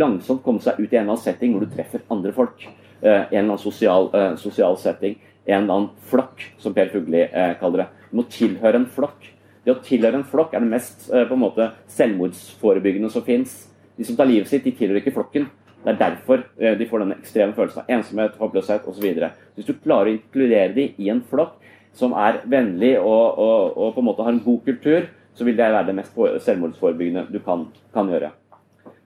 langsomt 0.00 0.40
komme 0.40 0.62
seg 0.64 0.78
ut 0.78 0.86
i 0.86 0.96
en 0.96 1.02
eller 1.02 1.12
annen 1.12 1.20
setting 1.20 1.52
hvor 1.52 1.66
du 1.66 1.74
treffer 1.74 2.06
andre 2.14 2.32
folk. 2.32 2.64
Eh, 2.64 3.10
en 3.10 3.26
eller 3.26 3.42
annen 3.50 3.60
sosial, 3.60 4.08
eh, 4.16 4.30
sosial 4.40 4.78
setting. 4.80 5.18
En 5.44 5.66
eller 5.66 5.74
annen 5.74 6.06
flokk, 6.08 6.46
som 6.62 6.72
Per 6.72 6.88
Fugli 6.94 7.26
kaller 7.60 7.82
det. 7.82 7.86
Du 8.08 8.16
må 8.16 8.24
tilhøre 8.32 8.80
en 8.80 8.88
flokk. 8.88 9.28
Det 9.66 9.74
å 9.74 9.82
tilhøre 9.84 10.22
en 10.22 10.24
flokk 10.24 10.56
er 10.56 10.64
det 10.64 10.70
mest 10.70 11.08
på 11.10 11.36
en 11.36 11.42
måte 11.42 11.66
selvmordsforebyggende 11.92 13.10
som 13.12 13.24
fins. 13.26 13.54
De 13.98 14.06
som 14.08 14.16
tar 14.16 14.28
livet 14.30 14.48
sitt, 14.48 14.64
de 14.64 14.72
tilhører 14.72 15.02
ikke 15.02 15.16
flokken. 15.16 15.48
Det 15.82 15.94
er 15.94 16.00
derfor 16.00 16.44
de 16.60 16.86
får 16.88 17.02
denne 17.02 17.16
ekstreme 17.18 17.56
følelsen 17.56 17.82
av 17.82 17.92
ensomhet, 17.96 18.36
håpløshet 18.40 18.88
osv. 18.88 19.08
Hvis 19.56 19.68
du 19.68 19.74
klarer 19.80 20.12
å 20.12 20.16
inkludere 20.16 20.74
dem 20.76 21.00
i 21.00 21.10
en 21.12 21.24
flokk 21.28 21.56
som 21.96 22.14
er 22.16 22.40
vennlig 22.48 22.94
og, 23.00 23.40
og, 23.40 23.76
og, 23.76 23.94
på 23.96 24.04
en 24.04 24.08
måte 24.12 24.28
har 24.28 24.36
en 24.36 24.44
god 24.44 24.62
kultur, 24.68 25.08
så 25.34 25.46
vil 25.46 25.56
det 25.56 25.70
være 25.72 25.86
det 25.88 25.96
mest 25.96 26.18
selvmordsforebyggende 26.44 27.26
du 27.32 27.38
kan, 27.44 27.66
kan 27.94 28.08
gjøre. 28.10 28.32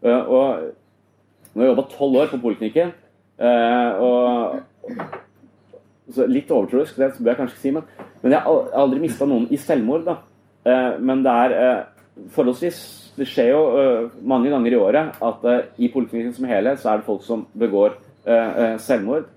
Uh, 0.05 0.23
og 0.29 0.49
nå 1.55 1.61
har 1.61 1.69
jeg 1.69 1.73
jobba 1.73 1.87
tolv 1.93 2.21
år 2.21 2.33
på 2.33 2.41
poliklinikken. 2.43 2.95
Uh, 3.41 3.91
og 4.05 4.61
Litt 6.29 6.51
overtroisk, 6.53 6.99
det 7.01 7.15
bør 7.17 7.31
jeg 7.31 7.39
kanskje 7.39 7.61
si, 7.63 7.71
men, 7.73 7.87
men 8.21 8.35
jeg 8.35 8.45
har 8.45 8.75
aldri 8.77 8.99
mista 9.01 9.25
noen 9.25 9.47
i 9.49 9.57
selvmord. 9.57 10.05
da. 10.05 10.19
Uh, 10.67 11.01
men 11.01 11.23
det 11.25 11.33
er 11.33 11.55
forholdsvis 12.35 12.83
Det 13.15 13.27
skjer 13.31 13.49
jo 13.53 13.63
mange 14.27 14.51
ganger 14.51 14.75
i 14.75 14.79
året 14.79 15.21
at 15.23 15.45
i 15.79 15.87
poliklinikken 15.91 16.33
som 16.35 16.49
helhet 16.51 16.81
så 16.83 16.89
er 16.91 16.99
det 16.99 17.07
folk 17.07 17.23
som 17.23 17.45
begår 17.55 17.95
selvmord. 18.83 19.29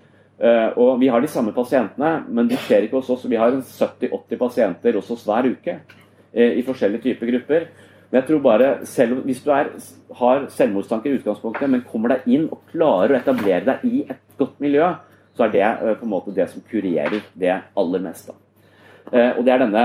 Og 0.81 0.97
Vi 0.97 1.11
har 1.13 1.21
de 1.21 1.29
samme 1.29 1.53
pasientene, 1.53 2.23
men 2.25 2.49
de 2.49 2.57
skjer 2.57 2.87
ikke 2.87 2.97
hos 2.97 3.11
oss. 3.13 3.27
Vi 3.29 3.37
har 3.37 3.53
70-80 3.53 4.41
pasienter 4.41 4.97
hos 4.97 5.11
oss 5.13 5.27
hver 5.29 5.45
uke 5.51 5.75
i 6.37 6.63
forskjellige 6.65 7.05
typer 7.07 7.31
grupper. 7.31 7.67
Men 8.07 8.21
jeg 8.21 8.27
tror 8.29 8.41
bare, 8.45 8.69
selv 8.87 9.23
hvis 9.27 9.41
du 9.43 9.51
er, 9.51 9.71
har 10.19 10.45
selvmordstanker 10.53 11.11
i 11.11 11.17
utgangspunktet, 11.17 11.69
men 11.69 11.85
kommer 11.89 12.13
deg 12.13 12.27
inn 12.37 12.45
og 12.47 12.61
klarer 12.71 13.15
å 13.15 13.17
etablere 13.19 13.65
deg 13.67 13.87
i 13.89 14.03
et 14.05 14.21
godt 14.39 14.61
miljø, 14.63 14.93
så 15.35 15.47
er 15.47 15.53
det 15.53 15.65
uh, 15.65 15.93
på 15.97 16.07
en 16.07 16.13
måte 16.13 16.35
det 16.35 16.47
som 16.51 16.63
kurerer 16.69 17.19
det 17.35 17.55
aller 17.77 18.05
meste. 18.05 18.35
og 19.07 19.43
Det 19.45 19.51
er 19.53 19.61
denne 19.61 19.83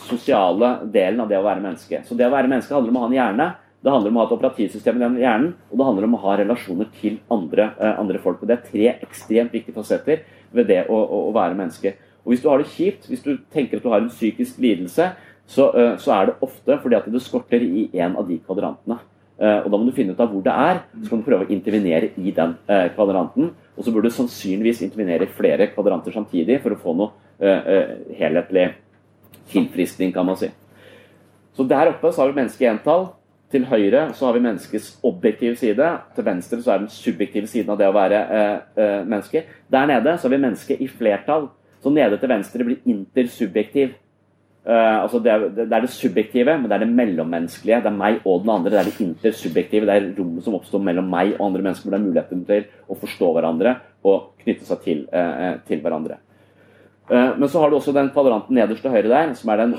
sosiale 0.00 0.68
delen 0.92 1.20
av 1.20 1.28
det 1.28 1.36
å 1.36 1.44
være 1.44 1.60
menneske. 1.60 1.98
Så 2.08 2.16
det 2.16 2.28
å 2.28 2.32
være 2.32 2.48
menneske 2.48 2.72
handler 2.72 2.94
om 2.94 3.00
å 3.00 3.02
ha 3.02 3.10
en 3.10 3.16
hjerne 3.18 3.48
det 3.84 3.92
handler 3.92 4.10
om 4.10 4.16
å 4.16 4.22
ha 4.22 4.28
et 4.30 4.38
operativsystem 4.38 4.96
i 4.96 5.02
den 5.02 5.16
hjernen, 5.20 5.50
og 5.68 5.76
det 5.76 5.86
handler 5.86 6.06
om 6.06 6.14
å 6.16 6.20
ha 6.22 6.34
relasjoner 6.40 6.86
til 7.02 7.18
andre, 7.34 7.66
eh, 7.78 7.98
andre 8.00 8.18
folk. 8.18 8.40
Og 8.40 8.48
Det 8.48 8.56
er 8.56 8.70
tre 8.70 8.86
ekstremt 9.04 9.52
viktige 9.52 9.74
fasetter 9.74 10.22
ved 10.52 10.68
det 10.68 10.86
å, 10.88 10.96
å, 10.96 11.18
å, 11.28 11.32
være 11.34 11.54
menneske. 11.54 11.92
Og 12.24 12.32
Hvis 12.32 12.40
du 12.40 12.48
har 12.48 12.58
det 12.58 12.72
kjipt, 12.72 13.08
hvis 13.10 13.22
du 13.22 13.36
tenker 13.52 13.76
at 13.76 13.82
du 13.82 13.90
har 13.90 14.00
en 14.00 14.08
psykisk 14.08 14.56
lidelse, 14.58 15.12
så, 15.46 15.68
uh, 15.74 15.96
så 16.00 16.14
er 16.16 16.30
det 16.30 16.38
ofte 16.44 16.78
fordi 16.82 16.98
at 16.98 17.10
det 17.12 17.22
skorter 17.22 17.64
i 17.64 17.88
en 17.92 18.16
av 18.16 18.28
de 18.28 18.38
kvadrantene. 18.42 19.00
Uh, 19.34 19.64
og 19.64 19.70
Da 19.72 19.76
må 19.76 19.88
du 19.88 19.96
finne 19.96 20.14
ut 20.14 20.22
av 20.22 20.30
hvor 20.30 20.44
det 20.44 20.54
er, 20.54 20.84
så 21.02 21.10
kan 21.10 21.20
du 21.20 21.26
prøve 21.26 21.48
å 21.48 21.52
intervenere 21.52 22.12
i 22.16 22.32
den 22.34 22.56
uh, 22.70 22.86
kvadranten. 22.94 23.50
Og 23.74 23.82
så 23.82 23.92
burde 23.92 24.12
du 24.12 24.16
sannsynligvis 24.16 24.84
intervenere 24.86 25.26
i 25.26 25.34
flere 25.34 25.72
kvadranter 25.74 26.14
samtidig 26.14 26.60
for 26.62 26.76
å 26.76 26.78
få 26.78 26.94
noe 26.94 27.12
helhetlig 28.14 28.68
tilfriskning, 29.50 30.12
kan 30.14 30.26
man 30.26 30.38
si. 30.38 30.46
Så 31.56 31.66
der 31.66 31.90
oppe 31.90 32.12
så 32.12 32.22
har 32.22 32.30
vi 32.30 32.38
mennesket 32.38 32.66
i 32.66 32.70
entall. 32.70 33.08
Til 33.54 33.66
høyre 33.70 34.08
så 34.18 34.26
har 34.26 34.34
vi 34.34 34.42
menneskets 34.42 34.96
objektive 35.06 35.56
side. 35.56 35.90
Til 36.16 36.26
venstre 36.26 36.58
så 36.62 36.72
er 36.74 36.80
den 36.82 36.90
subjektive 36.90 37.46
siden 37.50 37.70
av 37.70 37.78
det 37.78 37.86
å 37.86 37.94
være 37.94 38.22
eh, 38.38 38.56
eh, 38.82 39.02
menneske. 39.06 39.44
Der 39.70 39.86
nede 39.86 40.16
så 40.16 40.26
har 40.26 40.34
vi 40.34 40.40
mennesket 40.42 40.82
i 40.82 40.88
flertall. 40.90 41.46
Så 41.84 41.92
nede 41.94 42.18
til 42.18 42.32
venstre 42.32 42.66
blir 42.66 42.80
intersubjektiv. 42.88 43.94
Uh, 44.64 45.02
altså 45.02 45.18
det, 45.20 45.28
er, 45.28 45.42
det, 45.52 45.64
er, 45.68 45.82
det 45.84 45.90
subjektive, 45.92 46.54
men 46.56 46.70
det 46.70 46.76
er 46.78 46.84
det 46.86 46.94
mellommenneskelige. 46.96 47.82
Det 47.84 47.90
er 47.90 47.96
meg 47.96 48.22
og 48.24 48.44
den 48.44 48.52
andre. 48.54 48.70
Det 48.72 48.78
er 48.80 48.88
det 48.88 49.04
intersubjektive. 49.04 49.88
Det 49.88 49.96
er 49.96 50.06
rommet 50.16 50.46
som 50.46 50.56
oppstår 50.56 50.80
mellom 50.86 51.10
meg 51.12 51.34
og 51.34 51.50
andre 51.50 51.66
mennesker. 51.66 51.88
Hvor 51.88 51.96
det 51.96 52.00
er 52.00 52.06
muligheten 52.06 52.46
til 52.48 52.70
å 52.88 52.96
forstå 53.02 53.32
hverandre 53.36 53.74
og 54.08 54.30
knytte 54.40 54.68
seg 54.68 54.80
til, 54.86 55.02
uh, 55.12 55.60
til 55.68 55.84
hverandre. 55.84 56.16
Uh, 57.10 57.34
men 57.36 57.48
så 57.52 57.60
har 57.60 57.68
du 57.68 57.76
også 57.76 57.92
den 57.92 58.08
kvadranten 58.14 58.56
nederst 58.56 58.80
til 58.84 58.94
høyre 58.94 59.10
der, 59.12 59.34
som 59.36 59.52
den 59.60 59.76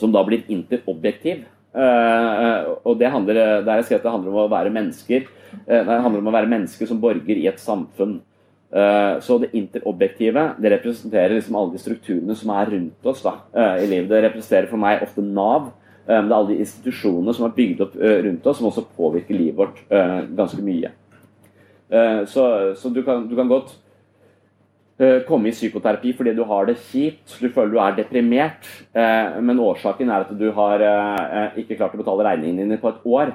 som 0.00 0.12
da 0.12 0.22
blir 0.26 0.44
interobjektiv. 0.50 1.46
Og 1.72 2.96
det 3.00 3.08
handler, 3.08 3.62
der 3.64 3.78
jeg 3.78 3.86
skrev 3.86 4.00
det 4.02 4.10
handler 4.12 4.32
om 4.32 4.40
å 4.42 4.50
være 4.50 4.72
mennesker 4.74 5.22
det 5.68 5.84
handler 5.86 6.20
om 6.20 6.28
å 6.30 6.34
være 6.34 6.50
mennesker 6.50 6.88
som 6.88 7.00
borger 7.00 7.38
i 7.38 7.46
et 7.48 7.60
samfunn. 7.60 8.18
Uh, 8.72 9.20
så 9.20 9.36
det 9.36 9.50
interobjektive 9.58 10.46
det 10.64 10.70
representerer 10.72 11.34
liksom 11.36 11.58
alle 11.60 11.74
de 11.74 11.80
strukturene 11.82 12.36
som 12.38 12.54
er 12.56 12.70
rundt 12.72 13.08
oss 13.12 13.20
da, 13.24 13.36
i 13.82 13.84
livet. 13.84 14.08
Det 14.08 14.22
representerer 14.24 14.70
for 14.70 14.80
meg 14.80 15.04
ofte 15.04 15.24
Nav. 15.24 15.70
men 16.06 16.26
det 16.26 16.32
er 16.32 16.38
alle 16.38 16.54
de 16.54 16.64
institusjonene 16.64 17.34
som 17.36 17.44
er 17.46 17.54
bygd 17.54 17.84
opp 17.84 17.92
rundt 18.00 18.46
oss, 18.46 18.58
som 18.58 18.66
også 18.70 18.82
påvirker 18.96 19.36
livet 19.36 19.60
vårt 19.60 19.76
ganske 20.34 20.64
mye. 20.64 20.90
så, 22.26 22.44
så 22.74 22.90
du, 22.90 23.02
kan, 23.06 23.28
du 23.28 23.36
kan 23.38 23.48
godt 23.48 23.76
Eh, 25.02 25.22
komme 25.26 25.48
i 25.48 25.54
psykoterapi 25.54 26.12
fordi 26.14 26.34
du 26.36 26.42
har 26.46 26.66
det 26.68 26.76
kjipt, 26.90 27.38
du 27.40 27.48
føler 27.50 27.72
du 27.72 27.78
er 27.80 27.94
deprimert, 27.96 28.66
eh, 28.92 29.38
men 29.40 29.58
årsaken 29.58 30.10
er 30.12 30.26
at 30.26 30.34
du 30.36 30.50
har 30.52 30.84
eh, 30.84 31.56
ikke 31.62 31.78
klart 31.78 31.96
å 31.96 32.00
betale 32.02 32.26
regningene 32.26 32.66
dine 32.66 32.78
på 32.78 32.90
et 32.92 33.06
år. 33.08 33.32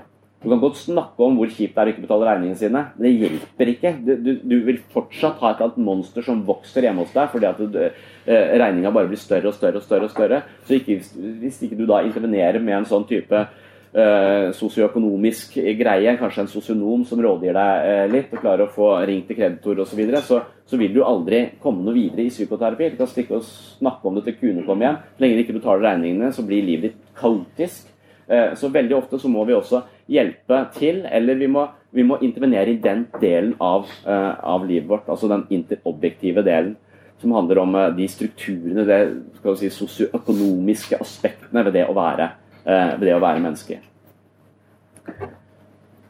Du 0.48 0.54
kan 0.54 0.62
godt 0.64 0.78
snakke 0.80 1.26
om 1.26 1.34
hvor 1.36 1.50
kjipt 1.52 1.74
det 1.76 1.82
er 1.82 1.90
å 1.90 1.92
ikke 1.92 2.06
betale 2.06 2.28
regningene 2.30 2.56
sine, 2.56 2.82
men 2.96 3.04
det 3.04 3.10
hjelper 3.20 3.72
ikke. 3.74 3.90
Du, 4.00 4.14
du, 4.24 4.30
du 4.48 4.54
vil 4.64 4.78
fortsatt 4.94 5.42
ha 5.44 5.50
et 5.52 5.64
annet 5.66 5.82
monster 5.84 6.24
som 6.24 6.46
vokser 6.48 6.88
hjemme 6.88 7.04
hos 7.04 7.12
deg 7.12 7.34
fordi 7.34 7.50
at 7.50 7.60
eh, 7.84 8.54
regninga 8.64 8.94
bare 8.96 9.10
blir 9.12 9.20
større 9.20 9.52
og 9.52 9.58
større 9.58 9.82
og 9.82 9.84
større. 9.84 10.08
og 10.08 10.14
større. 10.14 10.40
Så 10.64 10.78
ikke, 10.78 11.02
hvis 11.42 11.58
ikke 11.68 11.76
du 11.76 11.84
da 11.90 12.00
intervenerer 12.08 12.64
med 12.64 12.78
en 12.78 12.88
sånn 12.88 13.04
type 13.10 13.42
eh, 13.44 14.48
sosioøkonomisk 14.56 15.60
greie, 15.82 16.16
kanskje 16.24 16.46
en 16.46 16.54
sosionom 16.56 17.04
som 17.12 17.26
rådgir 17.28 17.60
deg 17.60 17.92
eh, 17.92 18.06
litt, 18.16 18.32
og 18.32 18.46
klarer 18.46 18.70
å 18.70 18.72
få 18.72 18.94
ringt 19.04 19.28
til 19.28 19.42
kreditor 19.42 19.84
osv., 19.84 19.92
så, 19.92 20.00
videre, 20.00 20.24
så 20.24 20.40
så 20.68 20.80
vil 20.80 20.96
du 20.96 21.04
aldri 21.04 21.44
komme 21.60 21.84
noe 21.84 21.96
videre 21.96 22.24
i 22.24 22.32
psykoterapi. 22.32 22.94
Du 22.96 22.98
kan 23.04 23.12
stikke 23.12 23.42
og 23.42 23.46
snakke 23.52 24.08
om 24.08 24.16
det 24.16 24.30
til 24.30 24.40
kuene 24.40 24.64
kommer 24.68 24.88
hjem. 24.88 25.04
Så 25.12 25.24
lenge 25.24 25.38
du 25.38 25.44
ikke 25.44 25.60
betaler 25.60 25.90
regningene, 25.90 26.32
så 26.36 26.48
blir 26.48 26.64
livet 26.72 26.92
ditt 26.92 27.14
kaotisk. 27.20 27.92
Eh, 28.28 28.54
så 28.60 28.68
veldig 28.68 28.96
ofte 28.98 29.20
så 29.20 29.30
må 29.32 29.46
vi 29.48 29.56
også 29.56 29.86
hjelpe 30.12 30.60
til, 30.76 31.06
eller 31.08 31.40
vi 31.40 31.48
må, 31.52 31.64
vi 31.96 32.04
må 32.04 32.18
intervenere 32.26 32.74
i 32.74 32.82
den 32.84 33.06
delen 33.22 33.54
av, 33.64 33.88
eh, 34.04 34.34
av, 34.44 34.66
livet 34.68 34.90
vårt, 34.90 35.08
altså 35.08 35.30
den 35.32 35.46
interobjektive 35.50 36.44
delen. 36.44 36.76
Som 37.22 37.32
handler 37.34 37.64
om 37.64 37.76
eh, 37.76 37.94
de 37.96 38.10
strukturene, 38.12 38.84
de 38.84 39.56
si, 39.58 39.72
sosioøkonomiske 39.74 41.00
aspektene 41.02 41.64
ved 41.66 41.80
det 41.80 41.88
å 41.88 41.96
være 41.98 42.34
ved 42.68 43.06
det 43.08 43.14
å 43.16 43.22
være 43.24 43.40
menneske. 43.40 43.78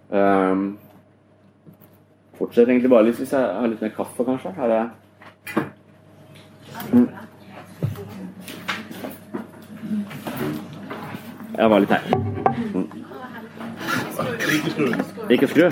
Um, 0.09 0.63
fortsetter 2.39 2.72
egentlig 2.72 2.89
bare 2.89 3.05
litt 3.05 3.20
hvis 3.22 3.36
jeg 3.36 3.51
har 3.59 3.70
litt 3.70 3.84
mer 3.86 3.91
kaffe, 3.93 4.26
kanskje. 4.26 4.55
Her 4.57 4.74
er 4.74 5.68
Jeg 11.58 11.70
var 11.70 11.80
litt 11.80 11.89
her. 11.89 12.01
Ikke 15.30 15.47
skru. 15.47 15.70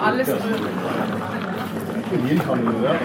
Alle 0.00 0.24
skru. 0.24 0.38
Ingen 2.18 2.38
kan 2.38 2.58
jo 2.64 2.72
det. 2.82 2.96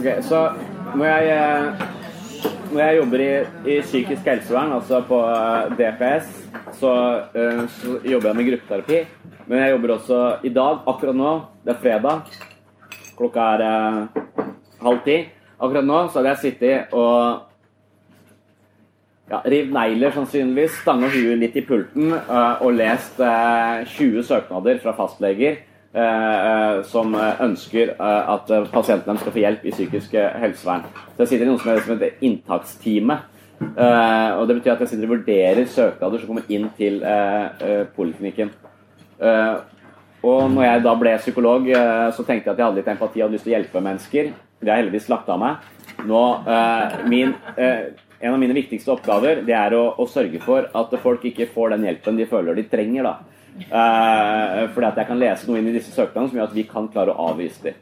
Ok, 0.00 0.06
så 0.24 0.38
når 0.96 1.04
jeg, 1.04 1.72
når 2.72 2.78
jeg 2.80 2.96
jobber 2.96 3.20
i, 3.20 3.32
i 3.68 3.74
psykisk 3.84 4.30
helsevern, 4.30 4.72
altså 4.72 5.02
på 5.04 5.18
eh, 5.28 5.74
DPS 5.76 6.30
så, 6.78 6.92
uh, 7.34 7.66
så, 7.68 7.98
jobber 8.08 8.30
jeg 8.30 8.38
med 8.38 8.48
gruppeterapi. 8.48 9.02
Men 9.44 9.60
jeg 9.60 9.74
jobber 9.74 9.92
også 9.98 10.22
i 10.48 10.54
dag, 10.56 10.80
akkurat 10.88 11.20
nå. 11.20 11.34
Det 11.66 11.74
er 11.74 11.82
fredag. 11.82 12.32
Klokka 13.18 13.52
er 13.58 13.66
eh, 13.66 14.18
halv 14.86 15.04
ti. 15.04 15.20
Akkurat 15.60 15.84
nå 15.84 16.02
så 16.08 16.22
hadde 16.22 16.32
jeg 16.32 16.44
sittet 16.46 16.96
og 16.96 17.44
ja, 19.28 19.42
rivd 19.44 19.74
negler, 19.76 20.16
sannsynligvis. 20.16 20.80
Stanga 20.80 21.12
huet 21.12 21.42
litt 21.42 21.60
i 21.60 21.66
pulten 21.68 22.14
eh, 22.16 22.62
og 22.64 22.72
lest 22.78 23.20
20 23.20 24.24
søknader 24.32 24.80
fra 24.80 24.96
fastleger. 24.96 25.66
Som 25.90 27.16
ønsker 27.18 27.96
at 27.98 28.50
pasientene 28.70 29.18
skal 29.18 29.32
få 29.34 29.40
hjelp 29.42 29.64
i 29.66 29.72
psykisk 29.74 30.12
helsevern. 30.14 30.84
Så 31.16 31.24
jeg 31.24 31.32
sitter 31.32 31.48
i 31.48 31.50
noe 31.50 31.58
som 31.58 31.72
heter 31.74 32.20
inntaksteamet 32.22 33.24
Eh, 33.60 34.30
og 34.40 34.48
Det 34.48 34.56
betyr 34.56 34.72
at 34.72 34.80
jeg 34.84 34.94
sitter 34.94 35.08
og 35.08 35.18
vurderer 35.18 35.66
søknader 35.68 36.20
som 36.20 36.30
kommer 36.30 36.48
inn 36.48 36.70
til 36.78 37.02
eh, 37.04 37.46
eh, 37.60 37.82
poliklinikken. 37.96 38.52
Eh, 39.20 39.56
og 40.24 40.52
når 40.52 40.64
jeg 40.64 40.84
da 40.84 40.94
ble 41.00 41.16
psykolog, 41.20 41.68
eh, 41.68 42.06
så 42.16 42.24
tenkte 42.24 42.48
jeg 42.48 42.54
at 42.54 42.58
jeg 42.58 42.66
hadde 42.66 42.80
litt 42.80 42.92
empati 42.92 43.20
og 43.20 43.26
hadde 43.26 43.36
lyst 43.36 43.46
til 43.46 43.52
å 43.52 43.56
hjelpe 43.58 43.84
mennesker. 43.84 44.30
Det 44.60 44.68
har 44.68 44.80
jeg 44.80 44.86
heldigvis 44.86 45.10
lagt 45.12 45.28
av 45.32 45.40
meg. 45.40 45.68
Nå, 46.08 46.22
eh, 46.48 46.96
min, 47.12 47.34
eh, 47.56 47.90
en 48.20 48.34
av 48.34 48.40
mine 48.40 48.56
viktigste 48.56 48.92
oppgaver 48.96 49.44
det 49.44 49.56
er 49.56 49.76
å, 49.76 49.84
å 50.00 50.08
sørge 50.08 50.40
for 50.44 50.68
at 50.76 50.96
folk 51.04 51.24
ikke 51.28 51.48
får 51.52 51.76
den 51.76 51.86
hjelpen 51.88 52.16
de 52.16 52.28
føler 52.28 52.56
de 52.56 52.64
trenger. 52.68 53.04
da. 53.04 53.18
Eh, 53.66 54.64
fordi 54.74 54.88
at 54.88 54.98
jeg 55.00 55.08
kan 55.10 55.20
lese 55.20 55.48
noe 55.48 55.60
inn 55.60 55.70
i 55.70 55.76
disse 55.76 55.92
søknadene 55.94 56.30
som 56.30 56.40
gjør 56.40 56.50
at 56.50 56.56
vi 56.56 56.66
kan 56.68 56.88
klare 56.92 57.14
å 57.14 57.30
avvise 57.30 57.68
dem. 57.68 57.78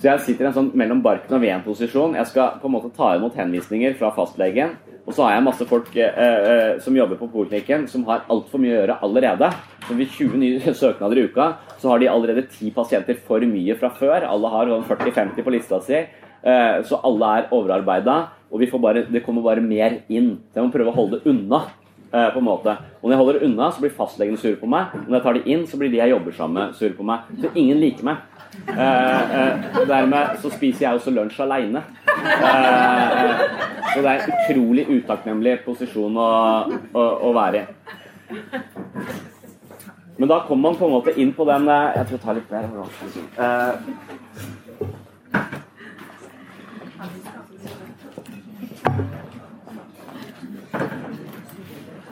Så 0.00 0.08
jeg 0.08 0.24
sitter 0.24 0.46
i 0.46 0.48
en 0.48 0.54
sånn 0.56 0.70
mellom 0.80 1.02
barken 1.04 1.36
og 1.36 1.42
veden-posisjon. 1.42 2.14
Jeg 2.16 2.28
skal 2.30 2.54
på 2.62 2.70
en 2.70 2.72
måte 2.72 2.88
ta 2.96 3.10
imot 3.18 3.34
henvisninger 3.36 3.98
fra 3.98 4.08
fastlegen. 4.16 4.78
Og 5.04 5.12
så 5.12 5.26
har 5.26 5.34
jeg 5.34 5.44
masse 5.44 5.66
folk 5.68 5.90
eh, 5.98 6.22
eh, 6.22 6.78
som 6.80 6.96
jobber 6.96 7.18
på 7.20 7.28
poliklinikken 7.32 7.84
som 7.90 8.06
har 8.08 8.22
altfor 8.32 8.62
mye 8.62 8.72
å 8.72 8.78
gjøre 8.78 8.96
allerede. 9.04 9.50
Så 9.84 9.96
ved 9.98 10.14
20 10.16 10.40
nye 10.40 10.74
søknader 10.82 11.20
i 11.20 11.26
uka 11.28 11.50
så 11.82 11.92
har 11.92 12.00
de 12.00 12.08
allerede 12.08 12.46
10 12.46 12.72
pasienter 12.76 13.20
for 13.26 13.44
mye 13.44 13.76
fra 13.80 13.92
før. 13.96 14.24
Alle 14.28 14.52
har 14.54 14.72
40-50 14.88 15.44
på 15.44 15.54
lista 15.56 15.82
si. 15.84 16.00
Eh, 16.00 16.76
så 16.88 17.00
alle 17.04 17.34
er 17.36 17.50
overarbeida, 17.52 18.16
og 18.50 18.64
bare, 18.80 19.04
det 19.12 19.24
kommer 19.26 19.42
bare 19.44 19.60
mer 19.60 20.00
inn. 20.08 20.38
Så 20.48 20.60
jeg 20.60 20.68
må 20.68 20.72
prøve 20.72 20.94
å 20.94 20.96
holde 20.96 21.18
det 21.18 21.28
unna. 21.28 21.66
Eh, 22.12 22.32
på 22.32 22.38
en 22.38 22.44
måte. 22.44 22.72
Og 23.02 23.06
når 23.06 23.12
jeg 23.12 23.18
holder 23.18 23.36
det 23.38 23.46
unna, 23.46 23.70
så 23.70 23.80
blir 23.80 23.92
fastlegene 23.94 24.38
sure 24.38 24.56
på 24.58 24.66
meg. 24.66 24.90
Og 24.94 25.06
når 25.06 25.16
jeg 25.16 25.22
tar 25.22 25.36
de 25.36 25.42
inn, 25.52 25.66
så 25.66 25.78
blir 25.78 25.92
de 25.92 26.00
jeg 26.00 26.10
jobber 26.10 26.32
sammen 26.34 26.56
med, 26.58 26.72
sure 26.74 26.96
på 26.96 27.06
meg. 27.06 27.28
Så 27.38 27.50
ingen 27.54 27.78
liker 27.78 28.08
meg. 28.08 28.16
Eh, 28.66 29.36
eh, 29.38 29.78
dermed 29.86 30.40
så 30.42 30.50
spiser 30.50 30.88
jeg 30.88 30.98
også 30.98 31.14
lunsj 31.14 31.38
aleine. 31.44 31.84
Eh, 32.08 33.44
så 33.94 34.02
det 34.02 34.10
er 34.10 34.18
en 34.18 34.34
utrolig 34.34 34.88
utakknemlig 34.90 35.54
posisjon 35.64 36.18
å, 36.18 36.26
å, 36.90 37.06
å, 37.28 37.32
være 37.36 37.62
i. 37.62 37.64
Men 40.18 40.28
da 40.34 40.42
kommer 40.48 40.66
man 40.66 40.80
på 40.80 40.88
en 40.88 40.96
måte 40.96 41.14
inn 41.14 41.30
på 41.34 41.46
den 41.46 41.70
eh, 41.70 41.94
Jeg 41.94 42.08
tror 42.08 42.18
jeg 42.18 42.24
tar 42.26 42.38
litt 42.40 42.50
mer. 42.50 42.66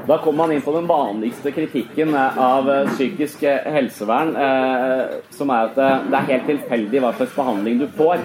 Da 0.08 0.18
kommer 0.18 0.36
man 0.36 0.52
inn 0.52 0.62
på 0.64 0.72
den 0.72 0.86
vanligste 0.88 1.50
kritikken 1.52 2.14
av 2.16 2.70
eh, 2.70 2.86
psykisk 2.94 3.42
eh, 3.42 3.66
helsevern, 3.74 4.30
eh, 4.36 5.02
som 5.36 5.50
er 5.52 5.66
at 5.68 5.74
det 6.08 6.16
er 6.16 6.30
helt 6.30 6.48
tilfeldig 6.48 7.02
hva 7.04 7.10
slags 7.18 7.34
behandling 7.36 7.82
du 7.82 7.84
får 7.98 8.16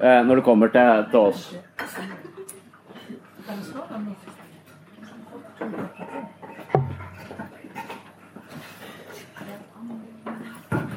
eh, 0.00 0.22
når 0.24 0.40
du 0.40 0.42
kommer 0.48 0.72
til, 0.72 1.04
til 1.12 1.20
oss. 1.20 1.52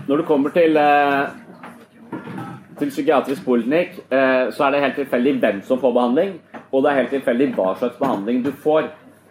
Når 0.07 0.17
du 0.17 0.23
kommer 0.23 0.49
til, 0.55 0.77
eh, 0.77 1.27
til 2.79 2.89
psykiatrisk 2.95 3.43
poliklinikk, 3.45 3.89
eh, 4.07 4.51
så 4.55 4.63
er 4.63 4.71
det 4.71 4.81
helt 4.87 5.01
tilfeldig 5.03 5.39
hvem 5.39 5.61
som 5.67 5.83
får 5.83 5.91
behandling. 5.99 6.39
Og 6.75 6.83
det 6.83 6.91
er 6.91 6.97
helt 6.99 7.13
tilfeldig 7.15 7.53
hva 7.55 7.69
slags 7.79 7.99
behandling 8.01 8.41
du 8.43 8.51
får. 8.51 8.89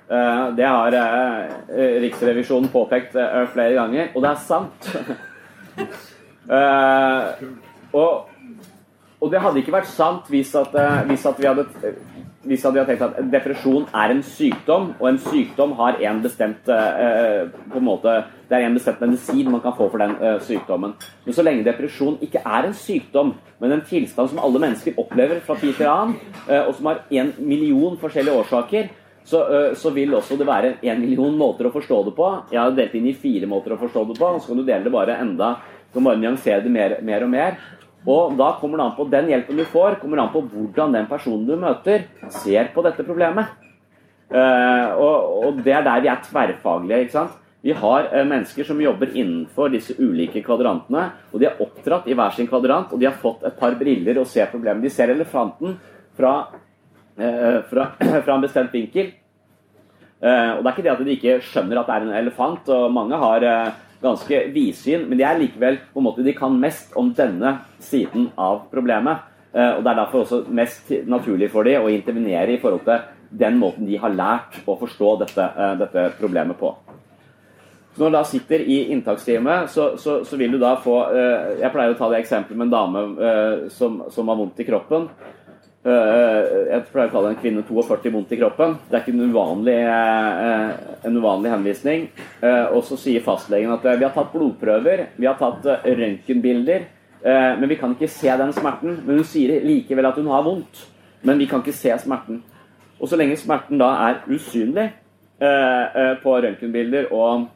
Eh, 0.09 0.49
det 0.57 0.64
har 0.64 0.92
eh, 0.92 2.01
Riksrevisjonen 2.01 2.68
påpekt 2.72 3.16
eh, 3.16 3.45
flere 3.53 3.74
ganger, 3.76 4.09
og 4.14 4.24
det 4.24 4.30
er 4.30 4.40
sant. 4.45 4.80
og, 7.92 8.28
og, 9.20 9.30
det 9.32 9.40
hadde 9.42 9.61
ikke 9.62 9.74
vært 9.74 9.88
sant 9.90 10.28
hvis 10.30 10.53
at, 10.61 10.76
hvis 11.09 11.24
at 11.26 11.40
vi 11.40 11.49
hadde 11.49 11.64
hvis 12.45 12.64
vi 12.64 12.78
hadde 12.78 12.84
tenkt 12.88 13.05
at 13.05 13.30
depresjon 13.32 13.86
er 13.95 14.12
en 14.14 14.22
sykdom, 14.26 14.90
og 15.01 15.09
en 15.09 15.20
sykdom 15.22 15.74
har 15.80 16.01
en 16.05 16.22
bestemt 16.24 16.64
på 16.64 17.80
en 17.80 17.86
måte, 17.86 18.22
Det 18.45 18.59
er 18.59 18.66
en 18.66 18.74
bestemt 18.74 19.01
medisin 19.01 19.51
man 19.51 19.61
kan 19.61 19.72
få 19.72 19.88
for 19.88 19.99
den 19.99 20.14
sykdommen. 20.40 20.92
Men 21.24 21.34
så 21.34 21.42
lenge 21.42 21.64
depresjon 21.64 22.18
ikke 22.20 22.42
er 22.45 22.66
en 22.66 22.74
sykdom, 22.74 23.32
men 23.59 23.72
en 23.72 23.80
tilstand 23.80 24.28
som 24.28 24.38
alle 24.38 24.61
mennesker 24.61 24.99
opplever 24.99 25.40
fra 25.40 25.57
tid 25.57 25.72
til 25.72 25.88
annen, 25.88 26.18
og 26.68 26.74
som 26.74 26.86
har 26.86 27.01
en 27.11 27.32
million 27.38 27.97
forskjellige 27.97 28.36
årsaker, 28.36 28.90
så, 29.24 29.72
så, 29.74 29.90
vil 29.90 30.14
også 30.14 30.36
det 30.36 30.47
være 30.47 30.74
en 30.82 31.01
million 31.01 31.36
måter 31.38 31.66
å 31.66 31.72
forstå 31.72 32.03
det 32.05 32.14
på. 32.14 32.28
Jeg 32.53 32.61
har 32.61 32.76
delt 32.76 32.95
inn 32.95 33.09
i 33.09 33.16
fire 33.16 33.49
måter 33.49 33.72
å 33.72 33.80
forstå 33.80 34.05
det 34.11 34.18
på, 34.20 34.26
og 34.26 34.42
så 34.42 34.53
kan 34.53 34.61
du 34.61 34.66
dele 34.66 34.84
det 34.84 34.92
bare 34.92 35.16
enda 35.24 35.55
kan 35.95 36.05
bare 36.05 36.18
nyansere 36.18 36.62
det 36.64 36.72
mer, 36.74 36.97
mer, 37.07 37.22
og 37.22 37.30
mer. 37.30 37.59
Og 38.05 38.34
da 38.36 38.50
kommer 38.61 38.80
det 38.80 38.86
an 38.86 38.96
på 38.98 39.07
den 39.12 39.30
hjelpen 39.32 39.61
du 39.61 39.64
får, 39.68 39.98
kommer 40.00 40.20
det 40.20 40.24
an 40.26 40.34
på 40.34 40.42
hvordan 40.52 40.96
den 40.96 41.07
personen 41.09 41.46
du 41.48 41.55
møter, 41.57 42.05
ser 42.42 42.68
på 42.74 42.84
dette 42.84 43.07
problemet. 43.07 43.55
Uh, 44.34 44.90
og, 44.98 45.16
og, 45.44 45.62
det 45.64 45.72
er 45.76 45.84
der 45.86 46.02
vi 46.02 46.11
er 46.11 46.20
tverrfaglige. 46.24 47.00
ikke 47.05 47.16
sant? 47.16 47.38
Vi 47.64 47.72
har 47.76 48.11
uh, 48.11 48.20
mennesker 48.28 48.66
som 48.66 48.80
jobber 48.82 49.12
innenfor 49.14 49.72
disse 49.72 49.96
ulike 50.00 50.42
kvadrantene. 50.44 51.07
Og 51.32 51.40
de 51.40 51.48
er 51.48 51.61
oppdratt 51.64 52.09
i 52.11 52.16
hver 52.18 52.36
sin 52.36 52.50
kvadrant, 52.50 52.92
og 52.92 53.00
de 53.00 53.09
har 53.09 53.16
fått 53.20 53.46
et 53.46 53.57
par 53.57 53.76
briller 53.80 54.20
og 54.20 54.28
ser 54.28 54.52
problemet. 54.52 54.84
De 54.84 54.92
ser 54.92 55.12
elefanten 55.14 55.78
fra 56.18 56.34
Eh, 57.16 57.62
fra, 57.70 57.86
fra, 58.24 58.34
en 58.34 58.42
bestemt 58.42 58.74
vinkel. 58.74 59.12
Eh, 60.20 60.50
og 60.57 60.64
Det 60.64 60.66
er 60.66 60.72
ikke 60.72 60.82
det 60.82 60.92
at 60.92 61.02
de 61.05 61.14
ikke 61.14 61.40
skjønner 61.46 61.80
at 61.80 61.90
det 61.90 61.96
er 61.96 62.07
en 62.07 62.16
elefant, 62.22 62.68
og 62.74 62.92
mange 62.92 63.18
har 63.20 63.46
eh, 63.46 63.82
ganske 64.05 64.40
vidsyn, 64.55 65.09
men 65.09 65.18
de 65.18 65.26
er 65.26 65.40
likevel 65.40 65.80
på 65.92 66.00
en 66.00 66.07
måte, 66.07 66.24
de 66.24 66.36
kan 66.36 66.55
mest 66.61 66.94
om 67.00 67.11
denne 67.16 67.57
siden 67.82 68.30
av 68.36 68.66
problemet. 68.72 69.30
og 69.55 69.82
Det 69.84 69.90
er 69.90 70.00
derfor 70.00 70.24
også 70.24 70.44
mest 70.48 70.90
naturlig 71.07 71.50
for 71.50 71.64
dem 71.64 71.84
å 71.84 71.92
intervenere 71.92 72.55
i 72.55 72.61
forhold 72.62 72.84
til 72.84 73.05
den 73.34 73.59
måten 73.59 73.86
de 73.86 73.98
har 73.98 74.14
lært 74.14 74.61
å 74.66 74.76
forstå 74.78 75.14
dette, 75.24 75.46
dette 75.80 76.09
problemet 76.18 76.59
på. 76.59 76.74
Så 77.94 78.02
når 78.02 78.11
du 78.11 78.16
da 78.16 78.24
sitter 78.26 78.62
i 78.66 78.80
inntaksteamet, 78.90 79.70
så, 79.70 79.92
så, 79.98 80.18
så, 80.26 80.36
vil 80.36 80.57
du 80.57 80.59
da 80.59 80.74
få 80.82 80.96
Jeg 81.61 81.70
pleier 81.70 81.94
å 81.94 81.98
ta 81.98 82.09
det 82.11 82.24
eksempelet 82.24 82.59
med 82.59 82.66
en 82.66 82.74
dame 82.74 83.70
som, 83.70 84.02
som 84.11 84.30
har 84.30 84.38
vondt 84.40 84.61
i 84.61 84.66
kroppen. 84.66 85.07
Eh, 85.85 86.45
jeg 86.70 86.85
pleier 86.89 87.11
å 87.11 87.12
kalle 87.12 87.30
en 87.35 87.41
kvinne 87.43 87.62
42 87.68 88.12
vondt 88.14 88.30
i 88.32 88.39
kroppen. 88.41 88.78
Det 88.89 88.97
er 88.97 89.03
ikke 89.03 89.12
en 89.12 89.32
uvanlig, 89.35 89.76
eh, 89.85 90.70
en 91.05 91.18
uvanlig 91.20 91.51
henvisning. 91.53 92.07
Eh, 92.41 92.66
og 92.72 92.85
så 92.85 92.97
sier 92.97 93.20
fastlegen 93.20 93.70
at 93.70 93.82
vi 93.82 94.05
har 94.05 94.14
tatt 94.14 94.32
blodprøver, 94.32 95.09
vi 95.18 95.26
har 95.26 95.35
tatt 95.35 95.85
røntgenbilder, 95.85 96.87
men 97.24 97.68
vi 97.68 97.76
kan 97.76 97.95
ikke 97.95 98.09
se 98.09 98.28
den 98.28 98.53
smerten. 98.53 99.03
Men 99.07 99.16
hun 99.16 99.24
sier 99.24 99.61
likevel 99.64 100.07
at 100.07 100.16
hun 100.16 100.26
har 100.26 100.43
vondt, 100.43 100.87
men 101.22 101.39
vi 101.39 101.47
kan 101.47 101.62
ikke 101.62 101.72
se 101.72 101.89
smerten. 101.99 102.43
Og 103.01 103.09
så 103.09 103.16
lenge 103.16 103.37
smerten 103.37 103.78
da 103.78 104.11
er 104.11 104.20
usynlig 104.28 104.93
på 105.41 106.35
røntgenbilder 106.45 107.11
og, 107.12 107.49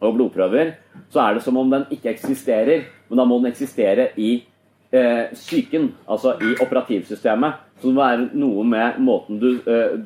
og 0.00 0.14
blodprøver, 0.16 0.74
så 1.08 1.20
er 1.20 1.34
det 1.34 1.42
som 1.42 1.56
om 1.56 1.70
den 1.70 1.86
ikke 1.88 2.10
eksisterer, 2.10 2.82
men 3.08 3.18
da 3.18 3.24
må 3.24 3.38
den 3.38 3.52
eksistere 3.52 4.08
i 4.16 4.42
eh, 4.90 5.88
altså 6.06 6.36
i 6.40 6.54
operativsystemet. 6.62 7.52
Så 7.80 7.88
det 7.88 7.94
må 7.94 8.04
være 8.04 8.28
noe 8.34 8.64
med 8.64 9.00
måten 9.04 9.40
du 9.40 9.50
eh, 9.66 9.98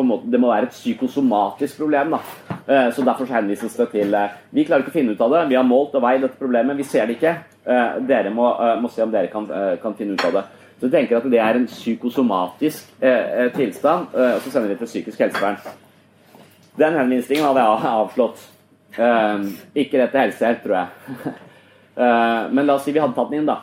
måte, 0.00 0.30
Det 0.30 0.40
må 0.40 0.48
være 0.48 0.62
et 0.62 0.70
psykosomatisk 0.70 1.78
problem. 1.78 2.10
da. 2.10 2.18
Eh, 2.68 2.92
så 2.92 3.02
Derfor 3.02 3.26
så 3.26 3.34
henvises 3.34 3.76
det 3.76 3.88
til 3.90 4.14
eh, 4.14 4.30
Vi 4.50 4.64
klarer 4.64 4.82
ikke 4.82 4.90
å 4.90 4.98
finne 4.98 5.12
ut 5.12 5.20
av 5.20 5.30
det. 5.30 5.48
Vi 5.48 5.54
har 5.54 5.64
målt 5.64 5.94
og 5.94 6.02
veid 6.02 6.22
dette 6.22 6.38
problemet. 6.38 6.76
Vi 6.76 6.82
ser 6.84 7.06
det 7.06 7.16
ikke. 7.16 7.36
Eh, 7.66 8.00
dere 8.08 8.30
må, 8.30 8.48
eh, 8.48 8.80
må, 8.80 8.88
se 8.88 9.02
om 9.02 9.10
dere 9.10 9.28
kan, 9.28 9.46
kan, 9.82 9.94
finne 9.94 10.14
ut 10.14 10.24
av 10.24 10.32
det. 10.32 10.44
Så 10.80 10.88
jeg 10.88 10.92
tenker 10.92 11.16
at 11.16 11.30
det 11.30 11.38
er 11.38 11.54
en 11.54 11.66
psykosomatisk 11.66 12.88
tilstand, 13.54 14.06
og 14.18 14.40
så 14.42 14.50
sender 14.50 14.72
vi 14.72 14.78
til 14.80 14.88
psykisk 14.88 15.20
helsevern. 15.22 15.60
Den 16.74 16.96
henvisningen 16.98 17.44
hadde 17.46 17.62
jeg 17.62 17.92
avslått. 17.92 18.42
ikke 19.78 20.00
rett 20.00 20.10
til 20.10 20.20
helsehjelp, 20.20 20.64
tror 20.64 20.76
jeg. 20.80 21.34
men 22.56 22.66
la 22.66 22.74
oss 22.74 22.82
si 22.82 22.90
vi 22.90 22.98
hadde 22.98 23.14
tatt 23.14 23.30
den 23.30 23.44
inn, 23.44 23.46
da. 23.46 23.60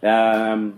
Ehm, 0.00 0.72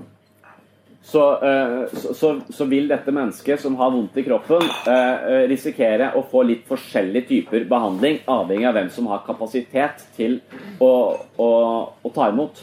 så, 1.03 1.45
eh, 1.45 1.87
så, 1.93 2.15
så, 2.15 2.41
så, 2.49 2.65
vil 2.71 2.89
dette 2.89 3.13
mennesket 3.13 3.61
som 3.61 3.77
har 3.81 3.91
vondt 3.91 4.19
i 4.21 4.25
kroppen, 4.25 4.63
eh, 4.87 5.47
risikere 5.51 6.13
å 6.15 6.23
få 6.31 6.45
litt 6.47 6.67
forskjellige 6.69 7.27
typer 7.29 7.65
behandling, 7.71 8.21
avhengig 8.31 8.69
av 8.69 8.77
hvem 8.77 8.91
som 8.95 9.09
har 9.11 9.25
kapasitet 9.27 10.05
til 10.17 10.39
å, 10.79 10.93
å, 11.41 11.49
å 11.91 12.13
ta 12.15 12.29
imot. 12.31 12.63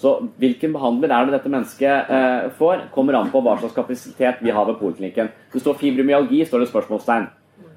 Så 0.00 0.14
hvilken 0.40 0.72
behandler 0.72 1.12
er 1.12 1.26
det 1.28 1.36
dette 1.36 1.52
mennesket 1.52 2.12
eh, 2.16 2.50
får, 2.56 2.86
kommer 2.94 3.18
an 3.18 3.32
på 3.32 3.42
hva 3.44 3.58
slags 3.60 3.76
kapasitet 3.76 4.40
vi 4.44 4.52
har 4.56 4.68
ved 4.68 4.78
poliklinikken. 4.80 5.28
Det 5.52 5.60
står 5.60 5.76
fibromyalgi, 5.80 6.42
står 6.48 6.64
det 6.64 6.70
spørsmålstegn. 6.70 7.26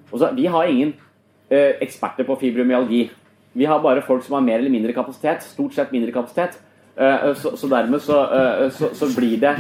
Også, 0.09 0.30
vi 0.38 0.45
har 0.51 0.70
ingen 0.72 0.93
eh, 1.51 1.80
eksperter 1.84 2.28
på 2.28 2.38
fibromyalgi. 2.39 3.09
Vi 3.53 3.68
har 3.70 3.84
bare 3.84 4.03
folk 4.05 4.24
som 4.26 4.38
har 4.38 4.45
mer 4.45 4.61
eller 4.61 4.74
mindre 4.74 4.95
kapasitet, 4.95 5.43
stort 5.45 5.76
sett 5.76 5.91
mindre 5.93 6.16
kapasitet. 6.16 6.55
Eh, 6.96 7.34
så, 7.34 7.58
så, 7.58 7.68
dermed 7.68 8.02
så, 8.02 8.20
eh, 8.22 8.68
så, 8.70 8.91
så, 8.94 9.08
blir 9.16 9.39
det 9.41 9.54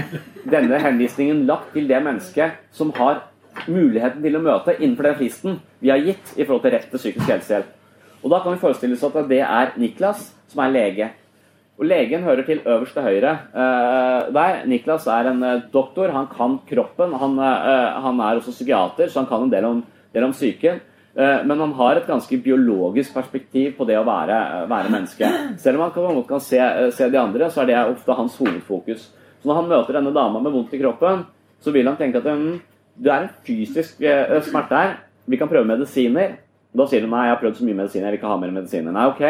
denne 0.45 0.77
henvisningen 0.77 1.47
lagt 1.49 1.71
til 1.73 1.87
det 1.89 1.97
mennesket 2.05 2.59
som 2.75 2.91
har 2.93 3.23
muligheten 3.65 4.21
til 4.21 4.37
å 4.37 4.41
møte 4.43 4.75
innenfor 4.77 5.07
den 5.07 5.17
fristen 5.17 5.57
vi 5.81 5.89
har 5.89 6.01
gitt 6.01 6.35
i 6.37 6.45
forhold 6.45 6.61
til 6.65 6.75
rett 6.75 6.85
til 6.91 7.01
psykisk 7.01 7.31
helsehjelp. 7.31 7.73
Og 8.21 8.29
Da 8.31 8.39
kan 8.43 8.53
vi 8.53 8.61
forestille 8.61 8.95
oss 8.95 9.03
at 9.07 9.17
det 9.29 9.41
er 9.41 9.73
Niklas, 9.81 10.29
som 10.47 10.61
er 10.63 10.73
lege. 10.75 11.09
Og 11.81 11.87
legen 11.89 12.23
hører 12.23 12.45
til 12.45 12.61
øverst 12.61 12.93
til 12.93 13.07
høyre 13.07 13.33
eh, 13.49 14.29
der. 14.37 14.61
Niklas 14.69 15.09
er 15.09 15.31
en 15.33 15.43
doktor, 15.73 16.13
han 16.13 16.29
kan 16.29 16.59
kroppen. 16.69 17.17
Han, 17.17 17.37
han 17.41 18.21
er 18.21 18.37
også 18.37 18.53
psykiater, 18.53 19.09
så 19.09 19.23
han 19.23 19.29
kan 19.31 19.47
en 19.47 19.51
del 19.51 19.65
om, 19.65 19.81
del 20.13 20.29
om 20.29 20.37
psyken. 20.37 20.79
Eh, 21.15 21.45
men 21.45 21.59
han 21.59 21.73
har 21.77 21.99
et 21.99 22.07
ganske 22.09 22.37
biologisk 22.41 23.13
perspektiv 23.13 23.75
på 23.77 23.85
det 23.85 23.99
å 23.99 24.05
være, 24.07 24.37
være 24.69 24.93
menneske. 24.93 25.29
Selv 25.61 25.79
om 25.79 25.85
han 25.85 25.93
kan, 25.95 26.21
kan 26.29 26.41
se, 26.41 26.59
eh, 26.59 26.89
se, 26.95 27.09
de 27.09 27.21
andre, 27.21 27.49
så 27.53 27.63
er 27.63 27.69
det 27.69 27.79
ofte 27.85 28.17
hans 28.17 28.37
hovedfokus. 28.41 29.09
Så 29.41 29.49
når 29.49 29.59
han 29.61 29.71
møter 29.71 29.99
denne 29.99 30.13
dama 30.15 30.41
med 30.41 30.55
vondt 30.55 30.73
i 30.73 30.81
kroppen, 30.81 31.25
så 31.63 31.73
vil 31.75 31.87
han 31.87 31.99
tenke 31.99 32.21
at 32.21 32.29
mm, 32.29 32.53
det 33.03 33.13
er 33.13 33.25
en 33.25 33.33
fysisk 33.45 34.01
eh, 34.01 34.39
smerte 34.45 34.79
her. 34.79 34.95
Vi 35.29 35.39
kan 35.39 35.51
prøve 35.51 35.69
medisiner. 35.69 36.39
Da 36.73 36.87
sier 36.89 37.03
du 37.03 37.11
nei, 37.11 37.27
jeg 37.27 37.35
har 37.35 37.41
prøvd 37.43 37.59
så 37.59 37.65
mye 37.67 37.81
medisiner, 37.83 38.07
jeg 38.07 38.15
vil 38.15 38.21
ikke 38.23 38.31
ha 38.31 38.37
mer 38.41 38.53
medisiner. 38.55 38.93
Nei, 38.95 39.09
ok, 39.11 39.25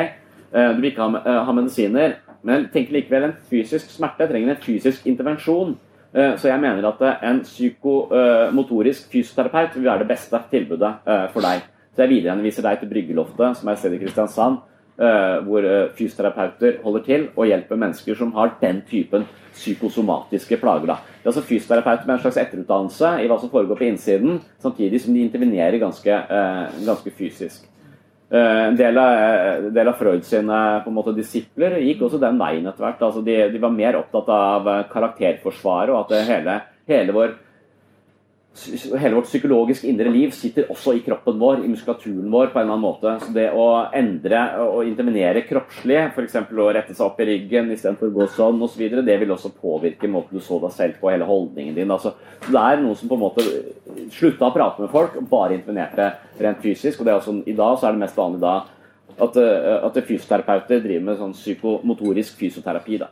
du 0.53 0.77
vil 0.79 0.93
ikke 0.93 1.03
ha, 1.03 1.39
ha 1.43 1.55
medisiner. 1.57 2.13
Men 2.47 2.69
tenk 2.71 2.91
likevel 2.93 3.25
en 3.27 3.33
fysisk 3.49 3.91
smerte 3.91 4.29
trenger 4.29 4.53
en 4.53 4.61
fysisk 4.63 5.09
intervensjon. 5.11 5.75
Eh, 6.13 6.35
så 6.37 6.51
jeg 6.51 6.61
mener 6.61 6.85
at 6.85 7.01
eh, 7.01 7.29
en 7.29 7.39
psykomotorisk 7.41 9.07
fysioterapeut 9.11 9.77
vil 9.79 9.87
være 9.87 10.03
det 10.03 10.11
beste 10.11 10.41
tilbudet 10.51 10.91
eh, 11.09 11.23
for 11.33 11.45
deg. 11.45 11.63
Så 11.93 12.03
jeg 12.03 12.11
viderehenviser 12.15 12.65
deg 12.65 12.79
til 12.81 12.89
Bryggeloftet, 12.89 13.59
som 13.59 13.69
er 13.69 13.75
et 13.75 13.81
sted 13.83 13.93
i 13.93 13.99
Kristiansand, 14.01 14.61
hvor 15.45 15.65
fysioterapeuter 15.97 16.75
holder 16.83 17.03
til 17.05 17.23
og 17.33 17.47
hjelper 17.49 17.79
mennesker 17.81 18.17
som 18.17 18.29
har 18.35 18.51
den 18.61 18.83
typen 18.85 19.25
psykosomatiske 19.53 20.59
plager. 20.61 20.89
Da. 20.89 20.95
Det 21.01 21.25
er 21.25 21.31
altså 21.31 21.45
fysioterapeuter 21.45 22.05
med 22.05 22.15
en 22.15 22.23
slags 22.23 22.39
etterutdannelse 22.41 23.11
i 23.21 23.27
hva 23.29 23.39
som 23.41 23.49
foregår 23.53 23.77
på 23.77 23.87
innsiden, 23.89 24.39
samtidig 24.61 25.01
som 25.01 25.13
de 25.13 25.25
intervenerer 25.25 25.81
ganske, 25.81 26.17
ganske 26.85 27.13
fysisk. 27.17 27.65
Eh, 28.33 28.67
en 28.67 28.75
del 28.75 28.97
av, 28.97 29.13
eh, 29.13 29.71
del 29.71 29.87
av 29.87 29.93
Freud 29.93 30.23
sine 30.25 30.59
på 30.83 30.89
en 30.89 30.95
måte, 30.95 31.13
disipler 31.13 31.75
gikk 31.83 31.99
også 32.01 32.19
den 32.21 32.39
veien 32.41 32.65
etter 32.65 32.81
hvert. 32.81 33.01
Altså 33.05 33.21
de, 33.21 33.35
de, 33.53 33.59
var 33.61 33.69
mer 33.75 33.99
opptatt 33.99 34.31
av 34.33 34.69
eh, 34.71 34.85
karakterforsvaret 34.89 35.93
og 35.93 35.99
at 36.07 36.25
hele, 36.31 36.55
hele 36.89 37.13
vår 37.13 37.35
hele 38.53 39.15
vårt 39.15 39.25
psykologisk 39.25 39.85
indre 39.89 40.11
liv 40.13 40.33
sitter 40.35 40.67
også 40.69 40.93
i 40.93 41.01
kroppen 41.01 41.39
vår, 41.41 41.63
i 41.65 41.69
muskulaturen 41.71 42.29
vår, 42.31 42.51
på 42.53 42.59
en 42.59 42.67
eller 42.67 42.75
annen 42.75 42.85
måte. 42.85 43.13
Så 43.23 43.31
det 43.33 43.47
å 43.57 43.65
endre 43.97 44.41
og 44.61 44.85
intervenere 44.85 45.41
kroppslig, 45.47 45.97
f.eks. 46.11 46.37
å 46.37 46.67
rette 46.77 46.93
seg 46.93 47.05
opp 47.07 47.23
i 47.23 47.27
ryggen 47.31 47.71
istedenfor 47.73 48.11
å 48.11 48.15
gå 48.19 48.27
sånn 48.35 48.61
osv., 48.61 48.83
så 48.93 49.05
det 49.07 49.17
vil 49.23 49.33
også 49.33 49.53
påvirke 49.57 50.11
måten 50.11 50.37
du 50.37 50.45
så 50.45 50.59
deg 50.61 50.75
selv 50.75 51.01
på, 51.01 51.09
hele 51.09 51.27
holdningen 51.27 51.73
din. 51.79 51.95
Altså, 51.95 52.13
det 52.45 52.61
er 52.61 52.83
noen 52.83 52.99
som 52.99 53.09
på 53.09 53.17
en 53.17 53.25
måte 53.25 53.47
slutta 54.13 54.51
å 54.51 54.55
prate 54.55 54.85
med 54.85 54.93
folk 54.93 55.17
bare 55.31 55.57
intervenerte 55.57 56.11
rent 56.43 56.61
fysisk. 56.61 57.01
og 57.01 57.09
det 57.09 57.15
er 57.15 57.19
også, 57.23 57.39
I 57.49 57.57
dag 57.57 57.79
så 57.79 57.89
er 57.89 57.97
det 57.97 58.05
mest 58.05 58.21
vanlig 58.21 58.43
da 58.43 58.55
at, 59.13 59.35
at 59.37 59.99
fysioterapeuter 60.05 60.81
driver 60.81 61.09
med 61.09 61.19
sånn 61.19 61.35
psykomotorisk 61.37 62.37
fysioterapi. 62.37 63.01
da. 63.01 63.09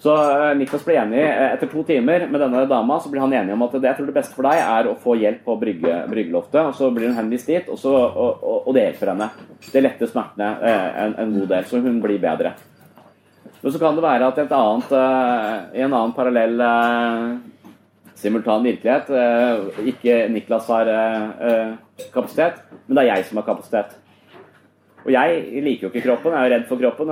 Så 0.00 0.14
uh, 0.16 0.54
Niklas 0.56 0.84
ble 0.86 0.96
enig 0.96 1.20
uh, 1.20 1.50
etter 1.52 1.68
to 1.68 1.82
timer 1.84 2.24
med 2.30 2.40
denne 2.40 2.64
dama. 2.68 2.96
Så 3.02 3.10
blir 3.12 3.20
han 3.20 3.34
enig 3.36 3.52
om 3.52 3.66
at 3.66 3.76
det 3.76 3.90
jeg 3.90 3.98
tror 3.98 4.08
det 4.08 4.16
beste 4.16 4.36
for 4.36 4.48
deg 4.48 4.62
er 4.62 4.88
å 4.88 4.96
få 5.00 5.18
hjelp 5.20 5.44
på 5.44 5.58
brygge, 5.60 5.98
bryggeloftet. 6.08 6.60
og 6.70 6.74
Så 6.78 6.88
blir 6.96 7.10
hun 7.10 7.18
henvist 7.18 7.50
dit, 7.52 7.68
og, 7.68 7.76
så, 7.80 7.92
og, 7.92 8.40
og, 8.40 8.56
og, 8.62 8.72
det 8.76 8.86
hjelper 8.86 9.12
henne. 9.12 9.28
Det 9.66 9.84
letter 9.84 10.08
smertene 10.08 10.50
uh, 10.62 10.88
en, 11.04 11.16
en, 11.20 11.36
god 11.36 11.52
del, 11.52 11.68
så 11.68 11.84
hun 11.84 12.00
blir 12.00 12.22
bedre. 12.22 12.54
Men 13.60 13.74
så 13.74 13.80
kan 13.82 13.96
det 13.96 14.06
være 14.06 14.28
at 14.30 14.38
annet, 14.56 14.92
i 15.76 15.82
en 15.84 15.92
annen 15.92 16.14
parallell 16.16 16.62
simultan 18.16 18.64
virkelighet 18.64 19.10
ikke 19.90 20.14
Niklas 20.32 20.70
har 20.72 20.88
kapasitet, 22.14 22.62
men 22.86 22.96
det 22.96 23.02
er 23.02 23.10
jeg 23.10 23.26
som 23.28 23.42
har 23.42 23.48
kapasitet. 23.50 23.99
Og 25.00 25.10
jeg 25.14 25.62
liker 25.64 25.86
jo 25.86 25.90
ikke 25.90 26.04
kroppen, 26.04 26.34
jeg 26.34 26.40
er 26.40 26.48
jo 26.50 26.54
redd 26.54 26.66
for 26.68 26.82
kroppen. 26.82 27.08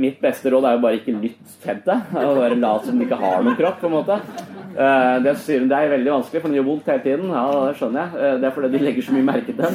Mitt 0.00 0.22
beste 0.22 0.52
råd 0.52 0.64
er 0.64 0.76
jo 0.76 0.82
bare 0.86 0.98
ikke 1.00 1.14
lytt 1.20 1.56
til 1.60 1.82
det. 1.84 1.98
Og 2.16 2.38
bare 2.38 2.56
lat 2.56 2.86
som 2.88 2.96
du 2.96 3.04
ikke 3.04 3.18
har 3.20 3.44
noen 3.44 3.58
kropp, 3.58 3.78
på 3.82 3.90
en 3.90 3.96
måte. 3.98 4.16
Det, 4.72 5.34
sier 5.44 5.60
hun, 5.60 5.68
det 5.68 5.76
er 5.76 5.92
veldig 5.92 6.14
vanskelig, 6.14 6.40
for 6.40 6.48
den 6.48 6.56
gjør 6.56 6.68
vondt 6.70 6.88
hele 6.88 7.04
tiden. 7.04 7.28
Ja, 7.28 7.44
det 7.52 7.76
skjønner 7.76 8.00
jeg. 8.00 8.10
Eh, 8.16 8.36
det 8.40 8.48
er 8.48 8.54
fordi 8.56 8.70
du 8.72 8.78
legger 8.86 9.02
så 9.04 9.16
mye 9.16 9.28
merke 9.28 9.52
til 9.52 9.58
den. 9.60 9.74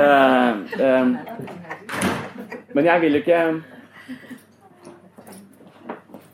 Eh, 0.00 0.52
men 2.70 2.86
jeg 2.86 3.02
vil 3.02 3.16
jo 3.16 3.20
ikke 3.24 3.42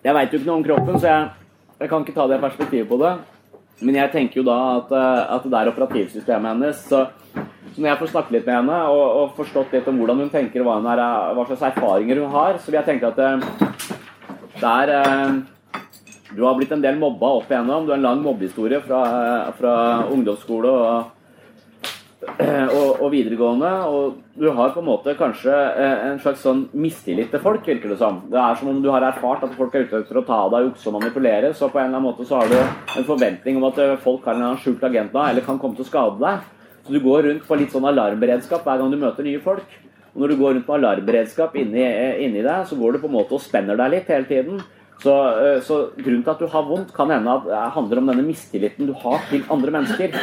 Jeg 0.04 0.14
veit 0.14 0.32
jo 0.32 0.38
ikke 0.38 0.46
noe 0.46 0.60
om 0.60 0.66
kroppen, 0.66 1.00
så 1.02 1.06
jeg, 1.10 1.22
jeg 1.80 1.88
kan 1.90 2.04
ikke 2.04 2.14
ta 2.14 2.26
det 2.30 2.44
perspektivet 2.44 2.86
på 2.86 2.98
det. 3.00 3.14
Men 3.82 3.98
jeg 3.98 4.12
tenker 4.12 4.38
jo 4.38 4.44
da 4.46 4.58
at, 4.76 4.92
at 5.34 5.48
det 5.50 5.58
er 5.58 5.70
operativsystemet 5.72 6.52
hennes. 6.52 6.78
så 6.86 7.08
så 7.74 7.82
når 7.82 7.90
jeg 7.90 8.00
får 8.00 8.12
snakke 8.12 8.34
litt 8.36 8.46
med 8.46 8.56
henne 8.60 8.76
og, 8.92 9.02
og 9.20 9.34
forstått 9.36 9.74
litt 9.76 9.88
om 9.90 9.98
hvordan 10.00 10.22
hun 10.24 10.30
tenker, 10.32 10.64
hva, 10.64 10.78
hun 10.80 10.88
er, 10.92 11.02
hva 11.36 11.44
slags 11.48 11.66
erfaringer 11.72 12.22
hun 12.22 12.32
har, 12.32 12.60
så 12.60 12.70
vil 12.70 12.80
jeg 12.80 12.88
tenke 12.88 13.10
at 13.10 13.18
det, 13.20 13.32
eh, 14.62 14.70
er 14.70 14.94
eh, 15.00 15.82
Du 16.36 16.40
har 16.44 16.56
blitt 16.56 16.72
en 16.74 16.82
del 16.82 16.96
mobba 17.00 17.28
opp 17.38 17.50
igjennom. 17.50 17.84
Du 17.86 17.92
har 17.92 18.00
en 18.00 18.08
lang 18.08 18.22
mobbehistorie 18.24 18.80
fra, 18.84 19.02
fra 19.56 19.74
ungdomsskole 20.12 20.72
og, 20.72 21.12
og, 22.26 22.88
og, 22.98 23.06
videregående. 23.12 23.70
Og 23.92 24.40
du 24.40 24.48
har 24.56 24.72
på 24.74 24.82
en 24.82 24.88
måte 24.88 25.14
kanskje 25.16 25.52
eh, 25.54 26.02
en 26.10 26.18
slags 26.20 26.42
sånn 26.44 26.66
mistillit 26.76 27.30
til 27.32 27.44
folk, 27.44 27.62
virker 27.68 27.92
det 27.92 28.00
som. 28.00 28.24
Det 28.32 28.40
er 28.42 28.58
som 28.58 28.72
om 28.72 28.82
du 28.84 28.90
har 28.92 29.06
erfart 29.06 29.46
at 29.46 29.54
folk 29.56 29.76
er 29.76 29.86
ute 29.86 30.02
etter 30.02 30.20
å 30.20 30.26
ta 30.26 30.42
deg, 30.56 30.70
jukse 30.70 30.90
og 30.90 30.98
manipulere. 30.98 31.54
Så 31.54 31.70
på 31.70 31.80
en 31.80 31.90
eller 31.90 32.00
annen 32.00 32.08
måte 32.10 32.26
så 32.28 32.42
har 32.42 32.52
du 32.52 32.58
en 32.58 33.08
forventning 33.12 33.60
om 33.60 33.70
at 33.70 33.80
folk 34.04 34.26
har 34.26 34.34
en 34.34 34.42
eller 34.42 34.54
annen 34.54 34.64
skjult 34.64 34.84
agenda 34.88 35.30
eller 35.30 35.46
kan 35.46 35.60
komme 35.62 35.78
til 35.78 35.86
å 35.86 35.92
skade 35.92 36.20
deg. 36.24 36.52
Så 36.86 36.94
du 36.94 37.00
går 37.02 37.24
rundt 37.26 37.46
på 37.48 37.56
litt 37.58 37.72
sånn 37.74 37.88
alarmberedskap 37.90 38.62
hver 38.62 38.78
gang 38.78 38.92
du 38.92 38.96
møter 39.00 39.26
nye 39.26 39.40
folk. 39.42 39.66
Og 40.14 40.22
når 40.22 40.32
du 40.32 40.36
går 40.38 40.52
rundt 40.54 40.66
på 40.68 40.76
alarmberedskap 40.76 41.56
inni, 41.58 41.82
inni 42.22 42.44
deg, 42.46 42.68
så 42.70 42.78
går 42.78 42.94
du 42.94 43.00
på 43.02 43.10
en 43.10 43.16
måte 43.16 43.34
og 43.34 43.42
spenner 43.42 43.78
deg 43.80 43.90
litt 43.90 44.12
hele 44.12 44.28
tiden. 44.30 44.60
Så, 45.02 45.12
eh, 45.12 45.60
så, 45.60 45.76
grunnen 45.96 46.22
til 46.24 46.32
at 46.32 46.40
du 46.40 46.46
har 46.48 46.64
vondt, 46.64 46.92
kan 46.96 47.10
hende 47.12 47.32
at 47.32 47.44
det 47.44 47.58
handler 47.74 48.00
om 48.00 48.06
denne 48.10 48.24
mistilliten 48.24 48.88
du 48.88 48.94
har 48.96 49.20
til 49.28 49.44
andre 49.52 49.74
mennesker. 49.74 50.14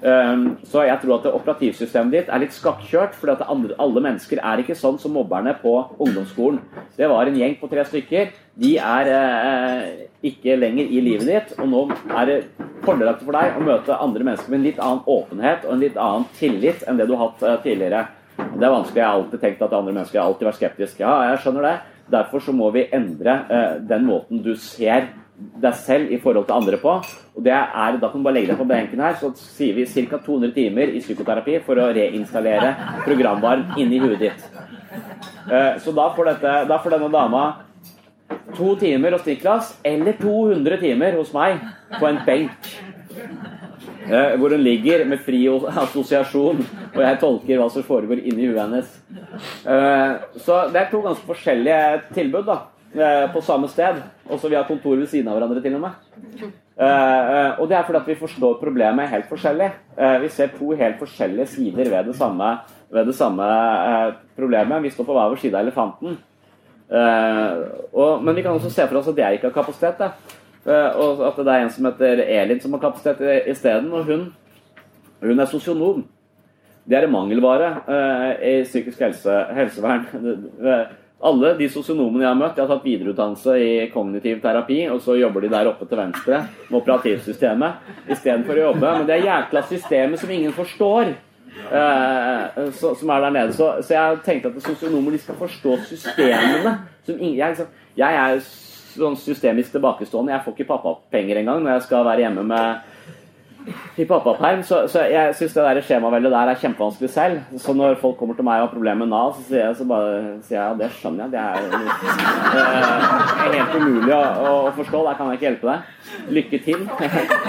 Um, 0.00 0.46
så 0.64 0.86
jeg 0.88 1.00
tror 1.02 1.18
at 1.18 1.28
operativsystemet 1.28 2.14
ditt 2.16 2.30
er 2.32 2.40
litt 2.40 2.56
skakkjørt, 2.56 3.18
for 3.18 3.34
alle 3.36 4.04
mennesker 4.08 4.40
er 4.40 4.62
ikke 4.62 4.78
sånn 4.78 4.96
som 5.02 5.12
mobberne 5.18 5.52
på 5.60 5.74
ungdomsskolen. 5.98 6.62
Det 6.96 7.10
var 7.12 7.28
en 7.28 7.36
gjeng 7.36 7.58
på 7.60 7.68
tre 7.68 7.84
stykker. 7.84 8.32
De 8.62 8.72
er 8.80 9.12
uh, 9.12 9.84
ikke 10.24 10.56
lenger 10.56 10.88
i 10.88 11.04
livet 11.04 11.28
ditt, 11.28 11.54
og 11.60 11.68
nå 11.68 11.84
er 12.16 12.30
det 12.30 12.40
fordelaktig 12.86 13.28
for 13.28 13.36
deg 13.36 13.60
å 13.60 13.68
møte 13.68 14.00
andre 14.00 14.26
mennesker 14.30 14.52
med 14.52 14.62
en 14.62 14.66
litt 14.70 14.82
annen 14.82 15.06
åpenhet 15.12 15.68
og 15.68 15.76
en 15.76 15.84
litt 15.84 16.00
annen 16.00 16.26
tillit 16.40 16.82
enn 16.88 16.98
det 16.98 17.06
du 17.10 17.14
har 17.18 17.28
hatt 17.28 17.44
uh, 17.44 17.56
tidligere. 17.62 18.06
Det 18.32 18.64
er 18.64 18.72
vanskelig. 18.72 18.96
Jeg 18.96 19.06
har 19.06 19.18
alltid 19.18 19.40
tenkt 19.44 19.64
at 19.64 19.74
andre 19.76 19.92
mennesker 19.92 20.18
har 20.18 20.30
alltid 20.30 20.48
vært 20.48 20.62
skeptisk. 20.62 21.00
Ja, 21.04 21.18
jeg 21.28 21.42
skjønner 21.44 21.68
det. 21.68 21.78
Derfor 22.12 22.44
så 22.44 22.54
må 22.54 22.70
vi 22.74 22.86
endre 22.92 23.40
eh, 23.48 23.74
den 23.88 24.06
måten 24.08 24.42
du 24.44 24.54
ser 24.60 25.10
deg 25.62 25.74
selv 25.74 26.12
i 26.12 26.18
forhold 26.22 26.46
til 26.46 26.58
andre 26.58 26.78
på. 26.78 26.94
Og 27.36 27.44
det 27.44 27.52
er, 27.52 27.98
Da 27.98 28.08
kan 28.08 28.20
du 28.20 28.24
bare 28.24 28.34
legge 28.34 28.52
deg 28.52 28.58
på 28.60 28.68
benken 28.68 29.00
her, 29.00 29.14
så 29.14 29.32
sier 29.34 29.74
vi 29.74 29.86
ca. 29.86 30.18
200 30.18 30.52
timer 30.54 30.92
i 30.92 31.00
psykoterapi 31.00 31.58
for 31.64 31.80
å 31.80 31.90
reinstallere 31.94 32.74
programvaren 33.06 33.78
inni 33.78 34.00
huet 34.02 34.18
ditt. 34.20 34.48
Eh, 35.50 35.78
så 35.80 35.94
da 35.94 36.10
får, 36.14 36.24
dette, 36.24 36.56
da 36.68 36.78
får 36.78 36.96
denne 36.96 37.10
dama 37.12 37.44
to 38.56 38.76
timer 38.76 39.16
hos 39.16 39.26
Niklas 39.26 39.76
eller 39.84 40.12
200 40.20 40.80
timer 40.80 41.16
hos 41.18 41.32
meg 41.32 41.60
på 41.98 42.08
en 42.08 42.20
benk. 42.26 42.72
Eh, 44.10 44.34
hvor 44.38 44.50
hun 44.50 44.62
ligger 44.62 45.04
med 45.06 45.20
fri 45.22 45.44
assosiasjon, 45.46 46.62
og 46.94 47.00
jeg 47.04 47.18
tolker 47.20 47.60
hva 47.60 47.68
som 47.70 47.84
foregår 47.86 48.22
inni 48.24 48.48
huet 48.48 48.58
hennes. 48.58 48.96
Eh, 49.62 50.14
så 50.42 50.64
det 50.72 50.80
er 50.80 50.90
to 50.90 51.02
ganske 51.04 51.28
forskjellige 51.28 52.00
tilbud 52.16 52.48
da, 52.48 52.58
eh, 52.96 53.26
på 53.32 53.42
samme 53.44 53.70
sted. 53.70 54.02
Og 54.28 54.40
så 54.40 54.50
vi 54.50 54.58
har 54.58 54.66
kontor 54.66 54.96
ved 54.96 55.08
siden 55.08 55.28
av 55.28 55.38
hverandre, 55.38 55.62
til 55.62 55.78
og 55.78 55.80
med. 55.86 56.50
og 57.58 57.68
det 57.68 57.76
er 57.76 57.84
fordi 57.84 57.98
at 57.98 58.08
vi 58.08 58.14
forstår 58.14 58.60
problemet 58.60 59.08
helt 59.08 59.28
forskjellig. 59.28 59.70
vi 60.20 60.28
ser 60.28 60.48
to 60.48 60.72
helt 60.72 60.98
forskjellige 60.98 61.46
sider 61.46 61.90
ved 61.90 62.06
det 62.06 62.16
samme, 62.16 62.58
ved 62.90 63.06
det 63.06 63.14
samme 63.14 63.44
problemet. 64.36 64.82
Vi 64.82 64.90
står 64.90 65.04
på 65.04 65.12
hver 65.12 65.28
vår 65.30 65.38
side 65.38 65.54
av 65.54 65.60
elefanten. 65.66 66.16
men 68.24 68.34
vi 68.34 68.42
kan 68.42 68.52
også 68.52 68.70
se 68.70 68.86
for 68.88 68.98
oss 68.98 69.08
at 69.08 69.16
jeg 69.16 69.34
ikke 69.34 69.50
har 69.50 69.62
kapasitet. 69.62 69.98
Da. 69.98 70.10
Eh, 70.62 70.96
og 71.02 71.22
at 71.26 71.38
det 71.42 71.52
er 71.52 71.64
en 71.64 71.70
som 71.74 71.86
heter 71.90 72.22
Elin 72.22 72.60
som 72.62 72.74
har 72.76 72.84
kapasitet 72.84 73.48
isteden. 73.50 73.90
Og 73.92 74.04
hun, 74.06 74.26
hun 75.22 75.40
er 75.40 75.50
sosionom. 75.50 76.04
Det 76.82 76.98
er 76.98 77.06
en 77.06 77.14
mangelvare 77.14 77.68
uh, 77.86 78.30
i 78.42 78.62
psykisk 78.66 79.04
helse, 79.04 79.36
helsevern. 79.54 80.06
Alle 81.22 81.52
de 81.54 81.68
sosionomene 81.70 82.24
jeg 82.24 82.32
har 82.32 82.38
møtt, 82.40 82.56
de 82.56 82.64
har 82.64 82.70
tatt 82.72 82.82
videreutdannelse 82.82 83.52
i 83.62 83.68
kognitiv 83.92 84.40
terapi, 84.42 84.80
og 84.90 84.98
så 85.04 85.14
jobber 85.14 85.44
de 85.44 85.52
der 85.52 85.70
oppe 85.70 85.86
til 85.86 86.00
venstre 86.00 86.40
med 86.64 86.78
operativsystemet 86.80 88.08
istedenfor 88.10 88.58
å 88.58 88.64
jobbe. 88.64 88.96
Men 88.96 89.06
det 89.06 89.14
er 89.14 89.28
jækla 89.28 89.62
systemet 89.68 90.18
som 90.18 90.32
ingen 90.34 90.56
forstår. 90.56 91.12
Uh, 91.70 92.72
så, 92.74 92.90
som 92.98 93.14
er 93.14 93.22
der 93.28 93.36
nede. 93.38 93.54
Så, 93.54 93.70
så 93.86 93.94
jeg 93.94 94.18
tenkte 94.26 94.50
at 94.50 94.66
sosionomer 94.66 95.14
de 95.14 95.22
skal 95.22 95.38
forstå 95.38 95.78
systemene. 95.92 96.74
Ingen, 97.06 97.38
jeg, 97.38 97.70
jeg 98.02 98.18
er 98.24 98.42
sånn 98.94 99.18
systemisk 99.18 99.74
tilbakestående. 99.74 100.34
Jeg 100.34 100.44
får 100.44 100.56
ikke 100.56 100.70
pappapenger 100.70 101.42
engang 101.42 101.64
når 101.64 101.76
jeg 101.76 101.88
skal 101.88 102.06
være 102.06 102.26
hjemme 102.26 102.46
med 102.46 103.20
i 103.96 104.04
pappaperm, 104.04 104.62
så, 104.66 104.88
så 104.88 105.04
jeg 105.06 105.34
syns 105.36 105.52
det 105.54 105.64
der 105.64 105.80
skjemaveldet 105.86 106.32
der 106.32 106.50
er 106.50 106.58
kjempevanskelig 106.58 107.10
selv. 107.12 107.40
Så 107.60 107.74
når 107.76 107.98
folk 108.00 108.16
kommer 108.18 108.34
til 108.34 108.46
meg 108.46 108.62
og 108.62 108.66
har 108.66 108.72
problemer 108.72 109.04
med 109.04 109.12
Nav, 109.12 109.34
så 109.36 109.44
sier 109.46 109.62
jeg, 109.66 109.76
så 109.78 109.86
bare, 109.88 110.16
sier 110.46 110.58
jeg 110.58 110.64
ja, 110.64 110.78
det 110.80 110.88
skjønner 110.96 111.24
jeg. 111.24 111.32
Det 111.34 111.40
er, 111.42 111.52
uh, 112.56 113.44
helt 113.52 113.76
umulig 113.76 114.16
å, 114.16 114.22
å, 114.22 114.56
forstå. 114.78 115.04
Der 115.08 115.20
kan 115.20 115.30
jeg 115.30 115.40
ikke 115.40 115.48
hjelpe 115.50 115.70
deg. 115.70 115.78
Lykke 116.38 116.62
til. 116.66 116.80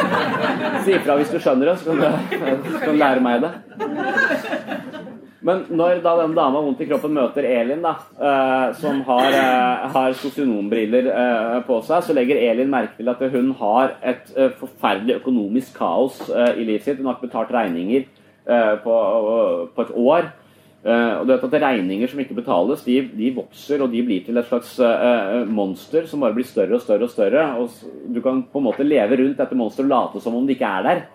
si 0.85 0.97
ifra 0.99 1.17
hvis 1.21 1.33
du 1.33 1.39
skjønner 1.39 1.71
det, 1.71 1.79
så 1.81 1.89
kan 1.89 2.03
du, 2.03 2.69
så 2.69 2.83
kan 2.83 2.93
du 2.93 3.01
lære 3.01 3.25
meg 3.25 3.47
det. 3.47 5.11
Men 5.43 5.65
når 5.75 5.99
da 6.03 6.13
den 6.21 6.35
dama 6.37 6.61
vondt 6.63 6.81
i 6.83 6.87
kroppen 6.87 7.15
møter 7.17 7.43
Elin, 7.43 7.81
da, 7.83 7.97
uh, 8.15 8.67
som 8.79 9.01
har, 9.09 9.35
uh, 9.35 9.87
har 9.91 10.13
sosionombriller 10.15 11.09
uh, 11.11 11.57
på 11.67 11.81
seg, 11.83 12.05
så 12.05 12.15
legger 12.15 12.39
Elin 12.39 12.71
merke 12.71 12.95
til 12.99 13.11
at 13.11 13.23
hun 13.33 13.49
har 13.59 13.97
et 14.13 14.31
forferdelig 14.59 15.17
økonomisk 15.19 15.75
kaos 15.75 16.21
i 16.31 16.63
livet 16.63 16.85
sitt. 16.85 17.01
Hun 17.01 17.09
har 17.09 17.17
ikke 17.17 17.27
betalt 17.27 17.51
regninger 17.53 18.07
på, 18.83 18.95
på, 19.75 19.83
et 19.83 19.91
år. 19.95 20.25
og 20.83 21.21
du 21.23 21.29
vet 21.31 21.45
at 21.47 21.53
Regninger 21.63 22.09
som 22.11 22.19
ikke 22.19 22.35
betales, 22.35 22.81
de, 22.83 22.97
de, 23.15 23.29
vokser 23.35 23.79
og 23.83 23.91
de 23.91 24.01
blir 24.03 24.25
til 24.25 24.39
et 24.39 24.49
slags 24.49 24.73
monster 25.47 26.09
som 26.11 26.23
bare 26.23 26.35
blir 26.35 26.47
større 26.47 26.75
og 26.75 26.83
større. 26.83 27.07
og 27.07 27.13
større, 27.13 27.45
og 27.59 28.11
Du 28.15 28.19
kan 28.23 28.43
på 28.43 28.59
en 28.59 28.67
måte 28.67 28.83
leve 28.83 29.19
rundt 29.21 29.39
dette 29.39 29.55
monsteret 29.55 29.87
og 29.87 29.93
late 29.95 30.23
som 30.23 30.35
om 30.35 30.47
det 30.47 30.57
ikke 30.57 30.73
er 30.79 30.89
der. 30.89 31.05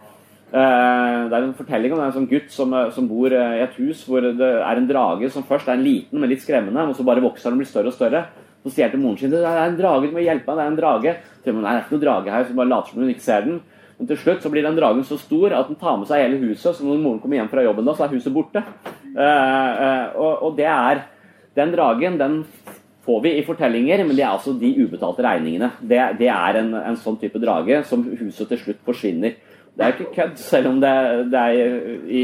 Eh, 0.48 1.22
det 1.28 1.36
er 1.36 1.44
en 1.44 1.56
fortelling 1.56 1.92
om 1.92 2.00
en 2.00 2.12
sånn 2.14 2.28
gutt 2.28 2.48
som, 2.48 2.72
eh, 2.72 2.90
som, 2.94 3.04
bor 3.08 3.32
eh, 3.36 3.58
i 3.58 3.64
et 3.66 3.74
hus 3.76 4.00
hvor 4.08 4.24
det 4.24 4.40
er 4.40 4.78
en 4.80 4.86
drage 4.88 5.28
som 5.34 5.44
først 5.44 5.68
er 5.68 5.76
en 5.76 5.84
liten, 5.84 6.16
men 6.16 6.30
litt 6.30 6.40
skremmende, 6.40 6.86
og 6.88 6.96
så 6.96 7.04
bare 7.04 7.20
vokser 7.20 7.50
den 7.50 7.58
og 7.58 7.64
blir 7.64 7.68
større 7.68 7.92
og 7.92 7.96
større. 7.96 8.22
Så 8.64 8.72
sier 8.72 8.88
til 8.88 9.02
moren 9.02 9.18
sin 9.20 9.32
det 9.34 9.42
er 9.44 9.60
en 9.66 9.76
drage, 9.76 10.08
du 10.08 10.16
må 10.16 10.24
hjelpe 10.24 10.48
meg, 10.48 10.56
det 10.56 10.64
er 10.64 10.72
en 10.72 10.78
drage. 10.78 11.14
Til 11.44 11.58
Nei, 11.58 11.66
det 11.68 11.74
er 11.74 11.84
ikke 11.84 11.96
noe 11.98 12.06
drage 12.06 12.32
her, 12.32 12.46
så 12.48 12.56
bare 12.56 12.72
later 12.72 12.94
som 12.94 13.02
hun 13.04 13.12
ikke 13.12 13.26
ser 13.26 13.44
den. 13.44 13.60
Men 13.98 14.08
til 14.08 14.20
slutt 14.22 14.42
så 14.42 14.50
blir 14.52 14.64
den 14.64 14.78
dragen 14.78 15.04
så 15.04 15.18
stor 15.20 15.54
at 15.58 15.68
den 15.68 15.78
tar 15.78 16.00
med 16.00 16.08
seg 16.08 16.24
hele 16.24 16.40
huset. 16.40 16.76
Så 16.78 16.86
når 16.86 17.00
moren 17.02 17.20
kommer 17.20 17.40
hjem 17.40 17.52
fra 17.52 17.64
jobben, 17.66 17.86
da, 17.86 17.94
så 17.98 18.06
er 18.06 18.14
huset 18.14 18.34
borte. 18.34 18.62
og, 19.18 20.32
og 20.48 20.56
det 20.56 20.68
er 20.70 21.04
Den 21.58 21.72
dragen, 21.74 22.18
den 22.20 22.42
får 23.02 23.22
vi 23.24 23.30
i 23.38 23.44
fortellinger, 23.44 24.04
men 24.04 24.14
det 24.14 24.22
er 24.22 24.30
altså 24.30 24.52
de 24.54 24.68
ubetalte 24.78 25.24
regningene. 25.24 25.72
Det, 25.80 25.98
det 26.20 26.28
er 26.30 26.60
en, 26.60 26.74
en, 26.76 26.98
sånn 27.00 27.16
type 27.18 27.40
drage 27.42 27.80
som 27.88 28.04
huset 28.04 28.50
til 28.52 28.60
slutt 28.60 28.82
forsvinner. 28.86 29.34
Det 29.78 29.84
er 29.86 29.94
ikke 29.94 30.14
kødd, 30.16 30.38
selv 30.42 30.72
om 30.72 30.80
det, 30.82 30.94
det 31.30 31.38
er 31.38 31.82
i 32.10 32.22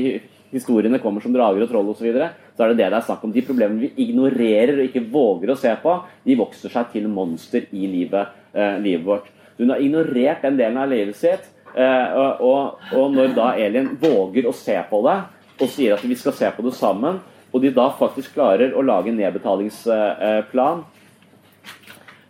historiene 0.55 1.00
kommer 1.02 1.22
som 1.22 1.34
drager 1.34 1.64
og 1.64 1.70
troll 1.70 1.90
osv. 1.90 2.00
Så, 2.00 2.07
videre, 2.07 2.30
så 2.55 2.64
er 2.64 2.72
det 2.72 2.80
det 2.80 2.88
det 2.92 2.98
er 2.98 3.07
snakk 3.09 3.24
om. 3.26 3.34
De 3.34 3.44
problemene 3.46 3.86
vi 3.86 4.07
ignorerer 4.07 4.78
og 4.78 4.88
ikke 4.88 5.05
våger 5.12 5.52
å 5.55 5.59
se 5.59 5.74
på, 5.82 5.96
de 6.26 6.38
vokser 6.38 6.72
seg 6.74 6.90
til 6.94 7.09
monster 7.11 7.66
i 7.74 7.88
livet, 7.90 8.34
eh, 8.55 8.78
livet 8.82 9.07
vårt. 9.07 9.30
Hun 9.59 9.70
har 9.70 9.82
ignorert 9.82 10.42
den 10.42 10.59
delen 10.59 10.80
av 10.82 10.90
livet 10.90 11.18
sitt, 11.18 11.46
eh, 11.74 12.16
og, 12.42 12.82
og, 12.94 13.07
når 13.14 13.34
da 13.36 13.52
Elin 13.59 13.92
våger 14.00 14.48
å 14.50 14.57
se 14.57 14.76
på 14.90 15.02
det, 15.07 15.18
og 15.61 15.70
sier 15.70 15.94
at 15.94 16.02
vi 16.02 16.18
skal 16.18 16.34
se 16.34 16.50
på 16.57 16.64
det 16.66 16.74
sammen, 16.74 17.20
og 17.55 17.62
de 17.62 17.70
da 17.70 17.86
faktisk 17.94 18.34
klarer 18.34 18.74
å 18.74 18.82
lage 18.82 19.12
en 19.12 19.20
nedbetalingsplan 19.20 20.82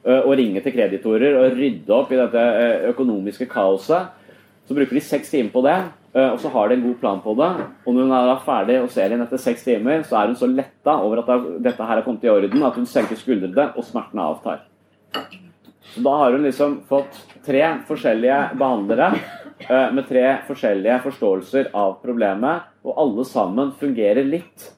eh, 0.05 0.21
og 0.21 0.35
ringe 0.37 0.61
til 0.61 0.75
kreditorer 0.75 1.39
og 1.41 1.57
rydde 1.57 1.97
opp 1.97 2.13
i 2.13 2.21
dette 2.21 2.45
eh, 2.61 2.85
økonomiske 2.93 3.49
kaoset, 3.49 4.13
så 4.65 4.75
bruker 4.77 4.97
de 4.97 5.05
seks 5.05 5.31
timer 5.33 5.53
på 5.53 5.63
det, 5.67 5.77
eh, 6.15 6.31
og 6.31 6.39
så 6.41 6.51
har 6.55 6.69
de 6.69 6.79
en 6.79 6.85
god 6.87 6.99
plan 7.01 7.21
på 7.21 7.35
det. 7.37 7.51
Og 7.85 7.95
når 7.95 8.07
hun 8.07 8.15
er 8.17 8.45
ferdig 8.47 8.79
og 8.81 8.93
ser 8.93 9.13
inn 9.13 9.25
etter 9.25 9.41
seks 9.41 9.65
timer, 9.67 10.05
så 10.09 10.21
er 10.21 10.33
hun 10.33 10.39
så 10.41 10.49
letta 10.49 10.97
over 11.05 11.21
at 11.23 11.49
dette 11.65 11.89
her 11.89 12.01
er 12.01 12.07
kommet 12.07 12.25
i 12.25 12.33
orden, 12.33 12.65
at 12.65 12.79
hun 12.79 12.89
senker 12.89 13.21
skuldrene, 13.21 13.71
og 13.77 13.85
smertene 13.85 14.25
avtar. 14.25 14.65
Så 15.95 16.03
da 16.03 16.15
har 16.23 16.33
hun 16.33 16.47
liksom 16.47 16.79
fått 16.89 17.21
tre 17.45 17.61
forskjellige 17.87 18.39
behandlere 18.59 19.11
eh, 19.69 19.91
med 19.93 20.09
tre 20.09 20.25
forskjellige 20.49 21.03
forståelser 21.05 21.71
av 21.77 21.99
problemet, 22.03 22.71
og 22.85 22.99
alle 23.05 23.29
sammen 23.29 23.75
fungerer 23.79 24.25
litt. 24.27 24.71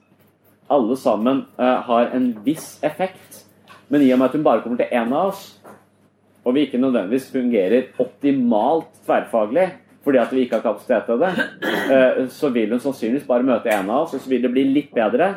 Alle 0.67 0.97
sammen 0.99 1.45
eh, 1.57 1.77
har 1.87 2.11
en 2.13 2.33
viss 2.43 2.75
effekt, 2.83 3.45
men 3.87 4.03
i 4.03 4.11
og 4.11 4.19
med 4.19 4.27
at 4.27 4.35
hun 4.35 4.43
bare 4.43 4.65
kommer 4.65 4.83
til 4.83 4.91
én 4.91 5.15
av 5.15 5.31
oss, 5.31 5.53
og 6.47 6.55
vi 6.55 6.63
ikke 6.63 6.79
nødvendigvis 6.79 7.27
fungerer 7.33 7.89
optimalt 7.99 8.87
tverrfaglig 9.03 9.67
fordi 10.07 10.21
at 10.21 10.31
vi 10.31 10.45
ikke 10.45 10.55
har 10.55 10.63
kapasitet 10.63 11.03
til 11.03 11.19
det, 11.19 11.29
eh, 11.91 12.19
så 12.31 12.47
vil 12.55 12.71
hun 12.71 12.79
sannsynligvis 12.79 13.27
bare 13.27 13.43
møte 13.43 13.67
en 13.73 13.89
av 13.91 14.05
oss, 14.05 14.13
og 14.15 14.21
så 14.23 14.29
vil 14.31 14.45
det 14.45 14.53
bli 14.53 14.63
litt 14.71 14.93
bedre. 14.95 15.33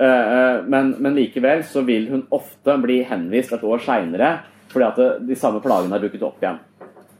Eh, 0.00 0.30
eh, 0.36 0.62
men, 0.72 0.94
men 1.04 1.18
likevel 1.18 1.60
så 1.68 1.82
vil 1.84 2.08
hun 2.08 2.22
ofte 2.32 2.78
bli 2.80 3.02
henvist 3.04 3.52
et 3.52 3.66
år 3.68 3.84
seinere 3.84 4.38
fordi 4.72 4.86
at 4.88 5.26
de 5.28 5.36
samme 5.38 5.60
plagene 5.62 5.92
har 5.94 6.00
dukket 6.02 6.24
opp 6.26 6.40
igjen. 6.40 6.56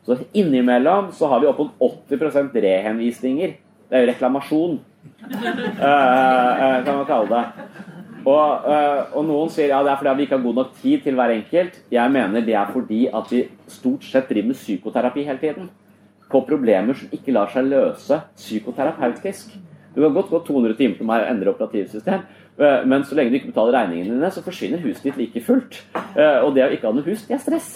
Så 0.09 0.17
innimellom 0.33 1.13
så 1.15 1.29
har 1.31 1.45
vi 1.45 1.51
opp 1.53 1.61
mot 1.61 1.85
80% 2.09 2.57
rehenvisninger. 2.65 3.53
Det 3.87 3.95
er 3.95 4.03
jo 4.03 4.09
reklamasjon, 4.11 4.81
kan 5.29 6.89
man 6.89 7.07
kalle 7.07 7.29
det. 7.31 7.45
Og, 8.25 8.65
uh, 8.65 9.13
og, 9.13 9.23
noen 9.29 9.51
sier 9.53 9.69
ja, 9.69 9.83
det 9.85 9.93
er 9.93 10.01
fordi 10.01 10.15
vi 10.17 10.27
ikke 10.27 10.39
har 10.39 10.45
god 10.47 10.59
nok 10.61 10.73
tid 10.81 11.05
til 11.05 11.19
hver 11.19 11.35
enkelt. 11.35 11.79
Jeg 11.93 12.13
mener 12.15 12.45
det 12.47 12.57
er 12.57 12.73
fordi 12.73 13.05
at 13.13 13.33
vi 13.33 13.43
stort 13.69 14.07
sett 14.09 14.31
driver 14.31 14.51
med 14.51 14.61
psykoterapi 14.61 15.27
hele 15.29 15.43
tiden. 15.43 15.69
På 16.33 16.41
problemer 16.49 16.97
som 16.97 17.13
ikke 17.13 17.35
lar 17.37 17.53
seg 17.53 17.69
løse 17.69 18.21
psykoterapeutisk. 18.39 19.57
Du 19.95 20.01
kan 20.03 20.15
godt 20.17 20.33
gå 20.33 20.41
200 20.49 20.77
timer 20.79 20.97
til 20.99 21.07
meg 21.07 21.23
og 21.23 21.31
endre 21.31 21.53
operativsystem, 21.53 22.25
uh, 22.59 22.81
men 22.89 23.05
så 23.05 23.19
lenge 23.19 23.31
du 23.35 23.41
ikke 23.41 23.53
betaler 23.53 23.77
regningene 23.79 24.17
dine, 24.17 24.33
så 24.33 24.43
forsvinner 24.43 24.83
huset 24.83 25.11
ditt 25.11 25.21
like 25.21 25.45
fullt. 25.45 25.83
Uh, 25.95 26.41
og 26.47 26.55
det 26.57 26.65
å 26.65 26.73
ikke 26.75 26.89
ha 26.89 26.97
noe 26.97 27.07
hus, 27.07 27.29
det 27.29 27.37
er 27.37 27.45
stress. 27.45 27.75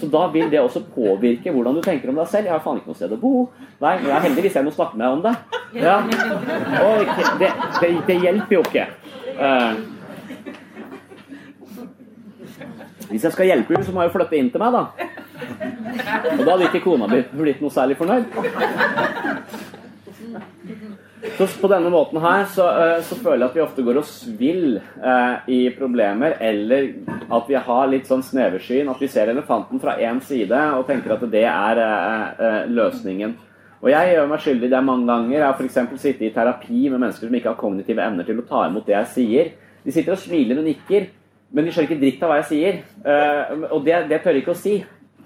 Så 0.00 0.08
da 0.10 0.26
vil 0.34 0.50
det 0.50 0.60
også 0.60 0.82
påvirke 0.94 1.52
hvordan 1.54 1.76
du 1.78 1.80
tenker 1.84 2.10
om 2.10 2.18
deg 2.18 2.26
selv. 2.28 2.48
Jeg 2.48 2.56
har 2.56 2.62
faen 2.64 2.80
ikke 2.80 2.90
noe 2.90 2.98
sted 2.98 3.12
å 3.14 3.20
bo. 3.20 3.32
Nei, 3.78 3.94
men 4.00 4.08
jeg 4.10 4.16
er 4.16 4.24
heldigvis 4.24 4.58
en 4.58 4.70
å 4.70 4.74
snakke 4.74 4.98
med 4.98 5.14
om 5.14 5.22
det. 5.22 5.34
Ja. 5.78 6.00
Og 6.82 7.06
det, 7.38 7.52
det, 7.78 7.92
det 8.08 8.16
hjelper 8.24 8.58
jo 8.58 8.64
ikke. 8.66 8.88
Uh, 9.36 9.76
hvis 13.10 13.24
jeg 13.26 13.34
skal 13.34 13.50
hjelpe 13.50 13.74
henne, 13.74 13.86
så 13.86 13.92
må 13.94 14.02
jeg 14.02 14.10
jo 14.10 14.16
flytte 14.16 14.38
inn 14.38 14.50
til 14.52 14.62
meg, 14.62 14.74
da. 14.74 14.82
Og 16.36 16.42
da 16.42 16.50
hadde 16.54 16.68
ikke 16.70 16.84
kona 16.86 17.08
mi 17.10 17.20
blitt 17.36 17.62
noe 17.62 17.72
særlig 17.74 17.98
fornøyd. 18.00 18.24
Så 21.36 21.48
på 21.60 21.68
denne 21.68 21.90
måten 21.92 22.20
her 22.22 22.46
så, 22.48 22.64
uh, 22.64 23.00
så, 23.04 23.18
føler 23.20 23.42
jeg 23.44 23.50
at 23.50 23.56
vi 23.58 23.64
ofte 23.64 23.84
går 23.84 23.98
oss 24.00 24.12
vill 24.38 24.78
eh, 24.78 25.34
i 25.52 25.58
problemer, 25.76 26.36
eller 26.40 26.92
at 27.26 27.50
vi 27.50 27.58
har 27.68 27.90
litt 27.92 28.08
sånn 28.08 28.24
sneversyn. 28.24 28.88
At 28.88 29.02
vi 29.02 29.10
ser 29.10 29.32
elefanten 29.32 29.82
fra 29.82 29.98
én 30.00 30.22
side 30.24 30.60
og 30.78 30.86
tenker 30.88 31.16
at 31.16 31.26
det 31.32 31.44
er 31.50 32.70
løsningen. 32.70 33.36
Og 33.84 33.92
jeg 33.92 34.14
gjør 34.14 34.28
meg 34.30 34.42
skyldig 34.42 34.70
det 34.72 34.82
mange 34.84 35.06
ganger. 35.10 35.36
Jeg 35.36 35.44
har 35.44 35.60
f.eks. 35.60 35.78
sittet 36.00 36.26
i 36.30 36.32
terapi 36.34 36.88
med 36.88 36.98
mennesker 36.98 37.28
som 37.28 37.38
ikke 37.38 37.52
har 37.52 37.60
kognitive 37.60 38.02
evner 38.02 38.26
til 38.26 38.40
å 38.40 38.46
ta 38.48 38.64
imot 38.70 38.86
det 38.88 38.96
jeg 38.96 39.12
sier. 39.12 39.50
De 39.84 39.94
sitter 39.94 40.16
og 40.16 40.20
smiler 40.20 40.60
og 40.60 40.66
nikker, 40.66 41.10
men 41.54 41.66
de 41.66 41.72
skjønner 41.72 41.90
ikke 41.90 42.00
dritt 42.00 42.22
av 42.24 42.32
hva 42.32 42.38
jeg 42.40 42.48
sier. 42.50 42.78
Uh, 43.04 43.66
og 43.76 43.84
det, 43.86 43.98
det, 44.10 44.22
tør 44.24 44.34
jeg 44.34 44.42
ikke 44.42 44.56
å 44.56 44.58
si. 44.58 44.78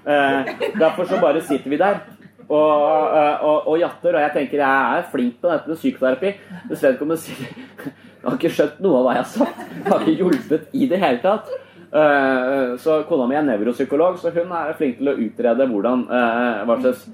Uh, 0.04 0.50
derfor 0.80 1.08
så 1.08 1.20
bare 1.22 1.44
sitter 1.44 1.70
vi 1.70 1.78
der 1.80 2.02
og, 2.50 2.58
uh, 2.58 3.46
og, 3.46 3.70
og, 3.70 3.74
jatter. 3.80 4.18
Og 4.18 4.26
jeg 4.26 4.34
tenker 4.34 4.64
jeg 4.64 4.98
er 4.98 5.08
flink 5.14 5.40
på 5.40 5.52
dette 5.52 5.70
med 5.70 5.80
psykoterapi. 5.80 6.34
Hvis 6.68 6.86
vedkommende 6.88 7.22
sier 7.22 7.48
Jeg 8.20 8.26
har 8.26 8.36
ikke 8.36 8.52
skjønt 8.52 8.80
noe 8.84 8.98
av 8.98 9.06
hva 9.06 9.16
jeg 9.16 9.22
har 9.22 9.32
sagt. 9.32 9.60
Jeg 9.78 9.88
har 9.88 10.02
ikke 10.04 10.18
hjulpet 10.18 10.76
i 10.76 10.90
det 10.90 10.98
hele 11.00 11.22
tatt. 11.22 11.46
så 12.84 12.98
kona 13.08 13.24
mi 13.26 13.34
er 13.38 13.46
nevropsykolog, 13.46 14.18
så 14.20 14.30
hun 14.34 14.52
er 14.54 14.74
flink 14.78 14.98
til 14.98 15.08
å 15.08 15.14
utrede 15.16 15.66
hvordan, 15.66 16.04
hva 16.68 16.76
slags 16.82 17.06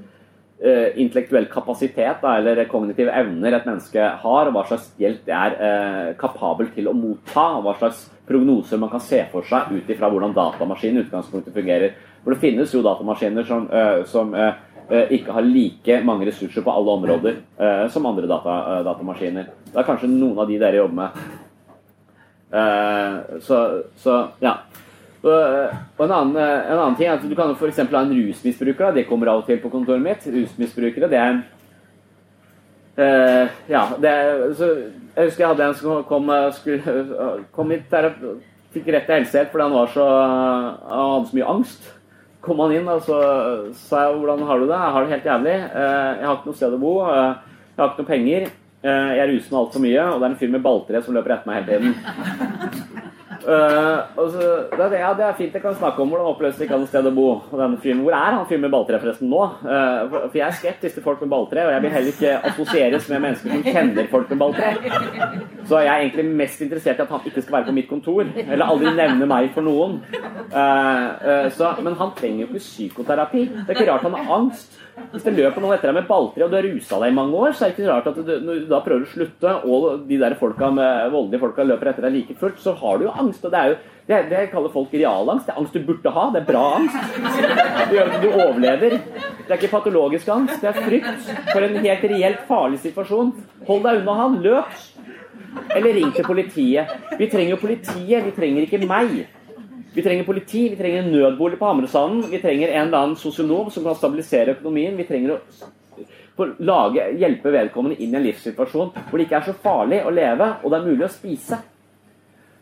intellektuell 0.97 1.51
kapasitet 1.53 2.23
da, 2.23 2.39
eller 2.39 2.65
kognitive 2.71 3.13
evner 3.13 3.53
et 3.53 3.67
menneske 3.69 4.01
har, 4.01 4.49
og 4.49 4.55
hva 4.55 4.63
slags 4.65 4.87
hjelp 4.97 5.27
det 5.27 5.35
er 5.37 5.57
uh, 5.61 6.15
kapabel 6.17 6.71
til 6.73 6.89
å 6.89 6.95
motta, 6.97 7.45
og 7.59 7.67
hva 7.67 7.75
slags 7.77 8.07
prognoser 8.27 8.81
man 8.81 8.91
kan 8.91 9.03
se 9.05 9.21
for 9.33 9.45
seg 9.47 9.69
ut 9.75 9.91
ifra 9.93 10.09
hvordan 10.11 10.33
datamaskinen 10.37 11.05
utgangspunktet 11.05 11.55
fungerer. 11.55 11.99
For 12.25 12.33
det 12.33 12.41
finnes 12.41 12.73
jo 12.73 12.81
datamaskiner 12.87 13.45
som, 13.47 13.69
uh, 13.69 14.01
som 14.09 14.33
ikke 14.87 15.35
har 15.35 15.43
like 15.43 15.95
mange 16.07 16.29
ressurser 16.29 16.63
på 16.63 16.71
alle 16.71 16.93
områder 16.93 17.39
som 17.91 18.05
andre 18.07 18.29
data, 18.31 18.85
datamaskiner. 18.87 19.49
Det 19.73 19.81
er 19.81 19.87
kanskje 19.89 20.07
noen 20.13 20.39
av 20.39 20.47
de 20.47 20.61
dere 20.63 20.79
jobber 20.79 20.95
med. 21.01 21.11
så, 23.43 23.59
så 23.99 24.21
ja. 24.39 24.53
Og 25.27 26.05
en 26.05 26.12
annen, 26.12 26.37
en 26.39 26.79
annen, 26.79 26.97
ting 26.99 27.09
er 27.09 27.16
at 27.16 27.24
Du 27.27 27.35
kan 27.35 27.55
f.eks. 27.55 27.81
ha 27.83 28.03
en 28.03 28.14
rusmisbruker. 28.14 28.95
Det 28.95 29.07
kommer 29.09 29.33
av 29.33 29.43
og 29.43 29.49
til 29.49 29.59
på 29.62 29.70
kontoret 29.72 30.03
mitt. 30.03 30.27
Rusmisbrukere, 30.27 31.11
det 31.11 31.20
er 31.20 31.41
uh, 33.01 33.57
Ja, 33.70 33.87
det 34.01 34.12
er, 34.12 34.45
så, 34.59 34.70
Jeg 35.16 35.31
husker 35.31 35.45
jeg 35.45 35.51
hadde 35.55 35.66
en 35.66 35.79
som 35.81 36.05
kom, 36.09 36.31
skulle, 36.57 36.97
kom 37.57 37.72
hit 37.74 37.91
der, 37.91 38.11
fikk 38.77 38.91
rett 38.93 39.07
til 39.09 39.16
helsehjelp 39.16 39.55
fordi 39.55 39.64
han 39.64 39.77
var 39.77 39.93
så, 39.95 40.07
han 40.91 41.14
hadde 41.14 41.31
så 41.31 41.39
mye 41.39 41.55
angst. 41.55 41.89
Kom 42.45 42.61
han 42.62 42.77
inn 42.77 42.91
og 42.93 43.03
så 43.03 43.18
sa 43.89 44.05
jeg 44.05 44.20
hvordan 44.20 44.45
har 44.47 44.61
du 44.61 44.68
det? 44.68 44.77
Jeg 44.77 44.95
har 44.95 45.07
det 45.07 45.14
helt 45.16 45.31
jævlig. 45.33 45.57
Uh, 45.72 46.12
jeg 46.20 46.29
har 46.29 46.37
ikke 46.37 46.53
noe 46.53 46.61
sted 46.61 46.79
å 46.79 46.85
bo. 46.85 46.95
Uh, 47.03 47.59
jeg 47.72 47.83
har 47.83 47.91
ikke 47.91 48.05
noe 48.05 48.12
penger. 48.12 48.49
Jeg 48.87 49.27
ruser 49.33 49.51
meg 49.51 49.57
altfor 49.59 49.83
mye, 49.83 50.03
og 50.12 50.20
det 50.20 50.27
er 50.27 50.29
en 50.31 50.37
fyr 50.39 50.51
med 50.53 50.62
balltre 50.62 51.01
som 51.03 51.16
løper 51.16 51.33
etter 51.35 51.49
meg 51.49 51.57
hele 51.57 51.70
tiden. 51.72 53.07
Og 54.20 54.29
så, 54.31 54.51
det, 54.77 55.01
ja, 55.01 55.11
det 55.16 55.24
er 55.27 55.37
fint 55.39 55.55
jeg 55.57 55.62
kan 55.64 55.74
snakke 55.77 56.03
om 56.03 56.12
hvordan 56.12 56.29
oppløser 56.31 56.64
ikke 56.64 56.77
hadde 56.77 56.89
sted 56.91 57.09
å 57.09 57.12
bo. 57.16 57.27
Fyren, 57.51 58.03
Hvor 58.05 58.16
er 58.16 58.37
han 58.37 58.47
fyren 58.49 58.64
med 58.66 58.72
balltre 58.74 59.01
forresten 59.03 59.31
nå? 59.33 59.43
Uh, 59.64 60.07
for, 60.12 60.37
jeg 60.37 60.47
er 60.47 60.57
skeptisk 60.61 60.99
til 60.99 61.05
folk 61.05 61.22
med 61.24 61.33
balltre, 61.33 61.66
og 61.66 61.74
jeg 61.74 61.85
vil 61.85 61.95
heller 61.97 62.14
ikke 62.14 62.35
assosieres 62.51 63.11
med 63.12 63.24
mennesker 63.27 63.55
som 63.55 63.66
kjenner 63.66 64.11
folk 64.12 64.33
med 64.33 64.43
balltre. 64.45 64.72
Så 65.66 65.83
jeg 65.83 65.93
er 65.93 66.07
egentlig 66.07 66.27
mest 66.43 66.64
interessert 66.66 67.01
i 67.01 67.07
at 67.07 67.14
han 67.14 67.29
ikke 67.31 67.45
skal 67.45 67.59
være 67.59 67.70
på 67.70 67.77
mitt 67.81 67.91
kontor, 67.91 68.24
eller 68.47 68.66
aldri 68.66 68.95
nevne 68.97 69.31
meg 69.31 69.53
for 69.57 69.66
noen. 69.66 70.01
Uh, 70.53 71.47
så, 71.57 71.74
men 71.83 71.99
han 72.01 72.14
trenger 72.18 72.45
jo 72.45 72.51
ikke 72.51 72.66
psykoterapi. 72.66 73.47
Det 73.62 73.68
er 73.70 73.79
ikke 73.81 73.91
rart 73.93 74.07
han 74.07 74.18
har 74.18 74.35
angst. 74.41 74.77
Hvis 74.97 75.27
det 75.27 75.35
løper 75.37 75.61
noen 75.61 75.75
etter 75.75 75.91
deg 75.91 75.99
med 75.99 76.07
balltre, 76.09 76.47
og 76.47 76.53
du 76.53 76.57
har 76.57 76.65
rusa 76.65 76.99
deg 77.03 77.11
i 77.13 77.17
mange 77.17 77.37
år, 77.37 77.53
så 77.53 77.67
er 77.67 77.73
det 77.73 77.77
ikke 77.77 77.91
rart 77.91 78.07
at 78.09 78.17
du, 78.17 78.31
når 78.47 78.63
du 78.63 78.71
da 78.71 78.79
prøver 78.85 79.05
å 79.05 79.11
slutte, 79.11 79.53
og 79.69 80.07
de 80.09 80.19
der 80.23 80.37
folka 80.41 80.71
med 80.73 81.11
voldelige 81.13 81.43
folka 81.43 81.67
løper 81.69 81.91
etter 81.91 82.07
deg 82.07 82.17
like 82.17 82.37
fullt, 82.41 82.63
så 82.63 82.73
har 82.81 82.97
du 82.97 83.05
jo 83.05 83.13
angst. 83.13 83.45
Og 83.45 83.53
det 83.53 83.61
er 83.61 83.73
jo 83.73 83.77
det, 84.07 84.21
det 84.31 84.43
kaller 84.53 84.73
folk 84.73 84.95
realangst. 84.95 85.49
Det 85.49 85.53
er 85.53 85.61
angst 85.61 85.77
du 85.77 85.85
burde 85.85 86.13
ha. 86.17 86.27
Det 86.33 86.43
er 86.43 86.49
bra 86.49 86.65
angst. 86.79 87.21
Det 87.91 87.99
gjør 87.99 88.13
at 88.15 88.25
du 88.25 88.29
overlever. 88.31 88.99
Det 89.43 89.49
er 89.51 89.59
ikke 89.59 89.73
patologisk 89.75 90.33
angst. 90.33 90.61
Det 90.63 90.71
er 90.71 90.81
frykt 90.81 91.31
for 91.51 91.67
en 91.67 91.81
helt 91.83 92.11
reelt 92.15 92.45
farlig 92.49 92.81
situasjon. 92.87 93.35
Hold 93.69 93.89
deg 93.89 94.03
unna 94.03 94.19
han. 94.23 94.39
Løp. 94.47 94.77
Eller 95.75 95.97
ring 95.97 96.13
til 96.15 96.25
politiet. 96.29 96.93
Vi 97.19 97.29
trenger 97.33 97.57
jo 97.57 97.63
politiet. 97.67 98.31
Vi 98.31 98.37
trenger 98.37 98.65
ikke 98.65 98.87
meg. 98.87 99.27
Vi 99.97 100.03
trenger 100.05 100.25
politi, 100.25 100.69
vi 100.69 100.77
trenger 100.77 101.03
en 101.03 101.13
nødbolig 101.13 101.57
på 101.59 101.65
Hamresanden. 101.65 102.27
Vi 102.31 102.39
trenger 102.39 102.69
en 102.69 102.87
eller 102.87 102.99
annen 102.99 103.17
sosionom 103.17 103.71
som 103.73 103.85
kan 103.87 103.95
stabilisere 103.97 104.53
økonomien. 104.53 104.93
Vi 104.99 105.07
trenger 105.09 105.39
å 105.39 106.49
lage, 106.61 107.07
hjelpe 107.17 107.49
vedkommende 107.55 107.97
inn 108.05 108.13
i 108.13 108.19
en 108.19 108.27
livssituasjon 108.27 108.91
hvor 108.93 109.17
det 109.17 109.25
ikke 109.25 109.39
er 109.39 109.47
så 109.47 109.55
farlig 109.63 110.03
å 110.05 110.13
leve, 110.13 110.51
og 110.61 110.69
det 110.69 110.79
er 110.79 110.85
mulig 110.91 111.07
å 111.07 111.15
spise. 111.15 111.63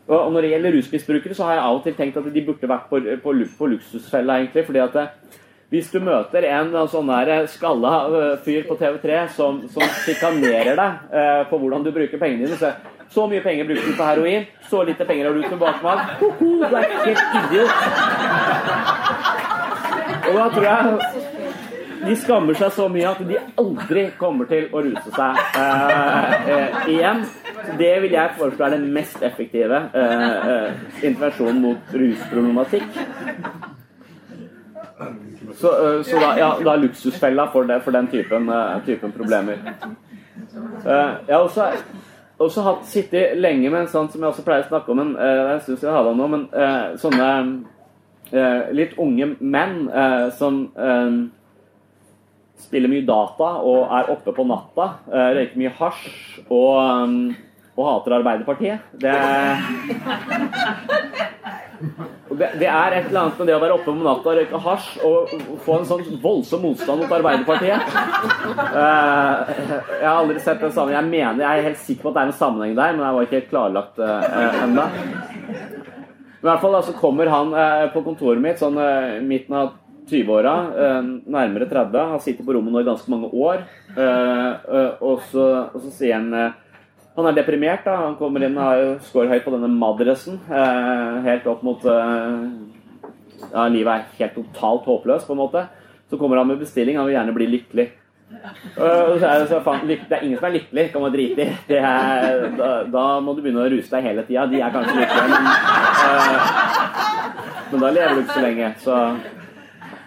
Og 0.07 0.31
Når 0.31 0.45
det 0.45 0.53
gjelder 0.53 0.75
rusmisbrukere, 0.77 1.35
så 1.35 1.49
har 1.49 1.57
jeg 1.57 1.65
av 1.65 1.81
og 1.81 1.83
til 1.83 1.99
tenkt 1.99 2.21
at 2.21 2.31
de 2.31 2.45
burde 2.47 2.71
vært 2.71 2.87
på, 2.87 3.03
på, 3.25 3.35
på 3.59 3.69
luksusfella, 3.73 4.39
egentlig. 4.39 4.65
fordi 4.69 4.83
at 4.85 4.95
det, 4.95 5.05
hvis 5.75 5.91
du 5.91 5.99
møter 5.99 6.47
en 6.47 6.71
sånn 6.87 7.09
der 7.11 7.49
skalla 7.51 7.95
fyr 8.45 8.63
på 8.69 8.79
TV3 8.79 9.23
som, 9.35 9.63
som 9.75 9.95
sjikanerer 10.05 10.77
deg 10.79 11.15
eh, 11.19 11.41
på 11.49 11.59
hvordan 11.59 11.83
du 11.83 11.91
bruker 11.91 12.21
pengene 12.21 12.45
dine, 12.45 12.59
så 12.61 12.71
så 13.15 13.27
mye 13.31 13.43
penger 13.43 13.67
bruker 13.69 13.87
du 13.87 13.95
på 13.95 14.09
heroin, 14.09 14.45
så 14.69 14.83
lite 14.83 15.05
penger 15.07 15.29
har 15.29 15.33
du 15.37 15.41
til 15.47 15.61
bakmann. 15.61 15.99
Du 16.19 16.63
er 16.67 16.89
helt 17.05 17.25
idiot. 17.41 17.71
Og 20.25 20.33
da 20.35 20.49
tror 20.55 20.65
jeg 20.67 21.23
de 22.05 22.15
skammer 22.19 22.57
seg 22.59 22.73
så 22.75 22.87
mye 22.91 23.07
at 23.09 23.21
de 23.25 23.37
aldri 23.61 24.05
kommer 24.19 24.49
til 24.49 24.67
å 24.75 24.81
ruse 24.85 25.13
seg 25.15 25.39
eh, 25.61 26.33
eh, 26.53 26.89
igjen. 26.95 27.23
Det 27.79 27.93
vil 28.03 28.13
jeg 28.13 28.35
foreslå 28.37 28.67
er 28.67 28.75
den 28.75 28.89
mest 28.93 29.23
effektive 29.25 29.79
eh, 29.93 30.25
eh 30.51 31.05
intervensjonen 31.07 31.61
mot 31.63 31.95
rusproblematikk. 32.03 32.99
Så, 35.55 35.71
eh, 35.71 36.01
så 36.03 36.19
da, 36.19 36.33
ja, 36.39 36.49
da 36.61 36.73
er 36.73 36.83
luksusfella 36.83 37.47
for, 37.53 37.67
det, 37.69 37.79
for 37.85 37.95
den 37.95 38.11
typen, 38.11 38.49
eh, 38.49 38.81
typen 38.85 39.15
problemer. 39.15 39.63
jeg 40.85 41.33
har 41.35 41.41
også 41.41 41.71
også 42.41 42.65
hatt, 42.65 42.83
sittet 42.89 43.37
lenge 43.39 43.69
med 43.69 43.85
en 43.85 43.91
sånn 43.91 44.09
som 44.11 44.21
jeg 44.21 44.31
også 44.31 44.43
pleier 44.45 44.65
å 44.65 44.71
snakke 44.71 44.91
om 44.91 45.01
en, 45.03 45.15
uh, 45.15 45.53
en 45.53 45.63
stund 45.63 45.79
siden 45.79 45.91
jeg 45.91 45.97
hadde 45.99 46.13
nå, 46.19 46.27
men 46.33 46.45
uh, 46.51 46.97
sånne 46.99 47.29
uh, 48.33 48.61
litt 48.75 48.95
unge 49.01 49.31
menn 49.39 49.77
som 50.35 50.61
spiller 52.65 52.89
mye 52.89 53.05
data 53.05 53.49
og 53.67 53.91
er 53.93 54.09
oppe 54.13 54.31
på 54.33 54.45
natta, 54.47 54.87
røyker 55.11 55.59
mye 55.59 55.73
hasj 55.75 56.07
og, 56.47 57.35
og 57.75 57.87
hater 57.89 58.17
Arbeiderpartiet. 58.19 58.79
Det 59.03 59.15
det, 62.35 62.67
er 62.67 62.95
et 62.95 63.07
eller 63.09 63.21
annet 63.21 63.39
med 63.39 63.47
det 63.49 63.55
å 63.55 63.61
være 63.61 63.75
oppe 63.77 63.91
om 63.91 64.01
natta 64.03 64.31
og 64.31 64.39
røyke 64.39 64.59
hasj 64.65 64.87
og 65.05 65.31
få 65.65 65.77
en 65.79 65.87
sånn 65.89 66.03
voldsom 66.23 66.63
motstand 66.65 67.03
mot 67.03 67.13
Arbeiderpartiet. 67.17 67.95
Uh, 68.75 69.53
jeg 70.01 70.07
har 70.07 70.17
aldri 70.17 70.41
sett 70.43 70.61
den 70.63 70.73
sammenhengen. 70.75 71.13
Jeg 71.13 71.13
mener, 71.13 71.45
jeg 71.45 71.61
er 71.61 71.69
helt 71.69 71.81
sikker 71.83 72.07
på 72.07 72.11
at 72.11 72.17
det 72.17 72.23
er 72.23 72.31
en 72.31 72.41
sammenheng 72.41 72.75
der, 72.77 72.97
men 72.97 73.05
jeg 73.05 73.17
var 73.17 73.27
ikke 73.27 73.39
helt 73.39 73.53
klarlagt 73.53 74.03
uh, 74.03 74.65
ennå. 74.65 74.89
I 76.35 76.49
hvert 76.49 76.61
fall 76.61 76.77
så 76.85 76.93
kommer 76.99 77.31
han 77.31 77.55
på 77.89 78.03
kontoret 78.05 78.41
mitt 78.43 78.59
sånn 78.61 78.75
midten 79.25 79.55
av 79.57 79.71
20-åra, 80.05 80.51
nærmere 81.25 81.65
30. 81.65 82.11
Han 82.11 82.21
sitter 82.21 82.45
på 82.45 82.53
rommet 82.53 82.75
nå 82.75 82.83
i 82.83 82.85
ganske 82.85 83.09
mange 83.09 83.31
år. 83.33 83.63
Og 83.95 85.23
så, 85.31 85.45
og, 85.71 85.79
så, 85.79 85.89
sier 85.89 86.19
han 86.19 86.53
han 87.15 87.29
er 87.29 87.35
deprimert. 87.37 87.85
da, 87.85 87.95
Han 88.03 88.17
kommer 88.19 88.43
inn 88.43 88.57
og 88.59 89.01
scorer 89.07 89.31
høyt 89.31 89.45
på 89.45 89.53
denne 89.55 89.71
madressen. 89.71 90.39
Eh, 90.51 91.19
helt 91.29 91.47
opp 91.47 91.61
mot 91.63 91.85
eh, 91.87 92.41
ja, 93.51 93.67
Livet 93.71 93.91
er 93.93 94.17
helt 94.19 94.35
totalt 94.35 94.89
håpløst, 94.89 95.27
på 95.27 95.35
en 95.35 95.43
måte. 95.43 95.67
Så 96.09 96.19
kommer 96.19 96.41
han 96.41 96.49
med 96.49 96.59
bestilling. 96.59 96.99
Han 96.99 97.07
vil 97.07 97.15
gjerne 97.15 97.37
bli 97.37 97.47
lykkelig. 97.53 97.87
Uh, 98.75 99.15
så 99.21 99.27
er 99.29 99.39
det, 99.39 99.47
så, 99.51 99.59
fan, 99.63 99.83
det, 99.87 99.99
er 100.09 100.23
ingen 100.25 100.39
som 100.39 100.47
er 100.49 100.55
lykkelig, 100.57 100.85
kan 100.91 101.03
man 101.03 101.13
drite 101.13 101.43
i. 101.45 101.49
Da, 101.69 102.71
da, 102.89 103.03
må 103.21 103.35
du 103.35 103.43
begynne 103.45 103.61
å 103.63 103.69
ruse 103.69 103.93
deg 103.93 104.07
hele 104.09 104.23
tida. 104.25 104.47
De 104.49 104.59
er 104.59 104.73
kanskje 104.73 104.97
lykkelige, 104.97 105.29
men, 105.29 105.43
uh, 106.01 106.39
men 107.69 107.85
da 107.85 107.91
lever 107.95 108.17
du 108.17 108.23
ikke 108.23 108.35
så 108.39 108.43
lenge. 108.43 108.71
Så 108.81 108.97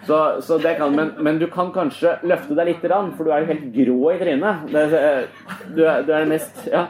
så, 0.08 0.18
så 0.40 0.56
det 0.62 0.74
kan, 0.78 0.94
men, 0.96 1.12
men, 1.20 1.38
du 1.38 1.46
kan 1.52 1.68
kanskje 1.74 2.14
løfte 2.24 2.56
deg 2.56 2.70
litt, 2.70 2.84
for 3.16 3.26
du 3.26 3.32
er 3.32 3.44
jo 3.44 3.50
helt 3.50 3.66
grå 3.74 4.12
i 4.14 4.20
trynet. 4.22 4.70
Du, 4.72 4.78
du 5.76 5.82
er 5.84 6.06
det 6.08 6.22
mest 6.30 6.62
ja, 6.72 6.86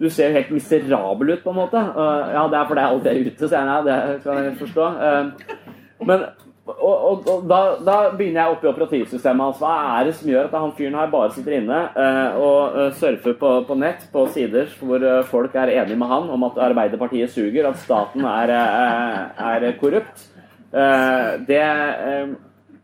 Du 0.00 0.08
ser 0.08 0.30
jo 0.30 0.38
helt 0.38 0.54
miserabel 0.54 1.34
ut, 1.34 1.42
på 1.44 1.52
en 1.52 1.60
måte. 1.60 1.82
Ja, 2.32 2.46
det 2.48 2.58
er 2.58 2.70
fordi 2.70 2.86
jeg 2.86 2.96
alltid 2.96 3.10
er 3.12 3.26
ute, 3.26 3.50
sier 3.52 3.74
jeg. 3.74 3.84
Det 3.90 3.98
kan 4.24 4.40
jeg 4.40 4.56
forstå. 4.62 4.88
Eh, 5.08 5.60
men 6.08 6.24
og, 6.62 6.94
og, 6.94 7.24
og 7.26 7.46
da, 7.50 7.58
da, 7.82 7.94
begynner 8.14 8.44
jeg 8.44 8.54
oppe 8.54 8.68
i 8.68 8.70
operativsystemet 8.70 9.48
hans. 9.48 9.58
Hva 9.60 9.72
er 9.98 10.06
det 10.06 10.14
som 10.18 10.30
gjør 10.30 10.46
at 10.46 10.56
han 10.56 10.74
fyren 10.78 10.98
her 10.98 11.10
bare 11.10 11.32
sitter 11.34 11.56
inne 11.58 11.80
uh, 11.96 12.38
og 12.38 12.76
uh, 12.76 12.84
surfer 12.98 13.34
på, 13.38 13.50
på, 13.66 13.78
nett 13.82 14.04
på 14.12 14.24
sider 14.30 14.70
hvor 14.78 15.02
uh, 15.02 15.24
folk 15.26 15.56
er 15.58 15.74
enige 15.74 15.98
med 15.98 16.12
han 16.12 16.30
om 16.30 16.46
at 16.46 16.60
Arbeiderpartiet 16.70 17.34
suger, 17.34 17.66
at 17.66 17.82
staten 17.82 18.26
er, 18.30 18.54
er 18.54 19.66
korrupt? 19.80 20.28
Eh, 20.72 21.30
det, 21.46 21.60
eh, 21.60 22.28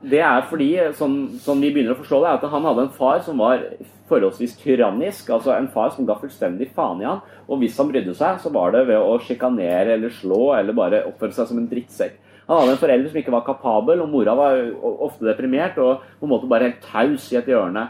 det, 0.00 0.20
er 0.20 0.48
fordi, 0.50 0.72
som, 0.98 1.14
som, 1.40 1.60
vi 1.60 1.72
begynner 1.72 1.96
å 1.96 2.00
forstå 2.02 2.20
det, 2.24 2.34
at 2.36 2.50
han 2.52 2.66
hadde 2.68 2.84
en 2.86 2.96
far 2.96 3.22
som 3.24 3.40
var 3.40 3.64
forholdsvis 4.08 4.56
tyrannisk. 4.60 5.30
Altså 5.34 5.54
en 5.56 5.70
far 5.72 5.92
som 5.94 6.06
ga 6.08 6.18
fullstendig 6.20 6.70
faen 6.76 7.02
i 7.02 7.08
han. 7.08 7.22
Og 7.48 7.62
hvis 7.62 7.76
han 7.80 7.90
brydde 7.90 8.16
seg, 8.16 8.40
så 8.42 8.52
var 8.54 8.74
det 8.76 8.86
ved 8.90 9.00
å 9.00 9.18
sjikanere 9.24 9.96
eller 9.96 10.12
slå 10.14 10.52
eller 10.58 10.76
bare 10.76 11.04
oppføre 11.08 11.36
seg 11.36 11.50
som 11.50 11.60
en 11.60 11.70
drittsekk. 11.70 12.18
Han 12.48 12.62
hadde 12.62 12.76
en 12.78 12.80
forelder 12.80 13.10
som 13.10 13.18
ikke 13.20 13.32
var 13.34 13.44
kapabel, 13.44 14.00
og 14.00 14.08
mora 14.08 14.32
var 14.36 14.60
ofte 15.04 15.26
deprimert 15.26 15.76
og 15.84 16.06
på 16.16 16.24
en 16.24 16.30
måte 16.32 16.48
bare 16.48 16.70
helt 16.70 16.86
taus 16.86 17.26
i 17.34 17.36
et 17.36 17.50
hjørne. 17.50 17.82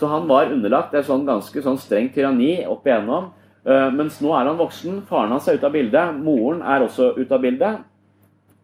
Så 0.00 0.08
han 0.10 0.26
var 0.26 0.50
underlagt 0.50 0.96
et 0.96 1.06
sånn 1.06 1.22
ganske 1.28 1.62
sånn 1.62 1.78
strengt 1.78 2.16
tyranni 2.16 2.64
opp 2.66 2.86
igjennom. 2.88 3.30
Uh, 3.62 3.92
mens 3.94 4.16
nå 4.18 4.32
er 4.34 4.48
han 4.50 4.58
voksen. 4.58 5.04
Faren 5.06 5.30
hans 5.36 5.46
er 5.46 5.60
ute 5.60 5.68
av 5.68 5.76
bildet. 5.76 6.16
Moren 6.18 6.64
er 6.66 6.82
også 6.82 7.12
ute 7.14 7.36
av 7.36 7.44
bildet. 7.44 7.84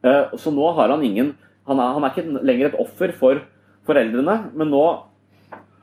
Eh, 0.07 0.39
så 0.39 0.55
nå 0.55 0.73
har 0.79 0.95
han 0.95 1.05
ingen 1.07 1.35
han 1.69 1.81
er, 1.83 1.93
han 1.99 2.05
er, 2.07 2.15
ikke 2.15 2.47
lenger 2.49 2.71
et 2.71 2.81
offer 2.81 3.13
for 3.13 3.43
foreldrene, 3.89 4.39
men 4.57 4.71
nå 4.73 4.85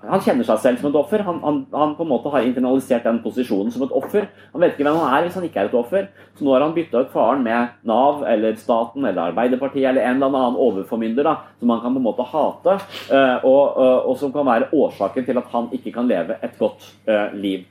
han 0.05 0.21
kjenner 0.21 0.45
seg 0.45 0.59
selv 0.61 0.81
som 0.81 0.91
et 0.91 0.97
offer. 0.99 1.21
Han, 1.25 1.39
han, 1.41 1.59
han, 1.73 1.93
på 1.97 2.05
en 2.05 2.09
måte 2.11 2.29
har 2.33 2.45
internalisert 2.45 3.05
den 3.07 3.21
posisjonen 3.23 3.71
som 3.73 3.85
et 3.85 3.93
offer. 3.95 4.27
Han 4.53 4.61
vet 4.61 4.75
ikke 4.75 4.85
hvem 4.85 4.99
han 5.01 5.13
er 5.15 5.25
hvis 5.25 5.37
han 5.39 5.47
ikke 5.47 5.63
er 5.63 5.69
et 5.71 5.77
offer. 5.77 6.07
Så 6.37 6.45
nå 6.45 6.53
har 6.53 6.61
han 6.61 6.75
bytta 6.75 7.01
ut 7.05 7.13
faren 7.13 7.41
med 7.45 7.73
Nav 7.89 8.21
eller 8.29 8.57
staten 8.61 9.05
eller 9.05 9.31
Arbeiderpartiet 9.31 9.87
eller 9.89 10.05
en 10.05 10.19
eller 10.19 10.29
annen 10.29 10.59
overformynder 10.61 11.25
da, 11.25 11.35
som 11.61 11.73
han 11.73 11.81
kan 11.81 11.97
på 11.97 12.03
en 12.03 12.05
måte 12.05 12.27
hate, 12.35 12.77
eh, 13.17 13.37
og, 13.41 13.63
og, 13.81 14.11
og 14.11 14.19
som 14.21 14.33
kan 14.35 14.45
være 14.45 14.69
årsaken 14.77 15.25
til 15.25 15.41
at 15.41 15.49
han 15.55 15.71
ikke 15.73 15.95
kan 15.95 16.11
leve 16.11 16.37
et 16.37 16.59
godt 16.61 16.91
liv. 17.33 17.65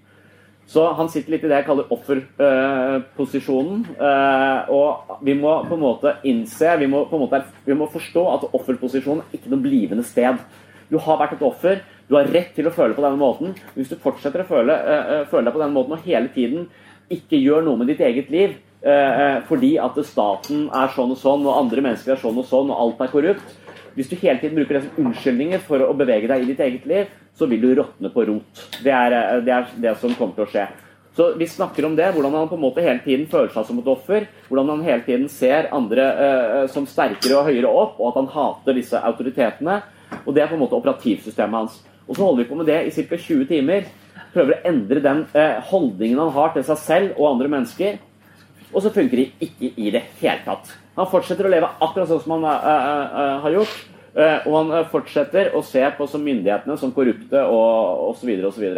Så 0.70 0.84
han 0.96 1.10
sitter 1.12 1.34
litt 1.34 1.44
i 1.44 1.48
det 1.50 1.58
jeg 1.60 1.66
kaller 1.66 1.90
offerposisjonen. 1.92 3.82
Eh, 3.94 4.70
og 4.72 5.18
vi 5.26 5.34
må 5.36 5.56
på 5.68 5.76
en 5.76 5.82
måte 5.84 6.16
innse, 6.28 6.76
vi 6.80 6.88
må, 6.90 7.04
på 7.10 7.18
en 7.18 7.24
måte, 7.26 7.42
vi 7.66 7.76
må 7.76 7.88
forstå 7.92 8.22
at 8.32 8.46
offerposisjonen 8.56 9.24
er 9.26 9.38
ikke 9.38 9.52
noe 9.52 9.64
blivende 9.64 10.06
sted. 10.08 10.40
Du 10.88 10.96
har 11.00 11.20
vært 11.20 11.36
et 11.36 11.44
offer, 11.44 11.82
du 12.08 12.16
har 12.16 12.30
rett 12.32 12.52
til 12.56 12.68
å 12.68 12.74
føle 12.74 12.96
på 12.96 13.04
denne 13.04 13.20
måten. 13.20 13.54
Hvis 13.76 13.92
du 13.92 13.98
fortsetter 14.00 14.44
å 14.44 14.48
føle, 14.48 14.74
uh, 14.74 15.22
føle 15.30 15.46
deg 15.46 15.56
på 15.56 15.62
denne 15.62 15.76
måten 15.76 15.96
og 15.96 16.04
hele 16.04 16.32
tiden 16.34 16.66
ikke 17.12 17.40
gjør 17.40 17.64
noe 17.66 17.80
med 17.80 17.92
ditt 17.92 18.00
eget 18.04 18.30
liv 18.32 18.56
fordi 19.48 19.70
at 19.80 19.96
staten 20.04 20.66
er 20.76 20.90
sånn 20.92 21.14
og 21.14 21.16
sånn, 21.16 21.46
og 21.48 21.56
andre 21.56 21.80
mennesker 21.86 22.12
er 22.12 22.18
sånn 22.20 22.36
og 22.36 22.44
sånn, 22.44 22.68
og 22.68 22.82
alt 22.82 22.98
er 23.00 23.08
korrupt, 23.14 23.54
hvis 23.94 24.08
du 24.10 24.16
hele 24.18 24.40
tiden 24.40 24.56
bruker 24.58 24.78
det 24.78 24.86
som 24.86 25.04
unnskyldninger 25.04 25.60
for 25.62 25.82
å 25.84 25.94
bevege 25.96 26.30
deg 26.30 26.42
i 26.42 26.48
ditt 26.50 26.62
eget 26.64 26.86
liv, 26.90 27.12
så 27.34 27.46
vil 27.50 27.62
du 27.62 27.74
råtne 27.78 28.10
på 28.14 28.24
rot. 28.26 28.64
Det 28.82 28.90
er, 28.90 29.12
eh, 29.12 29.40
det 29.46 29.54
er, 29.54 29.68
det 29.80 29.96
som 29.98 30.14
kommer 30.14 30.34
til 30.34 30.46
å 30.46 30.50
skje. 30.50 30.66
Så 31.14 31.38
Vi 31.38 31.46
snakker 31.46 31.84
om 31.86 31.94
det, 31.94 32.12
hvordan 32.12 32.34
han 32.34 32.48
på 32.48 32.56
en 32.56 32.64
måte 32.64 32.82
hele 32.82 32.98
tiden 32.98 33.26
føler 33.26 33.52
seg 33.54 33.66
som 33.66 33.78
et 33.78 33.86
offer. 33.86 34.26
Hvordan 34.48 34.68
han 34.68 34.82
hele 34.82 35.02
tiden 35.06 35.28
ser 35.28 35.68
andre 35.72 36.02
eh, 36.02 36.66
som 36.66 36.86
sterkere 36.86 37.38
og 37.38 37.46
høyere 37.46 37.70
opp, 37.70 38.00
og 38.00 38.08
at 38.08 38.18
han 38.18 38.32
hater 38.34 38.74
disse 38.74 38.98
autoritetene. 38.98 39.82
Og 40.26 40.34
Det 40.34 40.42
er 40.42 40.48
på 40.48 40.54
en 40.54 40.64
måte 40.64 40.74
operativsystemet 40.74 41.54
hans. 41.54 41.82
Og 42.08 42.16
Så 42.16 42.24
holder 42.24 42.42
vi 42.42 42.48
på 42.48 42.56
med 42.56 42.66
det 42.66 42.86
i 42.86 42.90
ca. 42.90 43.16
20 43.16 43.46
timer. 43.46 43.86
Prøver 44.34 44.56
å 44.56 44.66
endre 44.66 45.00
den 45.00 45.26
eh, 45.34 45.62
holdningen 45.70 46.18
han 46.18 46.34
har 46.34 46.52
til 46.52 46.64
seg 46.64 46.78
selv 46.78 47.18
og 47.18 47.30
andre 47.30 47.48
mennesker. 47.48 47.98
Og 48.74 48.82
så 48.82 48.90
funker 48.90 49.16
de 49.16 49.30
ikke 49.38 49.70
i 49.78 49.90
det 49.94 50.02
hele 50.18 50.42
tatt. 50.44 50.83
Han 50.94 51.10
fortsetter 51.10 51.48
å 51.48 51.52
leve 51.52 51.70
akkurat 51.82 52.10
sånn 52.10 52.22
som 52.22 52.36
han 52.36 52.44
uh, 52.46 53.40
har 53.42 53.56
gjort. 53.58 53.80
Og 54.14 54.52
han 54.54 54.84
fortsetter 54.92 55.48
å 55.58 55.60
se 55.66 55.80
på 55.96 56.06
som 56.06 56.22
myndighetene 56.22 56.76
som 56.78 56.92
korrupte 56.94 57.40
og 57.50 58.12
osv. 58.12 58.28
osv. 58.46 58.76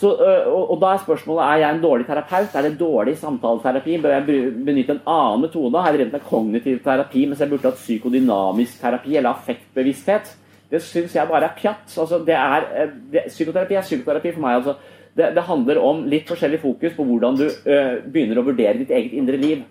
Så, 0.00 0.12
og, 0.14 0.60
og 0.70 0.76
da 0.80 0.94
er 0.94 1.00
spørsmålet 1.02 1.42
er 1.44 1.58
jeg 1.60 1.74
en 1.74 1.82
dårlig 1.82 2.06
terapeut. 2.08 2.54
Er 2.54 2.68
det 2.68 2.78
dårlig 2.80 3.16
samtaleterapi? 3.20 3.98
Bør 4.00 4.14
jeg 4.14 4.52
benytte 4.64 4.94
en 4.94 5.02
annen 5.04 5.42
metode? 5.44 5.74
Har 5.76 5.90
jeg 5.90 5.98
drevet 5.98 6.14
med 6.16 6.28
kognitiv 6.28 6.78
terapi 6.84 7.24
mens 7.26 7.42
jeg 7.42 7.50
burde 7.50 7.68
hatt 7.68 7.82
psykodynamisk 7.82 8.78
terapi 8.80 9.18
eller 9.18 9.34
affektbevissthet? 9.34 10.30
Det 10.70 10.80
syns 10.86 11.18
jeg 11.18 11.28
bare 11.28 11.50
er 11.50 11.58
pjatt. 11.58 11.84
Altså, 11.98 12.22
det 12.24 12.38
er, 12.38 12.94
det, 13.12 13.26
psykoterapi 13.28 13.76
er 13.76 13.84
psykoterapi 13.84 14.32
for 14.36 14.46
meg. 14.46 14.62
altså 14.62 14.76
det, 15.16 15.34
det, 15.34 15.44
handler 15.44 15.82
om 15.82 16.04
litt 16.08 16.28
forskjellig 16.30 16.60
fokus 16.62 16.94
på 16.96 17.04
hvordan 17.04 17.36
du 17.36 17.46
uh, 17.50 17.98
begynner 18.06 18.38
å 18.38 18.46
vurdere 18.46 18.78
ditt 18.78 18.94
eget 18.94 19.16
indre 19.18 19.36
liv. 19.36 19.66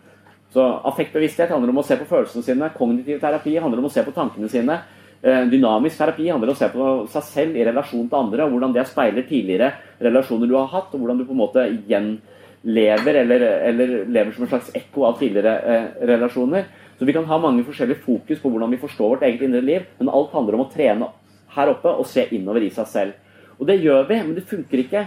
Så 0.53 0.63
Affektbevissthet 0.89 1.51
handler 1.53 1.69
om 1.73 1.81
å 1.81 1.85
se 1.85 1.97
på 1.99 2.07
følelsene 2.09 2.45
sine. 2.45 2.71
Kognitiv 2.73 3.19
terapi 3.21 3.53
handler 3.61 3.83
om 3.83 3.89
å 3.89 3.93
se 3.93 4.03
på 4.05 4.15
tankene 4.15 4.49
sine. 4.49 4.79
Uh, 5.19 5.43
dynamisk 5.51 5.99
terapi 5.99 6.29
handler 6.31 6.49
om 6.49 6.55
å 6.55 6.59
se 6.59 6.69
på 6.73 6.89
seg 7.13 7.25
selv 7.27 7.59
i 7.59 7.65
relasjon 7.67 8.07
til 8.09 8.17
andre. 8.17 8.45
og 8.45 8.55
Hvordan 8.55 8.73
det 8.73 8.87
speiler 8.89 9.27
tidligere 9.29 9.73
relasjoner 10.01 10.49
du 10.49 10.55
har 10.57 10.71
hatt, 10.73 10.93
og 10.93 11.03
hvordan 11.03 11.19
du 11.19 11.27
på 11.27 11.35
en 11.35 11.41
måte 11.43 11.65
gjenlever 11.91 13.21
eller, 13.21 13.45
eller 13.69 13.95
lever 14.09 14.33
som 14.33 14.47
en 14.47 14.53
slags 14.55 14.71
ekko 14.79 15.05
av 15.11 15.19
tidligere 15.21 15.55
eh, 15.59 15.89
relasjoner. 16.09 16.65
Så 16.99 17.05
Vi 17.05 17.13
kan 17.13 17.29
ha 17.29 17.37
mange 17.37 17.63
forskjellige 17.63 18.03
fokus 18.03 18.41
på 18.41 18.49
hvordan 18.51 18.71
vi 18.73 18.81
forstår 18.81 19.13
vårt 19.13 19.21
eget 19.23 19.45
indre 19.45 19.61
liv, 19.61 19.85
men 19.99 20.09
alt 20.09 20.33
handler 20.35 20.57
om 20.57 20.65
å 20.65 20.71
trene 20.71 21.07
her 21.55 21.71
oppe 21.71 21.93
og 21.93 22.07
se 22.07 22.25
innover 22.35 22.65
i 22.65 22.73
seg 22.73 22.89
selv. 22.89 23.13
Og 23.59 23.67
det 23.67 23.79
gjør 23.83 24.07
vi, 24.09 24.17
men 24.23 24.35
det 24.35 24.47
funker 24.49 24.81
ikke. 24.83 25.05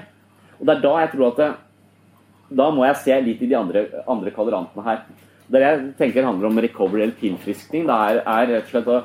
Og 0.61 0.69
det 0.69 0.77
er 0.77 0.81
da 0.85 0.95
jeg 1.03 1.13
tror 1.17 1.29
at 1.33 1.43
det, 1.43 1.51
Da 2.53 2.67
må 2.69 2.85
jeg 2.85 2.97
se 3.01 3.21
litt 3.25 3.43
i 3.43 3.47
de 3.49 3.57
andre, 3.57 3.87
andre 4.07 4.31
kvadrantene 4.31 4.83
her. 4.85 4.99
Det 5.53 5.61
jeg 5.63 5.83
tenker 5.99 6.27
handler 6.27 6.49
om 6.49 6.61
recovery 6.65 7.05
eller 7.05 7.19
tilfriskning. 7.21 7.85
Det 7.89 7.97
er, 7.97 8.23
er 8.23 8.51
rett 8.55 8.69
og 8.69 8.73
slett 8.73 8.91
å 8.93 9.03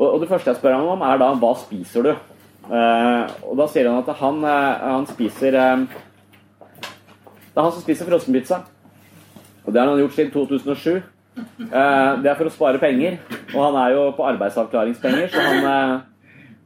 og, 0.00 0.14
det 0.22 0.30
første 0.30 0.48
jeg 0.48 0.56
spør 0.56 0.78
ham 0.78 0.86
om, 0.94 1.02
er 1.04 1.18
da 1.20 1.26
hva 1.36 1.50
spiser 1.60 2.06
du? 2.06 2.14
Uh, 2.70 3.26
og 3.50 3.58
da 3.58 3.66
sier 3.68 3.88
han 3.90 3.98
at 4.00 4.06
han, 4.16 4.38
uh, 4.46 4.94
han 4.94 5.04
spiser 5.10 5.56
uh, 5.58 5.82
Det 7.50 7.58
er 7.58 7.66
han 7.66 7.74
som 7.74 7.82
spiser 7.82 8.08
frossenpizza. 8.08 8.62
Og 9.66 9.74
det 9.74 9.82
har 9.82 9.90
han 9.90 10.00
gjort 10.00 10.16
siden 10.16 10.30
2007. 10.32 11.02
det 11.66 12.30
er 12.30 12.38
for 12.38 12.48
å 12.48 12.54
spare 12.54 12.80
penger. 12.80 13.18
Og 13.50 13.60
han 13.60 13.76
er 13.82 13.92
jo 13.98 14.06
på 14.16 14.24
arbeidsavklaringspenger, 14.30 15.28
så 15.34 15.44
han, 15.44 16.00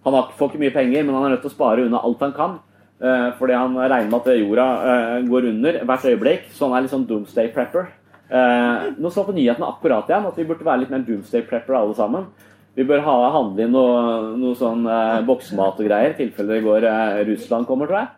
han 0.06 0.20
får 0.38 0.52
ikke 0.52 0.62
mye 0.62 0.76
penger, 0.76 1.02
men 1.02 1.18
han 1.18 1.26
er 1.26 1.34
nødt 1.34 1.42
til 1.42 1.50
å 1.50 1.56
spare 1.56 1.88
unna 1.88 2.04
alt 2.06 2.22
han 2.22 2.36
kan. 2.36 2.56
Eh, 3.02 3.30
fordi 3.38 3.56
han 3.58 3.74
regner 3.76 4.10
med 4.10 4.20
at 4.20 4.38
jorda 4.38 4.66
eh, 4.92 5.28
går 5.28 5.48
under 5.50 5.78
hvert 5.84 6.06
øyeblikk. 6.08 6.48
Så 6.54 6.68
han 6.68 6.76
er 6.76 6.84
litt 6.84 6.94
sånn 6.94 7.06
doomsday 7.08 7.50
prepper. 7.54 7.90
Eh, 8.30 8.84
nå 8.96 9.10
så 9.12 9.24
på 9.26 9.34
nyhetene 9.36 9.68
akkurat 9.68 10.08
igjen 10.08 10.26
at 10.30 10.38
vi 10.40 10.46
burde 10.48 10.64
være 10.64 10.80
litt 10.82 10.92
mer 10.92 11.04
doomsday 11.04 11.44
prepper 11.48 11.76
alle 11.76 11.96
sammen. 11.98 12.26
Vi 12.74 12.86
bør 12.88 13.04
ha, 13.06 13.14
handle 13.36 13.66
inn 13.66 13.74
noe, 13.74 14.34
noe 14.40 14.56
sånn 14.58 14.86
eh, 14.90 15.20
boksemat 15.28 15.78
og 15.78 15.86
greier, 15.86 16.14
i 16.14 16.18
tilfelle 16.18 16.56
det 16.56 16.64
går 16.64 16.86
eh, 16.90 17.20
Russland 17.28 17.68
kommer, 17.68 17.90
tror 17.90 18.00
jeg. 18.00 18.08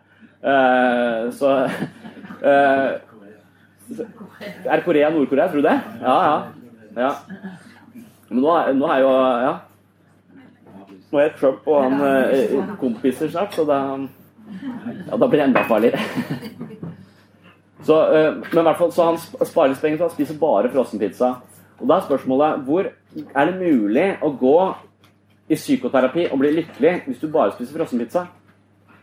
Eh, 0.47 1.19
så 1.37 1.47
Er 4.67 4.83
Korea 4.85 5.09
Nord-Korea, 5.13 5.47
tror 5.51 5.61
du 5.61 5.67
det? 5.67 5.77
Ja, 6.01 6.17
ja. 6.27 6.37
ja. 7.07 7.11
Men 8.29 8.43
nå, 8.43 8.59
nå 8.79 8.93
er 8.93 9.03
jo 9.05 9.15
Ja. 9.47 9.55
Nå 11.07 11.21
er 11.23 11.29
Trump 11.39 11.67
og 11.71 11.85
han 11.85 12.73
kompiser 12.81 13.29
snart, 13.31 13.53
så 13.55 13.63
er 13.63 14.07
ja, 15.07 15.17
da 15.17 15.27
blir 15.27 15.39
det 15.39 15.45
enda 15.47 15.63
farligere. 15.67 15.99
Så, 17.87 17.97
uh, 18.11 18.41
men 18.53 18.67
hvert 18.67 18.81
fall, 18.81 18.91
så 18.93 19.11
han 19.11 19.19
sparer 19.19 19.77
penger, 19.81 19.97
så 20.01 20.09
han 20.09 20.15
spiser 20.15 20.39
bare 20.41 20.71
frossenpizza. 20.73 21.31
Og 21.77 21.87
da 21.89 21.97
er 21.97 22.07
spørsmålet 22.07 22.65
hvor 22.67 22.89
er 22.89 23.49
det 23.49 23.59
mulig 23.59 24.07
å 24.25 24.31
gå 24.33 24.57
i 25.47 25.55
psykoterapi 25.55 26.27
og 26.31 26.41
bli 26.41 26.55
lykkelig 26.57 26.93
hvis 27.05 27.21
du 27.21 27.29
bare 27.31 27.53
spiser 27.55 27.77
frossenpizza? 27.77 28.25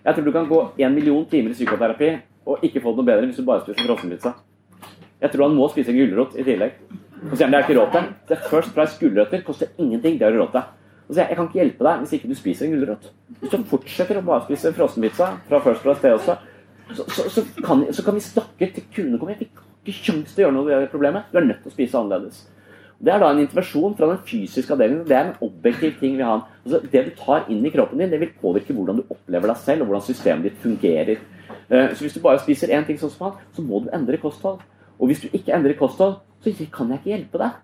Jeg 0.05 0.17
tror 0.17 0.27
du 0.27 0.35
kan 0.35 0.49
gå 0.51 0.61
en 0.85 0.95
million 0.95 1.25
timer 1.31 1.55
i 1.55 1.57
psykoterapi 1.57 2.11
og 2.45 2.65
ikke 2.67 2.83
få 2.85 2.93
det 2.93 3.01
noe 3.01 3.09
bedre 3.09 3.29
hvis 3.31 3.41
du 3.41 3.47
bare 3.47 3.65
spiser 3.65 3.87
frossenpizza. 3.89 4.35
Jeg 5.23 5.33
tror 5.33 5.49
han 5.49 5.57
må 5.57 5.69
spise 5.73 5.95
gulrot 5.97 6.35
i 6.37 6.45
tillegg. 6.45 6.81
Og 7.31 7.37
så 7.39 7.47
det 7.47 7.57
er 7.57 7.65
ikke 7.65 7.77
råd 7.79 7.93
til. 7.95 8.09
Det 8.29 8.37
er 8.37 8.49
First 8.51 8.75
Price 8.77 8.99
gulrøtter 9.01 9.45
koster 9.47 9.71
ingenting. 9.79 10.19
Det 10.19 10.27
har 10.27 10.35
du 10.35 10.43
råd 10.43 10.51
til. 10.53 10.67
Og 11.09 11.15
så 11.15 11.21
jeg, 11.21 11.29
jeg 11.31 11.37
kan 11.39 11.49
ikke 11.49 11.61
hjelpe 11.61 11.87
deg 11.87 12.03
hvis 12.03 12.13
ikke 12.19 12.29
du 12.29 12.35
spiser 12.37 12.67
en 12.67 12.75
gulrot. 12.75 13.07
Hvis 13.41 13.55
du 13.55 13.65
fortsetter 13.71 14.21
å 14.21 14.25
bare 14.27 14.45
spise 14.45 14.73
frossenpizza 14.77 15.31
fra 15.49 15.63
First 15.65 15.87
Price 15.87 16.05
det 16.05 16.13
også, 16.19 16.37
så, 16.93 17.05
så, 17.09 17.29
så, 17.31 17.45
kan, 17.65 17.85
så, 17.93 18.03
kan, 18.05 18.17
vi 18.17 18.25
snakke 18.25 18.71
til 18.75 18.85
kundene 18.95 19.21
kommer. 19.21 19.39
Vi 19.39 19.47
har 19.47 19.63
ikke 19.85 19.97
sjanse 19.97 20.35
til 20.35 20.43
å 20.43 20.47
gjøre 20.47 20.57
noe 20.57 20.69
med 20.69 20.91
problemet. 20.93 21.31
Du 21.33 21.39
er 21.41 21.47
nødt 21.49 21.63
til 21.65 21.73
å 21.73 21.75
spise 21.75 22.01
annerledes. 22.01 22.43
Det 23.05 23.13
er 23.13 23.21
da 23.21 23.31
en 23.33 23.41
intervensjon 23.43 23.97
fra 23.99 24.09
den 24.13 24.21
fysiske 24.25 24.73
avdelingen. 24.73 25.07
Det 25.09 25.17
er 25.17 25.31
en 25.31 25.41
objektiv 25.45 25.97
ting 26.01 26.19
vi 26.19 26.27
har. 26.27 26.45
Altså, 26.65 26.81
det 26.93 27.03
du 27.09 27.11
tar 27.19 27.49
inn 27.53 27.65
i 27.67 27.73
kroppen 27.75 28.01
din, 28.01 28.13
det 28.13 28.21
vil 28.23 28.37
påvirke 28.41 28.77
hvordan 28.77 29.01
du 29.01 29.09
opplever 29.09 29.51
deg 29.51 29.61
selv, 29.65 29.85
og 29.85 29.91
hvordan 29.91 30.07
systemet 30.07 30.49
ditt 30.49 30.63
fungerer. 30.63 31.25
Eh, 31.69 31.91
så 31.93 32.05
hvis 32.05 32.17
du 32.17 32.23
bare 32.25 32.41
spiser 32.43 32.73
én 32.73 32.87
ting 32.87 33.01
sånn 33.01 33.13
som 33.13 33.29
han, 33.29 33.43
så 33.57 33.65
må 33.65 33.83
du 33.85 33.91
endre 33.97 34.21
kosthold. 34.23 34.63
Og 34.99 35.11
hvis 35.11 35.25
du 35.25 35.29
ikke 35.33 35.57
endrer 35.57 35.77
kosthold, 35.79 36.21
så 36.45 36.53
kan 36.73 36.93
jeg 36.93 37.03
ikke 37.03 37.13
hjelpe 37.13 37.41
deg. 37.41 37.59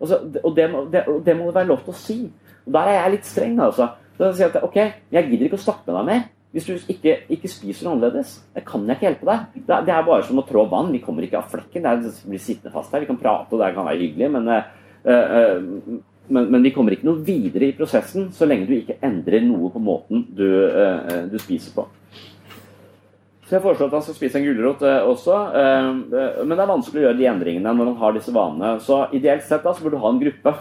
Altså, 0.00 0.20
og, 0.42 0.52
det, 0.56 0.68
det, 0.92 1.04
det 1.26 1.36
må 1.36 1.48
det 1.48 1.56
være 1.56 1.70
lov 1.70 1.82
til 1.86 1.94
å 1.94 2.00
si. 2.00 2.18
Og 2.66 2.74
Der 2.76 2.90
er 2.90 3.00
jeg 3.00 3.16
litt 3.16 3.30
streng, 3.30 3.58
altså. 3.64 3.94
Så 4.20 4.34
jeg 4.36 4.52
at 4.52 4.64
ok, 4.66 4.76
jeg 5.12 5.30
gidder 5.30 5.48
ikke 5.48 5.58
å 5.58 5.64
snakke 5.64 5.88
med 5.88 5.96
deg 5.96 6.08
mer. 6.10 6.28
Hvis 6.50 6.66
du 6.66 6.72
ikke, 6.90 7.14
ikke 7.30 7.48
spiser 7.50 7.92
annerledes, 7.92 8.40
det 8.56 8.64
kan 8.66 8.82
jeg 8.88 8.98
ikke 8.98 9.06
hjelpe 9.06 9.26
deg. 9.28 9.58
Det, 9.68 9.92
er 9.94 10.06
bare 10.06 10.24
som 10.26 10.40
å 10.40 10.46
trå 10.46 10.64
vann. 10.70 10.90
Vi 10.90 11.02
kommer 11.04 11.22
ikke 11.22 11.38
av 11.38 11.50
flekken. 11.52 11.86
Det 11.86 12.10
blir 12.26 12.42
sittende 12.42 12.74
fast 12.74 12.90
her. 12.90 13.04
Vi 13.04 13.10
kan 13.10 13.20
prate, 13.20 13.54
og 13.54 13.62
det 13.62 13.70
kan 13.76 13.86
være 13.86 14.00
hyggelig, 14.02 14.30
men, 14.34 14.50
uh, 14.50 14.80
uh, 15.06 16.00
men, 16.26 16.48
men, 16.50 16.64
vi 16.66 16.72
kommer 16.74 16.96
ikke 16.96 17.06
noe 17.06 17.22
videre 17.26 17.68
i 17.68 17.76
prosessen 17.78 18.32
så 18.34 18.48
lenge 18.50 18.66
du 18.66 18.74
ikke 18.80 18.98
endrer 19.06 19.46
noe 19.46 19.70
på 19.70 19.82
måten 19.82 20.26
du, 20.34 20.46
uh, 20.74 21.30
du 21.30 21.38
spiser 21.38 21.76
på. 21.76 21.86
Så 23.46 23.56
jeg 23.56 23.64
foreslår 23.64 23.92
at 23.92 23.96
han 24.00 24.04
skal 24.06 24.18
spise 24.18 24.38
en 24.38 24.44
gulrot 24.46 24.82
også. 24.86 25.36
men 26.46 26.52
det 26.54 26.62
er 26.62 26.68
vanskelig 26.70 27.00
å 27.00 27.02
gjøre 27.08 27.18
de 27.18 27.24
endringene 27.26 27.72
når 27.74 27.88
man 27.88 27.96
har 27.98 28.12
disse 28.14 28.30
vanene. 28.30 28.76
Så 28.78 29.00
ideelt 29.18 29.42
sett 29.42 29.64
da, 29.66 29.72
så 29.74 29.82
burde 29.82 29.98
du 29.98 30.04
ha 30.04 30.12
en 30.14 30.20
gruppe 30.20 30.52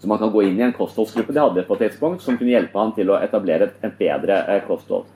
så 0.00 0.08
man 0.08 0.18
kan 0.18 0.32
gå 0.32 0.42
inn 0.46 0.58
i 0.58 0.64
en 0.64 0.72
kostholdsgruppe 0.72 1.34
de 1.36 1.42
hadde 1.42 1.64
på 1.68 1.76
et 1.76 1.82
tidspunkt, 1.84 2.22
som 2.24 2.38
kunne 2.40 2.54
hjelpe 2.54 2.78
han 2.80 2.94
til 2.96 3.12
å 3.12 3.18
etablere 3.20 3.68
et, 3.68 3.96
bedre 3.98 4.38
eh, 4.48 4.62
kosthold. 4.64 5.08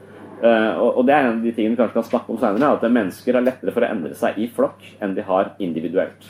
Uh, 0.45 0.77
og, 0.83 1.05
det 1.09 1.15
er 1.15 1.25
en 1.25 1.39
av 1.39 1.45
de 1.45 1.53
tingene 1.57 1.73
vi 1.73 1.79
kanskje 1.79 1.97
kan 1.97 2.09
snakke 2.11 2.35
om 2.35 2.39
senere, 2.43 2.75
at 2.75 2.83
mennesker 2.93 3.39
har 3.39 3.45
lettere 3.47 3.73
for 3.73 3.87
å 3.87 3.89
endre 3.89 4.17
seg 4.19 4.37
i 4.43 4.49
flokk 4.53 4.83
enn 5.01 5.15
de 5.17 5.25
har 5.25 5.55
individuelt. 5.65 6.27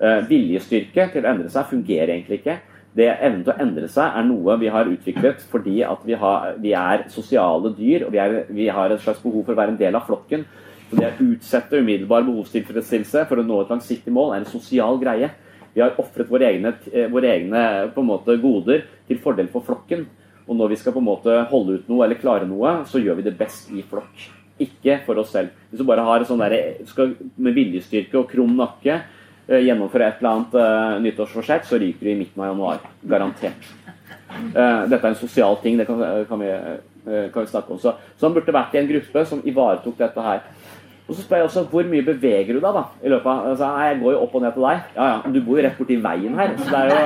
Uh, 0.00 0.22
viljestyrke 0.30 1.10
til 1.12 1.26
å 1.26 1.32
endre 1.34 1.52
seg 1.52 1.68
fungerer 1.68 2.14
egentlig 2.14 2.40
ikke. 2.40 2.56
Det 2.96 3.06
Evnen 3.12 3.44
til 3.44 3.52
å 3.52 3.58
endre 3.62 3.90
seg 3.90 4.16
er 4.16 4.24
noe 4.26 4.56
vi 4.58 4.70
har 4.72 4.88
utviklet 4.90 5.44
fordi 5.52 5.76
at 5.86 6.00
vi, 6.08 6.16
har, 6.18 6.56
vi 6.62 6.72
er 6.74 7.04
sosiale 7.12 7.74
dyr, 7.76 8.06
og 8.06 8.16
vi, 8.16 8.22
er, 8.22 8.40
vi, 8.48 8.70
har 8.72 8.90
et 8.90 9.04
slags 9.04 9.20
behov 9.22 9.44
for 9.44 9.54
å 9.54 9.60
være 9.60 9.76
en 9.76 9.82
del 9.82 9.98
av 9.98 10.08
flokken. 10.08 10.46
Så 10.88 10.98
Det 10.98 11.10
å 11.10 11.28
utsette 11.28 11.84
umiddelbar 11.84 12.24
behovstilfredsstillelse 12.26 13.28
for 13.28 13.38
å 13.38 13.46
nå 13.46 13.60
et 13.60 13.70
langsiktig 13.76 14.14
mål 14.14 14.34
er 14.34 14.42
en 14.42 14.50
sosial 14.50 14.98
greie. 15.02 15.30
Har 15.82 15.98
ofret 16.00 16.30
våre 16.30 16.48
egne, 16.50 16.74
eh, 16.92 17.08
våre 17.10 17.34
egne 17.34 17.92
måte, 17.96 18.36
goder 18.40 18.84
til 19.08 19.18
fordel 19.18 19.48
for 19.52 19.64
flokken. 19.66 20.06
Og 20.48 20.56
når 20.56 20.72
vi 20.72 20.76
skal 20.80 20.92
på 20.92 20.98
en 20.98 21.06
måte 21.06 21.36
holde 21.50 21.78
ut 21.78 21.88
noe 21.90 22.04
eller 22.04 22.18
klare 22.18 22.46
noe, 22.48 22.80
så 22.90 22.98
gjør 22.98 23.20
vi 23.20 23.28
det 23.28 23.38
best 23.38 23.70
i 23.70 23.84
flokk. 23.86 24.26
Ikke 24.60 24.98
for 25.06 25.20
oss 25.22 25.30
selv. 25.32 25.54
Hvis 25.70 25.80
du 25.80 25.86
bare 25.88 26.04
har 26.04 26.24
sånn 26.26 26.42
der, 26.42 26.82
skal 26.90 27.14
med 27.36 27.54
viljestyrke 27.56 28.18
og 28.18 28.28
krum 28.32 28.56
nakke 28.58 28.96
eh, 28.98 29.62
gjennomføre 29.62 30.08
et 30.08 30.18
eller 30.20 30.30
annet 30.30 30.56
uh, 30.58 30.98
nyttårsforsett, 31.04 31.68
så 31.68 31.78
ryker 31.80 32.04
du 32.04 32.10
i 32.12 32.18
midten 32.18 32.42
av 32.42 32.50
januar. 32.50 32.82
Garantert. 33.08 33.70
Uh, 34.30 34.86
dette 34.90 35.00
er 35.00 35.08
en 35.12 35.20
sosial 35.22 35.56
ting, 35.62 35.78
det 35.78 35.86
kan, 35.88 36.02
kan, 36.28 36.42
vi, 36.42 36.50
uh, 36.50 37.30
kan 37.30 37.46
vi, 37.46 37.52
snakke 37.54 37.76
om. 37.76 37.80
Så, 37.80 37.94
så 38.18 38.28
han 38.28 38.36
burde 38.36 38.54
vært 38.54 38.74
i 38.74 38.82
en 38.82 38.90
gruppe 38.90 39.24
som 39.30 39.40
ivaretok 39.46 39.96
dette 40.02 40.26
her. 40.26 40.42
Og 41.10 41.16
så 41.18 41.24
spør 41.24 41.40
jeg 41.40 41.46
også 41.48 41.62
hvor 41.72 41.86
mye 41.90 42.04
beveger 42.06 42.54
du 42.54 42.60
deg 42.62 42.76
da? 42.76 42.84
i 43.02 43.10
løpet 43.10 43.26
av, 43.26 43.46
altså, 43.50 43.68
Jeg 43.82 43.96
går 43.98 44.12
jo 44.14 44.18
opp 44.22 44.34
og 44.38 44.42
ned 44.44 44.52
til 44.54 44.66
deg. 44.66 44.82
Ja, 44.94 45.06
ja, 45.08 45.14
men 45.24 45.32
Du 45.34 45.40
bor 45.42 45.58
jo 45.58 45.64
rett 45.66 45.78
borti 45.80 45.96
veien 46.04 46.36
her. 46.38 46.52
Så 46.60 46.66
det 46.70 46.80
er 46.80 46.90
jo 46.90 46.98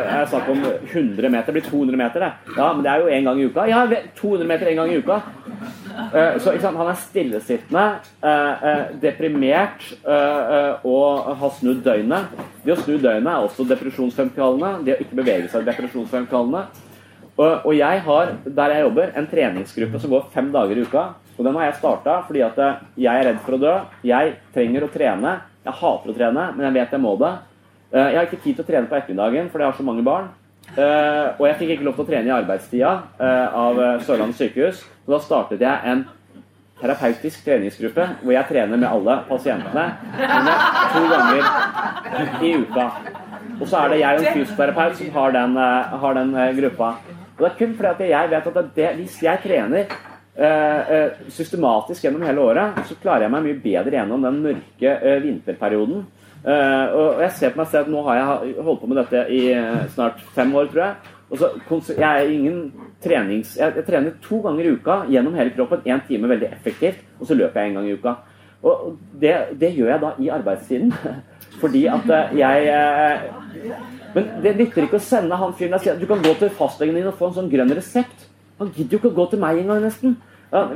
Jeg 0.00 0.16
er 0.16 0.30
snakk 0.32 0.48
om 0.50 0.64
100 0.64 1.30
meter. 1.30 1.46
Det 1.46 1.54
blir 1.54 1.68
200 1.68 2.00
meter, 2.00 2.24
det. 2.24 2.30
Ja, 2.56 2.72
men 2.72 2.82
det 2.82 2.90
er 2.90 3.04
jo 3.04 3.12
én 3.14 3.28
gang 3.28 3.38
i 3.38 3.46
uka. 3.46 3.66
Ja, 3.70 3.84
200 4.18 4.48
meter 4.50 4.70
én 4.72 4.80
gang 4.80 4.90
i 4.90 4.98
uka. 4.98 5.20
Uh, 5.96 6.34
så 6.42 6.56
sant, 6.60 6.76
han 6.76 6.90
er 6.90 6.98
stillesittende, 7.00 7.84
uh, 8.26 8.82
deprimert 9.00 9.86
og 10.84 11.30
har 11.38 11.54
snudd 11.60 11.84
døgnet. 11.86 12.34
Det 12.64 12.74
å 12.74 12.80
snu 12.80 12.96
døgnet 12.98 13.30
er 13.30 13.46
også 13.46 13.68
depresjonsfremkallende. 13.70 14.72
Det 14.88 14.96
å 14.96 15.06
ikke 15.06 15.20
bevege 15.22 15.52
seg 15.52 15.62
er 15.62 15.70
depresjonsfremkallende. 15.70 16.66
Og 17.36 17.72
jeg 17.76 18.02
har, 18.02 18.34
der 18.58 18.74
jeg 18.74 18.84
jobber, 18.88 19.14
en 19.14 19.30
treningsgruppe 19.30 20.02
som 20.02 20.12
går 20.16 20.28
fem 20.34 20.50
dager 20.50 20.80
i 20.80 20.84
uka. 20.88 21.06
Og 21.36 21.44
den 21.44 21.56
har 21.58 21.68
jeg 21.68 21.78
starta 21.80 22.16
fordi 22.26 22.42
at 22.46 22.58
eh, 22.62 22.80
jeg 23.04 23.20
er 23.20 23.28
redd 23.30 23.42
for 23.44 23.56
å 23.56 23.60
dø. 23.60 23.74
Jeg 24.08 24.34
trenger 24.54 24.86
å 24.86 24.90
trene. 24.92 25.36
Jeg 25.66 25.78
hater 25.82 26.12
å 26.12 26.16
trene, 26.16 26.48
men 26.56 26.68
jeg 26.68 26.76
vet 26.78 26.96
jeg 26.96 27.02
må 27.04 27.14
det. 27.20 27.32
Eh, 27.92 28.08
jeg 28.08 28.18
har 28.18 28.28
ikke 28.28 28.42
tid 28.42 28.58
til 28.58 28.64
å 28.64 28.68
trene 28.70 28.90
på 28.90 28.98
ettermiddagen 28.98 29.50
fordi 29.52 29.66
jeg 29.66 29.72
har 29.72 29.80
så 29.80 29.86
mange 29.86 30.04
barn. 30.06 30.30
Eh, 30.66 31.26
og 31.36 31.44
jeg 31.46 31.58
fikk 31.60 31.74
ikke 31.76 31.86
lov 31.86 31.98
til 31.98 32.06
å 32.06 32.10
trene 32.10 32.30
i 32.30 32.36
arbeidstida 32.36 32.92
av 33.54 33.82
Sørlandet 34.06 34.40
sykehus. 34.40 34.80
Så 35.04 35.12
da 35.12 35.20
startet 35.22 35.62
jeg 35.62 35.92
en 35.92 36.06
terapeutisk 36.80 37.44
treningsgruppe 37.44 38.08
hvor 38.20 38.34
jeg 38.34 38.48
trener 38.50 38.80
med 38.80 38.88
alle 38.88 39.20
pasientene 39.28 39.84
to 40.92 41.04
ganger 41.12 42.42
i 42.44 42.50
uka. 42.64 42.88
Og 43.56 43.62
så 43.64 43.84
er 43.84 43.92
det 43.92 44.00
jeg 44.02 44.18
og 44.18 44.26
en 44.26 44.40
fysioterapeut 44.40 44.98
som 44.98 45.14
har 45.14 45.36
den, 45.36 45.54
har 46.02 46.18
den 46.18 46.34
gruppa. 46.58 46.90
Og 47.36 47.44
det 47.44 47.48
er 47.52 47.56
kun 47.60 47.72
fordi 47.78 47.92
at 47.94 48.04
jeg 48.10 48.30
vet 48.32 48.50
at 48.50 48.76
det, 48.76 48.90
hvis 48.98 49.16
jeg 49.24 49.42
trener 49.44 49.96
systematisk 51.32 52.04
gjennom 52.04 52.24
hele 52.26 52.42
året, 52.44 52.80
så 52.84 52.96
klarer 53.00 53.24
jeg 53.24 53.32
meg 53.32 53.46
mye 53.46 53.60
bedre 53.62 53.96
gjennom 53.96 54.24
den 54.26 54.42
mørke 54.44 54.94
vinterperioden. 55.24 56.02
og 56.44 57.22
jeg 57.24 57.30
ser 57.38 57.54
på 57.54 57.62
meg 57.62 57.70
selv 57.72 57.86
at 57.86 57.92
nå 57.94 58.02
har 58.04 58.18
jeg 58.18 58.56
holdt 58.66 58.82
på 58.82 58.90
med 58.90 59.00
dette 59.00 59.22
i 59.32 59.40
snart 59.94 60.20
fem 60.36 60.52
år, 60.54 60.68
tror 60.72 60.82
jeg. 60.84 61.14
Så, 61.34 61.94
jeg 61.96 62.06
er 62.06 62.28
ingen 62.30 62.60
trenings... 63.02 63.56
Jeg, 63.58 63.72
jeg, 63.80 63.86
trener 63.88 64.14
to 64.22 64.38
ganger 64.44 64.68
i 64.68 64.74
uka 64.76 64.98
gjennom 65.10 65.34
hele 65.34 65.54
kroppen. 65.56 65.82
Én 65.88 66.04
time 66.06 66.30
veldig 66.30 66.52
effektivt, 66.52 67.00
og 67.18 67.26
så 67.26 67.34
løper 67.34 67.60
jeg 67.60 67.72
en 67.72 67.80
gang 67.80 67.88
i 67.88 67.96
uka. 67.96 68.14
Og 68.62 68.94
det, 69.20 69.34
det 69.58 69.72
gjør 69.74 69.90
jeg 69.94 70.04
da 70.04 70.12
i 70.22 70.30
arbeidstiden. 70.36 70.94
Fordi 71.62 71.86
at 71.90 72.12
jeg 72.36 72.68
men 74.16 74.30
det 74.40 74.54
nytter 74.56 74.86
ikke 74.86 74.96
å 74.96 75.04
sende 75.04 75.36
han 75.36 75.52
fyren 75.56 75.76
der 75.76 75.98
du 76.00 76.06
kan 76.08 76.22
gå 76.24 76.32
til 76.40 76.52
fastlegen 76.56 76.96
din 76.96 77.08
og 77.10 77.18
få 77.18 77.28
en 77.28 77.34
sånn 77.36 77.50
grønn 77.52 77.74
resept. 77.76 78.24
Han 78.58 78.72
gidder 78.72 78.96
jo 78.96 79.02
ikke 79.02 79.12
å 79.12 79.18
gå 79.18 79.28
til 79.30 79.42
meg 79.42 79.62
engang, 79.62 79.82
nesten. 79.84 80.16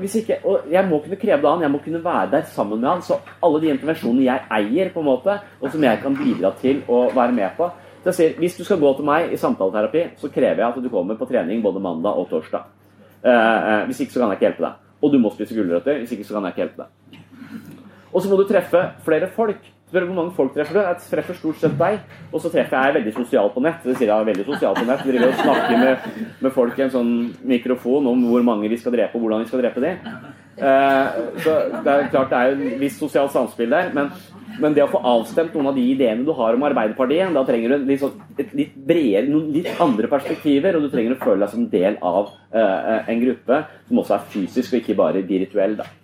Ikke, 0.04 0.40
og 0.44 0.66
jeg 0.68 0.82
må 0.88 0.98
kunne 1.00 1.16
kreve 1.16 1.40
det 1.40 1.46
av 1.46 1.54
han, 1.54 1.62
jeg 1.64 1.72
må 1.72 1.78
kunne 1.80 2.02
være 2.04 2.30
der 2.34 2.48
sammen 2.52 2.80
med 2.80 2.90
han. 2.90 3.04
Så 3.06 3.20
alle 3.40 3.60
de 3.62 3.70
intervensjonene 3.72 4.26
jeg 4.26 4.48
eier, 4.58 4.90
på 4.92 5.00
en 5.00 5.08
måte, 5.08 5.38
og 5.60 5.70
som 5.72 5.86
jeg 5.86 6.02
kan 6.02 6.18
bidra 6.18 6.50
til 6.60 6.82
å 6.90 7.06
være 7.14 7.36
med 7.36 7.56
på 7.56 7.70
så 8.00 8.08
jeg 8.08 8.14
sier, 8.16 8.36
Hvis 8.38 8.56
du 8.56 8.64
skal 8.64 8.80
gå 8.80 8.90
til 8.96 9.04
meg 9.04 9.32
i 9.32 9.36
samtaleterapi, 9.36 10.04
så 10.16 10.30
krever 10.32 10.62
jeg 10.62 10.68
at 10.68 10.82
du 10.82 10.88
kommer 10.88 11.18
på 11.20 11.28
trening 11.28 11.60
både 11.62 11.82
mandag 11.84 12.16
og 12.16 12.30
torsdag. 12.30 12.64
Eh, 13.22 13.32
eh, 13.32 13.84
hvis 13.86 14.00
ikke 14.00 14.14
så 14.14 14.22
kan 14.22 14.30
jeg 14.30 14.38
ikke 14.38 14.46
hjelpe 14.48 14.64
deg. 14.64 14.78
Og 15.02 15.12
du 15.12 15.18
må 15.18 15.32
spise 15.34 15.54
gulrøtter. 15.54 15.98
Hvis 16.00 16.14
ikke 16.16 16.24
så 16.24 16.34
kan 16.34 16.48
jeg 16.48 16.54
ikke 16.54 16.62
hjelpe 16.64 16.86
deg. 16.86 17.20
Og 18.12 18.22
så 18.22 18.30
må 18.30 18.38
du 18.40 18.46
treffe 18.48 18.80
flere 19.04 19.28
folk. 19.28 19.60
Spør 19.90 20.04
hvor 20.06 20.14
mange 20.20 20.30
folk 20.36 20.52
treffer 20.54 20.76
du? 20.76 20.80
Jeg 20.84 20.98
treffer 21.10 21.34
stort 21.34 21.56
sett 21.58 21.72
deg. 21.78 21.96
Og 22.30 22.38
så 22.38 22.50
treffer 22.52 22.78
jeg 22.78 22.94
veldig 23.00 23.12
sosialt 23.16 23.56
på 23.56 23.62
nett. 23.64 23.80
Det 23.82 23.96
sier 23.98 24.12
jeg 24.12 24.28
veldig 24.28 24.44
sosialt 24.46 24.78
på 24.78 24.86
nett. 24.86 25.02
Driver 25.02 25.32
og 25.32 25.40
snakker 25.40 25.80
med, 25.80 26.04
med, 26.38 26.52
folk 26.54 26.78
i 26.78 26.84
en 26.84 26.92
sånn 26.94 27.10
mikrofon 27.50 28.06
om 28.06 28.22
hvor 28.30 28.46
mange 28.46 28.70
vi 28.70 28.78
skal 28.78 28.94
drepe, 28.94 29.18
og 29.18 29.24
hvordan 29.24 29.42
vi 29.42 29.50
skal 29.50 29.64
drepe 29.64 29.82
dem. 29.82 30.14
Eh, 30.60 31.18
så 31.42 31.56
det 31.74 31.90
er 31.96 32.08
klart 32.12 32.30
det 32.30 32.38
er 32.38 32.52
jo 32.52 32.70
et 32.70 32.80
visst 32.84 33.02
sosialt 33.02 33.34
samspill 33.34 33.74
der. 33.74 33.90
Men, 33.98 34.14
men, 34.62 34.78
det 34.78 34.86
å 34.86 34.90
få 34.94 35.02
avstemt 35.16 35.58
noen 35.58 35.72
av 35.72 35.82
de 35.82 35.90
ideene 35.90 36.22
du 36.22 36.30
har 36.38 36.54
om 36.54 36.70
Arbeiderpartiet, 36.70 37.34
da 37.34 37.46
trenger 37.48 37.74
du 37.74 37.90
litt, 37.90 38.04
sånn, 38.04 38.14
litt 38.38 38.78
bredere, 38.78 39.26
noen 39.26 39.50
litt 39.58 39.72
andre 39.82 40.12
perspektiver. 40.12 40.78
Og 40.78 40.86
du 40.86 40.94
trenger 40.94 41.18
å 41.18 41.24
føle 41.24 41.42
deg 41.42 41.56
som 41.56 41.70
del 41.74 41.98
av 41.98 42.30
eh, 42.54 42.98
en 43.10 43.24
gruppe 43.26 43.64
som 43.88 44.04
også 44.04 44.20
er 44.20 44.28
fysisk, 44.36 44.76
og 44.76 44.84
ikke 44.84 45.02
bare 45.02 45.26
virtuell. 45.26 45.80
da. 45.82 45.94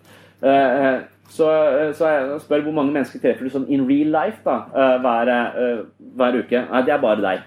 Eh, 0.42 0.96
så, 1.28 1.50
eh, 1.50 1.92
så, 1.94 2.08
jeg 2.08 2.40
spør 2.44 2.64
hvor 2.66 2.76
mange 2.78 2.94
mennesker 2.94 3.20
treffer 3.22 3.46
du 3.46 3.52
sånn 3.52 3.68
in 3.72 3.84
real 3.88 4.12
life 4.14 4.40
da, 4.46 4.56
eh, 4.72 4.96
hver, 5.04 5.32
eh, 5.32 5.84
hver 6.16 6.40
uke. 6.40 6.62
Nei, 6.70 6.82
det 6.86 6.94
er 6.94 7.02
bare 7.02 7.24
deg. 7.24 7.44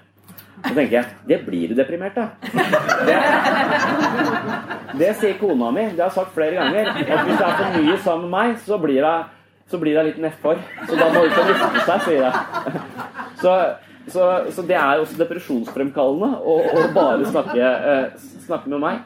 Så 0.59 0.73
tenker 0.75 0.95
jeg 0.97 1.05
det 1.29 1.39
blir 1.45 1.71
du 1.71 1.75
deprimert 1.77 2.17
av. 2.19 2.33
Det, 3.07 3.17
det, 4.99 5.11
sier 5.21 5.37
kona 5.39 5.69
mi. 5.71 5.85
Det 5.93 6.03
har 6.03 6.09
jeg 6.09 6.17
sagt 6.17 6.33
flere 6.35 6.57
ganger. 6.57 6.89
At 6.91 7.27
hvis 7.27 7.37
det 7.39 7.45
er 7.47 7.59
for 7.61 7.77
mye 7.77 7.99
sammen 8.03 8.25
med 8.25 8.33
meg, 8.33 8.57
så 8.65 8.79
blir 8.81 9.05
det, 9.05 9.13
så 9.71 9.79
blir 9.79 9.95
det 9.95 10.03
litt 10.09 10.19
nedfor. 10.25 10.59
Så 10.89 10.97
da 10.99 11.07
må 11.13 11.23
du 11.23 11.29
ikke 11.29 11.45
lufte 11.47 11.85
seg, 11.87 12.03
sier 12.09 12.25
jeg. 12.25 12.33
Så, 13.39 13.55
så, 14.11 14.27
så, 14.51 14.67
det 14.67 14.75
er 14.75 14.99
også 14.99 15.21
depresjonsfremkallende 15.21 16.43
å, 16.43 16.59
å 16.59 16.83
bare 16.91 17.31
snakke, 17.31 17.71
snakke 18.43 18.75
med 18.75 18.83
meg. 18.83 18.99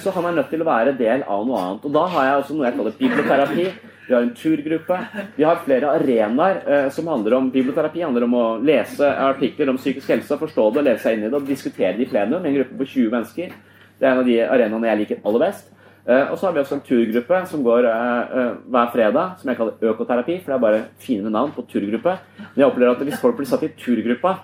Så 0.00 0.10
han 0.16 0.30
er 0.30 0.40
nødt 0.40 0.48
til 0.50 0.64
å 0.64 0.70
være 0.70 0.96
del 0.96 1.28
av 1.28 1.44
noe 1.44 1.60
annet. 1.60 1.84
Og 1.84 1.92
da 1.94 2.08
har 2.16 2.30
jeg 2.30 2.40
også 2.40 2.56
noe 2.56 2.70
jeg 2.70 2.78
kaller 2.80 3.00
biblioterapi 3.04 3.68
vi 4.10 4.14
har 4.14 4.22
en 4.26 4.34
turgruppe. 4.34 4.96
Vi 5.36 5.44
har 5.46 5.60
flere 5.64 5.90
arenaer 5.94 6.56
eh, 6.66 6.88
som 6.90 7.06
handler 7.06 7.36
om 7.36 7.50
biblioterapi. 7.50 8.02
handler 8.02 8.24
om 8.26 8.32
å 8.34 8.46
lese 8.58 9.06
artikler 9.06 9.70
om 9.70 9.78
psykisk 9.78 10.10
helse, 10.10 10.38
forstå 10.40 10.64
det, 10.74 10.82
lese 10.88 11.04
seg 11.04 11.14
inn 11.14 11.28
i 11.28 11.30
det 11.30 11.38
og 11.38 11.46
diskutere 11.46 11.94
det 11.94 12.08
i 12.08 12.10
plenum. 12.10 12.42
En 12.42 12.56
gruppe 12.56 12.78
på 12.80 12.88
20 12.88 13.14
mennesker. 13.14 13.52
Det 14.00 14.08
er 14.08 14.10
en 14.10 14.22
av 14.24 14.26
de 14.26 14.40
arenaene 14.42 14.90
jeg 14.90 15.00
liker 15.04 15.22
aller 15.22 15.44
best. 15.44 15.70
Eh, 16.08 16.24
og 16.26 16.34
så 16.40 16.48
har 16.48 16.56
vi 16.56 16.62
også 16.64 16.80
en 16.80 16.84
turgruppe 16.88 17.40
som 17.52 17.62
går 17.62 17.86
eh, 17.86 18.34
eh 18.40 18.50
hver 18.74 18.90
fredag, 18.96 19.38
som 19.38 19.52
jeg 19.52 19.60
kaller 19.60 19.94
økoterapi. 19.94 20.40
For 20.40 20.50
det 20.50 20.58
er 20.58 20.66
bare 20.66 20.82
fine 21.06 21.30
navn 21.30 21.54
på 21.54 21.68
turgruppe. 21.70 22.18
Men 22.40 22.64
jeg 22.64 22.66
opplever 22.66 22.96
at 22.96 23.06
hvis 23.06 23.22
folk 23.22 23.38
blir 23.38 23.50
satt 23.52 23.62
i 23.62 23.70
turgruppa, 23.78 24.40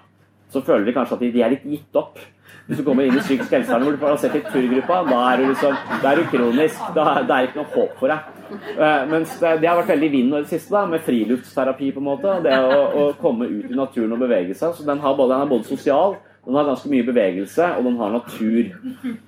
så 0.53 0.63
føler 0.63 0.87
de 0.87 0.95
kanskje 0.95 1.19
at 1.19 1.27
de, 1.27 1.43
er 1.43 1.55
litt 1.57 1.67
gitt 1.67 1.99
opp. 1.99 2.23
Hvis 2.69 2.79
du 2.79 2.87
kommer 2.87 3.03
inn 3.03 3.19
i 3.19 3.23
psykisk 3.23 3.51
helsevern 3.51 3.83
hvor 3.83 3.99
du 3.99 4.03
får 4.05 4.23
sett 4.23 4.39
i 4.39 4.47
turgruppa, 4.47 5.03
da 5.11 5.21
er 5.33 5.43
du 5.43 5.51
liksom, 5.51 5.75
da 6.03 6.13
er 6.13 6.23
du 6.23 6.31
kronisk. 6.31 6.91
Da, 6.95 7.13
det 7.27 7.35
er 7.35 7.49
ikke 7.49 7.65
noe 7.65 7.73
håp 7.75 7.99
for 7.99 8.15
deg. 8.15 8.36
Uh, 8.53 9.03
mens 9.11 9.35
det, 9.41 9.67
har 9.67 9.81
vært 9.81 9.93
veldig 9.95 10.13
vind 10.13 10.31
i 10.33 10.39
det 10.39 10.53
siste, 10.53 10.73
da, 10.75 10.85
med 10.91 11.05
friluftsterapi, 11.07 11.91
på 11.95 12.03
en 12.03 12.09
måte. 12.09 12.39
Det 12.45 12.55
å, 12.55 12.79
å, 12.87 13.11
komme 13.21 13.49
ut 13.51 13.69
i 13.71 13.77
naturen 13.77 14.15
og 14.17 14.23
bevege 14.23 14.57
seg. 14.57 14.77
Så 14.77 14.87
den, 14.87 15.03
både, 15.03 15.33
den 15.35 15.45
er 15.45 15.53
både 15.53 15.69
sosial, 15.69 16.17
den 16.47 16.55
har 16.55 16.69
ganske 16.69 16.91
mye 16.93 17.07
bevegelse, 17.09 17.69
og 17.75 17.87
den 17.89 17.99
har 17.99 18.13
natur. 18.15 18.73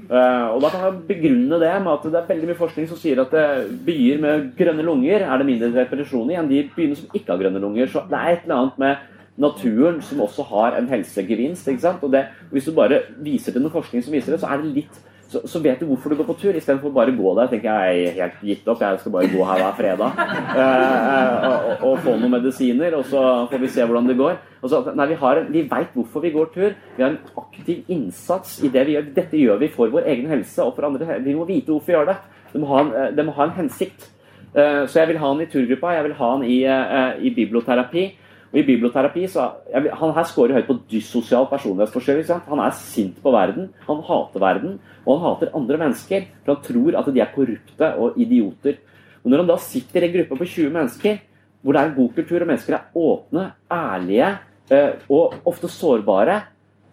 Uh, 0.07 0.47
og 0.55 0.63
da 0.63 0.71
kan 0.71 0.87
jeg 0.87 1.05
begrunne 1.09 1.59
det 1.59 1.75
med 1.83 1.93
at 1.97 2.07
det 2.07 2.21
er 2.21 2.33
veldig 2.33 2.51
mye 2.53 2.61
forskning 2.63 2.89
som 2.91 3.01
sier 3.01 3.23
at 3.25 3.35
uh, 3.35 3.67
byer 3.87 4.23
med 4.23 4.51
grønne 4.59 4.87
lunger 4.87 5.27
er 5.27 5.41
det 5.41 5.49
mindre 5.49 5.75
depresjon 5.81 6.31
i 6.31 6.39
enn 6.39 6.51
de 6.51 6.63
byene 6.77 6.99
som 6.99 7.11
ikke 7.11 7.35
har 7.35 7.43
grønne 7.43 7.63
lunger. 7.63 7.91
Så 7.91 8.07
det 8.11 8.21
er 8.21 8.37
et 8.37 8.47
eller 8.47 8.61
annet 8.63 8.83
med 8.85 9.07
naturen 9.39 10.01
som 10.03 10.23
også 10.23 10.47
har 10.51 10.79
en 10.79 10.89
helsegevinst. 10.91 11.69
ikke 11.69 11.83
sant? 11.83 12.03
Og 12.03 12.13
det, 12.13 12.27
Hvis 12.51 12.65
du 12.65 12.73
bare 12.75 13.03
viser 13.19 13.53
til 13.53 13.63
noe 13.63 13.75
forskning 13.75 14.05
som 14.05 14.15
viser 14.15 14.35
det, 14.35 14.41
så 14.41 14.51
er 14.51 14.63
det 14.63 14.75
litt 14.75 15.05
så, 15.29 15.43
så 15.45 15.61
vet 15.61 15.81
du 15.81 15.85
hvorfor 15.91 16.09
du 16.09 16.17
går 16.17 16.27
på 16.31 16.37
tur, 16.41 16.57
istedenfor 16.57 16.93
bare 16.95 17.13
gå 17.13 17.33
der. 17.37 17.51
tenker 17.51 17.69
Jeg 17.69 18.05
er 18.09 18.15
helt 18.17 18.39
gitt 18.49 18.69
opp, 18.73 18.81
jeg 18.81 19.01
skal 19.03 19.13
bare 19.13 19.29
gå 19.29 19.45
her 19.45 19.61
hver 19.61 19.75
fredag 19.77 20.23
eh, 20.63 21.49
og, 21.49 21.83
og, 21.91 21.99
få 22.05 22.15
noen 22.17 22.33
medisiner, 22.39 22.97
og 22.97 23.05
så 23.11 23.25
får 23.51 23.61
vi 23.61 23.73
se 23.75 23.85
hvordan 23.85 24.09
det 24.09 24.17
går. 24.17 24.39
Så, 24.65 24.81
nei, 24.97 25.09
Vi, 25.13 25.19
har, 25.21 25.43
vi 25.53 25.65
veit 25.69 25.93
hvorfor 25.95 26.25
vi 26.25 26.33
går 26.33 26.49
tur. 26.55 26.73
Vi 26.97 27.05
har 27.05 27.13
en 27.13 27.43
aktiv 27.45 27.85
innsats 27.93 28.59
i 28.65 28.73
det 28.73 28.87
vi 28.89 28.97
gjør. 28.97 29.11
Dette 29.21 29.43
gjør 29.43 29.61
vi 29.61 29.73
for 29.75 29.93
vår 29.93 30.09
egen 30.15 30.33
helse 30.33 30.65
og 30.65 30.75
for 30.79 30.89
andre. 30.89 31.21
Vi 31.25 31.37
må 31.37 31.45
vite 31.49 31.75
hvorfor 31.75 31.93
vi 31.93 31.99
gjør 31.99 32.13
det. 32.15 32.17
Det 32.53 32.63
må 32.63 32.71
ha 32.73 32.81
en, 32.87 32.95
det 33.17 33.27
må 33.29 33.37
ha 33.37 33.51
en 33.51 33.59
hensikt. 33.61 34.09
Eh, 34.57 34.87
så 34.89 35.03
jeg 35.03 35.13
vil 35.13 35.21
ha 35.21 35.29
han 35.29 35.45
i 35.45 35.51
turgruppa, 35.53 35.93
jeg 35.99 36.09
vil 36.09 36.17
ha 36.19 36.31
han 36.33 36.45
i, 36.49 36.59
eh, 36.65 37.21
i 37.21 37.35
biblioterapi. 37.37 38.07
Og 38.49 38.59
I 38.61 38.65
biblioterapi 38.65 39.27
så, 39.29 39.51
jeg, 39.69 39.93
Han 40.01 40.15
her 40.17 40.27
scorer 40.29 40.57
høyt 40.57 40.69
på 40.69 40.79
dyssosial 40.91 41.49
personlighetsforstyrrelse. 41.51 42.41
Han 42.49 42.63
er 42.65 42.77
sint 42.81 43.19
på 43.23 43.33
verden, 43.33 43.71
han 43.87 44.05
hater 44.07 44.41
verden, 44.41 44.79
og 45.05 45.19
han 45.19 45.25
hater 45.27 45.55
andre 45.57 45.81
mennesker. 45.85 46.29
For 46.45 46.55
han 46.55 46.63
tror 46.65 47.01
at 47.01 47.11
de 47.13 47.21
er 47.25 47.35
korrupte 47.35 47.91
og 47.97 48.17
idioter. 48.17 48.79
Og 49.25 49.31
Når 49.31 49.43
han 49.43 49.51
da 49.51 49.57
sitter 49.61 50.03
i 50.03 50.09
en 50.09 50.15
gruppe 50.17 50.39
på 50.39 50.49
20 50.49 50.71
mennesker, 50.73 51.19
hvor 51.61 51.75
det 51.75 51.81
er 51.81 51.91
en 51.91 51.99
god 51.99 52.15
kultur, 52.15 52.41
og 52.41 52.47
mennesker 52.47 52.75
er 52.75 52.87
åpne, 52.97 53.51
ærlige 53.71 54.31
eh, 54.71 54.93
og 55.11 55.35
ofte 55.45 55.69
sårbare, 55.69 56.41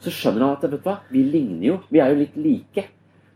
så 0.01 0.11
skjønner 0.11 0.43
han 0.43 0.57
at 0.57 0.65
vet 0.65 0.75
du 0.75 0.83
hva, 0.83 0.97
vi 1.09 1.23
ligner 1.23 1.67
jo, 1.69 1.79
vi 1.89 2.01
er 2.03 2.11
jo 2.11 2.19
litt 2.19 2.35
like. 2.35 2.87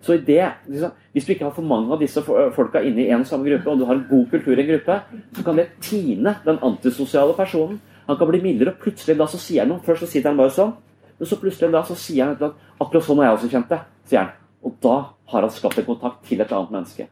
Så 0.01 0.15
i 0.15 0.23
det, 0.23 0.41
liksom, 0.67 0.91
Hvis 1.11 1.25
du 1.25 1.31
ikke 1.33 1.45
har 1.45 1.55
for 1.55 1.65
mange 1.65 1.91
av 1.91 1.99
disse 1.99 2.21
folka 2.23 2.81
inne 2.85 3.03
i 3.03 3.11
en 3.11 3.25
samme 3.25 3.49
gruppe, 3.49 3.69
og 3.69 3.79
du 3.79 3.85
har 3.85 3.95
en 3.95 4.07
god 4.09 4.27
kultur 4.31 4.53
i 4.53 4.61
en 4.61 4.69
gruppe, 4.69 4.99
så 5.35 5.43
kan 5.43 5.57
det 5.57 5.69
tine 5.81 6.35
den 6.45 6.59
antisosiale 6.63 7.33
personen 7.35 7.79
han 8.09 8.17
kan 8.17 8.29
bli 8.31 8.41
mildere, 8.41 8.73
og 8.73 8.81
plutselig 8.81 9.17
da 9.19 9.27
så 9.29 9.37
sier 9.37 9.63
han 9.63 9.73
noe. 9.73 9.83
Først 9.85 10.01
så 10.05 10.09
sitter 10.09 10.31
han 10.31 10.39
bare 10.39 10.53
sånn, 10.55 10.73
men 11.19 11.29
så 11.29 11.37
plutselig 11.37 11.69
da 11.75 11.83
så 11.85 11.97
sier 11.99 12.25
han 12.25 12.37
at 12.39 12.55
akkurat 12.81 13.05
sånn 13.05 13.21
har 13.21 13.29
jeg 13.29 13.37
også 13.37 13.49
kjent 13.53 13.73
det. 13.73 13.79
sier 14.09 14.23
han. 14.23 14.31
Og 14.65 14.73
da 14.83 14.95
har 15.31 15.45
han 15.45 15.53
skapt 15.53 15.77
en 15.79 15.87
kontakt 15.87 16.25
til 16.27 16.41
et 16.41 16.51
annet 16.51 16.73
menneske. 16.73 17.05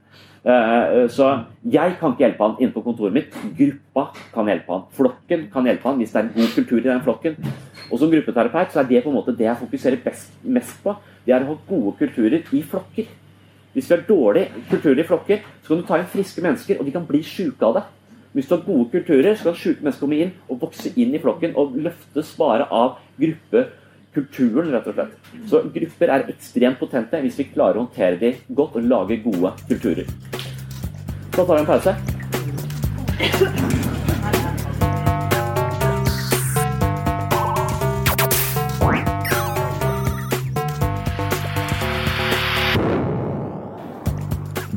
Uh, 0.47 1.05
så 1.11 1.27
jeg 1.67 1.95
kan 1.99 2.13
ikke 2.13 2.23
hjelpe 2.23 2.43
han 2.43 2.57
inne 2.61 2.73
på 2.73 2.83
kontoret 2.85 3.13
mitt. 3.13 3.37
Gruppa 3.57 4.07
kan 4.33 4.49
hjelpe 4.49 4.73
han. 4.73 4.83
Flokken 4.97 5.45
kan 5.53 5.69
hjelpe 5.69 5.89
han 5.89 6.01
hvis 6.01 6.13
det 6.15 6.21
er 6.21 6.27
en 6.27 6.35
god 6.37 6.55
kultur 6.55 6.79
i 6.81 6.87
den 6.87 7.03
flokken. 7.05 7.37
Og 7.91 8.01
som 8.01 8.11
gruppeterapeut 8.11 8.73
så 8.73 8.81
er 8.81 8.89
det 8.89 9.03
på 9.03 9.11
en 9.11 9.17
måte 9.19 9.35
det 9.37 9.47
jeg 9.47 9.61
fokuserer 9.61 10.01
best, 10.03 10.33
mest 10.43 10.81
på. 10.83 10.95
Det 11.27 11.35
er 11.35 11.45
å 11.45 11.53
ha 11.53 11.59
gode 11.69 11.93
kulturer 11.99 12.41
i 12.55 12.63
flokker. 12.63 13.11
Hvis 13.75 13.91
vi 13.91 13.93
har 13.93 14.07
dårlig 14.07 14.47
kultur 14.71 14.97
i 14.97 15.05
flokker, 15.05 15.45
så 15.61 15.69
kan 15.69 15.83
du 15.83 15.87
ta 15.87 15.99
inn 15.99 16.09
friske 16.09 16.41
mennesker, 16.41 16.79
og 16.79 16.87
de 16.87 16.95
kan 16.95 17.05
bli 17.05 17.21
sjuke 17.21 17.67
av 17.67 17.75
det. 17.77 17.83
Hvis 18.37 18.45
du 18.45 18.53
har 18.53 18.65
gode 18.67 18.91
kulturer, 18.91 19.33
så 19.33 19.47
kan 19.47 19.55
sjuke 19.57 19.81
mennesker 19.81 20.03
komme 20.03 20.17
inn 20.21 20.31
og 20.45 20.59
vokse 20.61 20.91
inn 20.93 21.09
i 21.09 21.17
flokken 21.17 21.55
og 21.57 21.71
løftes 21.81 22.35
bare 22.37 22.67
av 22.69 22.99
gruppekulturen, 23.17 24.69
rett 24.75 24.85
og 24.91 24.93
slett. 24.93 25.31
Så 25.49 25.63
grupper 25.73 26.13
er 26.13 26.29
ekstremt 26.29 26.77
potente 26.77 27.17
hvis 27.23 27.39
vi 27.41 27.47
klarer 27.49 27.81
å 27.81 27.87
håndtere 27.87 28.19
dem 28.21 28.37
godt 28.59 28.77
og 28.77 28.85
lage 28.93 29.17
gode 29.23 29.55
kulturer. 29.65 30.05
Så 31.33 31.47
tar 31.47 31.55
vi 31.55 31.61
en 31.63 31.71
pause. 31.71 31.97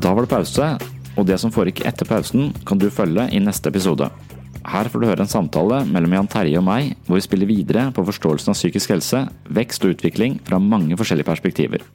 Da 0.01 0.15
var 0.17 0.25
det 0.25 0.33
pause, 0.33 0.90
og 1.17 1.27
det 1.27 1.37
som 1.41 1.51
foregikk 1.53 1.83
etter 1.87 2.07
pausen, 2.07 2.51
kan 2.67 2.79
du 2.79 2.89
følge 2.93 3.27
i 3.33 3.41
neste 3.43 3.71
episode. 3.71 4.07
Her 4.61 4.89
får 4.91 5.01
du 5.01 5.07
høre 5.09 5.25
en 5.25 5.31
samtale 5.31 5.81
mellom 5.89 6.13
Jan 6.15 6.29
Terje 6.29 6.59
og 6.59 6.67
meg, 6.67 6.93
hvor 7.07 7.17
vi 7.17 7.25
spiller 7.25 7.49
videre 7.49 7.87
på 7.95 8.05
forståelsen 8.05 8.53
av 8.53 8.57
psykisk 8.59 8.93
helse, 8.93 9.23
vekst 9.49 9.85
og 9.85 9.95
utvikling 9.95 10.37
fra 10.45 10.61
mange 10.61 10.97
forskjellige 10.99 11.29
perspektiver. 11.31 11.85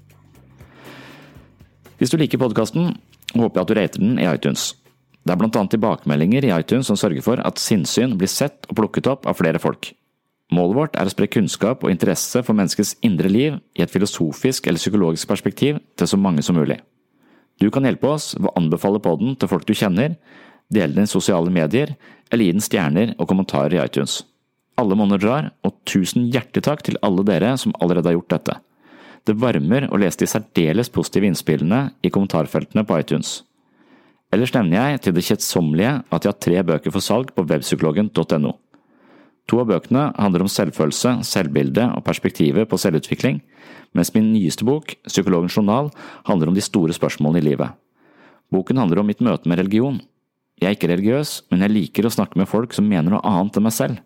Hvis 1.96 2.12
du 2.12 2.18
liker 2.20 2.42
podkasten, 2.42 2.96
håper 3.36 3.60
jeg 3.60 3.62
at 3.62 3.70
du 3.70 3.78
rater 3.78 4.02
den 4.02 4.18
i 4.18 4.26
iTunes. 4.28 4.74
Det 5.26 5.34
er 5.34 5.42
annet 5.42 5.70
tilbakemeldinger 5.72 6.44
i 6.46 6.52
iTunes 6.54 6.90
som 6.90 6.98
sørger 6.98 7.24
for 7.24 7.40
at 7.42 7.62
sinnssyn 7.62 8.18
blir 8.18 8.30
sett 8.30 8.68
og 8.70 8.76
plukket 8.82 9.08
opp 9.10 9.26
av 9.26 9.38
flere 9.38 9.62
folk. 9.62 9.92
Målet 10.54 10.76
vårt 10.78 10.98
er 10.98 11.08
å 11.08 11.10
spre 11.10 11.26
kunnskap 11.26 11.82
og 11.82 11.90
interesse 11.90 12.42
for 12.46 12.54
menneskets 12.54 12.94
indre 13.06 13.30
liv 13.30 13.56
i 13.74 13.82
et 13.82 13.90
filosofisk 13.90 14.66
eller 14.66 14.78
psykologisk 14.78 15.26
perspektiv 15.26 15.80
til 15.98 16.10
så 16.10 16.18
mange 16.20 16.44
som 16.46 16.54
mulig. 16.58 16.78
Du 17.60 17.70
kan 17.72 17.86
hjelpe 17.88 18.10
oss 18.12 18.34
ved 18.36 18.50
å 18.50 18.56
anbefale 18.60 19.00
podden 19.02 19.36
til 19.40 19.48
folk 19.48 19.64
du 19.68 19.74
kjenner, 19.76 20.16
dele 20.72 20.96
den 20.96 21.08
i 21.08 21.10
sosiale 21.10 21.52
medier, 21.52 21.94
eller 22.30 22.44
gi 22.44 22.54
den 22.56 22.64
stjerner 22.64 23.14
og 23.16 23.28
kommentarer 23.30 23.78
i 23.78 23.82
iTunes. 23.84 24.20
Alle 24.76 24.96
monner 24.98 25.20
drar, 25.20 25.50
og 25.64 25.78
tusen 25.88 26.28
hjertelig 26.32 26.66
takk 26.66 26.84
til 26.84 26.98
alle 27.06 27.24
dere 27.24 27.54
som 27.60 27.74
allerede 27.80 28.10
har 28.10 28.18
gjort 28.18 28.34
dette. 28.34 28.58
Det 29.26 29.38
varmer 29.40 29.88
å 29.90 29.98
lese 29.98 30.20
de 30.20 30.28
særdeles 30.30 30.92
positive 30.92 31.26
innspillene 31.26 31.80
i 32.04 32.12
kommentarfeltene 32.12 32.84
på 32.86 33.00
iTunes. 33.00 33.40
Ellers 34.34 34.52
nevner 34.54 34.76
jeg 34.92 35.02
til 35.02 35.16
det 35.16 35.24
kjedsommelige 35.26 35.94
at 36.12 36.26
jeg 36.26 36.32
har 36.32 36.40
tre 36.44 36.62
bøker 36.66 36.94
for 36.94 37.02
salg 37.02 37.32
på 37.34 37.46
webpsykologen.no. 37.46 38.52
To 39.46 39.60
av 39.62 39.68
bøkene 39.70 40.08
handler 40.18 40.42
om 40.42 40.50
selvfølelse, 40.50 41.20
selvbilde 41.26 41.84
og 41.94 42.02
perspektivet 42.06 42.66
på 42.66 42.78
selvutvikling, 42.82 43.38
mens 43.94 44.10
min 44.14 44.32
nyeste 44.32 44.66
bok, 44.66 44.96
Psykologens 45.06 45.54
journal, 45.54 45.92
handler 46.26 46.50
om 46.50 46.56
de 46.56 46.64
store 46.64 46.96
spørsmålene 46.96 47.42
i 47.42 47.48
livet. 47.52 47.70
Boken 48.50 48.78
handler 48.82 49.02
om 49.02 49.08
mitt 49.10 49.22
møte 49.22 49.48
med 49.48 49.60
religion. 49.62 50.00
Jeg 50.58 50.70
er 50.70 50.76
ikke 50.76 50.90
religiøs, 50.90 51.36
men 51.50 51.62
jeg 51.62 51.74
liker 51.74 52.08
å 52.08 52.14
snakke 52.14 52.38
med 52.40 52.50
folk 52.50 52.74
som 52.74 52.88
mener 52.88 53.12
noe 53.12 53.22
annet 53.26 53.58
enn 53.58 53.66
meg 53.66 53.76
selv. 53.76 54.02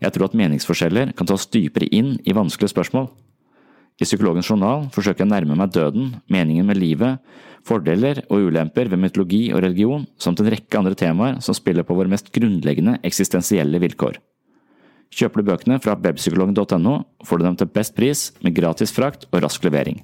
Jeg 0.00 0.14
tror 0.14 0.30
at 0.30 0.38
meningsforskjeller 0.38 1.12
kan 1.16 1.28
ta 1.28 1.36
oss 1.36 1.50
dypere 1.50 1.90
inn 1.92 2.14
i 2.24 2.36
vanskelige 2.36 2.72
spørsmål. 2.72 3.10
I 4.00 4.06
Psykologens 4.06 4.48
journal 4.48 4.86
forsøker 4.94 5.24
jeg 5.24 5.28
å 5.28 5.34
nærme 5.34 5.58
meg 5.60 5.74
døden, 5.74 6.14
meningen 6.32 6.70
med 6.70 6.78
livet, 6.80 7.20
fordeler 7.66 8.22
og 8.30 8.48
ulemper 8.48 8.88
ved 8.88 9.02
mytologi 9.02 9.42
og 9.52 9.60
religion, 9.66 10.06
samt 10.16 10.40
en 10.40 10.48
rekke 10.54 10.78
andre 10.78 10.96
temaer 10.96 11.42
som 11.44 11.56
spiller 11.56 11.84
på 11.84 11.98
våre 11.98 12.08
mest 12.08 12.30
grunnleggende 12.32 12.96
eksistensielle 13.04 13.82
vilkår. 13.82 14.16
Kjøper 15.10 15.42
du 15.42 15.48
bøkene 15.50 15.80
fra 15.82 15.96
webpsykologen.no, 15.98 16.94
får 17.26 17.40
du 17.40 17.46
dem 17.48 17.58
til 17.58 17.70
best 17.74 17.96
pris, 17.96 18.28
med 18.46 18.54
gratis 18.54 18.94
frakt 18.94 19.26
og 19.32 19.42
rask 19.42 19.64
levering. 19.66 19.98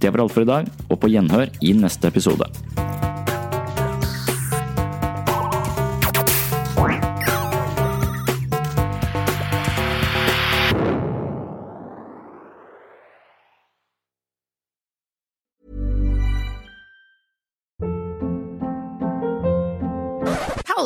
Det 0.00 0.12
var 0.12 0.26
alt 0.26 0.34
for 0.34 0.44
i 0.44 0.50
dag, 0.50 0.68
og 0.90 1.00
på 1.00 1.08
gjenhør 1.14 1.48
i 1.64 1.72
neste 1.72 2.12
episode. 2.12 2.50